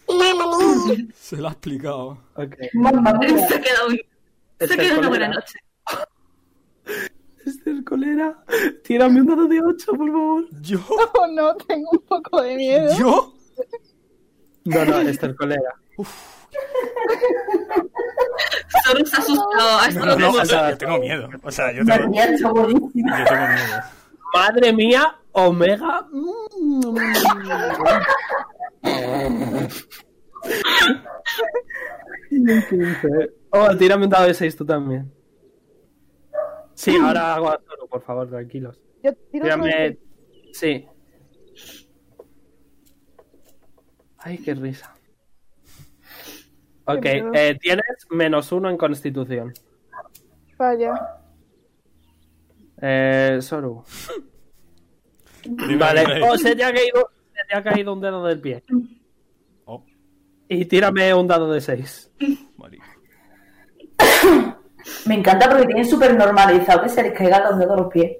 Mamma 0.09 0.59
mía. 0.59 1.07
Se 1.15 1.37
lo 1.37 1.49
ha 1.49 1.53
explicado. 1.53 2.19
Ok. 2.35 2.57
Mamma 2.75 3.12
mía. 3.15 3.47
Se 3.47 3.55
ha 3.55 3.61
quedado, 3.61 3.91
se 4.59 4.75
ha 4.75 4.77
quedado 4.77 4.99
una 4.99 5.09
buena 5.09 5.29
noche. 5.29 5.59
Este 7.49 7.70
es 7.70 7.83
colera. 7.83 8.37
Tírame 8.85 9.23
un 9.23 9.27
dado 9.27 9.47
de 9.47 9.62
ocho, 9.62 9.93
por 9.93 10.11
favor. 10.11 10.45
¿Yo? 10.61 10.79
Oh, 11.15 11.27
no, 11.29 11.55
tengo 11.57 11.89
un 11.93 12.01
poco 12.01 12.43
de 12.43 12.57
miedo. 12.57 12.95
¿Yo? 12.99 13.33
No, 14.65 14.85
no, 14.85 14.99
este 15.01 15.27
es 15.29 15.35
colera. 15.35 15.75
Solo 18.85 19.07
se 19.07 19.16
ha 19.16 19.19
asustado. 19.19 19.91
No, 19.95 20.05
no, 20.05 20.16
no, 20.16 20.31
o 20.31 20.45
sea, 20.45 20.62
no. 20.62 20.70
yo 20.70 20.79
tengo 20.79 20.99
miedo. 20.99 21.29
O 21.43 21.51
sea, 21.51 21.73
yo 21.73 21.85
tengo, 21.85 22.12
yo 22.12 22.37
tengo 22.37 22.66
miedo. 22.66 23.83
Madre 24.35 24.73
mía, 24.75 25.16
Omega. 25.33 26.07
Mm. 26.12 26.99
Oh, 33.51 33.75
tírame 33.77 34.05
un 34.05 34.11
dado 34.11 34.27
de 34.27 34.35
6 34.35 34.57
tú 34.57 34.65
también. 34.65 35.11
Sí, 36.79 36.95
ahora 36.95 37.35
hago 37.35 37.49
a 37.51 37.59
Zoro, 37.59 37.89
por 37.89 38.03
favor, 38.03 38.29
tranquilos. 38.29 38.81
Yo 39.03 39.13
tiro 39.33 39.47
Tírame. 39.47 39.99
Sí. 40.53 40.87
Ay, 44.19 44.39
qué 44.39 44.55
risa. 44.55 44.95
Ok, 46.85 47.05
eh, 47.05 47.59
tienes 47.61 48.07
menos 48.11 48.53
uno 48.53 48.71
en 48.71 48.77
constitución. 48.77 49.53
Vaya. 50.57 50.95
Eh, 52.81 53.39
Soru. 53.43 53.83
Vale, 55.79 56.23
oh, 56.23 56.39
se 56.39 56.55
te 56.55 56.63
ha 56.63 56.73
caído, 56.73 57.11
se 57.35 57.45
te 57.49 57.57
ha 57.57 57.63
caído 57.65 57.93
un 57.93 58.01
dedo 58.01 58.25
del 58.25 58.41
pie. 58.41 58.63
Oh, 59.65 59.85
Y 60.49 60.65
tírame 60.67 61.13
un 61.13 61.27
dado 61.27 61.51
de 61.51 61.61
6. 61.61 62.13
vale. 62.57 62.78
Me 65.09 65.15
encanta 65.15 65.49
porque 65.49 65.67
tienen 65.67 65.89
súper 65.89 66.15
normalizado 66.17 66.83
que 66.83 66.89
se 66.91 67.03
les 67.03 67.13
caigan 67.13 67.45
los 67.45 67.59
dedos 67.59 67.73
a 67.73 67.77
los 67.77 67.93
pies. 67.93 68.13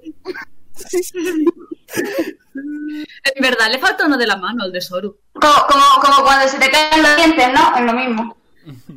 En 2.65 3.41
verdad, 3.41 3.67
le 3.71 3.77
falta 3.77 4.05
uno 4.05 4.17
de 4.17 4.25
la 4.25 4.37
mano, 4.37 4.65
el 4.65 4.71
de 4.71 4.81
Soru. 4.81 5.17
Como, 5.33 5.53
como, 5.69 5.83
como 6.01 6.23
cuando 6.23 6.47
se 6.47 6.57
te 6.57 6.69
caen 6.69 7.03
los 7.03 7.15
dientes, 7.15 7.47
¿no? 7.53 7.77
Es 7.77 7.85
lo 7.85 7.93
mismo. 7.93 8.37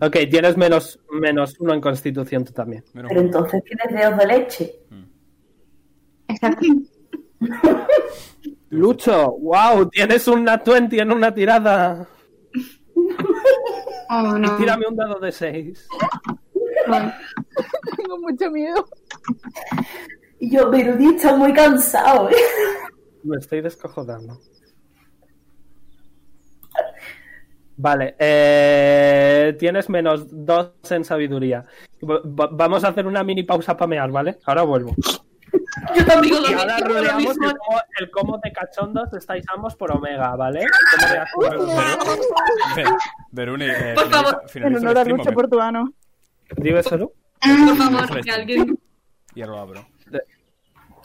Ok, 0.00 0.16
tienes 0.30 0.56
menos, 0.56 0.98
menos 1.10 1.56
uno 1.60 1.74
en 1.74 1.80
constitución 1.80 2.44
tú 2.44 2.52
también. 2.52 2.84
Pero 2.92 3.20
entonces 3.20 3.62
tienes 3.64 3.88
dedos 3.90 4.18
de 4.18 4.26
leche. 4.26 4.74
Exacto. 6.28 6.66
Lucho, 8.70 9.32
wow, 9.38 9.88
tienes 9.90 10.26
un 10.28 10.44
nat 10.44 10.66
20 10.66 10.98
en 10.98 11.12
una 11.12 11.34
tirada. 11.34 12.08
Oh, 14.08 14.38
no. 14.38 14.56
Tírame 14.56 14.86
un 14.86 14.96
dado 14.96 15.18
de 15.18 15.32
6. 15.32 15.88
Tengo 17.96 18.18
mucho 18.18 18.50
miedo. 18.50 18.86
Y 20.40 20.50
yo, 20.56 20.70
Verudi 20.70 21.14
está 21.14 21.36
muy 21.36 21.52
cansado, 21.52 22.28
¿eh? 22.30 22.34
Me 23.22 23.36
estoy 23.36 23.60
descojonando. 23.60 24.38
Vale, 27.76 28.14
eh, 28.18 29.56
tienes 29.58 29.88
menos 29.88 30.26
2 30.30 30.72
en 30.90 31.04
sabiduría. 31.04 31.64
Va- 32.08 32.20
va- 32.24 32.48
vamos 32.52 32.84
a 32.84 32.88
hacer 32.88 33.06
una 33.06 33.24
mini 33.24 33.42
pausa 33.44 33.76
para 33.76 33.88
mear, 33.88 34.10
¿vale? 34.10 34.38
Ahora 34.44 34.62
vuelvo. 34.62 34.94
Yo 35.96 36.04
también. 36.04 36.34
Y 36.34 36.52
ahora 36.54 36.76
mismo, 36.76 36.88
lo 36.88 36.94
rodeamos 36.94 37.24
mismo. 37.26 37.48
el 37.50 37.56
cómo, 37.58 37.80
el 37.98 38.10
cómo 38.10 38.38
de 38.42 38.52
cachondos 38.52 39.12
estáis 39.14 39.44
ambos 39.54 39.74
por 39.74 39.90
Omega, 39.92 40.36
¿vale? 40.36 40.66
¿Cómo 41.34 41.48
Veruni, 43.30 43.64
eh, 43.66 43.92
Por 43.94 44.04
finaliza- 44.04 44.10
favor. 44.22 44.42
En 44.42 44.48
finaliza 44.48 44.78
el 44.80 44.84
honor 44.86 44.98
a 44.98 45.00
stream, 45.00 45.16
Lucho 45.16 45.28
¿o 45.28 45.32
qué? 45.32 45.34
por 45.34 45.48
Dime 46.56 46.82
solo. 46.82 47.12
Por 47.40 47.76
favor, 47.76 48.20
que 48.20 48.30
alguien. 48.30 48.78
Y 49.34 49.42
ahora 49.42 49.52
lo 49.56 49.60
abro. 49.60 49.86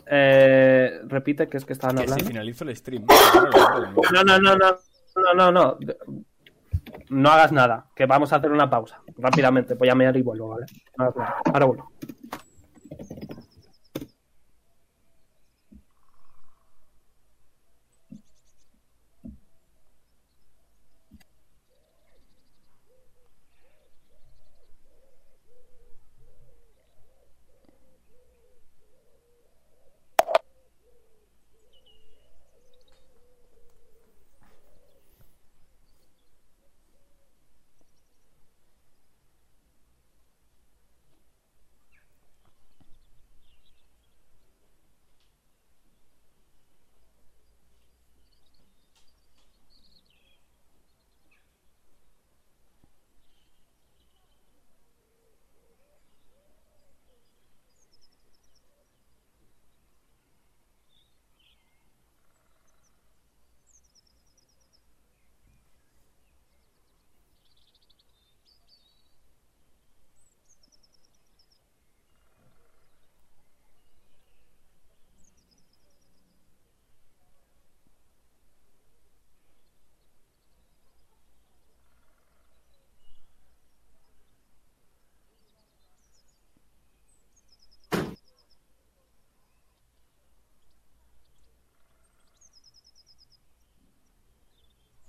Eh, 0.10 1.02
repite 1.08 1.50
que 1.50 1.58
es 1.58 1.66
que 1.66 1.74
estaban 1.74 1.98
Que 1.98 2.04
si 2.04 2.12
hablando. 2.12 2.28
finalizo 2.30 2.64
el 2.64 2.76
stream. 2.76 3.06
No, 4.14 4.24
no, 4.24 4.40
no, 4.40 4.56
no, 4.56 4.78
no, 5.16 5.34
no, 5.34 5.52
no. 5.52 5.78
no 7.10 7.30
hagas 7.30 7.52
nada, 7.52 7.88
que 7.96 8.06
vamos 8.06 8.32
a 8.32 8.38
hacer 8.38 8.52
una 8.52 8.70
pausa. 8.70 9.02
Rápidamente, 9.18 9.74
voy 9.74 9.90
a 9.90 9.96
mear 9.96 10.16
y 10.16 10.22
vuelvo, 10.22 10.50
¿vale? 10.50 10.66
No 10.98 11.04
hagas 11.06 11.16
nada. 11.18 11.36
Ahora 11.46 11.66
vuelvo. 11.66 11.92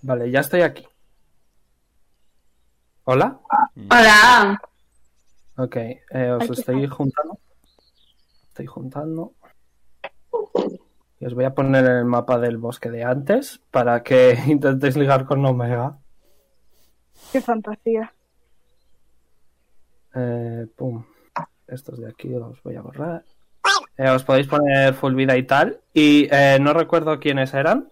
Vale, 0.09 0.31
ya 0.31 0.41
estoy 0.41 0.63
aquí. 0.63 0.89
¿Hola? 3.05 3.39
Hola. 3.91 4.59
Ok, 5.59 5.77
eh, 5.77 6.31
os 6.31 6.49
estoy 6.49 6.87
juntando. 6.87 7.39
Estoy 8.49 8.65
juntando. 8.65 9.35
Y 11.21 11.27
os 11.27 11.35
voy 11.35 11.45
a 11.45 11.53
poner 11.55 11.85
el 11.85 12.07
mapa 12.07 12.39
del 12.39 12.57
bosque 12.57 12.91
de 12.91 13.05
antes 13.05 13.61
para 13.71 14.03
que 14.03 14.33
intentéis 14.47 14.97
ligar 14.97 15.27
con 15.27 15.45
Omega. 15.45 15.99
Qué 17.31 17.43
fantasía. 17.43 18.11
Eh, 20.15 20.69
pum. 20.75 21.05
Estos 21.67 22.01
de 22.01 22.09
aquí 22.09 22.29
los 22.29 22.63
voy 22.63 22.77
a 22.77 22.81
borrar. 22.81 23.25
Eh, 23.99 24.09
os 24.09 24.25
podéis 24.25 24.47
poner 24.47 24.95
full 24.95 25.15
vida 25.15 25.37
y 25.37 25.43
tal. 25.43 25.83
Y 25.93 26.29
eh, 26.31 26.57
no 26.59 26.73
recuerdo 26.73 27.21
quiénes 27.21 27.53
eran. 27.53 27.91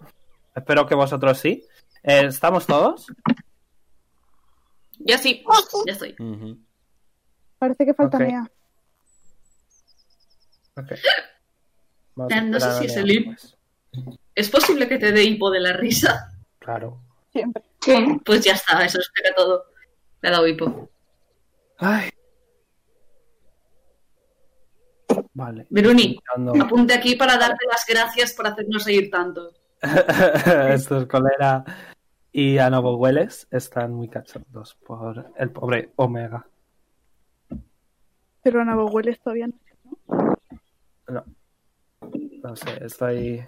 Espero 0.55 0.87
que 0.87 0.95
vosotros 0.95 1.37
sí. 1.37 1.63
Eh, 2.07 2.27
¿Estamos 2.27 2.67
todos? 2.67 3.07
Ya 5.01 5.19
sí, 5.19 5.45
ya 5.87 5.93
estoy. 5.93 6.15
Parece 7.59 7.85
que 7.85 7.95
falta 7.95 8.17
Ok. 8.19 8.23
mía. 8.23 8.51
No 12.17 12.61
sé 12.61 12.73
si 12.79 12.85
es 12.87 12.97
el 12.97 13.11
hip. 13.11 13.25
pues. 13.27 13.57
¿Es 14.35 14.51
posible 14.51 14.89
que 14.89 14.99
te 14.99 15.11
dé 15.13 15.25
hipo 15.25 15.51
de 15.51 15.61
la 15.61 15.73
risa? 15.73 16.33
Claro. 16.59 17.01
Siempre. 17.33 17.63
Sí. 17.81 17.95
Pues 18.25 18.45
ya 18.45 18.53
está, 18.53 18.85
eso 18.85 18.99
explica 18.99 19.35
todo. 19.35 19.65
Me 20.23 20.29
ha 20.29 20.33
dado 20.33 20.47
hipo. 20.47 20.89
Ay. 21.79 22.11
Vale. 25.33 25.67
Veruni, 25.71 26.19
apunte 26.61 26.95
aquí 26.95 27.15
para 27.17 27.37
darte 27.37 27.65
las 27.67 27.85
gracias 27.87 28.33
por 28.33 28.47
hacernos 28.47 28.85
reír 28.85 29.11
tanto. 29.11 29.53
Estos 30.71 31.07
colera 31.07 31.65
y 32.39 32.59
Anobohueles 32.59 33.49
están 33.51 33.95
muy 33.95 34.11
cachondos 34.11 34.75
por 34.87 35.33
el 35.39 35.51
pobre 35.51 35.93
Omega. 35.97 36.47
Pero 38.43 38.61
Ana 38.61 38.77
Hueles 38.77 39.19
todavía 39.21 39.47
no. 39.47 40.37
No. 41.09 41.25
No 42.43 42.57
sé, 42.57 42.85
estoy. 42.85 43.43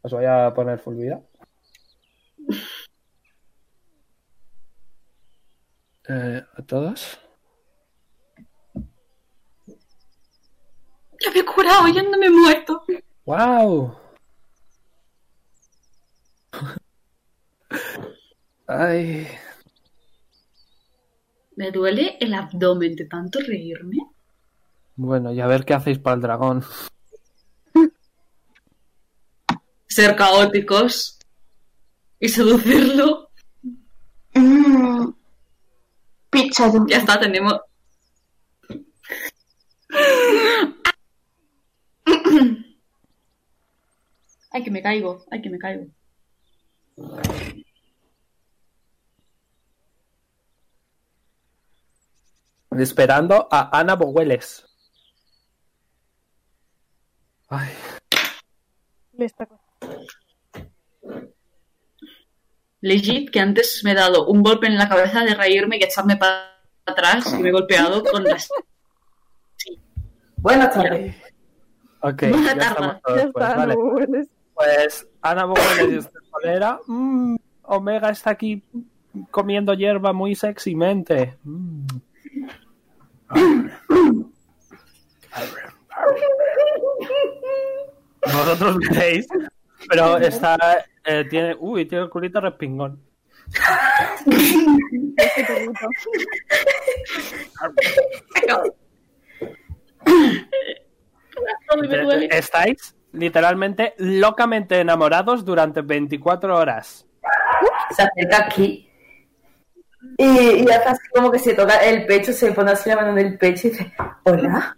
Os 0.00 0.12
voy 0.12 0.26
a 0.26 0.54
poner 0.54 0.78
full 0.78 0.94
vida. 0.94 1.20
Eh, 6.08 6.40
¿A 6.54 6.62
todos? 6.62 7.20
Ya 11.18 11.32
me 11.34 11.40
he 11.40 11.44
curado, 11.44 11.88
ya 11.88 12.00
no 12.04 12.16
me 12.16 12.26
he 12.26 12.30
muerto. 12.30 12.84
¡Wow! 13.24 14.05
Ay. 18.66 19.28
Me 21.56 21.70
duele 21.70 22.16
el 22.20 22.34
abdomen 22.34 22.96
de 22.96 23.06
tanto 23.06 23.38
reírme. 23.40 23.98
Bueno, 24.96 25.32
y 25.32 25.40
a 25.40 25.46
ver 25.46 25.64
qué 25.64 25.74
hacéis 25.74 25.98
para 25.98 26.16
el 26.16 26.22
dragón. 26.22 26.64
Ser 29.86 30.16
caóticos 30.16 31.18
y 32.20 32.28
seducirlo. 32.28 33.30
Mm. 34.38 35.14
Ya 36.88 36.98
está, 36.98 37.18
tenemos. 37.18 37.58
Ay, 44.50 44.62
que 44.62 44.70
me 44.70 44.82
caigo, 44.82 45.24
ay, 45.30 45.40
que 45.40 45.48
me 45.48 45.58
caigo. 45.58 45.86
Esperando 52.80 53.48
a 53.50 53.78
Ana 53.78 53.94
Bogueles. 53.94 54.64
Ay, 57.48 57.68
Legit, 62.80 63.30
que 63.30 63.40
antes 63.40 63.82
me 63.84 63.92
he 63.92 63.94
dado 63.94 64.26
un 64.26 64.42
golpe 64.42 64.66
en 64.66 64.76
la 64.76 64.88
cabeza 64.88 65.24
de 65.24 65.34
reírme 65.34 65.76
y 65.76 65.82
echarme 65.84 66.16
para 66.16 66.52
atrás 66.84 67.32
y 67.32 67.42
me 67.42 67.48
he 67.48 67.52
golpeado 67.52 68.02
con 68.04 68.24
las. 68.24 68.48
Buenas 70.36 70.72
tardes. 70.72 71.16
ok, 72.00 72.22
Buena 72.30 72.54
ya 72.54 72.58
tarde. 72.58 72.62
estamos 72.68 73.02
todos, 73.02 73.22
Ya 73.22 73.30
pues, 73.32 73.56
vale. 73.56 73.74
Hueles. 73.74 74.28
Pues 74.54 75.08
Ana 75.20 75.44
Bogueles 75.44 76.08
y 76.44 76.90
mm, 76.92 77.36
Omega 77.62 78.10
está 78.10 78.30
aquí 78.30 78.62
comiendo 79.30 79.74
hierba 79.74 80.12
muy 80.12 80.34
sexymente. 80.34 81.36
Mm. 81.42 81.86
Vosotros 88.32 88.76
veréis, 88.90 89.26
pero 89.88 90.16
está. 90.18 90.56
eh, 91.04 91.24
tiene. 91.28 91.56
Uy, 91.58 91.86
tiene 91.86 92.04
el 92.04 92.10
culito 92.10 92.40
respingón. 92.40 93.00
Estáis 102.30 102.96
literalmente 103.12 103.94
locamente 103.98 104.80
enamorados 104.80 105.44
durante 105.44 105.82
24 105.82 106.56
horas. 106.56 107.06
Se 107.90 108.02
acerca 108.02 108.46
aquí. 108.46 108.90
Y, 110.18 110.62
y 110.62 110.70
hace 110.70 110.88
así 110.88 111.08
como 111.14 111.30
que 111.30 111.38
se 111.38 111.54
toca 111.54 111.78
el 111.84 112.06
pecho, 112.06 112.32
se 112.32 112.52
pone 112.52 112.72
así 112.72 112.88
la 112.88 112.96
mano 112.96 113.10
en 113.10 113.18
el 113.18 113.38
pecho 113.38 113.68
y 113.68 113.70
dice, 113.70 113.92
hola. 114.24 114.76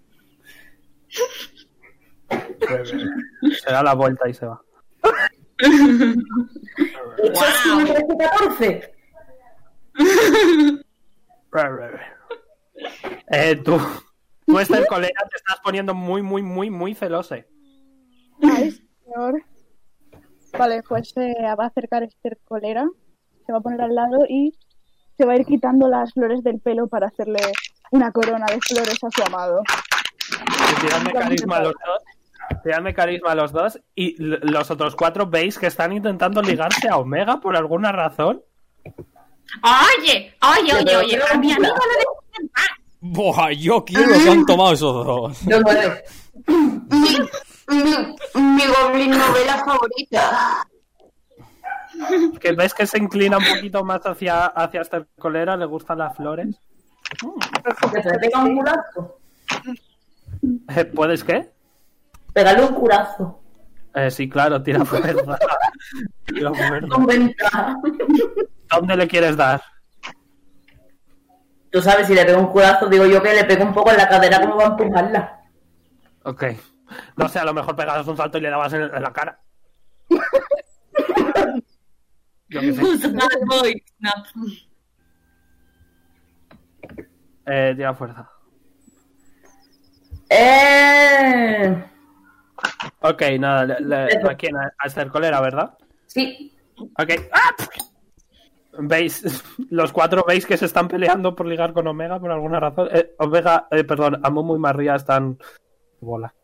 Se 2.28 3.70
da 3.70 3.82
la 3.82 3.94
vuelta 3.94 4.28
y 4.28 4.34
se 4.34 4.46
va. 4.46 4.60
Eso 5.58 7.44
sí 7.62 7.76
me 7.76 7.86
parece 7.86 8.16
14. 8.18 8.94
Eh, 13.30 13.56
tú, 13.64 13.80
tú 14.46 14.58
Esther 14.58 14.86
Colera, 14.88 15.20
te 15.30 15.36
estás 15.36 15.60
poniendo 15.62 15.94
muy, 15.94 16.22
muy, 16.22 16.42
muy, 16.42 16.70
muy 16.70 16.94
celose. 16.94 17.48
Ay, 18.42 18.70
señor. 19.04 19.42
Vale, 20.58 20.82
pues 20.82 21.10
se 21.10 21.34
va 21.42 21.64
a 21.64 21.66
acercar 21.68 22.02
Esther 22.02 22.38
Colera 22.44 22.88
se 23.48 23.52
va 23.52 23.58
a 23.58 23.62
poner 23.62 23.80
al 23.80 23.94
lado 23.94 24.26
y 24.28 24.52
se 25.18 25.24
va 25.26 25.32
a 25.32 25.36
ir 25.36 25.44
quitando 25.44 25.88
las 25.88 26.12
flores 26.12 26.44
del 26.44 26.60
pelo 26.60 26.86
para 26.86 27.08
hacerle 27.08 27.40
una 27.90 28.12
corona 28.12 28.46
de 28.46 28.60
flores 28.60 28.96
a 29.02 29.10
su 29.10 29.22
amado. 29.24 29.62
Y 30.70 30.80
Tiradme 30.80 31.12
carisma 31.12 31.56
a 31.56 31.62
los 31.64 31.72
dos. 31.72 32.62
Tiradme 32.62 32.94
carisma 32.94 33.32
a 33.32 33.34
los 33.34 33.52
dos. 33.52 33.80
Y 33.96 34.14
los 34.18 34.70
otros 34.70 34.94
cuatro 34.94 35.26
veis 35.26 35.58
que 35.58 35.66
están 35.66 35.92
intentando 35.92 36.40
ligarse 36.40 36.88
a 36.88 36.98
Omega 36.98 37.40
por 37.40 37.56
alguna 37.56 37.90
razón. 37.90 38.42
Oye, 39.64 40.34
oye, 40.42 40.74
oye, 40.74 40.96
oye, 40.96 41.20
a 41.32 41.36
mi 41.36 41.52
amigo 41.52 41.74
no 41.74 41.98
le. 41.98 42.48
Buah, 43.00 43.50
yo 43.52 43.84
quiero 43.84 44.06
lo 44.06 44.18
que 44.18 44.30
han 44.30 44.46
tomado 44.46 44.72
esos 44.72 45.04
dos. 45.04 45.40
Yo 45.46 45.60
nueve. 45.60 46.04
Mi, 46.46 47.18
mi, 47.68 48.16
mi 48.34 48.62
goblin 48.66 49.10
novela 49.10 49.64
favorita. 49.64 50.66
Que 52.40 52.52
ves 52.52 52.74
que 52.74 52.86
se 52.86 52.98
inclina 52.98 53.38
un 53.38 53.44
poquito 53.44 53.84
más 53.84 54.04
hacia, 54.06 54.46
hacia 54.46 54.82
esta 54.82 55.04
colera, 55.18 55.56
le 55.56 55.66
gustan 55.66 55.98
las 55.98 56.16
flores. 56.16 56.60
Que 57.92 58.02
se 58.02 58.10
le 58.10 58.18
pega 58.18 58.42
un 58.42 58.56
curazo. 58.56 59.18
Eh, 60.68 60.84
¿Puedes 60.84 61.24
qué? 61.24 61.50
Pégale 62.32 62.64
un 62.64 62.74
curazo. 62.74 63.40
Eh, 63.94 64.10
sí, 64.10 64.28
claro, 64.28 64.62
tira 64.62 64.84
fuerza. 64.84 65.38
Tira 66.26 66.52
fuerza. 66.52 66.88
¿Dónde 68.70 68.96
le 68.96 69.08
quieres 69.08 69.36
dar? 69.36 69.62
Tú 71.70 71.82
sabes, 71.82 72.06
si 72.06 72.14
le 72.14 72.24
pego 72.24 72.40
un 72.40 72.52
curazo, 72.52 72.86
digo 72.86 73.06
yo 73.06 73.22
que 73.22 73.34
le 73.34 73.44
pego 73.44 73.64
un 73.64 73.74
poco 73.74 73.90
en 73.90 73.96
la 73.96 74.08
cadera, 74.08 74.40
como 74.40 74.56
va 74.56 74.64
a 74.64 74.68
empujarla? 74.68 75.40
Ok. 76.24 76.44
No 77.16 77.28
sé, 77.28 77.38
a 77.38 77.44
lo 77.44 77.52
mejor 77.52 77.76
pegabas 77.76 78.06
un 78.06 78.16
salto 78.16 78.38
y 78.38 78.42
le 78.42 78.50
dabas 78.50 78.72
en, 78.72 78.82
en 78.82 79.02
la 79.02 79.12
cara. 79.12 79.40
Yo 82.50 82.60
qué 82.60 82.72
sé. 82.72 82.82
Who's 82.82 83.00
the 83.00 83.08
bad 83.08 83.40
boy? 83.46 83.82
Snap. 83.98 84.26
Eh, 87.46 87.72
tira 87.76 87.94
fuerza. 87.94 88.30
Eh... 90.30 91.84
Ok, 93.00 93.22
nada, 93.38 93.64
le, 93.64 93.80
le- 93.80 94.30
¿a 94.30 94.34
quién? 94.36 94.56
A 94.56 94.72
a 94.78 94.86
Esther 94.86 95.08
Colera, 95.08 95.40
¿verdad? 95.40 95.76
Sí. 96.06 96.52
Ok. 96.76 97.10
¡Ah! 97.32 97.50
¿Veis? 98.80 99.22
Los 99.70 99.92
cuatro 99.92 100.24
veis 100.26 100.44
que 100.46 100.56
se 100.56 100.66
están 100.66 100.88
peleando 100.88 101.34
por 101.34 101.46
ligar 101.46 101.72
con 101.72 101.86
Omega 101.86 102.18
por 102.18 102.30
alguna 102.30 102.60
razón. 102.60 102.88
Eh, 102.92 103.14
Omega, 103.18 103.68
eh, 103.70 103.84
perdón, 103.84 104.20
a 104.22 104.30
Momo 104.30 104.56
y 104.56 104.58
María 104.58 104.94
están. 104.96 105.38
Bola. 106.00 106.34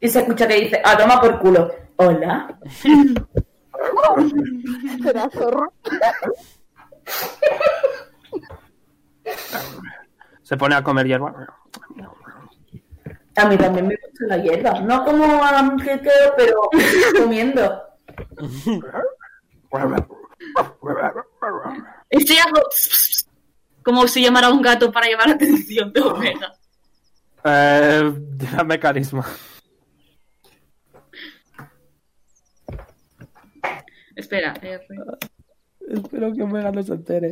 Y 0.00 0.08
se 0.08 0.20
escucha 0.20 0.46
que 0.46 0.60
dice, 0.60 0.80
ah, 0.84 0.96
toma 0.96 1.20
por 1.20 1.38
culo. 1.38 1.70
Hola. 1.96 2.58
Será 5.02 5.28
zorro. 5.32 5.72
Se 10.42 10.56
pone 10.56 10.74
a 10.74 10.82
comer 10.82 11.06
hierba. 11.06 11.34
A 13.36 13.46
mí 13.46 13.56
también 13.56 13.88
me 13.88 13.96
gusta 13.96 14.26
la 14.26 14.36
hierba. 14.38 14.80
No 14.80 15.04
como 15.04 15.24
a 15.44 15.60
un 15.60 15.78
quequeo, 15.78 16.34
pero 16.36 16.70
comiendo. 17.18 17.82
Estoy 22.10 22.36
hago... 22.38 22.62
Como 23.82 24.08
si 24.08 24.22
llamara 24.22 24.46
a 24.46 24.52
un 24.52 24.62
gato 24.62 24.90
para 24.90 25.08
llamar 25.08 25.28
la 25.28 25.34
atención 25.34 25.92
de 25.92 26.00
Omega. 26.00 26.54
Eh, 27.44 28.12
dame 28.56 28.78
carisma. 28.78 29.26
Espera, 34.16 34.54
Espero 35.88 36.32
que 36.32 36.42
Omega 36.42 36.70
no 36.70 36.82
se 36.82 36.94
entere. 36.94 37.30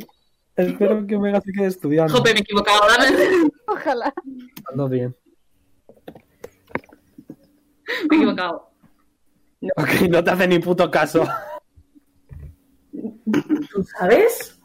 Espero 0.57 1.07
que 1.07 1.17
Omega 1.17 1.41
se 1.41 1.53
quede 1.53 1.67
estudiando. 1.67 2.13
Jope, 2.13 2.33
me 2.33 2.41
he 2.41 2.43
equivocado, 2.43 2.81
dame. 2.89 3.51
Ojalá. 3.67 4.13
Ando 4.71 4.89
bien. 4.89 5.17
Me 8.11 8.17
he 8.17 8.19
equivocado. 8.19 8.71
Ok, 9.77 9.89
no 10.11 10.25
te 10.25 10.31
hace 10.31 10.49
ni 10.49 10.59
puto 10.59 10.91
caso. 10.91 11.25
¿Tú 12.93 13.83
sabes 13.99 14.61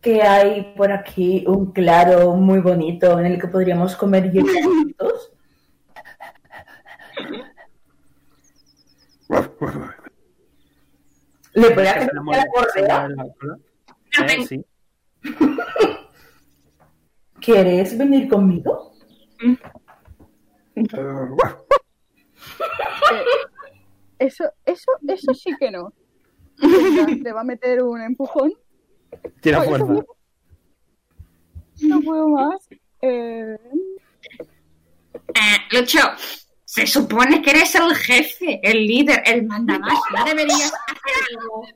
que 0.00 0.22
hay 0.22 0.74
por 0.76 0.92
aquí 0.92 1.44
un 1.48 1.72
claro 1.72 2.34
muy 2.34 2.60
bonito 2.60 3.18
en 3.18 3.26
el 3.26 3.40
que 3.40 3.48
podríamos 3.48 3.96
comer 3.96 4.30
juntos? 4.30 5.32
¿Le 11.56 11.74
se 11.74 11.88
hacer 11.88 12.10
la 12.14 12.46
correa? 12.52 13.08
Eh, 14.28 14.46
sí. 14.46 14.64
¿Quieres 17.40 17.96
venir 17.96 18.28
conmigo? 18.28 18.92
Eso, 24.18 24.44
eso, 24.66 24.92
eso 25.08 25.34
sí 25.34 25.56
que 25.58 25.70
no. 25.70 25.92
Te 27.22 27.32
va 27.32 27.40
a 27.40 27.44
meter 27.44 27.82
un 27.82 28.02
empujón. 28.02 28.52
Tira 29.40 29.62
Ay, 29.62 29.68
fuerza. 29.68 30.04
No 31.82 32.00
puedo 32.00 32.28
más. 32.28 32.68
Eh, 33.00 33.58
Eh, 35.28 35.58
Lucho, 35.72 36.00
se 36.76 36.86
supone 36.86 37.40
que 37.40 37.52
eres 37.52 37.74
el 37.74 37.94
jefe, 37.94 38.60
el 38.62 38.86
líder, 38.86 39.22
el 39.24 39.46
mandamás. 39.46 39.98
¿No 40.14 40.24
deberías 40.26 40.70
hacer 40.74 41.38
algo? 41.38 41.66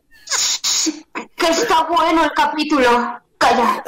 Que 1.36 1.46
está 1.46 1.84
bueno 1.84 2.24
el 2.24 2.32
capítulo. 2.32 3.18
Calla. 3.38 3.82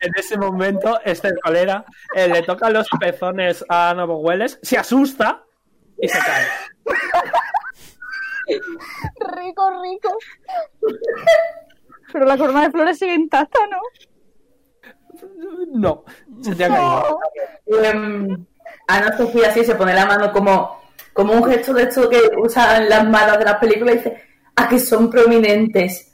En 0.00 0.12
ese 0.14 0.38
momento, 0.38 1.00
Esther 1.04 1.34
Colera 1.42 1.84
eh, 2.14 2.28
le 2.28 2.42
toca 2.42 2.70
los 2.70 2.86
pezones 3.00 3.64
a 3.68 3.92
Novohueles, 3.94 4.60
se 4.62 4.78
asusta 4.78 5.42
y 6.00 6.08
se 6.08 6.18
cae. 6.20 6.46
rico, 9.36 9.82
rico. 9.82 10.16
Pero 12.12 12.24
la 12.24 12.38
corona 12.38 12.62
de 12.62 12.70
flores 12.70 13.00
sigue 13.00 13.14
intacta, 13.14 13.58
¿no? 13.66 13.80
No, 15.74 16.04
se 16.40 16.54
te 16.54 16.66
ha 16.66 16.68
caído. 16.68 17.18
Em, 17.82 18.46
Ana 18.88 19.16
Sofía 19.16 19.48
así 19.50 19.64
se 19.64 19.74
pone 19.76 19.94
la 19.94 20.06
mano 20.06 20.32
como, 20.32 20.82
como 21.12 21.34
un 21.34 21.44
gesto 21.44 21.72
de 21.74 21.82
esto 21.84 22.08
que 22.10 22.20
usan 22.38 22.88
las 22.88 23.06
manos 23.08 23.38
de 23.38 23.44
las 23.44 23.58
películas 23.58 23.94
y 23.94 23.98
dice, 23.98 24.22
a 24.56 24.68
que 24.68 24.78
son 24.80 25.08
prominentes. 25.10 26.12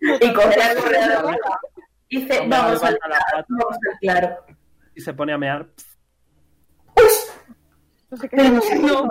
y 0.00 0.32
coge 0.34 0.56
la 0.58 0.74
correa 0.74 1.08
de 1.08 1.16
Omega. 1.16 1.60
Y 2.08 2.20
dice, 2.22 2.40
vamos 2.46 2.72
levanta 2.74 3.08
la 3.08 3.18
vamos 3.48 3.66
al 3.72 3.98
claro. 4.00 4.36
y 4.94 5.00
se 5.00 5.14
pone 5.14 5.32
a 5.32 5.38
mear. 5.38 5.66
No 8.10 8.16
sé 8.18 8.28
qué 8.28 8.36
Pero 8.36 8.58
es. 8.58 8.80
no, 8.82 9.08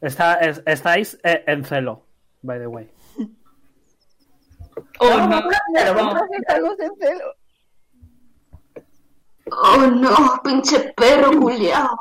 Está, 0.00 0.34
es- 0.34 0.62
estáis 0.66 1.18
eh, 1.24 1.42
en 1.46 1.64
celo, 1.64 2.06
by 2.42 2.58
the 2.58 2.66
way. 2.66 2.90
Oh, 5.00 5.26
no. 5.26 5.42
claro, 5.72 5.94
vamos. 5.94 6.22
Oh 9.50 9.76
no, 9.86 10.40
pinche 10.42 10.92
perro 10.96 11.38
culiao. 11.38 11.96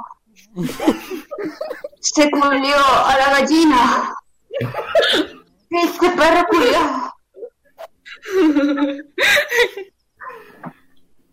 Se 2.00 2.30
culió 2.32 2.76
a 2.78 3.18
la 3.18 3.40
gallina. 3.40 4.16
Este 5.70 6.10
perro 6.12 6.46
culiao. 6.50 7.14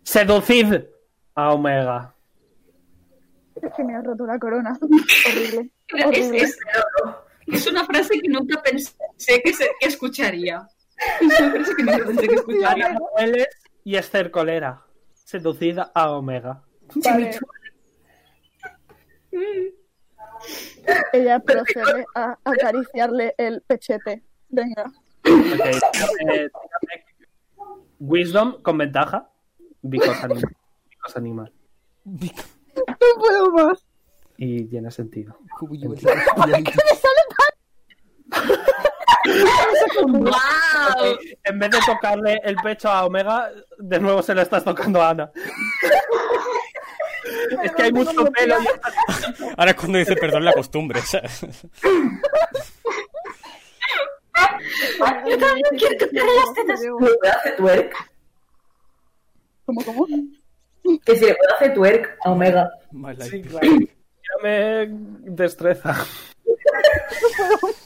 Seducid 0.03 0.73
a 1.35 1.53
Omega. 1.53 2.13
Es 3.61 3.71
que 3.75 3.83
me 3.83 3.95
has 3.95 4.03
roto 4.03 4.25
la 4.25 4.39
corona. 4.39 4.77
Horrible. 5.27 5.69
Es, 5.87 6.05
Horrible. 6.05 6.37
es- 6.41 6.57
es 7.47 7.67
una 7.67 7.85
frase 7.85 8.19
que 8.21 8.29
nunca 8.29 8.61
pensé 8.61 8.93
que, 9.43 9.53
se- 9.53 9.71
que 9.79 9.87
escucharía. 9.87 10.67
Que 11.77 12.27
que 12.27 13.45
y 13.83 13.95
Esther 13.95 14.29
Colera. 14.31 14.83
Seducid 15.13 15.79
a 15.93 16.11
Omega. 16.11 16.61
Vale. 16.95 17.39
Ella 21.13 21.39
procede 21.39 22.05
a 22.15 22.37
acariciarle 22.43 23.33
el 23.37 23.61
pechete. 23.61 24.23
Venga. 24.49 24.85
Ok, 24.85 25.25
tírame- 25.25 26.51
tírame 26.51 27.05
Wisdom 27.99 28.61
con 28.61 28.77
ventaja. 28.77 29.29
Because 29.81 30.23
animal. 30.23 30.55
Because 30.89 31.17
animal. 31.17 31.53
No 32.03 33.19
puedo 33.19 33.51
más. 33.51 33.85
Y 34.37 34.65
tiene 34.65 34.91
sentido. 34.91 35.37
¡Wow! 40.03 41.17
En 41.43 41.59
vez 41.59 41.69
de 41.71 41.79
tocarle 41.85 42.39
el 42.43 42.55
pecho 42.57 42.89
a 42.89 43.05
Omega, 43.05 43.49
de 43.77 43.99
nuevo 43.99 44.21
se 44.23 44.33
le 44.35 44.41
estás 44.43 44.63
tocando 44.63 45.01
a 45.01 45.09
Ana. 45.09 45.31
Es 47.63 47.71
que 47.73 47.83
hay 47.83 47.91
mucho 47.93 48.25
pelo. 48.25 48.55
y- 48.61 48.67
Ahora 49.57 49.71
es 49.71 49.77
cuando 49.77 49.97
dice 49.99 50.15
perdón 50.15 50.45
la 50.45 50.53
costumbre, 50.53 51.01
¿sabes? 51.01 51.41
Yo 55.27 55.37
también 55.37 55.65
quiero 55.77 55.97
tocar 55.97 56.23
las 56.25 56.53
tetas. 56.55 56.81
¿Le 56.81 56.89
puede 56.91 57.29
hacer 57.31 57.55
twerk? 57.57 57.93
¿Cómo, 59.65 59.83
cómo? 59.85 60.07
Que 61.05 61.15
si 61.15 61.25
le 61.25 61.35
puede 61.35 61.53
hacer 61.55 61.73
twerk 61.73 62.17
a 62.25 62.31
Omega. 62.31 62.69
My 62.91 63.13
life. 63.15 63.29
Sí, 63.29 63.41
claro. 63.43 63.67
Tírame 64.41 64.87
destreza. 65.25 65.95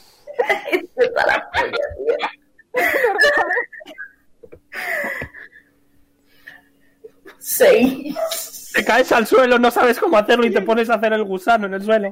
Seis. 7.38 8.70
Te 8.74 8.84
caes 8.84 9.10
al 9.12 9.26
suelo, 9.26 9.58
no 9.58 9.70
sabes 9.70 9.98
cómo 9.98 10.16
hacerlo 10.18 10.46
y 10.46 10.52
te 10.52 10.60
pones 10.62 10.90
a 10.90 10.94
hacer 10.94 11.12
el 11.12 11.24
gusano 11.24 11.66
en 11.66 11.74
el 11.74 11.82
suelo. 11.82 12.10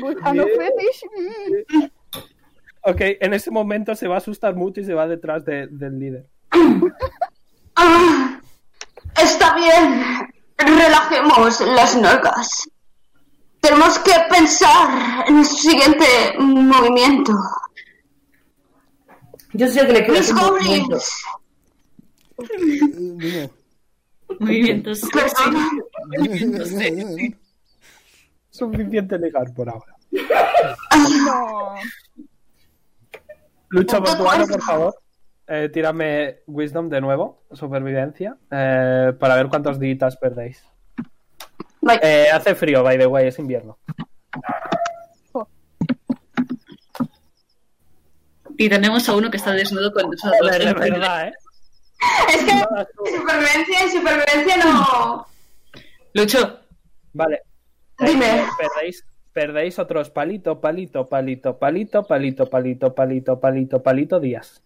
Gusano 0.00 0.44
fetish. 0.46 1.90
Ok, 2.84 3.00
en 3.20 3.34
ese 3.34 3.50
momento 3.50 3.94
se 3.94 4.08
va 4.08 4.16
a 4.16 4.18
asustar 4.18 4.54
mucho 4.56 4.80
y 4.80 4.84
se 4.84 4.94
va 4.94 5.06
detrás 5.06 5.44
de- 5.44 5.68
del 5.70 5.98
líder. 5.98 6.26
Ah, 7.76 8.40
está 9.20 9.54
bien. 9.54 10.02
Relajemos 10.58 11.60
las 11.60 11.96
nalgas. 11.96 12.68
Tenemos 13.72 13.98
que 14.00 14.12
pensar 14.28 15.24
en 15.26 15.36
nuestro 15.36 15.70
siguiente 15.70 16.04
movimiento. 16.38 17.32
Yo 19.54 19.66
sé 19.66 19.86
que 19.86 19.92
le 19.94 20.04
quiero 20.04 20.20
Mis 20.20 20.34
goblins. 20.34 21.24
Movimientos. 24.38 25.00
Perdona. 25.10 25.70
Suficiente 28.50 29.18
legal 29.18 29.50
por 29.56 29.70
ahora. 29.70 29.96
No. 31.24 31.74
Lucha 33.70 33.96
Punto 33.96 34.10
Mortuario, 34.10 34.46
por 34.48 34.56
cuatro. 34.58 34.66
favor. 34.66 34.94
Eh, 35.46 35.70
tírame 35.72 36.40
Wisdom 36.46 36.90
de 36.90 37.00
nuevo, 37.00 37.44
supervivencia, 37.52 38.36
eh, 38.50 39.14
para 39.18 39.36
ver 39.36 39.48
cuántos 39.48 39.80
días 39.80 40.18
perdéis. 40.18 40.62
Eh, 42.02 42.28
hace 42.32 42.54
frío, 42.54 42.82
by 42.82 42.96
the 42.98 43.06
way, 43.06 43.28
es 43.28 43.38
invierno. 43.38 43.78
Y 48.56 48.68
tenemos 48.68 49.08
a 49.08 49.16
uno 49.16 49.30
que 49.30 49.38
está 49.38 49.52
desnudo 49.52 49.92
con 49.92 50.16
sus 50.16 50.30
dos 50.40 50.50
Es 50.56 50.74
verdad, 50.74 51.28
¿eh? 51.28 51.32
Es 52.28 52.44
que 52.44 52.52
supervivencia 53.16 53.86
y 53.86 53.90
supervivencia 53.90 54.56
no. 54.58 55.26
Lucho, 56.14 56.60
Vale. 57.14 57.42
Dime. 57.98 58.44
perdéis, 58.58 59.04
perdéis 59.32 59.78
otros 59.78 60.10
palito, 60.10 60.60
palito, 60.60 61.08
palito, 61.08 61.58
palito, 61.58 62.06
palito, 62.06 62.46
palito, 62.50 62.94
palito, 62.94 63.40
palito, 63.40 63.82
palito, 63.82 64.20
días. 64.20 64.62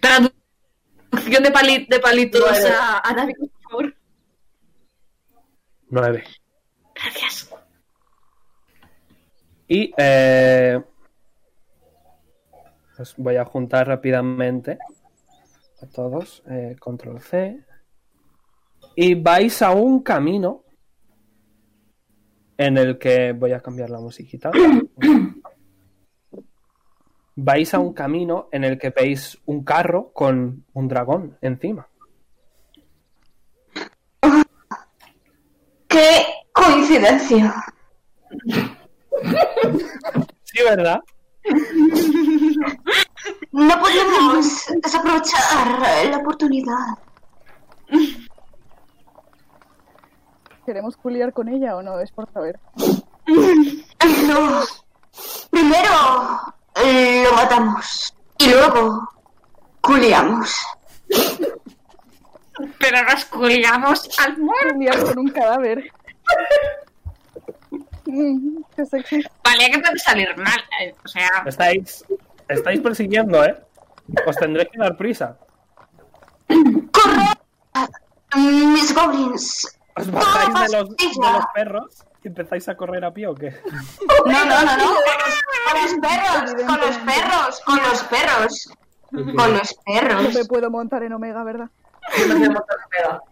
traducción 0.00 1.42
de, 1.42 1.50
pali- 1.50 1.86
de 1.88 1.98
palitos 1.98 2.64
a, 3.02 3.14
David. 3.14 3.34
Nueve. 5.92 6.24
Gracias. 6.94 7.50
Y 9.68 9.92
eh, 9.98 10.82
os 12.98 13.14
voy 13.18 13.36
a 13.36 13.44
juntar 13.44 13.88
rápidamente 13.88 14.78
a 15.82 15.86
todos. 15.86 16.42
eh, 16.48 16.76
control 16.80 17.20
C. 17.20 17.62
Y 18.96 19.16
vais 19.16 19.60
a 19.60 19.72
un 19.72 20.02
camino 20.02 20.64
en 22.56 22.78
el 22.78 22.98
que 22.98 23.32
voy 23.32 23.52
a 23.52 23.60
cambiar 23.60 23.90
la 23.90 24.00
musiquita. 24.00 24.50
vais 27.36 27.74
a 27.74 27.78
un 27.78 27.92
camino 27.92 28.48
en 28.50 28.64
el 28.64 28.78
que 28.78 28.88
veis 28.88 29.38
un 29.44 29.62
carro 29.62 30.10
con 30.14 30.64
un 30.72 30.88
dragón 30.88 31.36
encima. 31.42 31.86
¡Qué 35.92 36.24
coincidencia! 36.92 37.64
Sí, 40.44 40.58
¿verdad? 40.64 41.00
No 43.52 43.80
podemos 43.80 44.66
desaprovechar 44.82 46.08
la 46.10 46.18
oportunidad. 46.18 46.98
¿Queremos 50.66 50.96
culiar 50.96 51.32
con 51.32 51.48
ella 51.48 51.76
o 51.76 51.82
no? 51.82 51.98
Es 52.00 52.12
por 52.12 52.30
saber. 52.32 52.60
No. 54.26 54.62
Primero 55.50 55.90
eh, 56.76 57.24
lo 57.24 57.36
matamos 57.36 58.14
y 58.38 58.50
luego 58.50 59.08
culiamos. 59.80 60.54
Pero 62.78 63.02
nos 63.02 63.24
culiamos 63.26 64.18
al 64.18 64.38
muerto. 64.38 64.74
Culiar 64.74 65.04
con 65.04 65.18
un 65.18 65.28
cadáver. 65.28 65.92
Qué 68.76 68.86
sexy. 68.86 69.22
Vale, 69.44 69.70
que 69.70 69.78
puede 69.78 69.98
salir 69.98 70.36
mal. 70.36 70.60
eh, 70.82 70.94
O 71.04 71.08
sea, 71.08 71.28
Estáis, 71.46 72.04
estáis 72.48 72.80
persiguiendo, 72.80 73.44
¿eh? 73.44 73.56
Os 74.26 74.36
tendréis 74.36 74.68
que 74.70 74.78
dar 74.78 74.96
prisa. 74.96 75.36
Mis 78.36 78.94
goblins. 78.94 79.78
¿Os 79.96 80.10
bajáis 80.10 80.72
de 80.72 80.78
los, 80.78 80.88
de 80.96 81.32
los 81.32 81.44
perros 81.54 82.04
y 82.24 82.28
empezáis 82.28 82.68
a 82.68 82.76
correr 82.76 83.04
a 83.04 83.12
pie 83.12 83.26
o 83.26 83.34
qué? 83.34 83.54
No, 84.26 84.44
no, 84.44 84.62
no, 84.64 84.76
no. 84.76 84.84
Con 84.86 85.20
los, 85.20 85.42
con 85.66 85.82
los 85.82 85.94
perros, 86.00 86.54
con 86.66 86.80
los 86.80 86.96
perros, 86.98 87.60
con 87.64 87.76
los 87.82 88.02
perros. 88.04 88.68
Con 89.10 89.52
los 89.52 89.76
No 89.76 89.92
perros. 89.94 90.34
me 90.34 90.44
puedo 90.46 90.70
montar 90.70 91.02
en 91.02 91.12
Omega, 91.12 91.44
¿verdad? 91.44 91.68
No 92.26 92.34
sé 92.34 92.48
montar 92.50 92.76
Omega. 92.86 93.22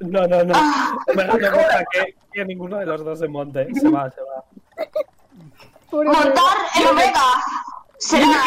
No, 0.00 0.26
no, 0.26 0.44
no. 0.44 0.52
Ah. 0.56 0.96
Me 1.14 1.24
no 1.24 1.36
deja 1.36 1.84
que, 1.92 2.14
que 2.32 2.44
ninguno 2.44 2.78
de 2.78 2.86
los 2.86 3.04
dos 3.04 3.18
se 3.18 3.28
monte. 3.28 3.68
Se 3.74 3.88
va, 3.88 4.10
se 4.10 4.20
va. 4.20 4.44
Montar 5.92 6.56
en 6.80 6.86
Omega 6.88 7.44
será 7.98 8.42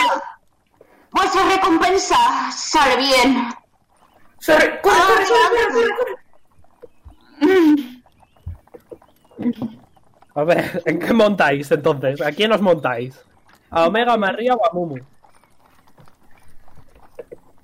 vuestra 1.12 1.44
recompensa. 1.50 2.18
Sale 2.52 2.98
bien. 2.98 3.50
¡Corre, 4.46 4.82
corre, 4.82 5.26
corre, 5.28 5.90
corre! 5.98 6.28
A 10.36 10.44
ver, 10.44 10.84
¿en 10.86 11.00
qué 11.00 11.14
montáis 11.14 11.72
entonces? 11.72 12.22
¿A 12.22 12.32
quién 12.32 12.52
os 12.52 12.62
montáis? 12.62 13.20
¿A 13.70 13.88
Omega, 13.88 14.14
a 14.14 14.18
María 14.18 14.54
o 14.54 14.66
a 14.66 14.74
Mumu? 14.74 14.98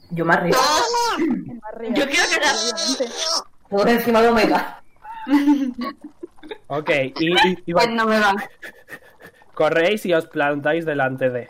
Yo 0.09 0.25
me 0.25 0.35
Barrea, 0.35 1.93
Yo 1.93 2.07
quiero 2.07 2.29
que. 2.29 3.05
Por 3.73 3.89
encima 3.89 4.21
de 4.21 4.27
Omega. 4.29 4.81
Ok, 6.67 6.89
y, 7.19 7.31
y- 7.31 7.63
y 7.67 7.71
va- 7.73 7.81
Pues 7.83 7.93
no 7.95 8.05
me 8.05 8.19
va. 8.19 8.33
corréis 9.53 10.05
y 10.05 10.13
os 10.13 10.27
plantáis 10.27 10.85
delante 10.85 11.29
de. 11.29 11.49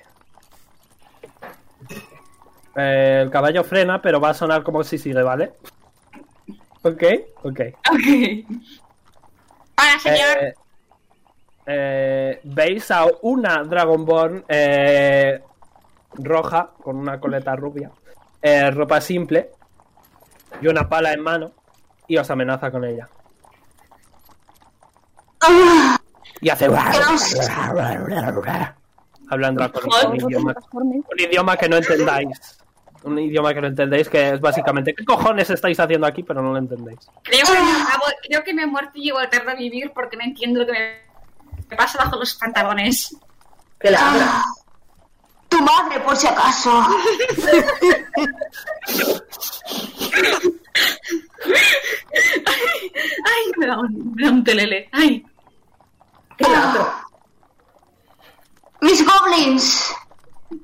Eh, 2.76 3.22
el 3.24 3.30
caballo 3.32 3.64
frena, 3.64 4.02
pero 4.02 4.20
va 4.20 4.30
a 4.30 4.34
sonar 4.34 4.64
como 4.64 4.84
si 4.84 4.98
sigue, 4.98 5.22
¿vale? 5.24 5.54
Ok, 6.84 7.04
ok. 7.44 7.60
ok. 7.92 8.08
Hola, 9.78 10.00
señor. 10.02 10.38
Eh, 10.42 10.54
eh, 11.66 12.40
Veis 12.44 12.92
a 12.92 13.06
una 13.24 13.64
Dragonborn 13.64 14.46
eh, 14.48 15.42
roja 16.14 16.70
con 16.84 16.98
una 16.98 17.20
coleta 17.20 17.56
rubia, 17.56 17.90
eh, 18.42 18.70
ropa 18.70 19.02
simple 19.02 19.50
y 20.62 20.68
una 20.68 20.88
pala 20.88 21.14
en 21.14 21.22
mano 21.22 21.52
y 22.08 22.18
os 22.18 22.30
amenaza 22.30 22.72
con 22.72 22.86
ella. 22.86 23.08
Ah, 25.42 25.98
Y 26.42 26.50
hace... 26.50 26.68
Dios. 26.68 27.36
Hablando 29.30 29.72
con 29.72 30.12
un 30.12 30.16
idioma, 30.16 30.56
un 30.72 31.20
idioma 31.20 31.58
que 31.58 31.70
no 31.70 31.78
entendáis. 31.78 32.60
Un 33.04 33.20
idioma 33.20 33.54
que 33.54 33.62
no 33.62 33.68
entendéis, 33.68 34.08
que 34.08 34.30
es 34.32 34.40
básicamente 34.40 34.94
¿qué 34.94 35.04
cojones 35.04 35.50
estáis 35.50 35.78
haciendo 35.80 36.08
aquí? 36.08 36.24
Pero 36.24 36.42
no 36.42 36.52
lo 36.52 36.58
entendéis. 36.58 37.00
Creo 37.24 37.46
que, 37.46 37.54
me 37.54 37.60
creo 38.28 38.44
que 38.44 38.54
me 38.54 38.64
he 38.64 38.68
muerto 38.68 38.92
y 38.96 39.06
llevo 39.06 39.20
a 39.20 39.30
tarde 39.30 39.52
a 39.52 39.56
vivir 39.56 39.92
porque 39.94 40.16
no 40.16 40.24
entiendo 40.24 40.62
lo 40.62 40.68
que 40.68 40.74
me, 40.74 41.02
me 41.70 41.76
pasa 41.76 41.98
bajo 41.98 42.18
los 42.18 42.34
pantalones. 42.36 43.16
Que 43.80 43.92
la 43.92 44.00
ah. 44.02 44.44
Tu 45.50 45.62
madre, 45.62 46.00
por 46.00 46.16
si 46.16 46.28
acaso. 46.28 46.72
Ay, 53.26 53.52
me 53.58 53.68
da 53.68 53.80
un, 53.80 54.14
me 54.16 54.24
da 54.24 54.32
un 54.32 54.44
telele. 54.44 54.90
Ay, 54.92 55.26
la 56.40 56.72
abra. 56.72 57.06
Mis 58.82 59.06
goblins, 59.06 59.94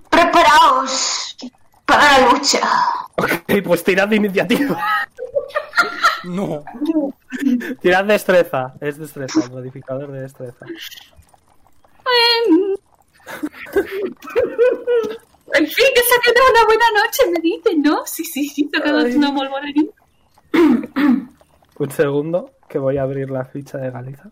preparaos 0.10 1.38
para 1.86 2.20
la 2.20 2.32
lucha. 2.32 2.60
Ok, 3.16 3.64
pues 3.64 3.84
tirad 3.84 4.08
de 4.08 4.18
iniciativa. 4.18 4.78
No. 6.26 6.64
Tirad 7.82 8.06
destreza. 8.06 8.74
Es 8.82 8.98
destreza, 8.98 9.44
el 9.44 9.52
modificador 9.52 10.12
de 10.12 10.22
destreza. 10.22 10.66
En 15.54 15.68
fin, 15.68 15.86
que 15.96 16.02
se 16.02 16.16
ha 16.16 16.22
quedado 16.22 16.52
una 16.52 16.66
buena 16.66 16.86
noche, 16.96 17.24
me 17.32 17.40
dice, 17.42 17.76
¿no? 17.78 18.06
Sí, 18.06 18.24
sí, 18.24 18.48
sí, 18.48 18.70
se 18.72 18.78
ha 18.78 18.82
quedado 18.82 19.06
Ay. 19.06 19.16
una 19.16 19.32
muy. 19.32 19.48
Un 20.54 21.92
segundo, 21.92 22.52
que 22.68 22.78
voy 22.78 22.98
a 22.98 23.04
abrir 23.04 23.30
la 23.30 23.46
ficha 23.46 23.78
de 23.78 23.90
Galiza. 23.92 24.30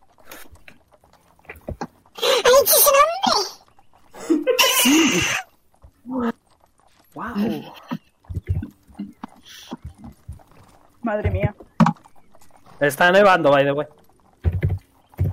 ¡Ha 2.18 2.50
dicho 2.62 2.76
su 2.76 2.92
nombre! 2.98 3.14
¡Wow! 7.14 7.74
Madre 11.02 11.32
mía. 11.32 11.56
Está 12.80 13.12
nevando, 13.12 13.52
by 13.52 13.64
the 13.64 13.72
way. 13.72 13.88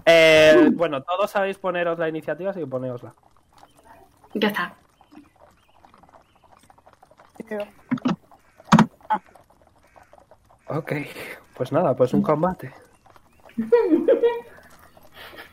Eh, 0.06 0.70
bueno, 0.74 1.02
todos 1.02 1.31
sabéis 1.31 1.59
poneros 1.59 1.98
la 1.98 2.09
iniciativa, 2.09 2.51
así 2.51 2.61
que 2.61 2.66
poneosla. 2.66 3.15
Ya 4.35 4.48
está. 4.48 4.74
Ok, 10.77 10.93
pues 11.57 11.71
nada, 11.71 11.95
pues 11.95 12.13
un 12.15 12.23
combate. 12.23 12.73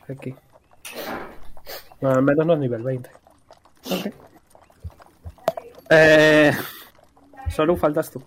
Aquí. 0.08 0.34
Bueno, 2.00 2.16
al 2.16 2.22
menos 2.22 2.46
no 2.46 2.54
es 2.54 2.58
nivel 2.58 2.82
20. 2.82 3.10
Ok. 3.86 4.14
Eh, 5.90 6.52
solo 7.48 7.76
faltas 7.76 8.10
tú. 8.10 8.22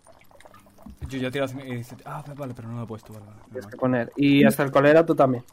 Yo 1.10 1.20
ya 1.20 1.28
he 1.28 1.32
tirado 1.32 1.54
mi 1.54 1.64
iniciativa. 1.64 2.18
Ah, 2.18 2.34
vale, 2.36 2.54
pero 2.54 2.70
no 2.70 2.78
lo 2.78 2.84
he 2.84 2.88
puesto. 2.88 3.12
Vale, 3.12 3.26
vale, 3.26 3.42
Tienes 3.52 3.68
que 3.68 3.78
poner. 3.78 4.14
Y 4.16 4.46
hasta 4.46 4.64
el 4.64 4.72
colera 4.72 5.06
tú 5.06 5.16
también. 5.16 5.44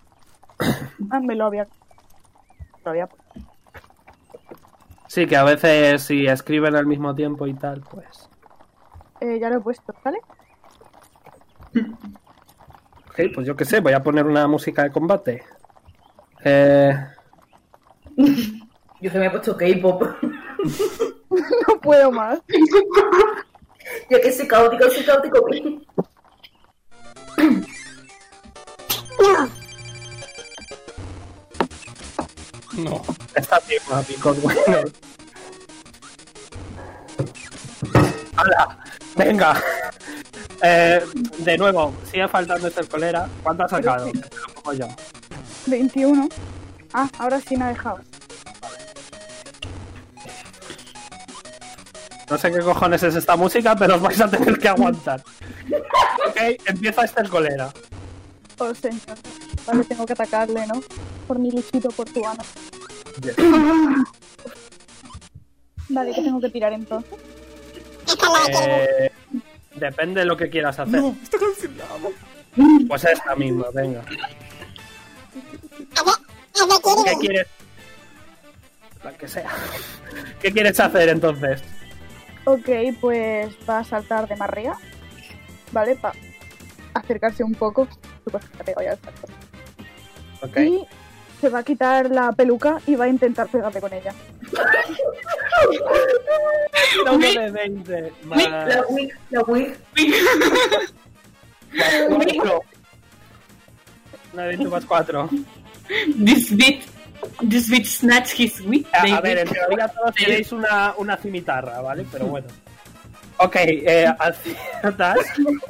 Ah, 1.10 1.20
me 1.20 1.34
lo 1.34 1.46
había. 1.46 1.66
Lo 2.84 2.90
había. 2.90 3.08
Sí, 5.08 5.26
que 5.26 5.36
a 5.36 5.44
veces 5.44 6.02
si 6.02 6.26
escriben 6.26 6.76
al 6.76 6.86
mismo 6.86 7.14
tiempo 7.14 7.46
y 7.46 7.54
tal, 7.54 7.82
pues. 7.82 8.30
Eh, 9.20 9.38
ya 9.40 9.50
lo 9.50 9.56
he 9.56 9.60
puesto, 9.60 9.94
¿vale? 10.04 10.18
Ok, 13.08 13.20
pues 13.34 13.46
yo 13.46 13.56
qué 13.56 13.64
sé, 13.64 13.80
voy 13.80 13.92
a 13.92 14.02
poner 14.02 14.26
una 14.26 14.46
música 14.46 14.82
de 14.82 14.90
combate. 14.90 15.42
Eh, 16.44 16.92
Yo 19.00 19.10
que 19.12 19.18
me 19.18 19.26
he 19.26 19.30
puesto 19.30 19.56
K-pop. 19.56 20.02
No 21.66 21.80
puedo 21.80 22.12
más. 22.12 22.40
Yo 24.10 24.20
que 24.20 24.30
soy 24.30 24.46
caótico, 24.46 24.90
soy 24.90 25.02
caótico. 25.02 25.40
No. 32.76 33.02
Está 33.34 33.58
bien, 33.68 33.82
pico, 34.06 34.34
bueno. 34.34 34.78
¡Hala! 38.36 38.78
¡Venga! 39.16 39.62
Eh, 40.62 41.02
de 41.38 41.58
nuevo, 41.58 41.92
sigue 42.10 42.28
faltando 42.28 42.68
este 42.68 42.84
colera. 42.84 43.28
¿Cuánto 43.42 43.64
has 43.64 43.70
sacado? 43.70 44.10
Lo 44.64 44.72
yo. 44.72 44.88
21. 45.66 46.28
Ah, 46.92 47.08
ahora 47.18 47.40
sí 47.40 47.56
me 47.56 47.64
ha 47.64 47.68
dejado. 47.68 47.98
No 52.30 52.38
sé 52.38 52.50
qué 52.50 52.60
cojones 52.60 53.02
es 53.02 53.16
esta 53.16 53.36
música, 53.36 53.74
pero 53.76 53.96
os 53.96 54.00
vais 54.00 54.20
a 54.20 54.28
tener 54.30 54.58
que 54.58 54.68
aguantar. 54.68 55.22
Ok, 56.28 56.38
empieza 56.66 57.04
este 57.04 57.28
colera. 57.28 57.70
Oh, 58.56 58.74
señor. 58.74 59.18
Vale, 59.66 59.84
tengo 59.84 60.06
que 60.06 60.12
atacarle, 60.14 60.66
¿no? 60.66 60.80
Por 61.28 61.38
mi 61.38 61.50
luchito 61.50 61.90
portuano. 61.90 62.42
Vale, 65.88 66.12
¿qué 66.14 66.22
tengo 66.22 66.40
que 66.40 66.48
tirar 66.48 66.72
entonces? 66.72 67.12
Eh, 68.48 69.11
depende 69.74 70.20
de 70.20 70.26
lo 70.26 70.36
que 70.36 70.50
quieras 70.50 70.78
hacer. 70.78 71.00
No, 71.00 71.16
está 71.22 71.38
cancelado. 71.38 72.12
Pues 72.88 73.04
esta 73.04 73.36
misma, 73.36 73.66
venga. 73.74 74.02
¿Qué 74.04 74.16
¿qué 77.04 77.14
quieres? 77.18 77.46
La 79.02 79.12
que 79.12 79.28
sea. 79.28 79.50
¿Qué 80.40 80.52
quieres 80.52 80.78
hacer 80.78 81.08
entonces? 81.08 81.62
Ok, 82.44 82.68
pues 83.00 83.56
va 83.68 83.78
a 83.78 83.84
saltar 83.84 84.28
de 84.28 84.36
más 84.36 84.48
arriba. 84.48 84.78
¿Vale? 85.72 85.96
Para 85.96 86.14
acercarse 86.94 87.42
un 87.42 87.54
poco. 87.54 87.88
Supongo 88.24 88.40
que 88.40 88.56
te 88.56 88.62
ha 88.62 88.64
pegado 88.64 88.84
ya 88.84 88.92
el 88.92 88.98
salto. 88.98 89.26
Ok. 90.42 90.56
Y 90.58 90.86
se 91.42 91.48
va 91.48 91.58
a 91.58 91.62
quitar 91.64 92.08
la 92.08 92.30
peluca 92.30 92.80
y 92.86 92.94
va 92.94 93.06
a 93.06 93.08
intentar 93.08 93.48
pegarle 93.48 93.80
con 93.80 93.92
ella. 93.92 94.14
De 97.20 97.50
20. 97.50 98.12
Más, 98.24 98.44
La 98.68 98.84
wig, 98.88 99.10
la 99.30 99.40
wig. 99.42 99.76
más 102.10 102.26
4. 102.36 102.62
Una 104.32 104.42
de 104.42 104.48
20 104.48 104.68
más 104.68 104.84
4. 104.84 105.28
This 106.24 106.54
bit, 106.56 106.82
this 107.48 107.68
bit 107.68 107.86
snatch 107.86 108.38
his 108.38 108.60
wit, 108.60 108.86
A, 108.92 108.98
baby. 109.02 109.12
a 109.12 109.20
ver, 109.20 109.38
en 109.38 109.48
teoría 109.48 109.88
todos 109.88 110.14
tenéis 110.14 110.52
una, 110.52 110.94
una 110.96 111.16
cimitarra, 111.16 111.80
¿vale? 111.80 112.06
Pero 112.12 112.26
bueno. 112.26 112.46
Ok, 113.38 113.56
eh, 113.56 114.06
aciertas. 114.18 115.18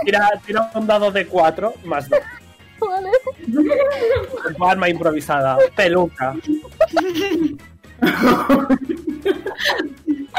Tira, 0.05 0.29
tira 0.45 0.71
un 0.75 0.87
dado 0.87 1.11
de 1.11 1.27
4 1.27 1.75
más 1.85 2.09
2. 2.11 2.21
Vale. 2.89 3.11
Arma 4.61 4.89
improvisada. 4.89 5.57
Peluca. 5.77 6.35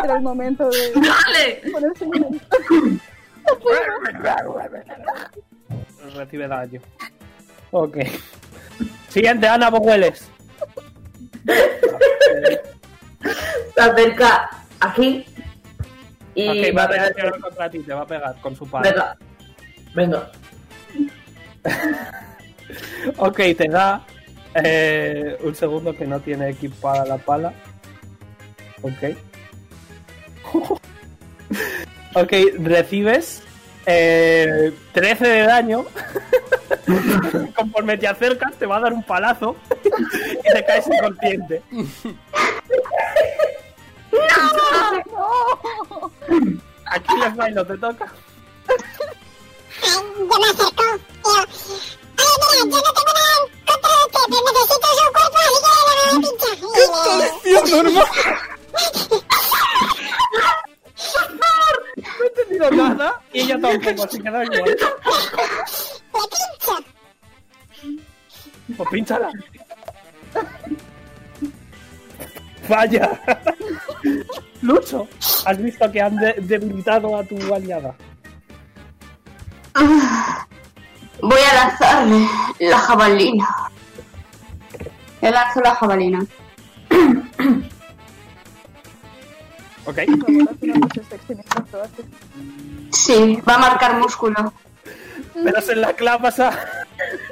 Era 0.03 0.15
el 0.17 0.21
momento 0.21 0.69
de 0.69 0.91
¡Dale! 0.95 1.71
ponerse 1.71 2.05
en 2.05 2.41
Recibe 6.15 6.47
daño. 6.47 6.81
Ok. 7.71 7.97
Siguiente, 9.09 9.47
Ana 9.47 9.69
Bogueles. 9.69 10.29
Se 13.75 13.81
acerca 13.81 14.49
aquí. 14.79 15.25
Y 16.35 16.47
Ok, 16.49 16.75
va 16.77 16.81
va 16.81 16.83
a 16.83 16.89
pegar. 17.11 17.39
contra 17.39 17.69
ti, 17.69 17.79
te 17.79 17.93
va 17.93 18.01
a 18.01 18.07
pegar 18.07 18.35
con 18.41 18.55
su 18.55 18.67
padre. 18.67 18.91
Venga. 18.91 19.17
Venga. 19.95 20.31
Ok, 23.17 23.37
te 23.57 23.67
da 23.69 24.05
eh, 24.55 25.37
un 25.41 25.55
segundo 25.55 25.95
que 25.95 26.05
no 26.05 26.19
tiene 26.19 26.49
equipada 26.49 27.05
la 27.05 27.17
pala. 27.17 27.53
Ok. 28.81 29.17
ok, 32.15 32.33
recibes 32.59 33.43
eh, 33.85 34.73
13 34.93 35.27
de 35.27 35.41
daño. 35.43 35.85
Conforme 37.55 37.97
te 37.97 38.07
acercas, 38.07 38.53
te 38.55 38.65
va 38.65 38.77
a 38.77 38.81
dar 38.81 38.93
un 38.93 39.03
palazo 39.03 39.55
y 39.83 40.53
te 40.53 40.65
caes 40.65 40.87
inconsciente. 40.87 41.61
Aquí 46.85 47.13
les 47.19 47.35
bailo, 47.35 47.65
te 47.65 47.77
toca. 47.77 48.07
Yo 49.81 50.39
me 50.39 50.47
acerco. 50.49 50.72
No 61.97 62.23
he 62.23 62.27
entendido 62.27 62.71
nada 62.71 63.21
y 63.31 63.41
ella 63.41 63.59
tampoco, 63.59 64.03
así 64.03 64.19
que 64.21 64.29
da 64.31 64.43
igual. 64.43 64.77
Pues 68.77 68.89
pínchala. 68.89 69.29
Vaya. 72.69 73.09
Lucho, 74.61 75.07
has 75.45 75.57
visto 75.61 75.91
que 75.91 76.01
han 76.01 76.15
de- 76.15 76.35
debilitado 76.39 77.17
a 77.17 77.23
tu 77.23 77.35
aliada. 77.53 77.93
Ah, 79.75 80.45
Voy 81.21 81.39
a 81.39 81.53
lanzarle 81.55 82.27
la 82.59 82.77
jabalina. 82.79 83.47
Le 85.21 85.31
lanzo 85.31 85.61
la 85.61 85.75
jabalina. 85.75 86.25
Ok. 89.85 89.97
Sí, 92.91 93.41
va 93.47 93.55
a 93.55 93.57
marcar 93.57 93.99
músculo. 93.99 94.53
Pero 95.33 95.61
se 95.61 95.75
la 95.75 95.93
clavas 95.93 96.39
a, 96.39 96.49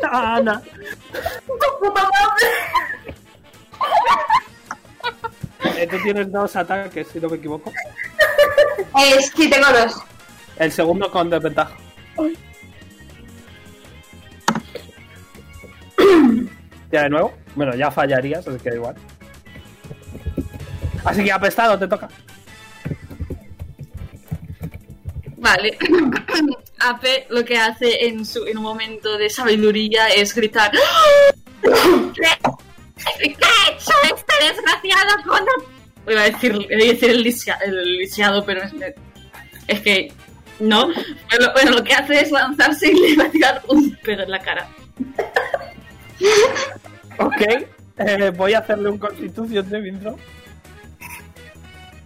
a 0.03 0.35
Ana. 0.35 0.61
Eh, 5.77 5.87
tú 5.87 5.97
tienes 6.03 6.31
dos 6.31 6.55
ataques, 6.55 7.07
si 7.07 7.19
no 7.19 7.29
me 7.29 7.37
equivoco. 7.37 7.71
Eh, 8.79 9.21
sí, 9.35 9.49
tengo 9.49 9.67
dos. 9.67 9.95
El 10.57 10.71
segundo 10.71 11.09
con 11.09 11.29
desventaja. 11.29 11.75
Ya 16.91 17.03
de 17.03 17.09
nuevo. 17.09 17.31
Bueno, 17.55 17.73
ya 17.73 17.89
fallarías, 17.89 18.45
así 18.45 18.59
que 18.59 18.71
da 18.71 18.75
igual. 18.75 18.95
Así 21.03 21.23
que 21.23 21.31
apestado, 21.31 21.77
te 21.79 21.87
toca. 21.87 22.09
Vale. 25.37 25.77
Ape 26.79 27.27
lo 27.29 27.43
que 27.45 27.57
hace 27.57 28.05
en, 28.07 28.25
su, 28.25 28.45
en 28.45 28.57
un 28.57 28.63
momento 28.63 29.17
de 29.17 29.29
sabiduría 29.29 30.07
es 30.07 30.33
gritar 30.33 30.71
¿Qué? 31.61 31.69
¿Qué 33.19 33.35
ha 33.45 33.71
hecho 33.71 33.91
este 34.15 34.45
desgraciado 34.45 35.23
con 35.27 35.41
un-?" 35.41 36.11
Iba 36.11 36.21
a 36.21 36.25
decir, 36.25 36.53
iba 36.69 36.83
a 36.83 36.87
decir 36.93 37.09
el, 37.11 37.23
lisia- 37.23 37.59
el 37.63 37.97
lisiado, 37.99 38.43
pero 38.43 38.63
es, 38.63 38.71
es 39.67 39.79
que 39.81 40.11
no. 40.59 40.87
Bueno, 40.87 41.51
bueno, 41.53 41.71
lo 41.71 41.83
que 41.83 41.93
hace 41.93 42.21
es 42.21 42.31
lanzarse 42.31 42.91
y 42.91 42.93
le 43.11 43.15
va 43.17 43.25
a 43.25 43.31
tirar 43.31 43.61
un 43.67 43.95
pedo 44.03 44.23
en 44.23 44.31
la 44.31 44.39
cara. 44.39 44.67
Ok. 47.19 47.41
eh, 47.97 48.31
voy 48.35 48.53
a 48.55 48.59
hacerle 48.59 48.89
un 48.89 48.97
constitución 48.97 49.69
de 49.69 49.87
intro. 49.87 50.17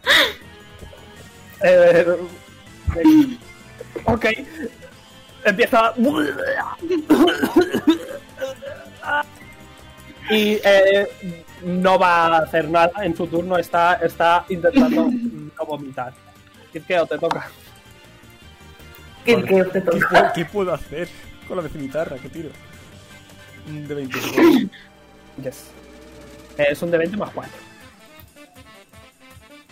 Eh, 1.63 2.05
eh, 2.05 3.37
ok. 4.05 4.25
Empieza. 5.45 5.93
Y 10.29 10.59
eh, 10.63 11.07
no 11.63 11.97
va 11.99 12.25
a 12.27 12.37
hacer 12.39 12.69
nada 12.69 12.91
en 13.03 13.15
su 13.15 13.27
turno. 13.27 13.57
Está, 13.57 13.93
está 13.95 14.45
intentando 14.49 15.07
no 15.09 15.65
vomitar. 15.65 16.13
Kirkeo, 16.71 17.05
te 17.05 17.17
toca. 17.17 17.47
¿Qué, 19.23 19.43
qué 19.43 19.63
te 19.63 19.71
¿Qué, 19.71 19.81
toca? 19.81 20.09
puedo- 20.09 20.33
qué 20.33 20.45
puedo 20.45 20.73
hacer 20.73 21.07
con 21.47 21.57
la 21.57 21.63
vecinitarra? 21.63 22.17
¿Qué 22.17 22.29
tiro? 22.29 22.49
Un 23.67 23.87
De 23.87 23.95
25. 23.95 24.69
Yes. 25.41 25.67
Eh, 26.57 26.67
es 26.71 26.81
un 26.81 26.91
de 26.91 26.97
20 26.97 27.17
más 27.17 27.29
4. 27.31 27.51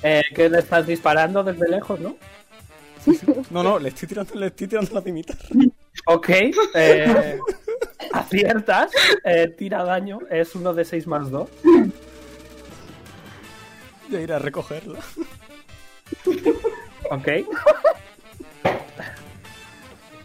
Eh, 0.04 0.24
que 0.36 0.50
le 0.50 0.60
estás 0.60 0.86
disparando 0.86 1.44
desde 1.44 1.70
lejos, 1.70 2.00
¿no? 2.00 2.18
No, 3.50 3.64
no, 3.64 3.80
le 3.80 3.90
estoy 3.90 4.08
tirando, 4.08 4.36
le 4.36 4.48
estoy 4.48 4.68
tirando 4.68 4.94
la 4.94 5.02
cimitarra. 5.02 5.48
Ok. 6.06 6.30
Eh, 6.76 7.40
aciertas. 8.12 8.92
Eh, 9.24 9.48
tira 9.58 9.84
daño. 9.84 10.20
Es 10.30 10.56
uno 10.56 10.74
de 10.74 10.86
6 10.86 11.08
más 11.08 11.30
2. 11.30 11.50
Voy 14.10 14.18
a 14.18 14.22
ir 14.22 14.34
a 14.34 14.40
recogerla. 14.40 15.00
Ok. 17.10 17.28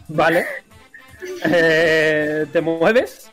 Vale. 0.07 0.45
Eh, 1.45 2.45
¿Te 2.51 2.61
mueves? 2.61 3.29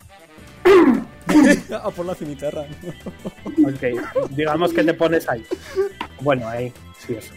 A 1.73 1.91
por 1.95 2.07
la 2.07 2.15
cimitarra. 2.15 2.67
Ok. 3.45 4.31
Digamos 4.31 4.73
que 4.73 4.85
te 4.85 4.95
pones 4.95 5.29
ahí. 5.29 5.45
Bueno, 6.21 6.49
ahí. 6.49 6.73
Sí, 6.99 7.15
eso. 7.15 7.33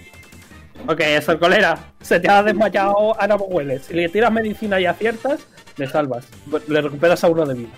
Ok, 0.87 1.01
eso, 1.01 1.37
colera. 1.39 1.77
Se 2.01 2.19
te 2.19 2.29
ha 2.29 2.41
desmayado 2.43 3.19
Ana 3.19 3.35
Hueles. 3.35 3.85
Si 3.85 3.93
le 3.93 4.09
tiras 4.09 4.31
medicina 4.31 4.79
y 4.79 4.85
aciertas, 4.85 5.41
le 5.77 5.87
salvas. 5.87 6.27
Le 6.67 6.81
recuperas 6.81 7.23
a 7.23 7.29
uno 7.29 7.45
de 7.45 7.53
vida. 7.55 7.69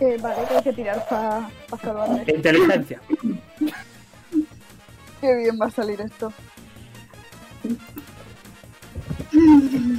Eh, 0.00 0.18
vale, 0.20 0.42
tengo 0.48 0.62
que 0.62 0.72
tirar 0.72 1.06
para 1.08 1.48
salvarme. 1.80 2.24
Inteligencia. 2.26 3.00
Qué 5.20 5.36
bien 5.36 5.58
va 5.60 5.66
a 5.66 5.70
salir 5.70 6.00
esto. 6.00 6.32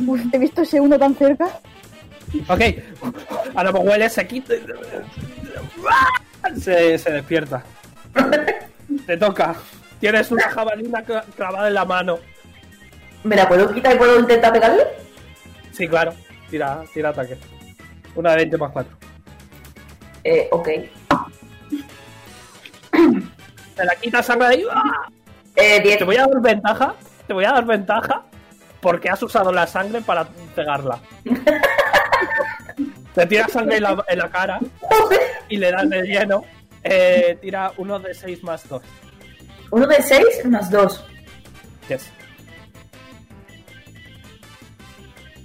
Uf, 0.06 0.22
he 0.34 0.38
visto 0.38 0.62
ese 0.64 0.82
uno 0.82 1.00
tan 1.00 1.16
cerca. 1.16 1.48
Ok. 2.48 2.62
Ana 3.56 4.10
se 4.10 4.28
quita. 4.28 4.54
Se, 6.60 6.98
se 6.98 7.12
despierta. 7.12 7.64
Te 9.06 9.18
toca. 9.18 9.56
Tienes 10.00 10.32
una 10.32 10.50
jabalina 10.50 11.04
cla- 11.06 11.24
clavada 11.36 11.68
en 11.68 11.74
la 11.74 11.86
mano. 11.86 12.20
¿Me 13.24 13.36
la 13.36 13.48
puedo 13.48 13.74
quitar 13.74 13.96
y 13.96 13.98
puedo 13.98 14.20
intentar 14.20 14.52
pegarle? 14.52 14.84
Sí, 15.72 15.88
claro. 15.88 16.14
Tira, 16.50 16.84
tira 16.94 17.10
ataque. 17.10 17.38
Una 18.16 18.32
de 18.32 18.36
20 18.38 18.58
más 18.58 18.72
4. 18.72 18.98
Eh, 20.26 20.48
ok. 20.52 20.68
Te 23.76 23.86
la 23.86 23.96
quitas 23.96 24.26
sangre 24.26 24.48
de 24.50 24.54
ahí. 24.56 24.66
¡ah! 24.72 25.08
Eh, 25.56 25.82
10. 25.82 25.98
Te 26.00 26.04
voy 26.04 26.18
a 26.18 26.28
dar 26.28 26.42
ventaja. 26.42 26.96
Te 27.28 27.34
voy 27.34 27.46
a 27.46 27.52
dar 27.54 27.66
ventaja 27.66 28.24
porque 28.82 29.10
has 29.10 29.24
usado 29.24 29.52
la 29.52 29.66
sangre 29.66 30.02
para 30.02 30.26
pegarla. 30.56 31.00
Te 33.14 33.26
tiras 33.28 33.52
sangre 33.52 33.78
en 33.78 33.84
la, 33.84 34.04
en 34.08 34.18
la 34.18 34.30
cara 34.30 34.60
y 35.50 35.58
le 35.58 35.72
das 35.72 35.90
de 35.90 36.02
lleno. 36.04 36.44
Eh, 36.84 37.38
tira 37.42 37.72
uno 37.78 38.00
de 38.00 38.14
6 38.14 38.44
más 38.44 38.68
2. 38.68 38.82
Uno 39.72 39.88
de 39.88 40.02
6 40.02 40.46
más 40.46 40.70
2. 40.70 41.06
Yes. 41.90 42.12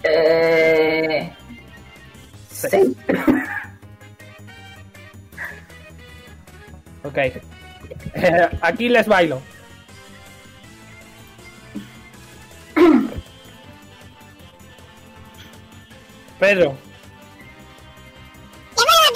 Eh. 0.02 1.32
6. 2.50 2.88
Ok. 7.04 7.18
Eh, 7.18 8.48
aquí 8.60 8.88
les 8.88 9.06
bailo. 9.06 9.40
Pedro, 16.38 16.76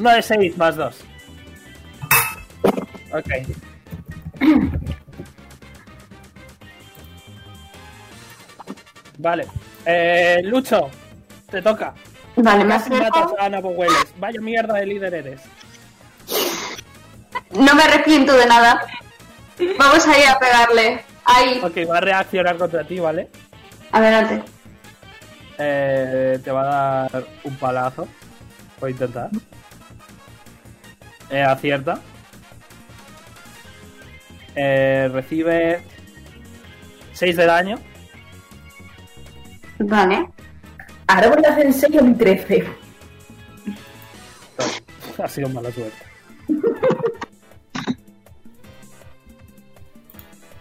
Uno 0.00 0.10
de 0.12 0.22
6 0.22 0.56
más 0.56 0.76
2. 0.76 0.96
Ok. 3.12 3.28
Vale. 9.18 9.46
Eh, 9.84 10.40
Lucho, 10.44 10.88
te 11.50 11.60
toca. 11.60 11.92
Vale, 12.36 12.64
me 12.64 12.74
acerco. 12.74 13.36
a 13.38 13.44
Ana. 13.44 13.60
Vaya 14.16 14.40
mierda 14.40 14.74
de 14.74 14.86
líder 14.86 15.12
eres. 15.12 15.42
No 17.50 17.74
me 17.74 17.82
arrepiento 17.82 18.32
de 18.32 18.46
nada. 18.46 18.80
Vamos 19.78 20.06
a 20.06 20.18
ir 20.18 20.26
a 20.26 20.38
pegarle. 20.38 21.04
Ahí, 21.26 21.60
Ok, 21.62 21.76
va 21.90 21.98
a 21.98 22.00
reaccionar 22.00 22.56
contra 22.56 22.84
ti, 22.84 22.98
¿vale? 22.98 23.28
adelante. 23.92 24.42
Eh, 25.58 26.38
te 26.42 26.50
va 26.50 26.62
a 27.04 27.08
dar 27.08 27.24
un 27.44 27.54
palazo. 27.56 28.08
Voy 28.80 28.88
a 28.88 28.92
intentar. 28.92 29.28
Eh, 31.30 31.42
acierta. 31.42 32.00
Eh, 34.54 35.08
recibe 35.12 35.82
6 37.12 37.36
de 37.36 37.46
daño. 37.46 37.78
Vale. 39.78 40.28
Ahora 41.06 41.28
voy 41.28 41.44
a 41.44 41.50
hacer 41.50 41.66
en 41.66 41.74
serio 41.74 42.02
mi 42.02 42.14
13. 42.14 42.66
Ha 45.22 45.28
sido 45.28 45.48
mala 45.48 45.70
suerte. 45.70 45.98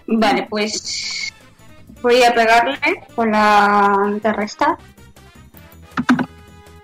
Vale, 0.08 0.48
pues 0.50 1.34
voy 2.02 2.24
a 2.24 2.34
pegarle 2.34 2.80
con 3.16 3.32
la 3.32 4.20
de 4.22 4.34
resta. 4.34 4.78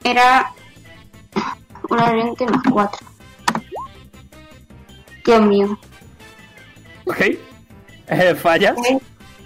Era 0.04 0.54
una 1.90 2.12
20 2.12 2.46
más 2.46 2.64
4. 2.72 3.15
Dios 5.26 5.42
mío. 5.46 5.80
Ok. 7.06 7.22
Eh, 8.08 8.36
fallas. 8.36 8.76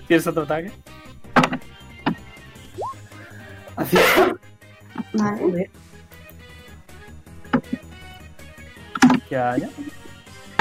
¿Tienes 0.07 0.27
otro 0.27 0.43
ataque? 0.43 0.72
Acierta. 3.76 4.35
Vale. 5.14 5.69
¿Qué 9.30 9.35
daño? 9.35 9.69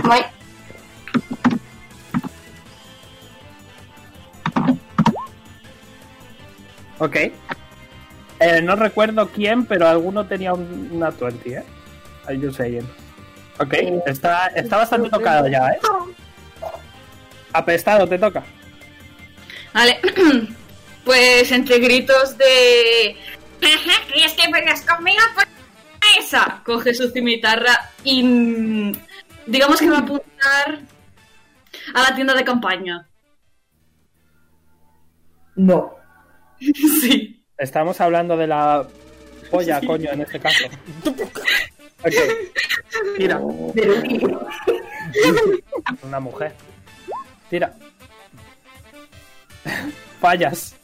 Voy. 0.05 0.21
Ok. 6.99 7.17
Eh, 8.41 8.63
no 8.63 8.77
recuerdo 8.77 9.29
quién, 9.29 9.65
pero 9.67 9.89
alguno 9.89 10.27
tenía 10.27 10.53
un- 10.55 10.91
una 10.93 11.11
20, 11.11 11.51
¿eh? 11.59 11.65
Ahí 12.27 12.41
yo 12.41 12.53
sé. 12.53 12.83
Ok, 13.61 13.75
está, 14.07 14.49
está 14.49 14.77
bastante 14.77 15.11
tocado 15.11 15.49
ya, 15.49 15.69
¿eh? 15.71 15.81
Apestado, 17.53 18.07
te 18.07 18.19
toca. 18.19 18.45
Vale. 19.73 20.01
Pues 21.05 21.51
entre 21.53 21.79
gritos 21.79 22.37
de. 22.37 23.17
¿Quieres 23.61 24.35
que 24.35 24.53
vengas 24.53 24.83
conmigo? 24.83 25.23
Pues 25.35 25.47
esa. 26.19 26.61
Coge 26.67 26.93
su 26.93 27.09
cimitarra 27.11 27.91
y. 28.05 28.23
mm, 28.23 28.93
Digamos 29.47 29.81
que 29.81 29.89
va 29.89 29.97
a 29.97 30.01
apuntar 30.01 30.81
a 31.95 32.03
la 32.03 32.15
tienda 32.15 32.35
de 32.35 32.45
campaña. 32.45 33.09
No. 35.57 35.95
Sí. 37.01 37.43
Estamos 37.57 37.99
hablando 38.03 38.37
de 38.37 38.47
la 38.47 38.87
polla, 39.51 39.81
coño, 39.81 40.11
en 40.13 40.21
este 40.21 40.39
caso. 40.39 40.65
Ok. 42.05 42.15
Tira. 43.17 43.39
Una 46.03 46.21
mujer. 46.21 46.55
Tira. 47.51 47.73
Fallas. 50.21 50.75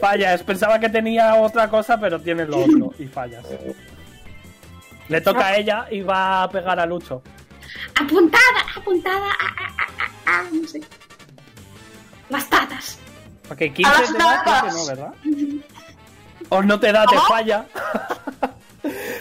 fallas. 0.00 0.42
Pensaba 0.42 0.78
que 0.78 0.88
tenía 0.88 1.34
otra 1.36 1.68
cosa, 1.68 1.98
pero 1.98 2.20
tiene 2.20 2.44
lo 2.46 2.58
otro. 2.58 2.92
Y 2.98 3.06
fallas. 3.06 3.44
Le 5.08 5.20
toca 5.20 5.46
a 5.48 5.56
ella 5.56 5.86
y 5.90 6.00
va 6.02 6.42
a 6.44 6.50
pegar 6.50 6.78
a 6.80 6.86
Lucho. 6.86 7.22
Apuntada, 8.00 8.60
apuntada. 8.76 9.26
a- 9.26 9.30
a- 9.30 10.32
a- 10.32 10.36
a- 10.36 10.40
a- 10.40 10.50
no 10.50 10.66
sé. 10.66 10.80
Las 12.28 12.48
tatas. 12.50 12.98
Ok, 13.50 13.58
15 13.58 13.82
te 14.12 14.18
da, 14.18 14.62
15 14.62 14.76
no, 14.76 14.86
¿verdad? 14.86 15.12
O 16.48 16.62
no 16.62 16.80
te 16.80 16.90
da, 16.92 17.06
te 17.06 17.16
falla. 17.28 17.66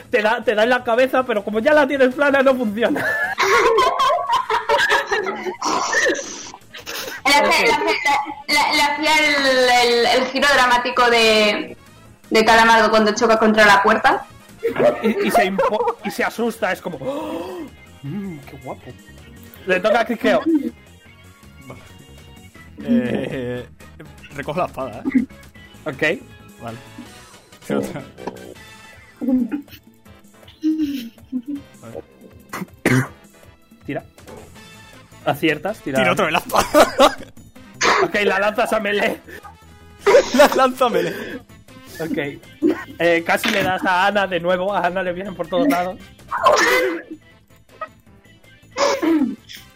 te, 0.09 0.21
da, 0.21 0.41
te 0.43 0.55
da 0.55 0.63
en 0.63 0.69
la 0.69 0.83
cabeza, 0.83 1.23
pero 1.25 1.43
como 1.43 1.59
ya 1.59 1.73
la 1.73 1.87
tienes 1.87 2.13
plana, 2.15 2.41
no 2.41 2.55
funciona. 2.55 3.05
Le 8.47 8.81
hacía 8.81 9.11
el, 9.19 9.89
el- 9.89 10.05
el 10.05 10.25
giro 10.27 10.47
dramático 10.53 11.09
de, 11.09 11.75
de 12.29 12.45
Calamardo 12.45 12.89
cuando 12.89 13.13
choca 13.13 13.37
contra 13.39 13.65
la 13.65 13.83
puerta. 13.83 14.25
y, 15.03 15.27
y 15.27 15.31
se 15.31 15.45
impo- 15.51 15.95
y 16.03 16.11
se 16.11 16.23
asusta, 16.23 16.71
es 16.71 16.81
como. 16.81 16.97
"Oh, 17.01 17.61
mm, 18.03 18.37
¡Qué 18.39 18.57
guapo! 18.63 18.91
Le 19.67 19.79
toca 19.79 20.01
a 20.01 20.05
Kikeo. 20.05 20.41
Eh, 22.87 23.65
recojo 24.35 24.59
la 24.59 24.65
espada, 24.65 25.01
¿eh? 25.15 25.25
Ok. 25.85 26.03
Vale. 26.61 26.77
Tira. 33.85 34.03
Aciertas, 35.25 35.79
tira. 35.79 35.99
Tiro 35.99 36.13
otra 36.13 36.25
vez 36.25 36.33
la 36.33 36.39
espada. 36.39 37.17
Ok, 38.03 38.15
la 38.23 38.39
lanzas 38.39 38.73
a 38.73 38.79
melee. 38.79 39.21
La 40.37 40.47
lánzamele. 40.55 41.39
Ok. 41.99 42.17
Eh, 42.99 43.23
casi 43.25 43.49
le 43.49 43.63
das 43.63 43.83
a 43.85 44.07
Ana 44.07 44.27
de 44.27 44.39
nuevo. 44.39 44.73
A 44.73 44.85
Ana 44.87 45.03
le 45.03 45.13
vienen 45.13 45.35
por 45.35 45.47
todos 45.47 45.67
lados. 45.67 45.97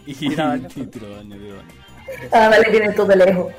Y 0.06 0.14
Tira 0.16 0.48
daño. 0.48 0.68
y 0.76 0.86
tiro 0.88 1.10
daño, 1.16 1.36
tiro 1.38 1.56
daño. 1.56 1.70
Ah, 2.32 2.50
vale, 2.50 2.70
viene 2.72 2.92
todo 2.94 3.06
de 3.08 3.16
lejos. 3.16 3.54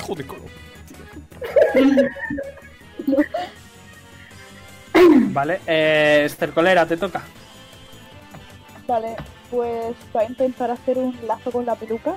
Joder, 0.00 0.26
colo. 0.26 0.42
Vale, 5.32 5.60
eh, 5.66 6.22
Estercolera, 6.26 6.86
te 6.86 6.96
toca. 6.96 7.22
Vale, 8.86 9.16
pues 9.50 9.94
va 10.14 10.20
a 10.20 10.24
intentar 10.24 10.70
hacer 10.70 10.98
un 10.98 11.18
lazo 11.26 11.50
con 11.50 11.66
la 11.66 11.74
peluca 11.74 12.16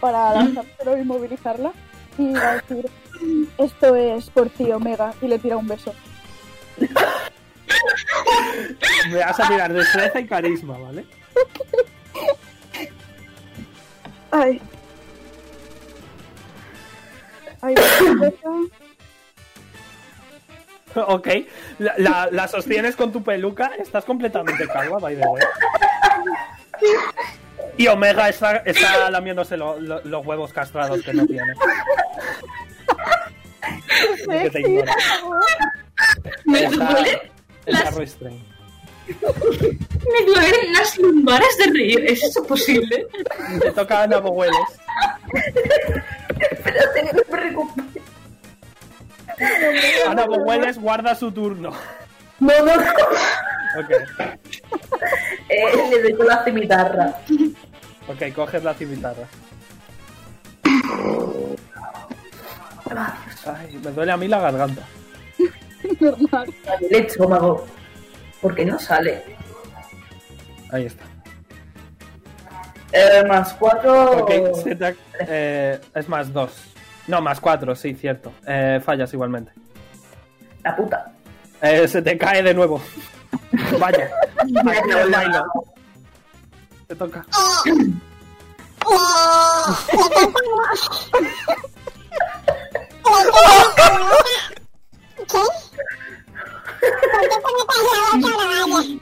para 0.00 0.34
lanzárselo 0.34 0.98
y 0.98 1.04
movilizarla. 1.04 1.72
Y 2.18 2.32
va 2.32 2.50
a 2.50 2.54
decir, 2.54 2.90
esto 3.58 3.96
es 3.96 4.30
por 4.30 4.50
ti, 4.50 4.70
Omega, 4.70 5.14
y 5.22 5.28
le 5.28 5.38
tira 5.38 5.56
un 5.56 5.66
beso. 5.66 5.94
Me 9.10 9.18
vas 9.18 9.40
a 9.40 9.48
tirar 9.48 9.72
destreza 9.72 10.20
y 10.20 10.26
carisma, 10.26 10.78
¿vale? 10.78 11.06
Ay. 14.30 14.60
Ay. 17.60 17.74
Ok. 21.06 21.28
La, 21.78 21.94
la- 21.98 22.28
la 22.30 22.48
sostienes 22.48 22.96
con 22.96 23.12
tu 23.12 23.22
peluca. 23.22 23.72
Estás 23.78 24.04
completamente 24.04 24.66
calva, 24.68 24.98
by 24.98 25.16
the 25.16 25.26
way. 25.26 25.42
Y 27.78 27.86
Omega 27.86 28.28
está, 28.28 28.56
está 28.58 29.10
lamiéndose 29.10 29.56
lo- 29.56 29.78
lo- 29.80 30.02
los 30.04 30.26
huevos 30.26 30.52
castrados 30.52 31.02
que 31.02 31.14
no 31.14 31.26
tiene. 31.26 31.52
Que 34.28 34.50
te 34.50 34.60
ignora. 34.60 34.94
Me 36.44 36.68
las- 36.70 37.94
restrained. 37.94 38.42
me 39.08 40.26
duelen 40.26 40.72
las 40.72 40.98
lumbares 40.98 41.56
de 41.58 41.66
reír. 41.72 42.04
¿Es 42.06 42.22
eso 42.22 42.42
posible? 42.44 43.06
Te 43.60 43.70
toca 43.72 44.00
a 44.00 44.02
Ana 44.04 44.20
Ana 50.08 50.26
Bogueles 50.26 50.78
guarda 50.78 51.14
su 51.14 51.30
turno. 51.32 51.70
No, 52.40 52.52
no, 52.64 52.76
no. 52.76 52.82
Ok. 53.80 54.38
Eh, 55.48 55.88
le 55.90 56.02
doy 56.02 56.14
con 56.14 56.26
la 56.26 56.42
cimitarra. 56.44 57.14
Ok, 58.08 58.32
coges 58.34 58.64
la 58.64 58.72
cimitarra. 58.72 59.26
Ay, 63.46 63.80
me 63.84 63.90
duele 63.90 64.12
a 64.12 64.16
mí 64.16 64.28
la 64.28 64.40
garganta. 64.40 64.82
Normal. 66.00 66.54
El 66.80 66.94
estómago. 67.06 67.66
¿Por 68.40 68.54
qué 68.54 68.64
no 68.64 68.78
sale? 68.78 69.22
Ahí 70.70 70.86
está. 70.86 71.04
Eh, 72.92 73.24
más 73.26 73.52
cuatro. 73.54 74.22
Ok, 74.22 74.30
se 74.62 74.74
te 74.76 74.86
ha- 74.86 74.94
eh, 75.20 75.80
es 75.94 76.08
más 76.08 76.32
dos. 76.32 76.52
No, 77.06 77.20
más 77.20 77.40
cuatro, 77.40 77.74
sí, 77.74 77.94
cierto. 77.94 78.32
Eh, 78.46 78.80
fallas 78.84 79.12
igualmente. 79.12 79.52
La 80.62 80.76
puta. 80.76 81.12
Eh, 81.60 81.86
se 81.88 82.02
te 82.02 82.16
cae 82.16 82.42
de 82.42 82.54
nuevo. 82.54 82.80
Vaya. 83.78 84.10
Aquí 84.38 84.90
el 84.90 85.10
bailo. 85.10 85.44
Te 86.86 86.94
toca. 86.96 87.24
¿Qué? 87.64 87.72
¿Por 96.82 96.90
qué 97.00 97.28
te 97.28 97.50
metes 97.56 97.82
la 97.84 98.00
boca 98.12 98.28
ahora, 98.34 98.64
vaya? 98.72 98.96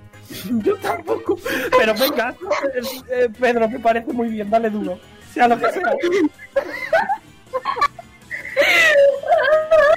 Yo 0.64 0.76
tampoco. 0.76 1.38
Pero 1.76 1.94
venga, 1.94 2.34
eh, 3.10 3.28
Pedro, 3.38 3.68
me 3.68 3.78
parece 3.78 4.12
muy 4.12 4.28
bien, 4.28 4.50
dale 4.50 4.70
duro. 4.70 4.98
Sea 5.32 5.48
lo 5.48 5.58
que 5.58 5.72
sea. 5.72 5.94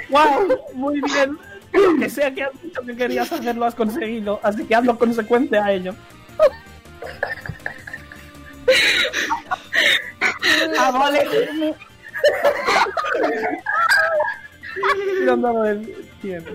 ¡Wow! 0.09 0.59
Muy 0.73 1.01
bien. 1.01 1.37
Lo 1.71 1.97
que 1.97 2.09
sea 2.09 2.33
que 2.33 2.43
has 2.43 2.61
dicho 2.61 2.81
que 2.83 2.95
querías 2.95 3.31
hacer, 3.31 3.55
lo 3.55 3.65
has 3.65 3.75
conseguido. 3.75 4.39
Así 4.43 4.63
que 4.63 4.75
hazlo 4.75 4.97
consecuente 4.97 5.57
a 5.57 5.71
ello. 5.71 5.95
Ah, 10.77 10.91
vale. 10.91 11.75
No, 15.25 15.35
no, 15.35 15.65
el 15.65 16.07
tiempo. 16.21 16.51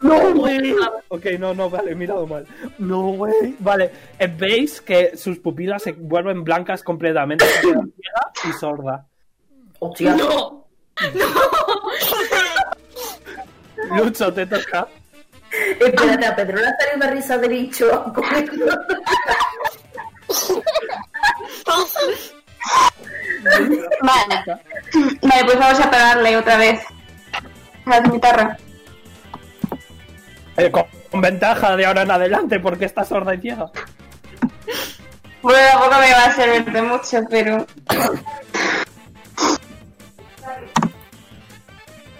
No, 0.00 0.34
güey. 0.34 0.74
Ok, 1.08 1.24
no, 1.38 1.52
no, 1.54 1.68
vale, 1.68 1.92
he 1.92 1.94
mirado 1.94 2.26
mal. 2.26 2.46
No, 2.78 3.02
güey. 3.12 3.56
Vale, 3.58 3.90
eh, 4.18 4.28
veis 4.28 4.80
que 4.80 5.16
sus 5.16 5.38
pupilas 5.38 5.82
se 5.82 5.92
vuelven 5.92 6.44
blancas 6.44 6.82
completamente, 6.82 7.44
y 8.48 8.52
sorda. 8.52 9.06
Hostia. 9.80 10.14
No. 10.14 10.66
Lucho, 13.96 14.32
te 14.32 14.46
toca. 14.46 14.86
Espérate, 15.80 16.26
a 16.26 16.36
Pedro 16.36 16.58
le 16.58 16.66
ha 16.66 16.76
salido 16.76 16.96
una 16.96 17.10
risa 17.10 17.38
de 17.38 17.48
bicho. 17.48 17.86
Vale. 24.02 24.44
Vale, 25.22 25.44
pues 25.44 25.58
vamos 25.58 25.80
a 25.80 25.90
pegarle 25.90 26.36
otra 26.36 26.56
vez. 26.58 26.80
A 27.88 28.00
la 28.00 28.08
guitarra. 28.08 28.56
Eh, 30.58 30.70
con, 30.70 30.84
con 31.10 31.20
ventaja 31.20 31.76
de 31.76 31.86
ahora 31.86 32.02
en 32.02 32.10
adelante 32.10 32.60
porque 32.60 32.84
está 32.84 33.04
sorda 33.04 33.34
y 33.34 33.40
ciega. 33.40 33.70
Bueno, 35.40 35.58
tampoco 35.72 36.00
me 36.00 36.12
va 36.12 36.24
a 36.24 36.32
servir 36.32 36.72
de 36.72 36.82
mucho, 36.82 37.20
pero. 37.30 37.66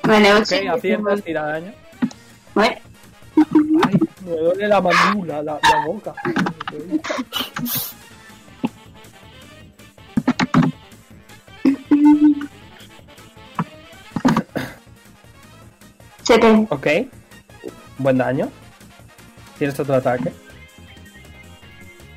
Vale, 0.05 0.33
8. 0.33 0.55
Ok, 0.57 0.69
aciertas, 0.77 1.23
tira 1.23 1.43
daño. 1.43 1.73
Ay, 2.55 2.81
me 4.25 4.37
duele 4.37 4.69
la 4.69 4.81
mandíbula, 4.81 5.43
la, 5.43 5.59
la 5.63 5.87
boca. 5.87 6.15
Siete. 16.29 16.67
Ok. 16.69 16.87
Buen 17.97 18.19
daño. 18.19 18.51
Tienes 19.57 19.81
otro 19.81 19.95
ataque. 19.95 20.31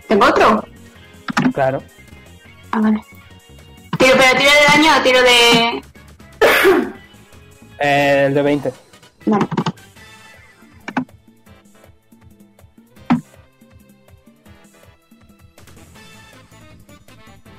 ¿Tengo 0.06 0.26
otro? 0.26 0.66
Claro. 1.54 1.82
Ah, 2.74 2.82
vale. 2.82 3.02
Tiro, 3.98 4.16
pero 4.18 4.38
tiro 4.38 4.52
de 4.52 4.68
daño 4.68 4.98
o 4.98 5.02
tiro 5.02 5.22
de. 5.22 5.82
Eh, 7.84 8.26
el 8.28 8.34
de 8.34 8.42
20. 8.42 8.74
Vale. 9.28 9.48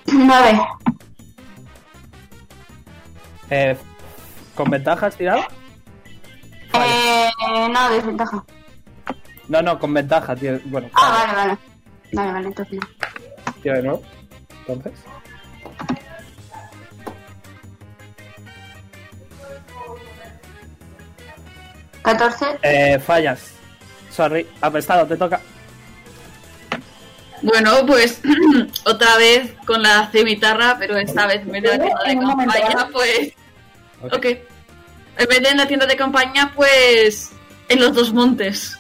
Nueve. 0.07 0.61
Eh, 3.49 3.77
¿Con 4.55 4.71
ventaja 4.71 5.07
has 5.07 5.17
tirado? 5.17 5.43
Eh, 6.75 7.31
no, 7.71 7.91
desventaja. 7.91 8.45
No, 9.49 9.63
no, 9.63 9.79
con 9.79 9.93
ventaja, 9.95 10.35
tío. 10.37 10.59
Bueno, 10.67 10.89
Ah, 10.95 11.11
vale, 11.27 11.35
vale. 11.35 11.59
Vale, 12.13 12.33
vale, 12.33 12.47
entonces 12.49 12.79
no. 12.81 13.53
tira 13.63 13.77
de 13.77 13.83
nuevo. 13.83 14.03
Entonces. 14.67 14.93
Catorce. 22.03 22.47
Eh, 22.63 22.99
fallas. 22.99 23.53
Sorry, 24.11 24.47
apestado, 24.61 25.07
te 25.07 25.17
toca. 25.17 25.41
Bueno, 27.43 27.85
pues 27.87 28.21
otra 28.85 29.17
vez 29.17 29.53
con 29.67 29.83
la 29.83 30.09
cimitarra, 30.11 30.77
pero 30.79 30.97
esta 30.97 31.27
vez 31.27 31.45
vez 31.47 31.63
de 31.63 31.69
la 31.69 31.79
tienda 31.79 32.05
de 32.07 32.19
campaña, 32.19 32.89
pues. 32.93 33.33
Ok. 34.03 34.15
Ok. 34.15 34.27
En 35.19 35.29
vez 35.29 35.43
de 35.43 35.49
en 35.49 35.57
la 35.57 35.67
tienda 35.67 35.87
de 35.87 35.97
campaña, 35.97 36.53
pues. 36.55 37.33
En 37.69 37.81
los 37.81 37.95
dos 37.95 38.13
montes. 38.13 38.77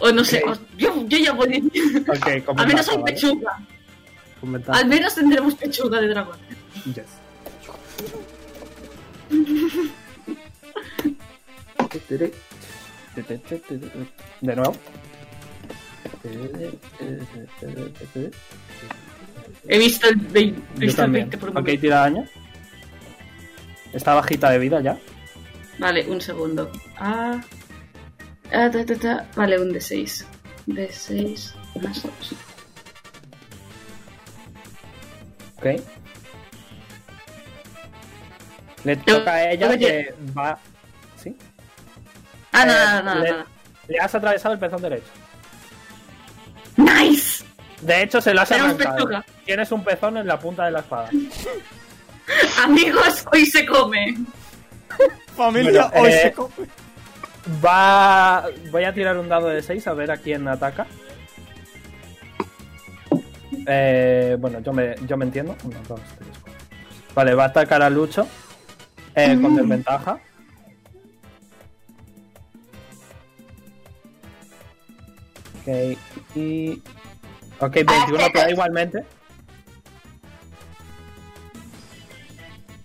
O 0.00 0.10
no 0.10 0.24
sé, 0.24 0.42
yo, 0.78 1.06
yo 1.06 1.18
ya 1.18 1.32
voy. 1.32 1.70
Al 2.56 2.66
menos 2.66 2.88
hay 2.88 2.96
¿vale? 2.96 3.12
pechuga. 3.12 3.58
Al 4.68 4.86
menos 4.86 5.14
tendremos 5.14 5.54
pechuga 5.54 6.00
de 6.00 6.08
dragón. 6.08 6.38
Yes. 6.86 7.04
De 14.40 14.56
nuevo. 14.56 14.74
He 19.68 19.78
visto 19.78 20.08
el 20.08 20.16
20, 20.16 20.60
he 20.76 20.80
visto 20.80 20.86
el 20.86 20.96
también. 20.96 21.30
20 21.30 21.38
por 21.38 21.50
un 21.50 21.56
Ok, 21.58 21.80
tira 21.80 22.00
daño. 22.00 22.24
Está 23.92 24.14
bajita 24.14 24.50
de 24.50 24.58
vida 24.58 24.80
ya. 24.80 24.98
Vale, 25.80 26.06
un 26.08 26.20
segundo. 26.20 26.70
Ah. 26.98 27.40
Ah, 28.52 28.68
ta, 28.70 28.84
ta, 28.84 28.94
ta. 28.96 29.26
Vale, 29.34 29.58
un 29.58 29.70
D6. 29.72 30.24
D6 30.66 31.54
más 31.82 32.02
2. 32.02 32.12
Ok. 35.56 35.66
Le 38.84 38.96
toca 38.96 39.32
a 39.32 39.50
ella 39.52 39.68
Oye. 39.68 39.78
que 39.78 40.14
va. 40.36 40.58
¿Sí? 41.16 41.36
Ah, 42.52 42.62
Eh, 42.62 42.66
nada, 42.66 43.02
nada, 43.02 43.20
le, 43.20 43.30
nada. 43.30 43.46
le 43.88 43.98
has 43.98 44.14
atravesado 44.14 44.54
el 44.54 44.60
pezón 44.60 44.82
derecho. 44.82 45.10
¡Nice! 46.76 47.44
De 47.82 48.02
hecho, 48.02 48.20
se 48.20 48.32
lo 48.34 48.40
has 48.42 48.52
arrancado. 48.52 49.22
Tienes 49.44 49.70
un 49.72 49.84
pezón 49.84 50.16
en 50.16 50.26
la 50.26 50.38
punta 50.38 50.64
de 50.66 50.70
la 50.72 50.80
espada. 50.80 51.10
Amigos, 52.64 53.24
hoy 53.32 53.44
se 53.46 53.66
come. 53.66 54.16
Familia, 55.36 55.86
Bueno, 55.88 56.02
hoy 56.06 56.12
eh, 56.12 56.20
se 56.22 56.32
come. 56.32 56.50
Va. 57.64 58.46
Voy 58.70 58.84
a 58.84 58.92
tirar 58.92 59.16
un 59.18 59.28
dado 59.28 59.48
de 59.48 59.62
6 59.62 59.86
a 59.86 59.94
ver 59.94 60.10
a 60.10 60.16
quién 60.18 60.46
ataca. 60.48 60.86
Eh, 63.66 64.36
bueno, 64.38 64.60
yo 64.60 64.72
me, 64.72 64.94
yo 65.06 65.16
me 65.16 65.24
entiendo. 65.24 65.56
Uno, 65.64 65.76
dos, 65.88 66.00
tres, 66.18 66.30
cuatro. 66.42 66.64
Vale, 67.14 67.34
va 67.34 67.44
a 67.44 67.46
atacar 67.48 67.82
a 67.82 67.90
Lucho. 67.90 68.26
eh, 69.14 69.38
con 69.40 69.56
desventaja. 69.56 70.18
Ok, 75.60 75.98
y. 76.34 76.82
Ok, 77.60 77.74
21 77.74 78.30
te 78.32 78.38
da 78.38 78.50
igualmente. 78.50 79.04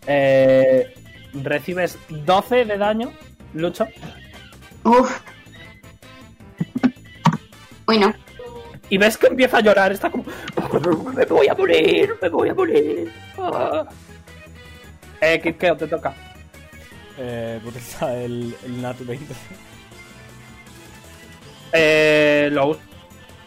Eh, 0.08 0.95
recibes 1.44 1.98
12 2.10 2.66
de 2.66 2.78
daño, 2.78 3.12
Lucho. 3.54 3.88
Uf. 4.84 5.22
Uy, 7.88 8.00
no. 8.00 8.14
Y 8.90 8.98
ves 8.98 9.18
que 9.18 9.28
empieza 9.28 9.58
a 9.58 9.62
llorar, 9.62 9.92
está 9.92 10.10
como... 10.10 10.26
Me 11.16 11.26
voy 11.26 11.48
a 11.48 11.56
morir, 11.56 12.16
me 12.22 12.30
voy 12.30 12.50
a 12.50 12.54
morir. 12.54 13.12
Ah. 13.38 13.86
Eh, 15.22 15.40
Kirkeo, 15.42 15.76
te 15.76 15.88
toca. 15.88 16.14
Eh, 17.18 17.60
utiliza 17.64 18.16
el, 18.16 18.56
el 18.64 18.82
Nat 18.82 18.98
20. 19.00 19.34
Eh, 21.74 22.50
¿Lo 22.52 22.78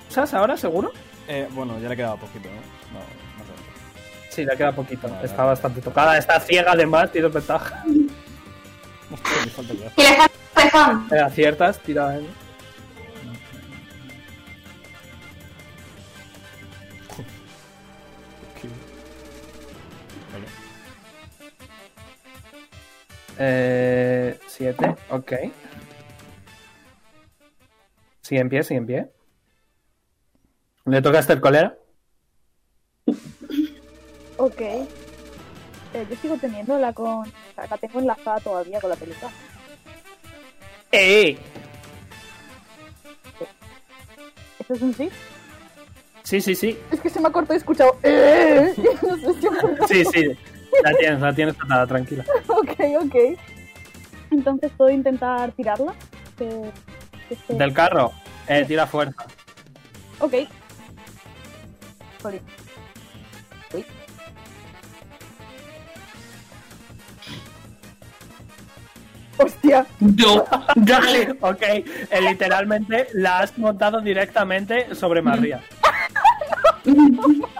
usas 0.08 0.34
ahora, 0.34 0.56
seguro? 0.56 0.92
Eh, 1.28 1.48
bueno, 1.52 1.78
ya 1.78 1.88
le 1.88 1.96
quedaba 1.96 2.16
poquito, 2.16 2.48
¿no? 2.48 2.98
No. 2.98 3.27
Sí, 4.38 4.44
le 4.44 4.56
queda 4.56 4.70
poquito. 4.70 5.08
Vale, 5.08 5.24
está 5.26 5.38
vale. 5.38 5.48
bastante 5.48 5.80
tocada, 5.80 6.16
está 6.16 6.38
ciega 6.38 6.70
además, 6.70 7.10
tienes 7.10 7.32
ventaja. 7.32 7.82
Y 7.84 8.06
le 9.10 9.50
falta 9.50 9.74
pezón. 10.54 11.08
Eh, 11.10 11.18
aciertas, 11.18 11.80
tira. 11.80 12.06
Vale. 12.06 12.28
Eh, 23.38 24.38
7, 24.46 24.96
ok. 25.10 25.32
Sigue 28.20 28.40
en 28.40 28.48
pie, 28.48 28.62
sigue 28.62 28.78
en 28.78 28.86
pie. 28.86 29.10
Le 30.84 31.02
toca 31.02 31.16
a 31.16 31.20
Esther 31.22 31.40
Colera. 31.40 31.77
Ok. 34.38 34.60
Eh, 34.60 36.06
yo 36.08 36.16
sigo 36.20 36.36
teniéndola 36.36 36.92
con. 36.92 37.06
O 37.20 37.24
sea, 37.54 37.66
la 37.70 37.76
tengo 37.78 38.00
enlazada 38.00 38.40
todavía 38.40 38.80
con 38.80 38.90
la 38.90 38.96
peluca. 38.96 39.28
¡Eh! 40.92 41.38
¿Eso 44.60 44.74
es 44.74 44.82
un 44.82 44.94
sí? 44.94 45.08
Sí, 46.24 46.40
sí, 46.40 46.54
sí. 46.54 46.78
Es 46.90 47.00
que 47.00 47.08
se 47.08 47.20
me 47.20 47.28
ha 47.28 47.32
cortado 47.32 47.54
y 47.54 47.56
he 47.56 47.58
escuchado. 47.58 47.96
"Eh". 48.02 48.74
No 49.02 49.16
sé 49.16 49.34
si 49.34 50.04
Sí, 50.04 50.10
sí. 50.12 50.24
La 50.84 50.92
tienes, 50.98 51.20
la 51.20 51.34
tienes 51.34 51.54
atada, 51.62 51.86
tranquila. 51.86 52.24
Ok, 52.48 52.70
ok. 53.02 53.14
Entonces 54.30 54.70
puedo 54.76 54.90
intentar 54.90 55.52
tirarla. 55.52 55.94
Que- 56.36 56.70
que 57.28 57.34
esté- 57.34 57.54
Del 57.54 57.72
carro, 57.72 58.12
eh, 58.46 58.64
tira 58.68 58.86
fuerza. 58.86 59.24
Ok. 60.20 60.34
Sorry. 62.20 62.40
Hostia. 69.38 69.86
No, 70.00 70.44
dale. 70.76 71.36
Ok, 71.40 71.62
eh, 71.62 71.84
literalmente 72.20 73.08
la 73.14 73.40
has 73.40 73.56
montado 73.58 74.00
directamente 74.00 74.94
sobre 74.94 75.22
María. 75.22 75.60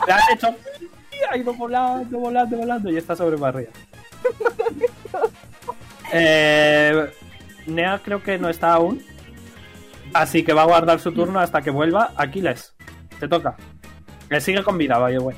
La 0.07 0.17
has 0.17 0.31
hecho. 0.33 0.49
y 0.81 1.25
Ha 1.31 1.37
ido 1.37 1.53
volando, 1.53 2.19
volando, 2.19 2.57
volando 2.57 2.91
y 2.91 2.97
está 2.97 3.15
sobre 3.15 3.37
María. 3.37 3.69
Eh, 6.13 7.11
Nea 7.67 8.01
creo 8.03 8.23
que 8.23 8.39
no 8.39 8.49
está 8.49 8.73
aún. 8.73 9.03
Así 10.15 10.43
que 10.43 10.55
va 10.55 10.63
a 10.63 10.67
guardar 10.67 11.01
su 11.01 11.13
turno 11.13 11.41
hasta 11.41 11.61
que 11.61 11.71
vuelva. 11.71 12.13
Aquiles, 12.17 12.75
te 13.21 13.29
toca. 13.29 13.57
Él 14.31 14.41
sigue 14.41 14.63
con 14.63 14.79
vida, 14.79 14.99
vaya 14.99 15.19
güey. 15.19 15.37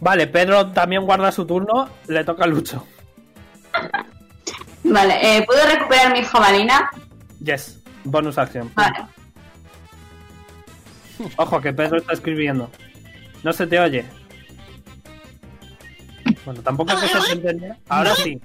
Vale, 0.00 0.26
Pedro 0.26 0.72
también 0.72 1.04
guarda 1.04 1.32
su 1.32 1.46
turno. 1.46 1.88
Le 2.06 2.24
toca 2.24 2.44
a 2.44 2.46
Lucho. 2.46 2.86
Vale, 4.84 5.38
eh, 5.38 5.42
¿puedo 5.44 5.66
recuperar 5.66 6.12
mi 6.12 6.22
jabalina? 6.22 6.90
Yes. 7.42 7.82
Bonus 8.04 8.38
acción. 8.38 8.70
Vale. 8.74 9.06
Ojo, 11.36 11.60
que 11.60 11.72
Pedro 11.72 11.98
está 11.98 12.12
escribiendo. 12.12 12.70
No 13.42 13.52
se 13.52 13.66
te 13.66 13.80
oye. 13.80 14.04
Bueno, 16.44 16.62
tampoco 16.62 16.92
es 16.92 17.00
que 17.00 17.20
se 17.20 17.36
te. 17.36 17.72
Ahora 17.88 18.14
sí. 18.14 18.40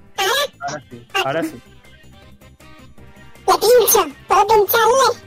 Ahora 0.60 0.84
sí. 0.90 1.08
Ahora 1.26 1.44
sí. 1.44 1.62
Le 3.48 3.54
pincho. 3.54 4.16
¿Puedo 4.28 4.48
pincharle? 4.48 5.22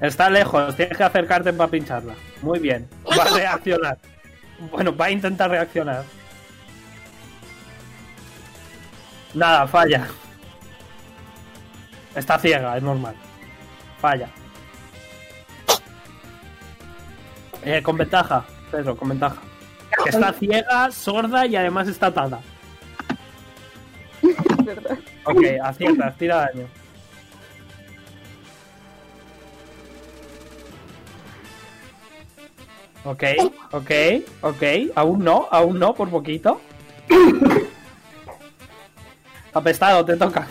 Está 0.00 0.28
lejos, 0.28 0.74
tienes 0.76 0.96
que 0.96 1.04
acercarte 1.04 1.52
para 1.52 1.70
pincharla. 1.70 2.14
Muy 2.42 2.58
bien. 2.58 2.88
Va 3.16 3.22
a 3.22 3.36
reaccionar. 3.36 3.98
Bueno, 4.70 4.96
va 4.96 5.06
a 5.06 5.10
intentar 5.10 5.50
reaccionar. 5.50 6.04
Nada, 9.34 9.66
falla. 9.66 10.06
Está 12.14 12.38
ciega, 12.38 12.76
es 12.76 12.82
normal. 12.82 13.14
Falla. 14.00 14.28
Eh, 17.64 17.82
con 17.82 17.96
ventaja, 17.96 18.44
Pedro, 18.70 18.96
con 18.96 19.08
ventaja. 19.08 19.40
Que 20.04 20.10
está 20.10 20.32
ciega, 20.32 20.90
sorda 20.90 21.46
y 21.46 21.56
además 21.56 21.88
está 21.88 22.06
atada. 22.06 22.40
Ok, 25.26 25.42
aciertas, 25.62 26.18
tira 26.18 26.36
daño. 26.36 26.66
Ok, 33.04 33.22
ok, 33.72 33.90
ok. 34.40 34.62
Aún 34.94 35.24
no, 35.24 35.48
aún 35.50 35.78
no, 35.78 35.94
por 35.94 36.08
poquito. 36.10 36.60
Apestado, 39.52 40.04
te 40.04 40.16
toca. 40.16 40.46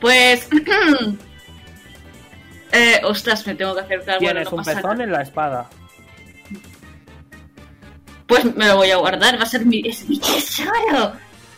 Pues. 0.00 0.48
eh, 2.72 3.00
ostras, 3.04 3.46
me 3.46 3.54
tengo 3.54 3.74
que 3.74 3.80
acercar. 3.80 4.18
Bueno, 4.20 4.34
Tienes 4.34 4.44
no 4.44 4.50
un 4.58 4.64
pasa 4.64 4.76
pezón 4.76 4.90
nada. 4.92 5.04
en 5.04 5.12
la 5.12 5.22
espada. 5.22 5.68
Pues 8.26 8.44
me 8.56 8.68
lo 8.68 8.76
voy 8.76 8.90
a 8.90 8.96
guardar, 8.98 9.38
va 9.38 9.42
a 9.42 9.46
ser 9.46 9.64
mi, 9.64 9.80
es 9.86 10.06
mi 10.08 10.18
tesoro. 10.20 11.12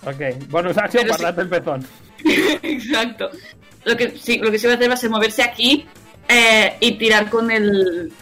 Ok, 0.07 0.48
bonus 0.48 0.78
acción, 0.78 1.02
Pero 1.02 1.15
sí. 1.16 1.23
guardate 1.23 1.40
el 1.43 1.48
pezón. 1.48 1.86
Exacto. 2.62 3.31
Lo 3.85 3.97
que 3.97 4.11
sí, 4.16 4.39
lo 4.39 4.51
que 4.51 4.59
sí 4.59 4.66
va 4.66 4.74
a 4.74 4.77
hacer 4.77 4.89
va 4.89 4.94
a 4.94 4.97
ser 4.97 5.11
moverse 5.11 5.43
aquí 5.43 5.86
eh, 6.28 6.77
y 6.81 6.93
tirar 6.93 7.28
con 7.28 7.51
el. 7.51 8.12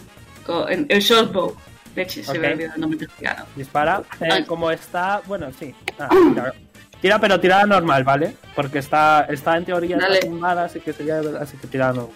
Con 0.49 0.71
el, 0.71 0.99
shortbow. 0.99 1.55
Leche, 1.95 2.23
se 2.23 2.33
me 2.33 2.39
Ok. 2.39 2.43
ha 2.45 2.53
olvidado 2.53 2.75
el 2.75 2.81
nombre 2.81 2.99
mexicano. 3.07 3.45
Dispara. 3.55 4.01
Eh, 4.21 4.27
Ay. 4.31 4.45
como 4.45 4.71
está. 4.71 5.21
Bueno, 5.25 5.47
sí. 5.57 5.73
Ah, 5.99 6.09
tira. 6.09 6.53
Tira, 7.01 7.19
pero 7.19 7.39
tirada 7.39 7.65
normal, 7.65 8.03
¿vale? 8.03 8.35
Porque 8.55 8.79
está, 8.79 9.25
está 9.29 9.55
en 9.57 9.65
teoría 9.65 9.97
está 9.97 10.19
tumbada, 10.19 10.65
así 10.65 10.79
que 10.81 10.91
sería 10.93 11.19
así 11.39 11.55
que 11.57 11.67
tirada 11.67 11.93
normal. 11.93 12.15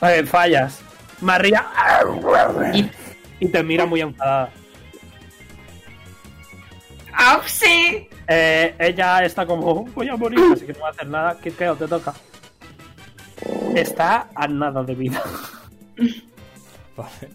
Vale, 0.00 0.26
fallas. 0.26 0.80
María. 1.20 1.66
Y- 2.74 2.90
Y 3.42 3.48
te 3.48 3.62
mira 3.62 3.86
muy 3.86 4.00
enfadada. 4.02 4.50
¡Ah, 7.12 7.40
sí! 7.46 8.08
Eh, 8.28 8.74
ella 8.78 9.24
está 9.24 9.44
como, 9.46 9.84
voy 9.86 10.08
a 10.08 10.16
morir, 10.16 10.38
así 10.52 10.64
que 10.66 10.72
no 10.74 10.80
va 10.80 10.88
a 10.88 10.90
hacer 10.90 11.06
nada. 11.08 11.38
Kirkeo, 11.40 11.74
te 11.76 11.86
toca. 11.88 12.12
Está 13.74 14.28
a 14.34 14.48
nada 14.48 14.82
de 14.82 14.94
vida. 14.94 15.22
Vale. 16.96 17.28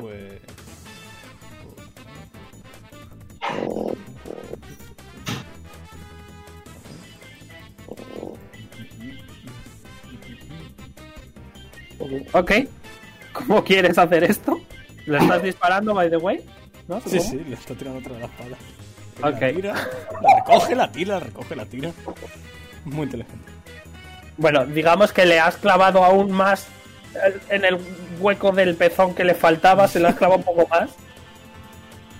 Pues. 0.00 0.28
Ok. 12.32 12.52
¿Cómo 13.32 13.64
quieres 13.64 13.98
hacer 13.98 14.24
esto? 14.24 14.60
¿Le 15.06 15.18
estás 15.18 15.42
disparando, 15.42 15.94
by 15.94 16.10
the 16.10 16.16
way? 16.16 16.44
¿No? 16.86 17.00
Sí, 17.02 17.20
sí, 17.20 17.36
le 17.46 17.54
está 17.54 17.74
tirando 17.74 18.00
otra 18.00 18.14
de 18.14 18.20
la 18.20 18.26
espada. 18.26 18.56
Ok. 19.20 19.40
La 19.40 19.52
tira, 19.52 19.74
la 20.22 20.36
recoge, 20.36 20.74
la 20.74 20.92
tira, 20.92 21.14
la 21.14 21.20
recoge, 21.20 21.56
la 21.56 21.66
tira. 21.66 21.90
Muy 22.84 23.04
inteligente. 23.04 23.57
Bueno, 24.38 24.64
digamos 24.64 25.12
que 25.12 25.26
le 25.26 25.38
has 25.40 25.56
clavado 25.56 26.04
aún 26.04 26.30
más 26.30 26.68
en 27.50 27.64
el 27.64 27.78
hueco 28.20 28.52
del 28.52 28.76
pezón 28.76 29.14
que 29.14 29.24
le 29.24 29.34
faltaba, 29.34 29.88
se 29.88 30.00
lo 30.00 30.08
has 30.08 30.14
clavado 30.14 30.38
un 30.38 30.44
poco 30.44 30.66
más. 30.68 30.90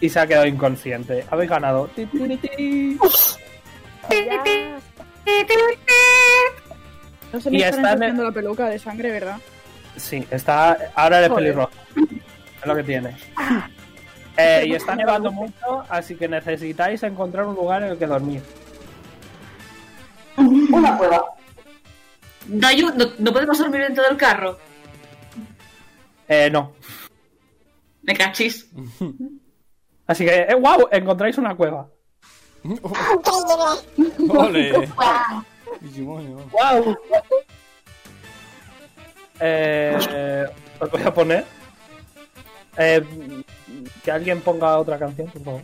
Y 0.01 0.09
se 0.09 0.21
ha 0.21 0.27
quedado 0.27 0.47
inconsciente. 0.47 1.25
Habéis 1.31 1.51
ganado. 1.51 1.89
No 7.33 7.41
se 7.41 7.51
me 7.51 7.59
Y 7.59 7.63
está 7.63 7.93
en 7.93 8.23
la 8.23 8.33
peluca 8.33 8.69
de 8.69 8.79
sangre, 8.79 9.11
¿verdad? 9.11 9.37
Sí, 9.97 10.27
está. 10.31 10.77
Ahora 10.95 11.19
eres 11.19 11.31
Joder. 11.31 11.45
pelirrojo. 11.45 11.73
Es 12.61 12.67
lo 12.67 12.77
que 12.77 12.83
tiene. 12.83 13.17
Eh, 14.41 14.67
y 14.69 14.75
está 14.77 14.95
nevando 14.95 15.33
mucho, 15.33 15.83
así 15.89 16.15
que 16.15 16.29
necesitáis 16.29 17.03
encontrar 17.03 17.45
un 17.45 17.57
lugar 17.57 17.83
en 17.83 17.89
el 17.89 17.99
que 17.99 18.07
dormir. 18.07 18.41
Una 20.37 20.97
cueva. 20.97 21.25
Dayu, 22.49 22.91
¿no, 22.95 23.05
no 23.19 23.33
podemos 23.33 23.59
dormir 23.59 23.83
dentro 23.83 24.05
del 24.05 24.17
carro? 24.17 24.59
Eh, 26.27 26.49
no. 26.51 26.73
Me 28.03 28.15
cachis. 28.15 28.67
Así 30.07 30.25
que, 30.25 30.47
eh, 30.49 30.55
wow, 30.55 30.89
encontráis 30.91 31.37
una 31.39 31.55
cueva. 31.55 31.89
¡Ole! 34.29 34.73
¡Wow! 34.73 35.45
Eh, 39.41 40.47
os 40.81 40.91
voy 40.91 41.03
a 41.03 41.15
poner. 41.15 41.45
Eh, 42.77 43.05
que 44.03 44.11
alguien 44.11 44.41
ponga 44.41 44.79
otra 44.79 44.99
canción, 44.99 45.31
por 45.31 45.43
favor. 45.43 45.63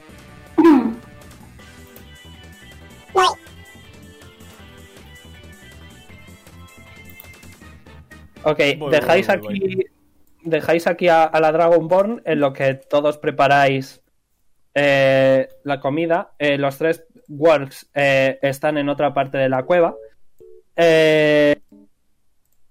Ok, 8.44 8.60
Voy, 8.78 8.90
dejáis 8.90 9.26
voy, 9.28 9.36
voy, 9.38 9.56
aquí. 9.56 9.86
Dejáis 10.42 10.86
aquí 10.86 11.08
a, 11.08 11.24
a 11.24 11.40
la 11.40 11.52
Dragonborn 11.52 12.22
en 12.24 12.40
lo 12.40 12.52
que 12.52 12.74
todos 12.74 13.18
preparáis 13.18 14.02
eh, 14.74 15.48
la 15.64 15.80
comida. 15.80 16.32
Eh, 16.38 16.58
los 16.58 16.76
tres 16.78 17.04
Works 17.28 17.90
eh, 17.94 18.38
están 18.42 18.76
en 18.76 18.88
otra 18.88 19.14
parte 19.14 19.38
de 19.38 19.48
la 19.48 19.62
cueva. 19.62 19.94
Eh, 20.76 21.56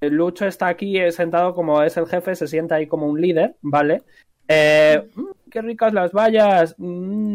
Lucho 0.01 0.45
está 0.45 0.67
aquí 0.67 0.97
eh, 0.99 1.11
sentado 1.11 1.55
como 1.55 1.81
es 1.81 1.95
el 1.97 2.07
jefe, 2.07 2.35
se 2.35 2.47
sienta 2.47 2.75
ahí 2.75 2.87
como 2.87 3.07
un 3.07 3.19
líder, 3.21 3.55
¿vale? 3.61 4.03
Eh, 4.47 5.09
"Mm, 5.15 5.49
qué 5.49 5.61
ricas 5.61 5.93
las 5.93 6.11
vallas. 6.11 6.75
mm, 6.77 7.33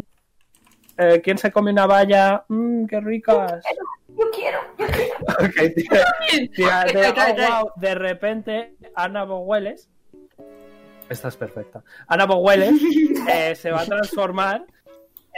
eh, 0.98 1.20
¿Quién 1.24 1.38
se 1.38 1.50
come 1.50 1.72
una 1.72 1.86
valla? 1.86 2.44
Mm, 2.48 2.84
qué 2.86 3.00
ricas. 3.00 3.64
Yo 4.18 4.24
quiero. 4.34 4.58
Ok, 5.40 5.74
tira- 5.76 6.84
tira- 6.84 6.84
de, 6.84 7.44
oh, 7.46 7.62
wow, 7.62 7.70
de 7.76 7.94
repente, 7.94 8.74
Ana 8.94 9.24
Bogueles. 9.24 9.88
Esta 11.08 11.28
es 11.28 11.36
perfecta. 11.36 11.84
Ana 12.06 12.26
Bogueles 12.26 12.74
eh, 13.32 13.54
se 13.54 13.70
va 13.70 13.82
a 13.82 13.84
transformar. 13.86 14.64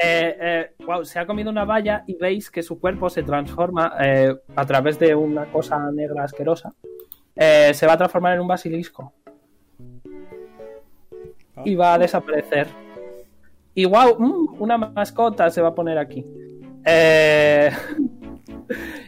eh, 0.03 0.37
eh, 0.41 0.71
wow, 0.87 1.05
se 1.05 1.19
ha 1.19 1.27
comido 1.27 1.51
una 1.51 1.65
valla 1.65 2.05
y 2.07 2.15
veis 2.17 2.51
que 2.51 2.63
su 2.63 2.81
cuerpo 2.81 3.11
se 3.11 3.23
transforma 3.23 3.95
eh, 4.01 4.35
a 4.57 4.65
través 4.65 4.99
de 4.99 5.15
una 5.15 5.47
cosa 5.53 5.79
negra 5.93 6.25
asquerosa. 6.25 6.73
Eh, 7.37 7.73
se 7.75 7.87
va 7.87 7.93
a 7.95 7.99
transformar 7.99 8.35
en 8.35 8.41
un 8.41 8.49
basilisco. 8.49 9.13
Y 11.65 11.75
va 11.75 11.95
a 11.95 11.99
desaparecer. 11.99 12.69
Y 13.75 13.85
wow, 13.85 14.17
mm, 14.19 14.63
una 14.63 14.79
mascota 14.79 15.51
se 15.51 15.61
va 15.61 15.69
a 15.69 15.75
poner 15.75 15.99
aquí. 15.99 16.25
Eh, 16.85 17.71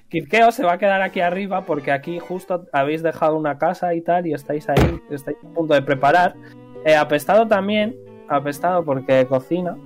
Kirkeo 0.09 0.53
se 0.53 0.65
va 0.65 0.75
a 0.75 0.79
quedar 0.79 1.03
aquí 1.03 1.21
arriba 1.21 1.65
porque 1.65 1.93
aquí 1.93 2.19
justo 2.19 2.67
habéis 2.73 3.03
dejado 3.03 3.37
una 3.37 3.59
casa 3.59 3.95
y 3.95 4.01
tal 4.01 4.27
y 4.27 4.35
estáis 4.35 4.69
ahí, 4.69 5.01
estáis 5.11 5.37
a 5.39 5.55
punto 5.55 5.75
de 5.75 5.83
preparar. 5.83 6.35
Eh, 6.85 6.95
apestado 6.95 7.47
también, 7.47 7.97
apestado 8.29 8.85
porque 8.85 9.27
cocina, 9.27 9.77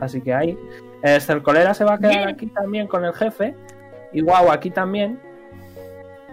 así 0.00 0.20
que 0.20 0.32
ahí. 0.32 0.58
Eh, 1.02 1.20
Cercolera 1.20 1.74
se 1.74 1.84
va 1.84 1.94
a 1.94 1.98
quedar 1.98 2.28
aquí 2.28 2.46
también 2.46 2.86
con 2.86 3.04
el 3.04 3.12
jefe 3.12 3.54
y 4.12 4.20
guau, 4.20 4.50
aquí 4.50 4.70
también. 4.70 5.20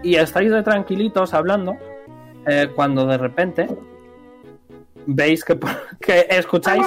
Y 0.02 0.16
estáis 0.16 0.50
de 0.50 0.62
tranquilitos 0.62 1.34
hablando 1.34 1.76
eh, 2.46 2.68
cuando 2.74 3.06
de 3.06 3.18
repente 3.18 3.68
veis 5.06 5.44
que, 5.44 5.58
que 6.00 6.26
escucháis 6.30 6.86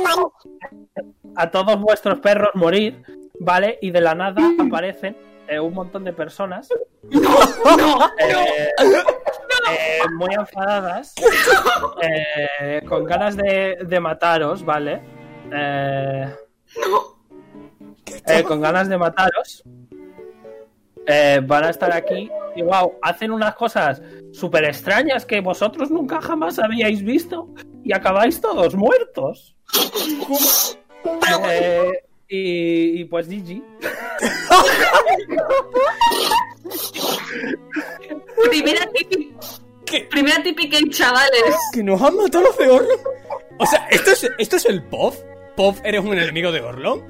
a 1.35 1.51
todos 1.51 1.79
vuestros 1.79 2.19
perros 2.19 2.49
morir, 2.53 3.01
¿vale? 3.39 3.77
Y 3.81 3.91
de 3.91 4.01
la 4.01 4.15
nada 4.15 4.41
aparecen 4.59 5.15
eh, 5.49 5.59
un 5.59 5.73
montón 5.73 6.03
de 6.03 6.13
personas 6.13 6.69
eh, 7.11 8.69
eh, 8.79 10.09
muy 10.15 10.33
enfadadas, 10.33 11.15
eh, 12.01 12.81
con 12.87 13.03
ganas 13.03 13.35
de, 13.35 13.77
de 13.83 13.99
mataros, 13.99 14.63
¿vale? 14.63 15.01
Eh, 15.51 16.35
eh, 18.27 18.43
con 18.43 18.61
ganas 18.61 18.87
de 18.89 18.97
mataros. 18.97 19.63
Van 21.43 21.63
a 21.63 21.71
estar 21.71 21.91
aquí 21.91 22.29
y 22.55 22.61
wow, 22.61 22.99
hacen 23.01 23.31
unas 23.31 23.55
cosas 23.55 23.99
súper 24.31 24.65
extrañas 24.65 25.25
que 25.25 25.41
vosotros 25.41 25.89
nunca 25.89 26.21
jamás 26.21 26.59
habíais 26.59 27.01
visto 27.01 27.49
y 27.83 27.93
acabáis 27.93 28.39
todos 28.39 28.75
muertos. 28.75 29.55
Eh, 31.49 32.08
y, 32.29 33.01
y 33.01 33.05
pues 33.05 33.27
GG. 33.27 33.61
Primera 38.49 38.85
típica. 38.93 39.39
¿Qué? 39.85 40.07
Primera 40.09 40.41
típica 40.43 40.77
en 40.77 40.89
chavales. 40.89 41.55
¿Que 41.73 41.83
nos 41.83 42.01
han 42.01 42.15
matado 42.15 42.43
los 42.45 42.57
de 42.57 42.69
Orlon? 42.69 42.99
O 43.57 43.65
sea, 43.65 43.87
¿esto 43.89 44.11
es, 44.11 44.31
esto 44.37 44.55
es 44.55 44.65
el 44.65 44.83
POV? 44.83 45.15
¿POV 45.55 45.81
eres 45.83 46.01
un 46.05 46.13
enemigo 46.17 46.51
de 46.51 46.61
Orlon? 46.61 47.03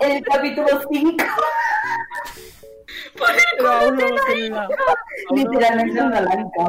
El 0.00 0.24
capítulo 0.24 0.68
5, 0.90 1.24
Pero 3.56 3.72
aún 3.72 3.96
no 3.96 4.06
hemos 4.06 4.24
terminado. 4.26 4.68
Aún 4.68 4.76
no 5.30 5.34
hemos 5.34 5.52
literalmente 5.52 6.02
una 6.02 6.20
lanca. 6.20 6.64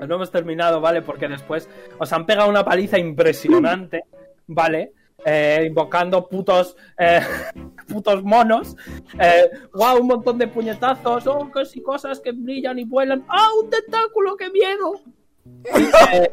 No 0.00 0.14
hemos 0.16 0.30
terminado, 0.30 0.80
¿vale? 0.80 1.02
Porque 1.02 1.28
después 1.28 1.68
os 1.98 2.12
han 2.12 2.26
pegado 2.26 2.48
una 2.48 2.64
paliza 2.64 2.98
impresionante, 2.98 4.04
¿vale? 4.46 4.92
Eh, 5.24 5.64
invocando 5.66 6.28
putos 6.28 6.76
eh, 6.98 7.20
putos 7.88 8.22
monos. 8.22 8.76
Eh, 9.18 9.50
¡Wow! 9.72 10.00
Un 10.00 10.06
montón 10.08 10.38
de 10.38 10.48
puñetazos. 10.48 11.26
¡Oh, 11.26 11.50
que 11.50 11.82
cosas 11.82 12.20
que 12.20 12.32
brillan 12.32 12.78
y 12.78 12.84
vuelan! 12.84 13.24
¡Ah, 13.28 13.48
un 13.62 13.70
tentáculo! 13.70 14.36
¡Qué 14.36 14.50
miedo! 14.50 15.00
Eh, 16.12 16.32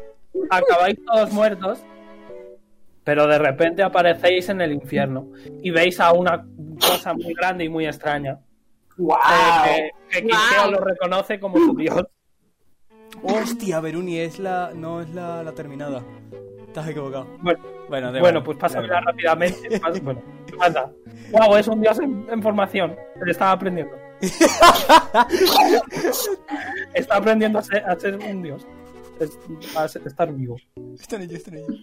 acabáis 0.50 0.98
todos 1.04 1.30
muertos. 1.32 1.80
Pero 3.04 3.26
de 3.26 3.38
repente 3.38 3.82
aparecéis 3.82 4.48
en 4.48 4.60
el 4.60 4.72
infierno 4.72 5.28
y 5.62 5.70
veis 5.70 5.98
a 6.00 6.12
una 6.12 6.46
cosa 6.80 7.12
muy 7.14 7.34
grande 7.34 7.64
y 7.64 7.68
muy 7.68 7.86
extraña. 7.86 8.38
¡Wow! 8.96 9.16
eh, 9.68 9.90
que 10.08 10.22
que 10.22 10.28
Wow. 10.62 10.70
lo 10.70 10.78
reconoce 10.80 11.40
como 11.40 11.58
su 11.58 11.74
dios. 11.76 12.04
Hostia, 13.22 13.80
Beruni, 13.80 14.18
es 14.18 14.38
la. 14.38 14.72
No 14.74 15.00
es 15.00 15.10
la, 15.14 15.42
la 15.42 15.52
terminada. 15.52 16.02
Estás 16.66 16.88
equivocado. 16.88 17.26
Bueno, 17.42 17.60
Bueno, 18.20 18.42
pues 18.42 18.58
pásamela 18.58 19.00
rápidamente. 19.00 19.80
Bueno, 20.02 20.22
pasa. 20.58 20.90
Wow, 21.30 21.56
es 21.56 21.68
un 21.68 21.80
dios 21.80 21.98
en, 22.00 22.26
en 22.30 22.42
formación. 22.42 22.96
Le 23.24 23.30
estaba 23.32 23.52
aprendiendo. 23.52 23.96
Está 26.94 27.16
aprendiendo 27.16 27.58
a 27.58 27.62
ser, 27.62 27.84
a 27.84 27.98
ser 27.98 28.16
un 28.16 28.42
dios. 28.42 28.66
Es- 29.20 29.38
a 29.76 29.88
ser- 29.88 30.02
estar 30.06 30.32
vivo. 30.32 30.56
Está 30.98 31.16
en 31.16 31.22
ello, 31.22 31.36
está 31.36 31.50
en 31.50 31.56
ello. 31.58 31.74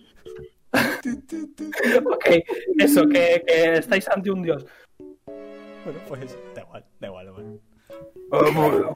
Ok, 2.05 2.25
eso, 2.77 3.07
que, 3.07 3.43
que 3.47 3.73
estáis 3.75 4.07
ante 4.09 4.29
un 4.31 4.43
dios. 4.43 4.65
Bueno, 5.83 5.99
pues. 6.07 6.37
Da 6.55 6.61
igual, 6.61 6.85
da 6.99 7.07
igual, 7.07 7.25
da 7.25 7.31
igual. 7.31 7.59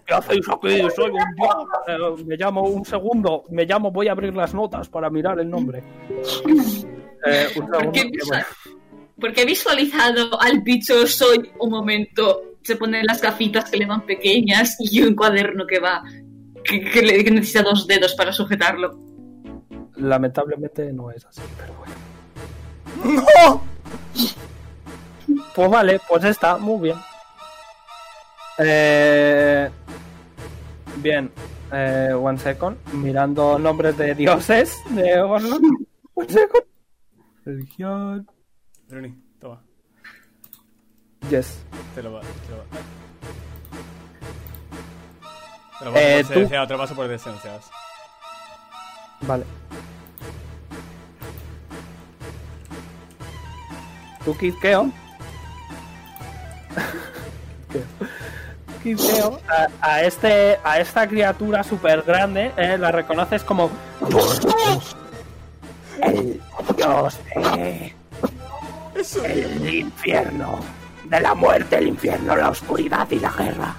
¿Qué 0.05 0.13
hacéis 0.13 0.45
aquí? 0.49 0.89
Soy 0.95 1.09
un 1.09 1.35
dios. 1.35 1.55
Eh, 1.87 2.23
me 2.25 2.37
llamo 2.37 2.61
un 2.63 2.85
segundo. 2.85 3.43
Me 3.49 3.65
llamo, 3.65 3.91
voy 3.91 4.07
a 4.07 4.11
abrir 4.11 4.35
las 4.35 4.53
notas 4.53 4.87
para 4.89 5.09
mirar 5.09 5.39
el 5.39 5.49
nombre. 5.49 5.81
Eh, 7.25 7.47
un 7.55 7.67
¿Por 7.67 7.75
segundo. 7.79 7.91
qué, 7.93 8.01
que 8.01 8.07
voy- 8.07 8.11
visual- 8.17 8.45
porque 9.19 9.41
he 9.43 9.45
visualizado 9.45 10.41
al 10.41 10.61
bicho 10.61 11.05
soy 11.07 11.51
un 11.59 11.69
momento. 11.69 12.41
Se 12.63 12.75
pone 12.75 13.03
las 13.03 13.21
gafitas 13.21 13.69
que 13.69 13.77
le 13.77 13.85
van 13.85 14.05
pequeñas 14.05 14.75
y 14.79 15.01
un 15.01 15.15
cuaderno 15.15 15.65
que 15.67 15.79
va. 15.79 16.03
que, 16.63 16.79
que 16.81 17.01
le- 17.01 17.23
que 17.23 17.31
necesita 17.31 17.61
dos 17.63 17.85
dedos 17.87 18.13
para 18.15 18.31
sujetarlo. 18.31 18.97
Lamentablemente 19.97 20.91
no 20.93 21.11
es 21.11 21.25
así, 21.25 21.41
pero 21.57 21.73
bueno. 21.75 21.93
Pues 25.55 25.69
vale, 25.69 25.99
pues 26.07 26.23
está, 26.23 26.57
muy 26.57 26.83
bien. 26.83 26.97
Eh, 28.59 29.69
bien, 30.97 31.31
eh, 31.71 32.11
one 32.15 32.37
second. 32.39 32.77
Mirando 32.93 33.57
nombres 33.59 33.97
de 33.97 34.15
dioses 34.15 34.77
de 34.91 35.19
Orlon. 35.21 35.85
One 36.15 36.29
second. 36.29 36.63
Religión. 37.45 38.27
Beruni, 38.87 39.15
toma. 39.39 39.61
Yes. 41.29 41.63
Te 41.95 42.03
lo 42.03 42.13
va. 42.13 42.21
Te 42.21 42.27
lo 42.51 42.57
va. 42.57 42.63
Te 45.79 45.85
lo 45.85 45.93
paso 45.93 46.05
Eh, 46.05 46.23
por 46.23 46.33
te 46.67 46.73
lo 46.73 46.79
paso 46.79 46.95
por 46.95 47.19
silenciados. 47.19 47.65
Vale. 49.21 49.45
¿Tú, 54.23 54.37
Kidkeo? 54.37 54.83
Kidkeo, 58.83 59.39
a, 59.49 59.67
a 59.81 60.01
este, 60.03 60.59
a 60.63 60.79
esta 60.79 61.07
criatura 61.07 61.63
súper 61.63 62.03
grande 62.03 62.51
eh, 62.57 62.77
la 62.77 62.91
reconoces 62.91 63.43
como 63.43 63.69
el 66.05 66.41
dios 66.77 67.19
de 67.35 67.93
el 69.25 69.75
infierno, 69.75 70.59
de 71.05 71.19
la 71.19 71.33
muerte, 71.33 71.77
el 71.77 71.87
infierno, 71.87 72.35
la 72.35 72.49
oscuridad 72.49 73.09
y 73.11 73.19
la 73.19 73.31
guerra. 73.31 73.75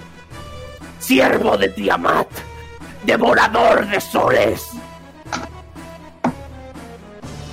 Siervo 0.99 1.57
de 1.57 1.69
Tiamat, 1.69 2.29
devorador 3.05 3.87
de 3.89 4.01
soles. 4.01 4.71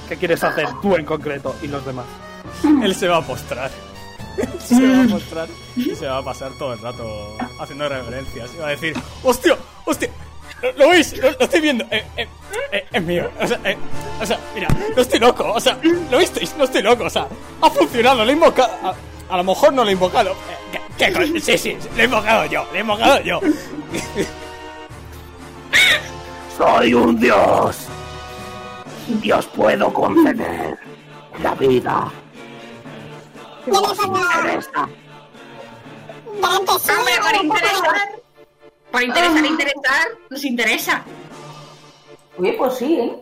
¿Qué 0.09 0.17
quieres 0.17 0.43
hacer 0.43 0.67
tú 0.81 0.95
en 0.95 1.05
concreto 1.05 1.55
y 1.61 1.67
los 1.67 1.85
demás? 1.85 2.05
Él 2.83 2.93
se 2.95 3.07
va 3.07 3.17
a 3.17 3.21
postrar. 3.21 3.71
Se 4.59 4.87
va 4.87 5.03
a 5.03 5.07
postrar 5.07 5.47
y 5.75 5.93
se 5.93 6.07
va 6.07 6.19
a 6.19 6.23
pasar 6.23 6.51
todo 6.57 6.73
el 6.73 6.79
rato 6.79 7.37
haciendo 7.59 7.89
reverencias. 7.89 8.49
Y 8.55 8.59
va 8.59 8.67
a 8.67 8.69
decir, 8.69 8.95
¡hostia! 9.23 9.57
¡hostia! 9.85 10.09
¿Lo, 10.61 10.71
lo 10.73 10.89
veis? 10.89 11.17
Lo, 11.17 11.31
lo 11.31 11.39
estoy 11.39 11.61
viendo. 11.61 11.83
Eh, 11.91 12.03
eh, 12.17 12.27
eh, 12.71 12.85
es 12.91 13.01
mío. 13.03 13.29
O 13.41 13.47
sea, 13.47 13.59
eh, 13.63 13.77
o 14.21 14.25
sea, 14.25 14.39
mira, 14.53 14.67
no 14.95 15.01
estoy 15.01 15.19
loco. 15.19 15.51
O 15.53 15.59
sea, 15.59 15.77
¿lo 16.09 16.17
visteis? 16.17 16.55
No 16.57 16.63
estoy 16.65 16.81
loco. 16.83 17.05
O 17.05 17.09
sea, 17.09 17.27
ha 17.61 17.69
funcionado. 17.69 18.23
Lo 18.23 18.29
he 18.29 18.33
invocado. 18.33 18.71
A, 18.83 18.95
a 19.33 19.37
lo 19.37 19.43
mejor 19.43 19.73
no 19.73 19.83
lo 19.83 19.89
he 19.89 19.93
invocado. 19.93 20.31
Eh, 20.31 20.79
¿qué, 20.97 21.05
qué 21.07 21.13
co- 21.13 21.39
sí, 21.39 21.57
sí, 21.57 21.77
lo 21.95 22.01
he 22.01 22.05
invocado 22.05 22.45
yo. 22.45 22.65
Lo 22.71 22.77
he 22.77 22.81
invocado 22.81 23.19
yo. 23.21 23.39
Soy 26.57 26.93
un 26.93 27.19
dios. 27.19 27.77
Dios 29.07 29.45
puedo 29.47 29.91
conceder 29.91 30.77
la 31.41 31.55
vida. 31.55 32.11
Yo 33.65 33.73
le 33.81 33.95
pongo 33.95 34.19
Interesa. 37.41 38.20
Pongo- 38.91 39.05
interesar. 39.05 39.41
Por 39.41 39.45
interesar, 39.51 40.07
nos 40.29 40.43
interesa. 40.45 41.03
Oye, 42.37 42.53
pues 42.53 42.73
sí, 42.75 42.99
¿eh? 42.99 43.15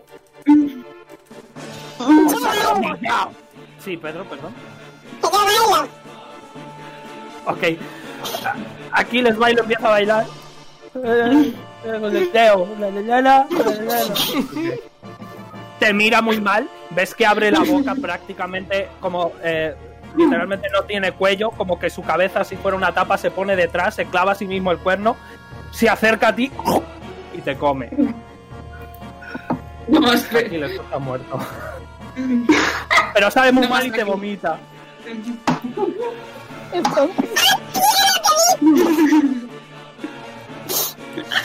Sí, 3.83 3.98
Pedro, 3.98 4.23
perdón. 4.25 4.53
Ok. 7.45 7.64
Aquí 8.91 9.22
les 9.22 9.38
bailo, 9.38 9.61
empieza 9.61 9.88
a 9.88 9.91
bailar. 9.91 10.25
Con 10.93 11.06
el 12.15 12.31
dedo, 12.31 12.67
la, 12.80 12.89
la, 12.91 13.01
la, 13.01 13.22
la, 13.22 13.48
la, 13.49 13.72
la, 13.83 14.03
la. 14.03 14.15
Te 15.80 15.93
mira 15.93 16.22
muy 16.22 16.41
mal, 16.41 16.69
ves 16.89 17.15
que 17.15 17.25
abre 17.25 17.51
la 17.51 17.61
boca 17.61 17.95
prácticamente 17.95 18.89
como 18.99 19.31
eh, 19.41 19.73
literalmente 20.17 20.67
no 20.73 20.83
tiene 20.83 21.14
cuello, 21.14 21.51
como 21.51 21.80
que 21.80 21.89
su 21.89 22.01
cabeza 22.01 22.43
si 22.43 22.57
fuera 22.57 22.75
una 22.75 22.91
tapa 22.93 23.17
se 23.17 23.31
pone 23.31 23.56
detrás, 23.56 23.95
se 23.95 24.06
clava 24.06 24.33
a 24.33 24.35
sí 24.35 24.45
mismo 24.45 24.72
el 24.72 24.80
cuerno, 24.80 25.15
se 25.72 25.89
acerca 25.89 26.30
a 26.30 26.35
ti 26.35 26.51
y 27.33 27.41
te 27.41 27.56
come. 27.57 27.89
No. 29.88 30.11
Aquí 30.11 30.57
le 30.57 30.75
está 30.75 30.99
muerto. 30.99 31.39
Pero 33.14 33.31
sabe 33.31 33.51
muy 33.51 33.64
No 33.64 33.69
mal 33.69 33.80
más 33.80 33.88
y 33.88 33.91
te 33.91 34.01
aquí. 34.01 34.09
vomita. 34.11 34.59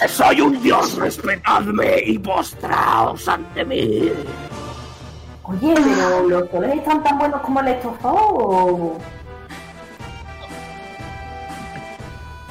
Soy 0.09 0.41
un 0.41 0.63
dios, 0.63 0.95
respetadme 0.97 1.99
y 2.05 2.19
postraos 2.19 3.27
ante 3.29 3.65
mí. 3.65 4.11
Oye, 5.43 5.75
pero 5.75 6.29
los 6.29 6.51
soles 6.51 6.77
están 6.77 7.03
tan 7.03 7.19
buenos 7.19 7.41
como 7.43 7.61
el 7.61 7.69
estofado. 7.69 8.99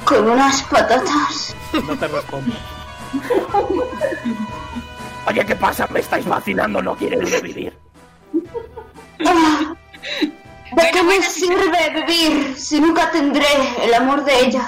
Con 0.04 0.30
unas 0.30 0.62
patatas. 0.64 1.56
No 1.86 1.96
te 1.98 2.06
respondo. 2.08 2.54
Oye, 5.26 5.46
¿qué 5.46 5.56
pasa? 5.56 5.86
¿Me 5.90 6.00
estáis 6.00 6.26
vacilando? 6.26 6.82
¿No 6.82 6.94
quieres 6.94 7.30
revivir? 7.30 7.76
Ah, 9.26 9.74
¿De 10.72 10.90
qué 10.92 11.02
me 11.02 11.22
sirve 11.22 11.90
vivir 11.94 12.56
si 12.56 12.80
nunca 12.80 13.10
tendré 13.10 13.46
el 13.82 13.94
amor 13.94 14.24
de 14.24 14.40
ella? 14.40 14.66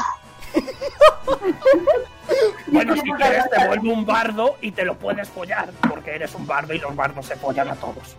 Bueno, 2.66 2.94
si 2.94 3.12
quieres 3.12 3.44
te 3.50 3.66
vuelvo 3.66 3.92
un 3.92 4.06
bardo 4.06 4.56
y 4.60 4.72
te 4.72 4.84
lo 4.84 4.98
puedes 4.98 5.28
follar, 5.28 5.70
porque 5.88 6.14
eres 6.14 6.34
un 6.34 6.46
bardo 6.46 6.74
y 6.74 6.78
los 6.78 6.94
bardos 6.96 7.26
se 7.26 7.36
follan 7.36 7.68
a 7.68 7.74
todos. 7.76 8.16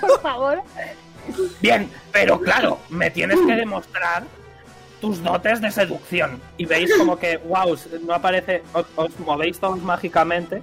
Por 0.00 0.20
favor. 0.20 0.62
Bien, 1.60 1.90
pero 2.12 2.40
claro, 2.40 2.78
me 2.88 3.10
tienes 3.10 3.38
que 3.46 3.54
demostrar 3.54 4.24
tus 5.00 5.22
dotes 5.22 5.60
de 5.60 5.70
seducción. 5.70 6.40
Y 6.56 6.66
veis 6.66 6.90
como 6.96 7.18
que, 7.18 7.36
wow, 7.38 7.76
no 8.04 8.14
aparece, 8.14 8.62
os, 8.72 8.86
os 8.96 9.18
movéis 9.20 9.58
todos 9.58 9.80
mágicamente 9.82 10.62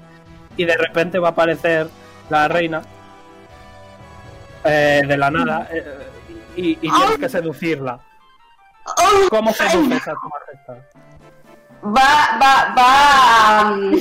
y 0.56 0.66
de 0.66 0.78
repente 0.78 1.20
va 1.20 1.30
a 1.30 1.32
aparecer 1.32 1.88
la 2.30 2.48
reina 2.48 2.82
eh, 4.64 5.02
de 5.08 5.18
la 5.18 5.32
nada 5.32 5.68
eh, 5.72 6.08
y, 6.56 6.72
y 6.72 6.92
tienes 6.92 7.18
que 7.20 7.30
seducirla. 7.30 8.00
¿Cómo 9.30 9.54
seduces 9.54 10.08
a 10.08 10.14
tu 10.14 10.30
majestad? 10.30 10.78
Va, 11.84 12.38
va, 12.42 12.74
va 12.76 13.60
a 13.60 13.72
um, 13.72 13.94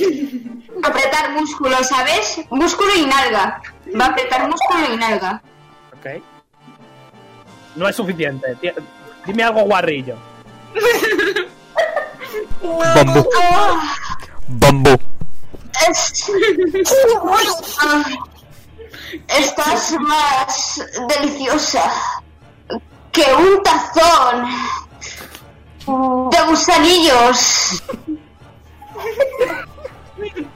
apretar 0.83 1.31
músculo, 1.31 1.83
¿sabes? 1.83 2.41
Músculo 2.49 2.89
y 2.95 3.05
nalga. 3.05 3.61
Va 3.99 4.05
a 4.05 4.07
apretar 4.09 4.49
músculo 4.49 4.93
y 4.93 4.97
nalga. 4.97 5.41
¿Ok? 5.93 6.23
No 7.75 7.87
es 7.87 7.95
suficiente. 7.95 8.57
Dime 9.27 9.43
algo 9.43 9.61
guarrillo. 9.63 10.15
Bambú. 12.95 13.29
Bambú. 14.47 14.97
es- 15.89 16.31
estás 19.27 19.95
más 19.99 20.81
deliciosa 21.07 21.83
que 23.11 23.23
un 23.33 23.61
tazón 23.63 24.45
de 26.31 26.41
gusanillos 26.49 27.83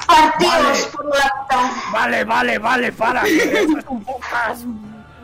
partidos 0.07 0.79
por 0.93 1.05
la 1.05 1.33
mitad. 1.41 1.71
Vale, 1.93 2.23
vale, 2.25 2.57
vale, 2.57 2.91
para. 2.91 3.23
que 3.23 3.37
Esto 3.61 3.77
es 3.79 3.85
un 3.87 4.03
podcast 4.03 4.63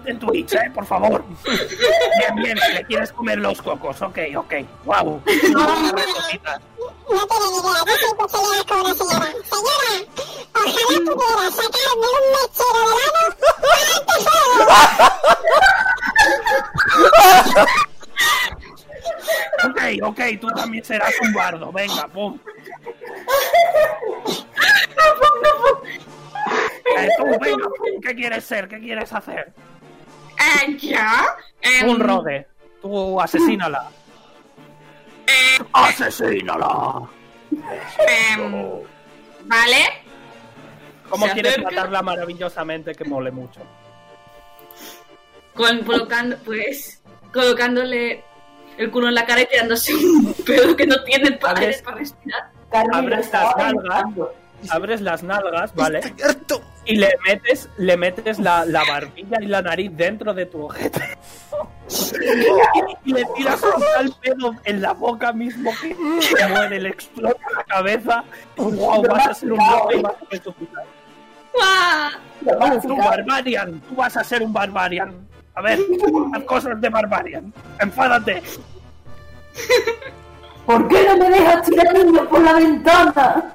en 0.07 0.19
Twitch, 0.19 0.53
¿eh? 0.53 0.71
Por 0.73 0.85
favor. 0.85 1.23
Bien, 1.45 2.35
bien, 2.35 2.57
le 2.73 2.83
quieres 2.85 3.11
comer 3.11 3.37
los 3.39 3.61
cocos. 3.61 4.01
Ok, 4.01 4.19
ok. 4.35 4.53
Wow. 4.85 5.05
No 5.15 5.23
tiene 5.23 5.43
ni 5.51 5.87
idea. 6.37 6.59
Yo 7.09 7.17
soy 7.97 8.13
poseída 8.17 8.63
con 8.67 8.79
una 8.79 8.93
señora. 8.93 9.27
Señora, 9.43 9.89
ojalá 10.55 10.95
pudiera 11.05 11.51
sacarme 11.51 12.07
un 12.17 12.25
mechero 12.33 12.81
del 12.89 13.11
ano 13.13 13.35
antes 13.97 14.21
fuera. 14.27 14.97
Ok, 19.65 19.81
ok, 20.03 20.21
tú 20.39 20.47
también 20.49 20.83
serás 20.83 21.13
un 21.21 21.33
bardo. 21.33 21.71
Venga, 21.71 22.07
pum. 22.07 22.39
Eh, 26.97 27.09
tú, 27.17 27.25
venga, 27.39 27.67
pum. 27.67 28.01
¿Qué 28.01 28.15
quieres 28.15 28.43
ser? 28.43 28.67
¿Qué 28.67 28.79
quieres 28.79 29.13
hacer? 29.13 29.53
¿Ya? 30.79 31.25
Em, 31.61 31.89
Un 31.89 31.99
rode. 31.99 32.47
Tú 32.81 33.19
asesínala. 33.21 33.89
eh, 35.27 35.63
¡Asesínala! 35.73 37.01
em, 38.07 38.81
¿Vale? 39.45 39.85
¿Cómo 41.09 41.25
Se 41.27 41.33
quieres 41.33 41.53
acerca. 41.53 41.69
matarla 41.71 42.01
maravillosamente 42.01 42.93
que 42.93 43.05
mole 43.05 43.31
mucho? 43.31 43.61
Con, 45.53 45.79
colocando, 45.83 46.37
pues, 46.45 47.01
colocándole 47.33 48.23
el 48.77 48.91
culo 48.91 49.07
en 49.07 49.15
la 49.15 49.25
cara 49.25 49.41
y 49.41 49.45
tirándose 49.47 49.95
un 49.95 50.33
pedo 50.45 50.75
que 50.75 50.85
no 50.85 51.01
tiene 51.03 51.31
padres 51.31 51.77
Abres- 51.77 51.83
para 51.83 51.97
respirar. 51.97 52.51
Carmen 52.71 53.09
las 53.09 53.31
nalgas. 53.57 54.03
Abres 54.69 55.01
las 55.01 55.23
nalgas, 55.23 55.73
¿vale? 55.75 56.01
Y 56.85 56.95
le 56.95 57.09
metes, 57.25 57.69
le 57.77 57.97
metes 57.97 58.39
la, 58.39 58.65
la 58.65 58.83
barbilla 58.85 59.37
y 59.41 59.45
la 59.45 59.61
nariz 59.61 59.91
dentro 59.93 60.33
de 60.33 60.45
tu 60.45 60.63
ojete. 60.63 61.17
y 63.03 63.13
le 63.13 63.25
tiras 63.35 63.61
un 63.61 63.81
tal 63.95 64.15
pedo 64.21 64.55
en 64.63 64.81
la 64.81 64.93
boca 64.93 65.33
mismo 65.33 65.71
que 65.81 65.95
se 66.21 66.47
muere, 66.47 66.79
le 66.79 66.89
explota 66.89 67.39
la 67.55 67.63
cabeza. 67.63 68.23
Y 68.57 68.61
wow, 68.61 69.03
vas 69.03 69.27
a 69.27 69.33
ser 69.33 69.51
un 69.51 69.59
Tú. 72.83 72.95
Barbarian, 72.97 73.81
tú 73.81 73.95
vas 73.95 74.15
a 74.15 74.23
ser 74.23 74.43
un 74.43 74.53
Barbarian. 74.53 75.27
A 75.55 75.61
ver, 75.61 75.79
haz 76.33 76.43
cosas 76.43 76.79
de 76.79 76.89
Barbarian. 76.89 77.53
Enfádate. 77.79 78.43
¿Por 80.65 80.87
qué 80.87 81.03
no 81.03 81.17
me 81.17 81.29
dejas 81.29 81.65
tirar 81.65 81.93
niños 81.93 82.27
por 82.27 82.41
la 82.41 82.53
ventana? 82.53 83.53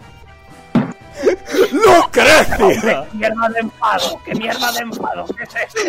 ¡Lucrecia! 1.72 3.06
¡Qué 3.10 3.16
mierda 3.16 3.48
de 3.48 3.60
enfado! 3.60 4.20
¡Qué 4.24 4.34
mierda 4.34 4.72
de 4.72 4.78
enfado! 4.80 5.26
¿Qué 5.36 5.42
es 5.44 5.54
esto? 5.54 5.80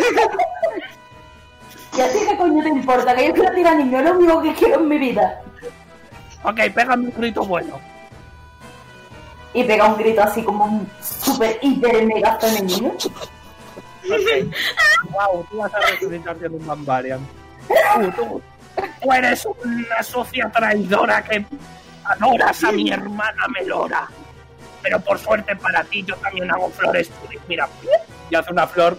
¿Y 1.96 2.00
a 2.00 2.12
ti 2.12 2.18
qué 2.28 2.36
coño 2.36 2.62
te 2.62 2.68
importa? 2.68 3.14
Que 3.14 3.28
yo 3.28 3.34
quiero 3.34 3.54
tirar 3.54 3.76
niños, 3.76 4.00
es 4.02 4.08
lo 4.08 4.18
único 4.18 4.42
que 4.42 4.54
quiero 4.54 4.80
en 4.80 4.88
mi 4.88 4.98
vida. 4.98 5.40
Ok, 6.42 6.60
pégame 6.74 7.06
un 7.06 7.14
grito 7.16 7.44
bueno. 7.44 7.80
Y 9.54 9.64
pega 9.64 9.86
un 9.86 9.96
grito 9.96 10.22
así 10.22 10.42
como 10.42 10.64
un 10.64 10.90
super 11.00 11.58
hiper 11.62 12.04
mega 12.06 12.36
femenino. 12.38 12.88
Ok. 12.88 14.54
Wow, 15.10 15.46
tú 15.48 15.58
vas 15.58 15.72
a 15.74 15.80
resucitar 15.80 16.36
siendo 16.38 16.58
un 16.58 16.66
Barbarian. 16.66 17.20
Tú, 17.68 18.10
tú, 18.16 18.42
tú 19.00 19.12
eres 19.12 19.46
una 19.46 20.02
socia 20.02 20.50
traidora 20.50 21.22
que 21.22 21.46
adoras 22.04 22.64
a 22.64 22.72
mi 22.72 22.90
hermana 22.90 23.46
Melora. 23.48 24.08
Pero 24.84 25.00
por 25.00 25.18
suerte 25.18 25.56
para 25.56 25.82
ti, 25.84 26.04
yo 26.04 26.14
también 26.16 26.50
hago 26.50 26.68
flores. 26.68 27.10
Mira, 27.48 27.66
y 28.28 28.34
hace 28.34 28.52
una 28.52 28.66
flor 28.66 28.98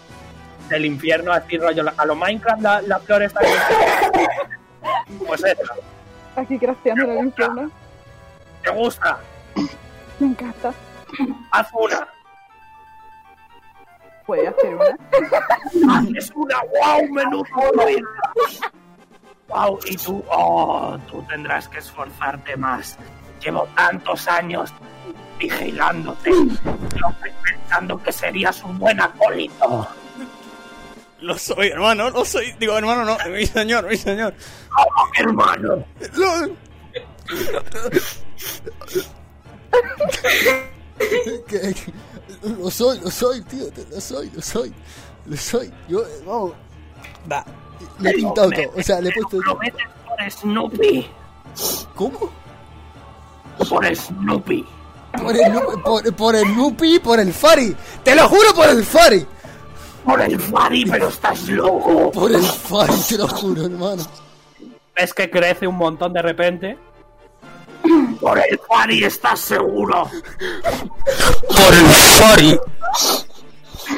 del 0.67 0.83
infierno, 0.83 1.31
así 1.31 1.59
rollo. 1.59 1.85
A 1.95 2.05
lo 2.05 2.15
Minecraft, 2.15 2.61
la, 2.61 2.81
la 2.81 2.99
flor 2.99 3.21
está. 3.21 3.39
Pues 5.27 5.43
esa. 5.43 5.73
Aquí 6.35 6.57
crafteando 6.57 7.03
en 7.03 7.11
el 7.11 7.25
infierno. 7.25 7.71
¿Te 8.63 8.71
gusta? 8.71 9.19
Me 10.19 10.27
encanta. 10.27 10.73
Haz 11.51 11.67
una. 11.73 12.07
Puede 14.25 14.47
hacer 14.47 14.75
una. 14.75 16.17
Es 16.17 16.31
una 16.31 16.57
wow, 16.61 17.13
menudo. 17.13 17.45
Wow, 19.49 19.79
y 19.85 19.95
tú, 19.97 20.23
oh, 20.29 20.97
tú 21.07 21.21
tendrás 21.29 21.67
que 21.67 21.77
esforzarte 21.77 22.57
más. 22.57 22.97
Llevo 23.39 23.67
tantos 23.75 24.27
años 24.27 24.73
vigilándote, 25.37 26.31
yo 26.31 27.07
pensando 27.43 28.01
que 28.01 28.11
serías 28.11 28.63
un 28.63 28.77
buen 28.79 28.99
acólito. 28.99 29.87
Lo 31.21 31.37
soy, 31.37 31.69
hermano, 31.69 32.09
lo 32.09 32.23
soy. 32.25 32.51
Digo, 32.59 32.77
hermano, 32.77 33.03
no, 33.05 33.17
mi 33.29 33.45
señor, 33.45 33.87
mi 33.87 33.97
señor. 33.97 34.33
Oh, 34.77 35.07
hermano. 35.17 35.83
Lo... 36.13 36.55
Lo 42.43 42.69
soy, 42.69 42.99
lo 42.99 43.09
soy, 43.09 43.41
tío, 43.43 43.65
lo 43.91 43.99
soy, 43.99 44.29
lo 44.33 44.41
soy, 44.41 44.73
lo 45.25 45.37
soy. 45.37 45.73
Yo, 45.87 46.01
eh, 46.01 46.23
vamos, 46.25 46.53
va, 47.31 47.43
le 47.99 48.09
he 48.09 48.13
pintado 48.13 48.49
todo, 48.51 48.71
o 48.77 48.83
sea, 48.83 49.01
le 49.01 49.09
he 49.09 49.13
puesto. 49.13 49.41
Lo 49.41 49.55
metes 49.55 49.87
por 50.07 50.31
Snoopy, 50.31 51.07
¿Cómo? 51.95 52.31
por 53.67 53.95
Snoopy. 53.95 54.65
Por 55.21 55.35
el, 55.35 55.53
por, 55.83 56.15
por 56.15 56.35
el 56.35 56.55
Nupi 56.55 56.95
y 56.95 56.99
por 56.99 57.19
el 57.19 57.33
Fari. 57.33 57.75
Te 58.03 58.15
lo 58.15 58.27
juro 58.27 58.53
por 58.53 58.67
el 58.69 58.83
Fari. 58.83 59.25
Por 60.03 60.21
el 60.21 60.39
Fari, 60.39 60.85
pero 60.85 61.07
estás 61.07 61.47
loco. 61.49 62.11
Por 62.11 62.31
el 62.31 62.43
Fari, 62.43 62.93
te 63.09 63.17
lo 63.17 63.27
juro, 63.27 63.65
hermano. 63.65 64.03
¿Ves 64.95 65.13
que 65.13 65.29
crece 65.29 65.67
un 65.67 65.75
montón 65.75 66.13
de 66.13 66.21
repente? 66.21 66.77
Por 68.19 68.37
el 68.39 68.59
Fari, 68.67 69.03
¿estás 69.03 69.39
seguro? 69.39 70.09
Por 71.47 71.73
el 71.73 71.85
Fari. 72.19 72.59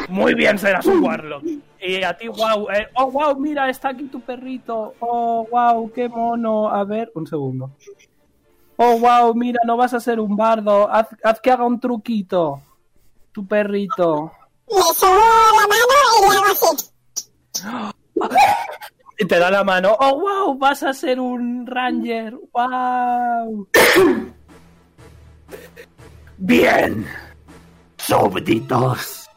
Muy 0.10 0.34
bien, 0.34 0.58
serás 0.58 0.86
un 0.86 1.04
Warlock. 1.04 1.44
Y 1.80 2.04
a 2.04 2.18
ti, 2.18 2.28
wow. 2.28 2.70
eh, 2.72 2.88
oh, 2.96 3.12
wow, 3.12 3.40
mira, 3.40 3.70
está 3.70 3.90
aquí 3.90 4.06
tu 4.06 4.20
perrito. 4.22 4.96
Oh, 5.00 5.48
wow, 5.50 5.92
qué 5.94 6.10
mono. 6.10 6.70
A 6.70 6.84
ver, 6.84 7.12
un 7.16 7.28
segundo. 7.28 7.72
Oh, 8.78 9.00
wow, 9.00 9.34
mira, 9.34 9.60
no 9.66 9.76
vas 9.76 9.94
a 9.94 10.00
ser 10.00 10.20
un 10.20 10.36
bardo. 10.36 10.90
Haz, 10.90 11.08
haz 11.24 11.42
que 11.42 11.52
haga 11.52 11.66
un 11.66 11.80
truquito. 11.80 12.62
Tu 13.32 13.46
perrito. 13.46 14.32
Le 14.68 14.82
subo 14.96 15.10
la 15.10 15.68
mano 15.68 15.94
y 16.18 16.30
le 16.30 16.38
hago 16.38 16.74
así. 16.74 17.94
Y 19.20 19.26
te 19.26 19.40
da 19.40 19.50
la 19.50 19.64
mano. 19.64 19.98
Oh, 20.00 20.20
wow, 20.20 20.58
vas 20.60 20.84
a 20.84 20.94
ser 20.94 21.20
un 21.20 21.66
ranger. 21.66 22.38
Wow. 22.54 23.68
Bien. 26.38 27.08
Súbditos. 27.98 29.28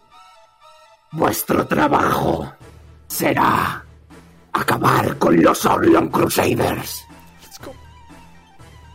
Vuestro 1.12 1.66
trabajo 1.66 2.52
será 3.06 3.82
acabar 4.52 5.16
con 5.16 5.42
los 5.42 5.64
Orlean 5.64 6.08
Crusaders. 6.08 7.06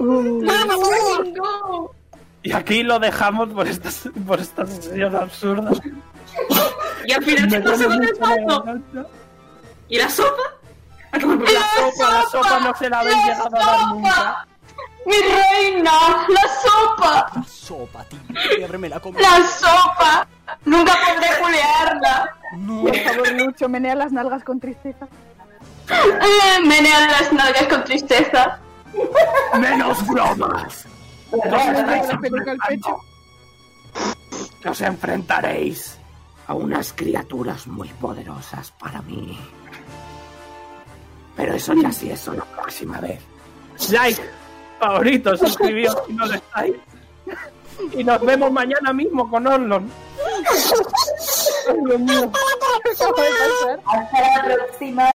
Vamos, 0.10 0.90
mi 0.90 1.24
niño. 1.30 1.44
Y 2.44 2.52
aquí 2.52 2.84
lo 2.84 3.00
dejamos 3.00 3.50
por 3.50 3.68
esta, 3.68 3.90
por 4.28 4.40
esta 4.40 4.66
sesión 4.68 5.16
absurda. 5.16 5.72
Y 7.06 7.12
al 7.14 7.24
final 7.24 7.50
se 7.78 7.86
con 7.86 8.04
el 8.04 8.20
la 8.20 8.28
garganta. 8.60 9.06
¿Y 9.90 9.98
la 9.98 10.10
sopa? 10.10 10.42
A 11.12 11.20
tomar 11.20 11.38
por 11.40 11.52
La 11.52 11.60
culo. 11.76 11.92
sopa, 11.92 12.14
la 12.14 12.24
sopa 12.30 12.60
no 12.60 12.76
se 12.76 12.90
la 12.90 13.00
habéis 13.00 13.16
¡La 13.18 13.26
llegado 13.26 13.48
a 13.48 13.50
dar 13.60 13.66
sopa! 13.80 13.88
nunca. 13.94 14.48
¡Mi 15.06 15.14
reina! 15.14 15.92
¡La 16.30 16.42
sopa! 16.64 17.32
La 17.36 17.44
sopa, 17.44 18.04
tío. 18.06 18.66
Ábreme 18.66 18.90
la 18.90 19.00
copa. 19.00 19.20
¡La 19.22 19.48
sopa! 19.48 20.28
Nunca 20.66 20.94
podré 21.08 21.28
julearla. 21.44 22.30
No. 22.58 22.82
Por 22.84 22.96
favor, 22.98 23.32
Lucho, 23.34 23.70
menea 23.70 23.96
las 23.96 24.12
nalgas 24.12 24.44
con 24.44 24.60
tristeza. 24.60 25.08
Eh, 25.90 26.62
Menean 26.66 27.08
las 27.12 27.32
nalgas 27.32 27.68
con 27.68 27.84
tristeza. 27.84 28.60
¡Menos 29.60 30.08
bromas! 30.08 30.88
Os 34.68 34.82
enfrentaréis 34.82 35.98
a 36.48 36.54
unas 36.54 36.94
criaturas 36.94 37.68
muy 37.68 37.90
poderosas 37.90 38.72
para 38.72 39.02
mí. 39.04 39.40
Pero 41.36 41.54
eso 41.54 41.74
ya 41.74 41.92
sí 41.92 42.10
es 42.12 42.28
la 42.28 42.46
próxima 42.46 43.00
vez. 43.00 43.20
Like, 43.90 44.22
favorito, 44.80 45.36
suscribíos 45.38 45.96
si 46.08 46.14
no 46.14 46.26
lo 46.26 46.34
estáis. 46.34 46.76
Y 47.92 48.04
nos 48.04 48.22
vemos 48.22 48.52
mañana 48.52 48.94
mismo 48.94 49.30
con 49.30 49.46
Orlon. 49.46 49.92
Ay, 50.26 50.44
Dios 51.86 52.00
mío. 52.00 52.32
Hasta 53.86 54.22
la 54.22 54.56
próxima. 54.56 55.12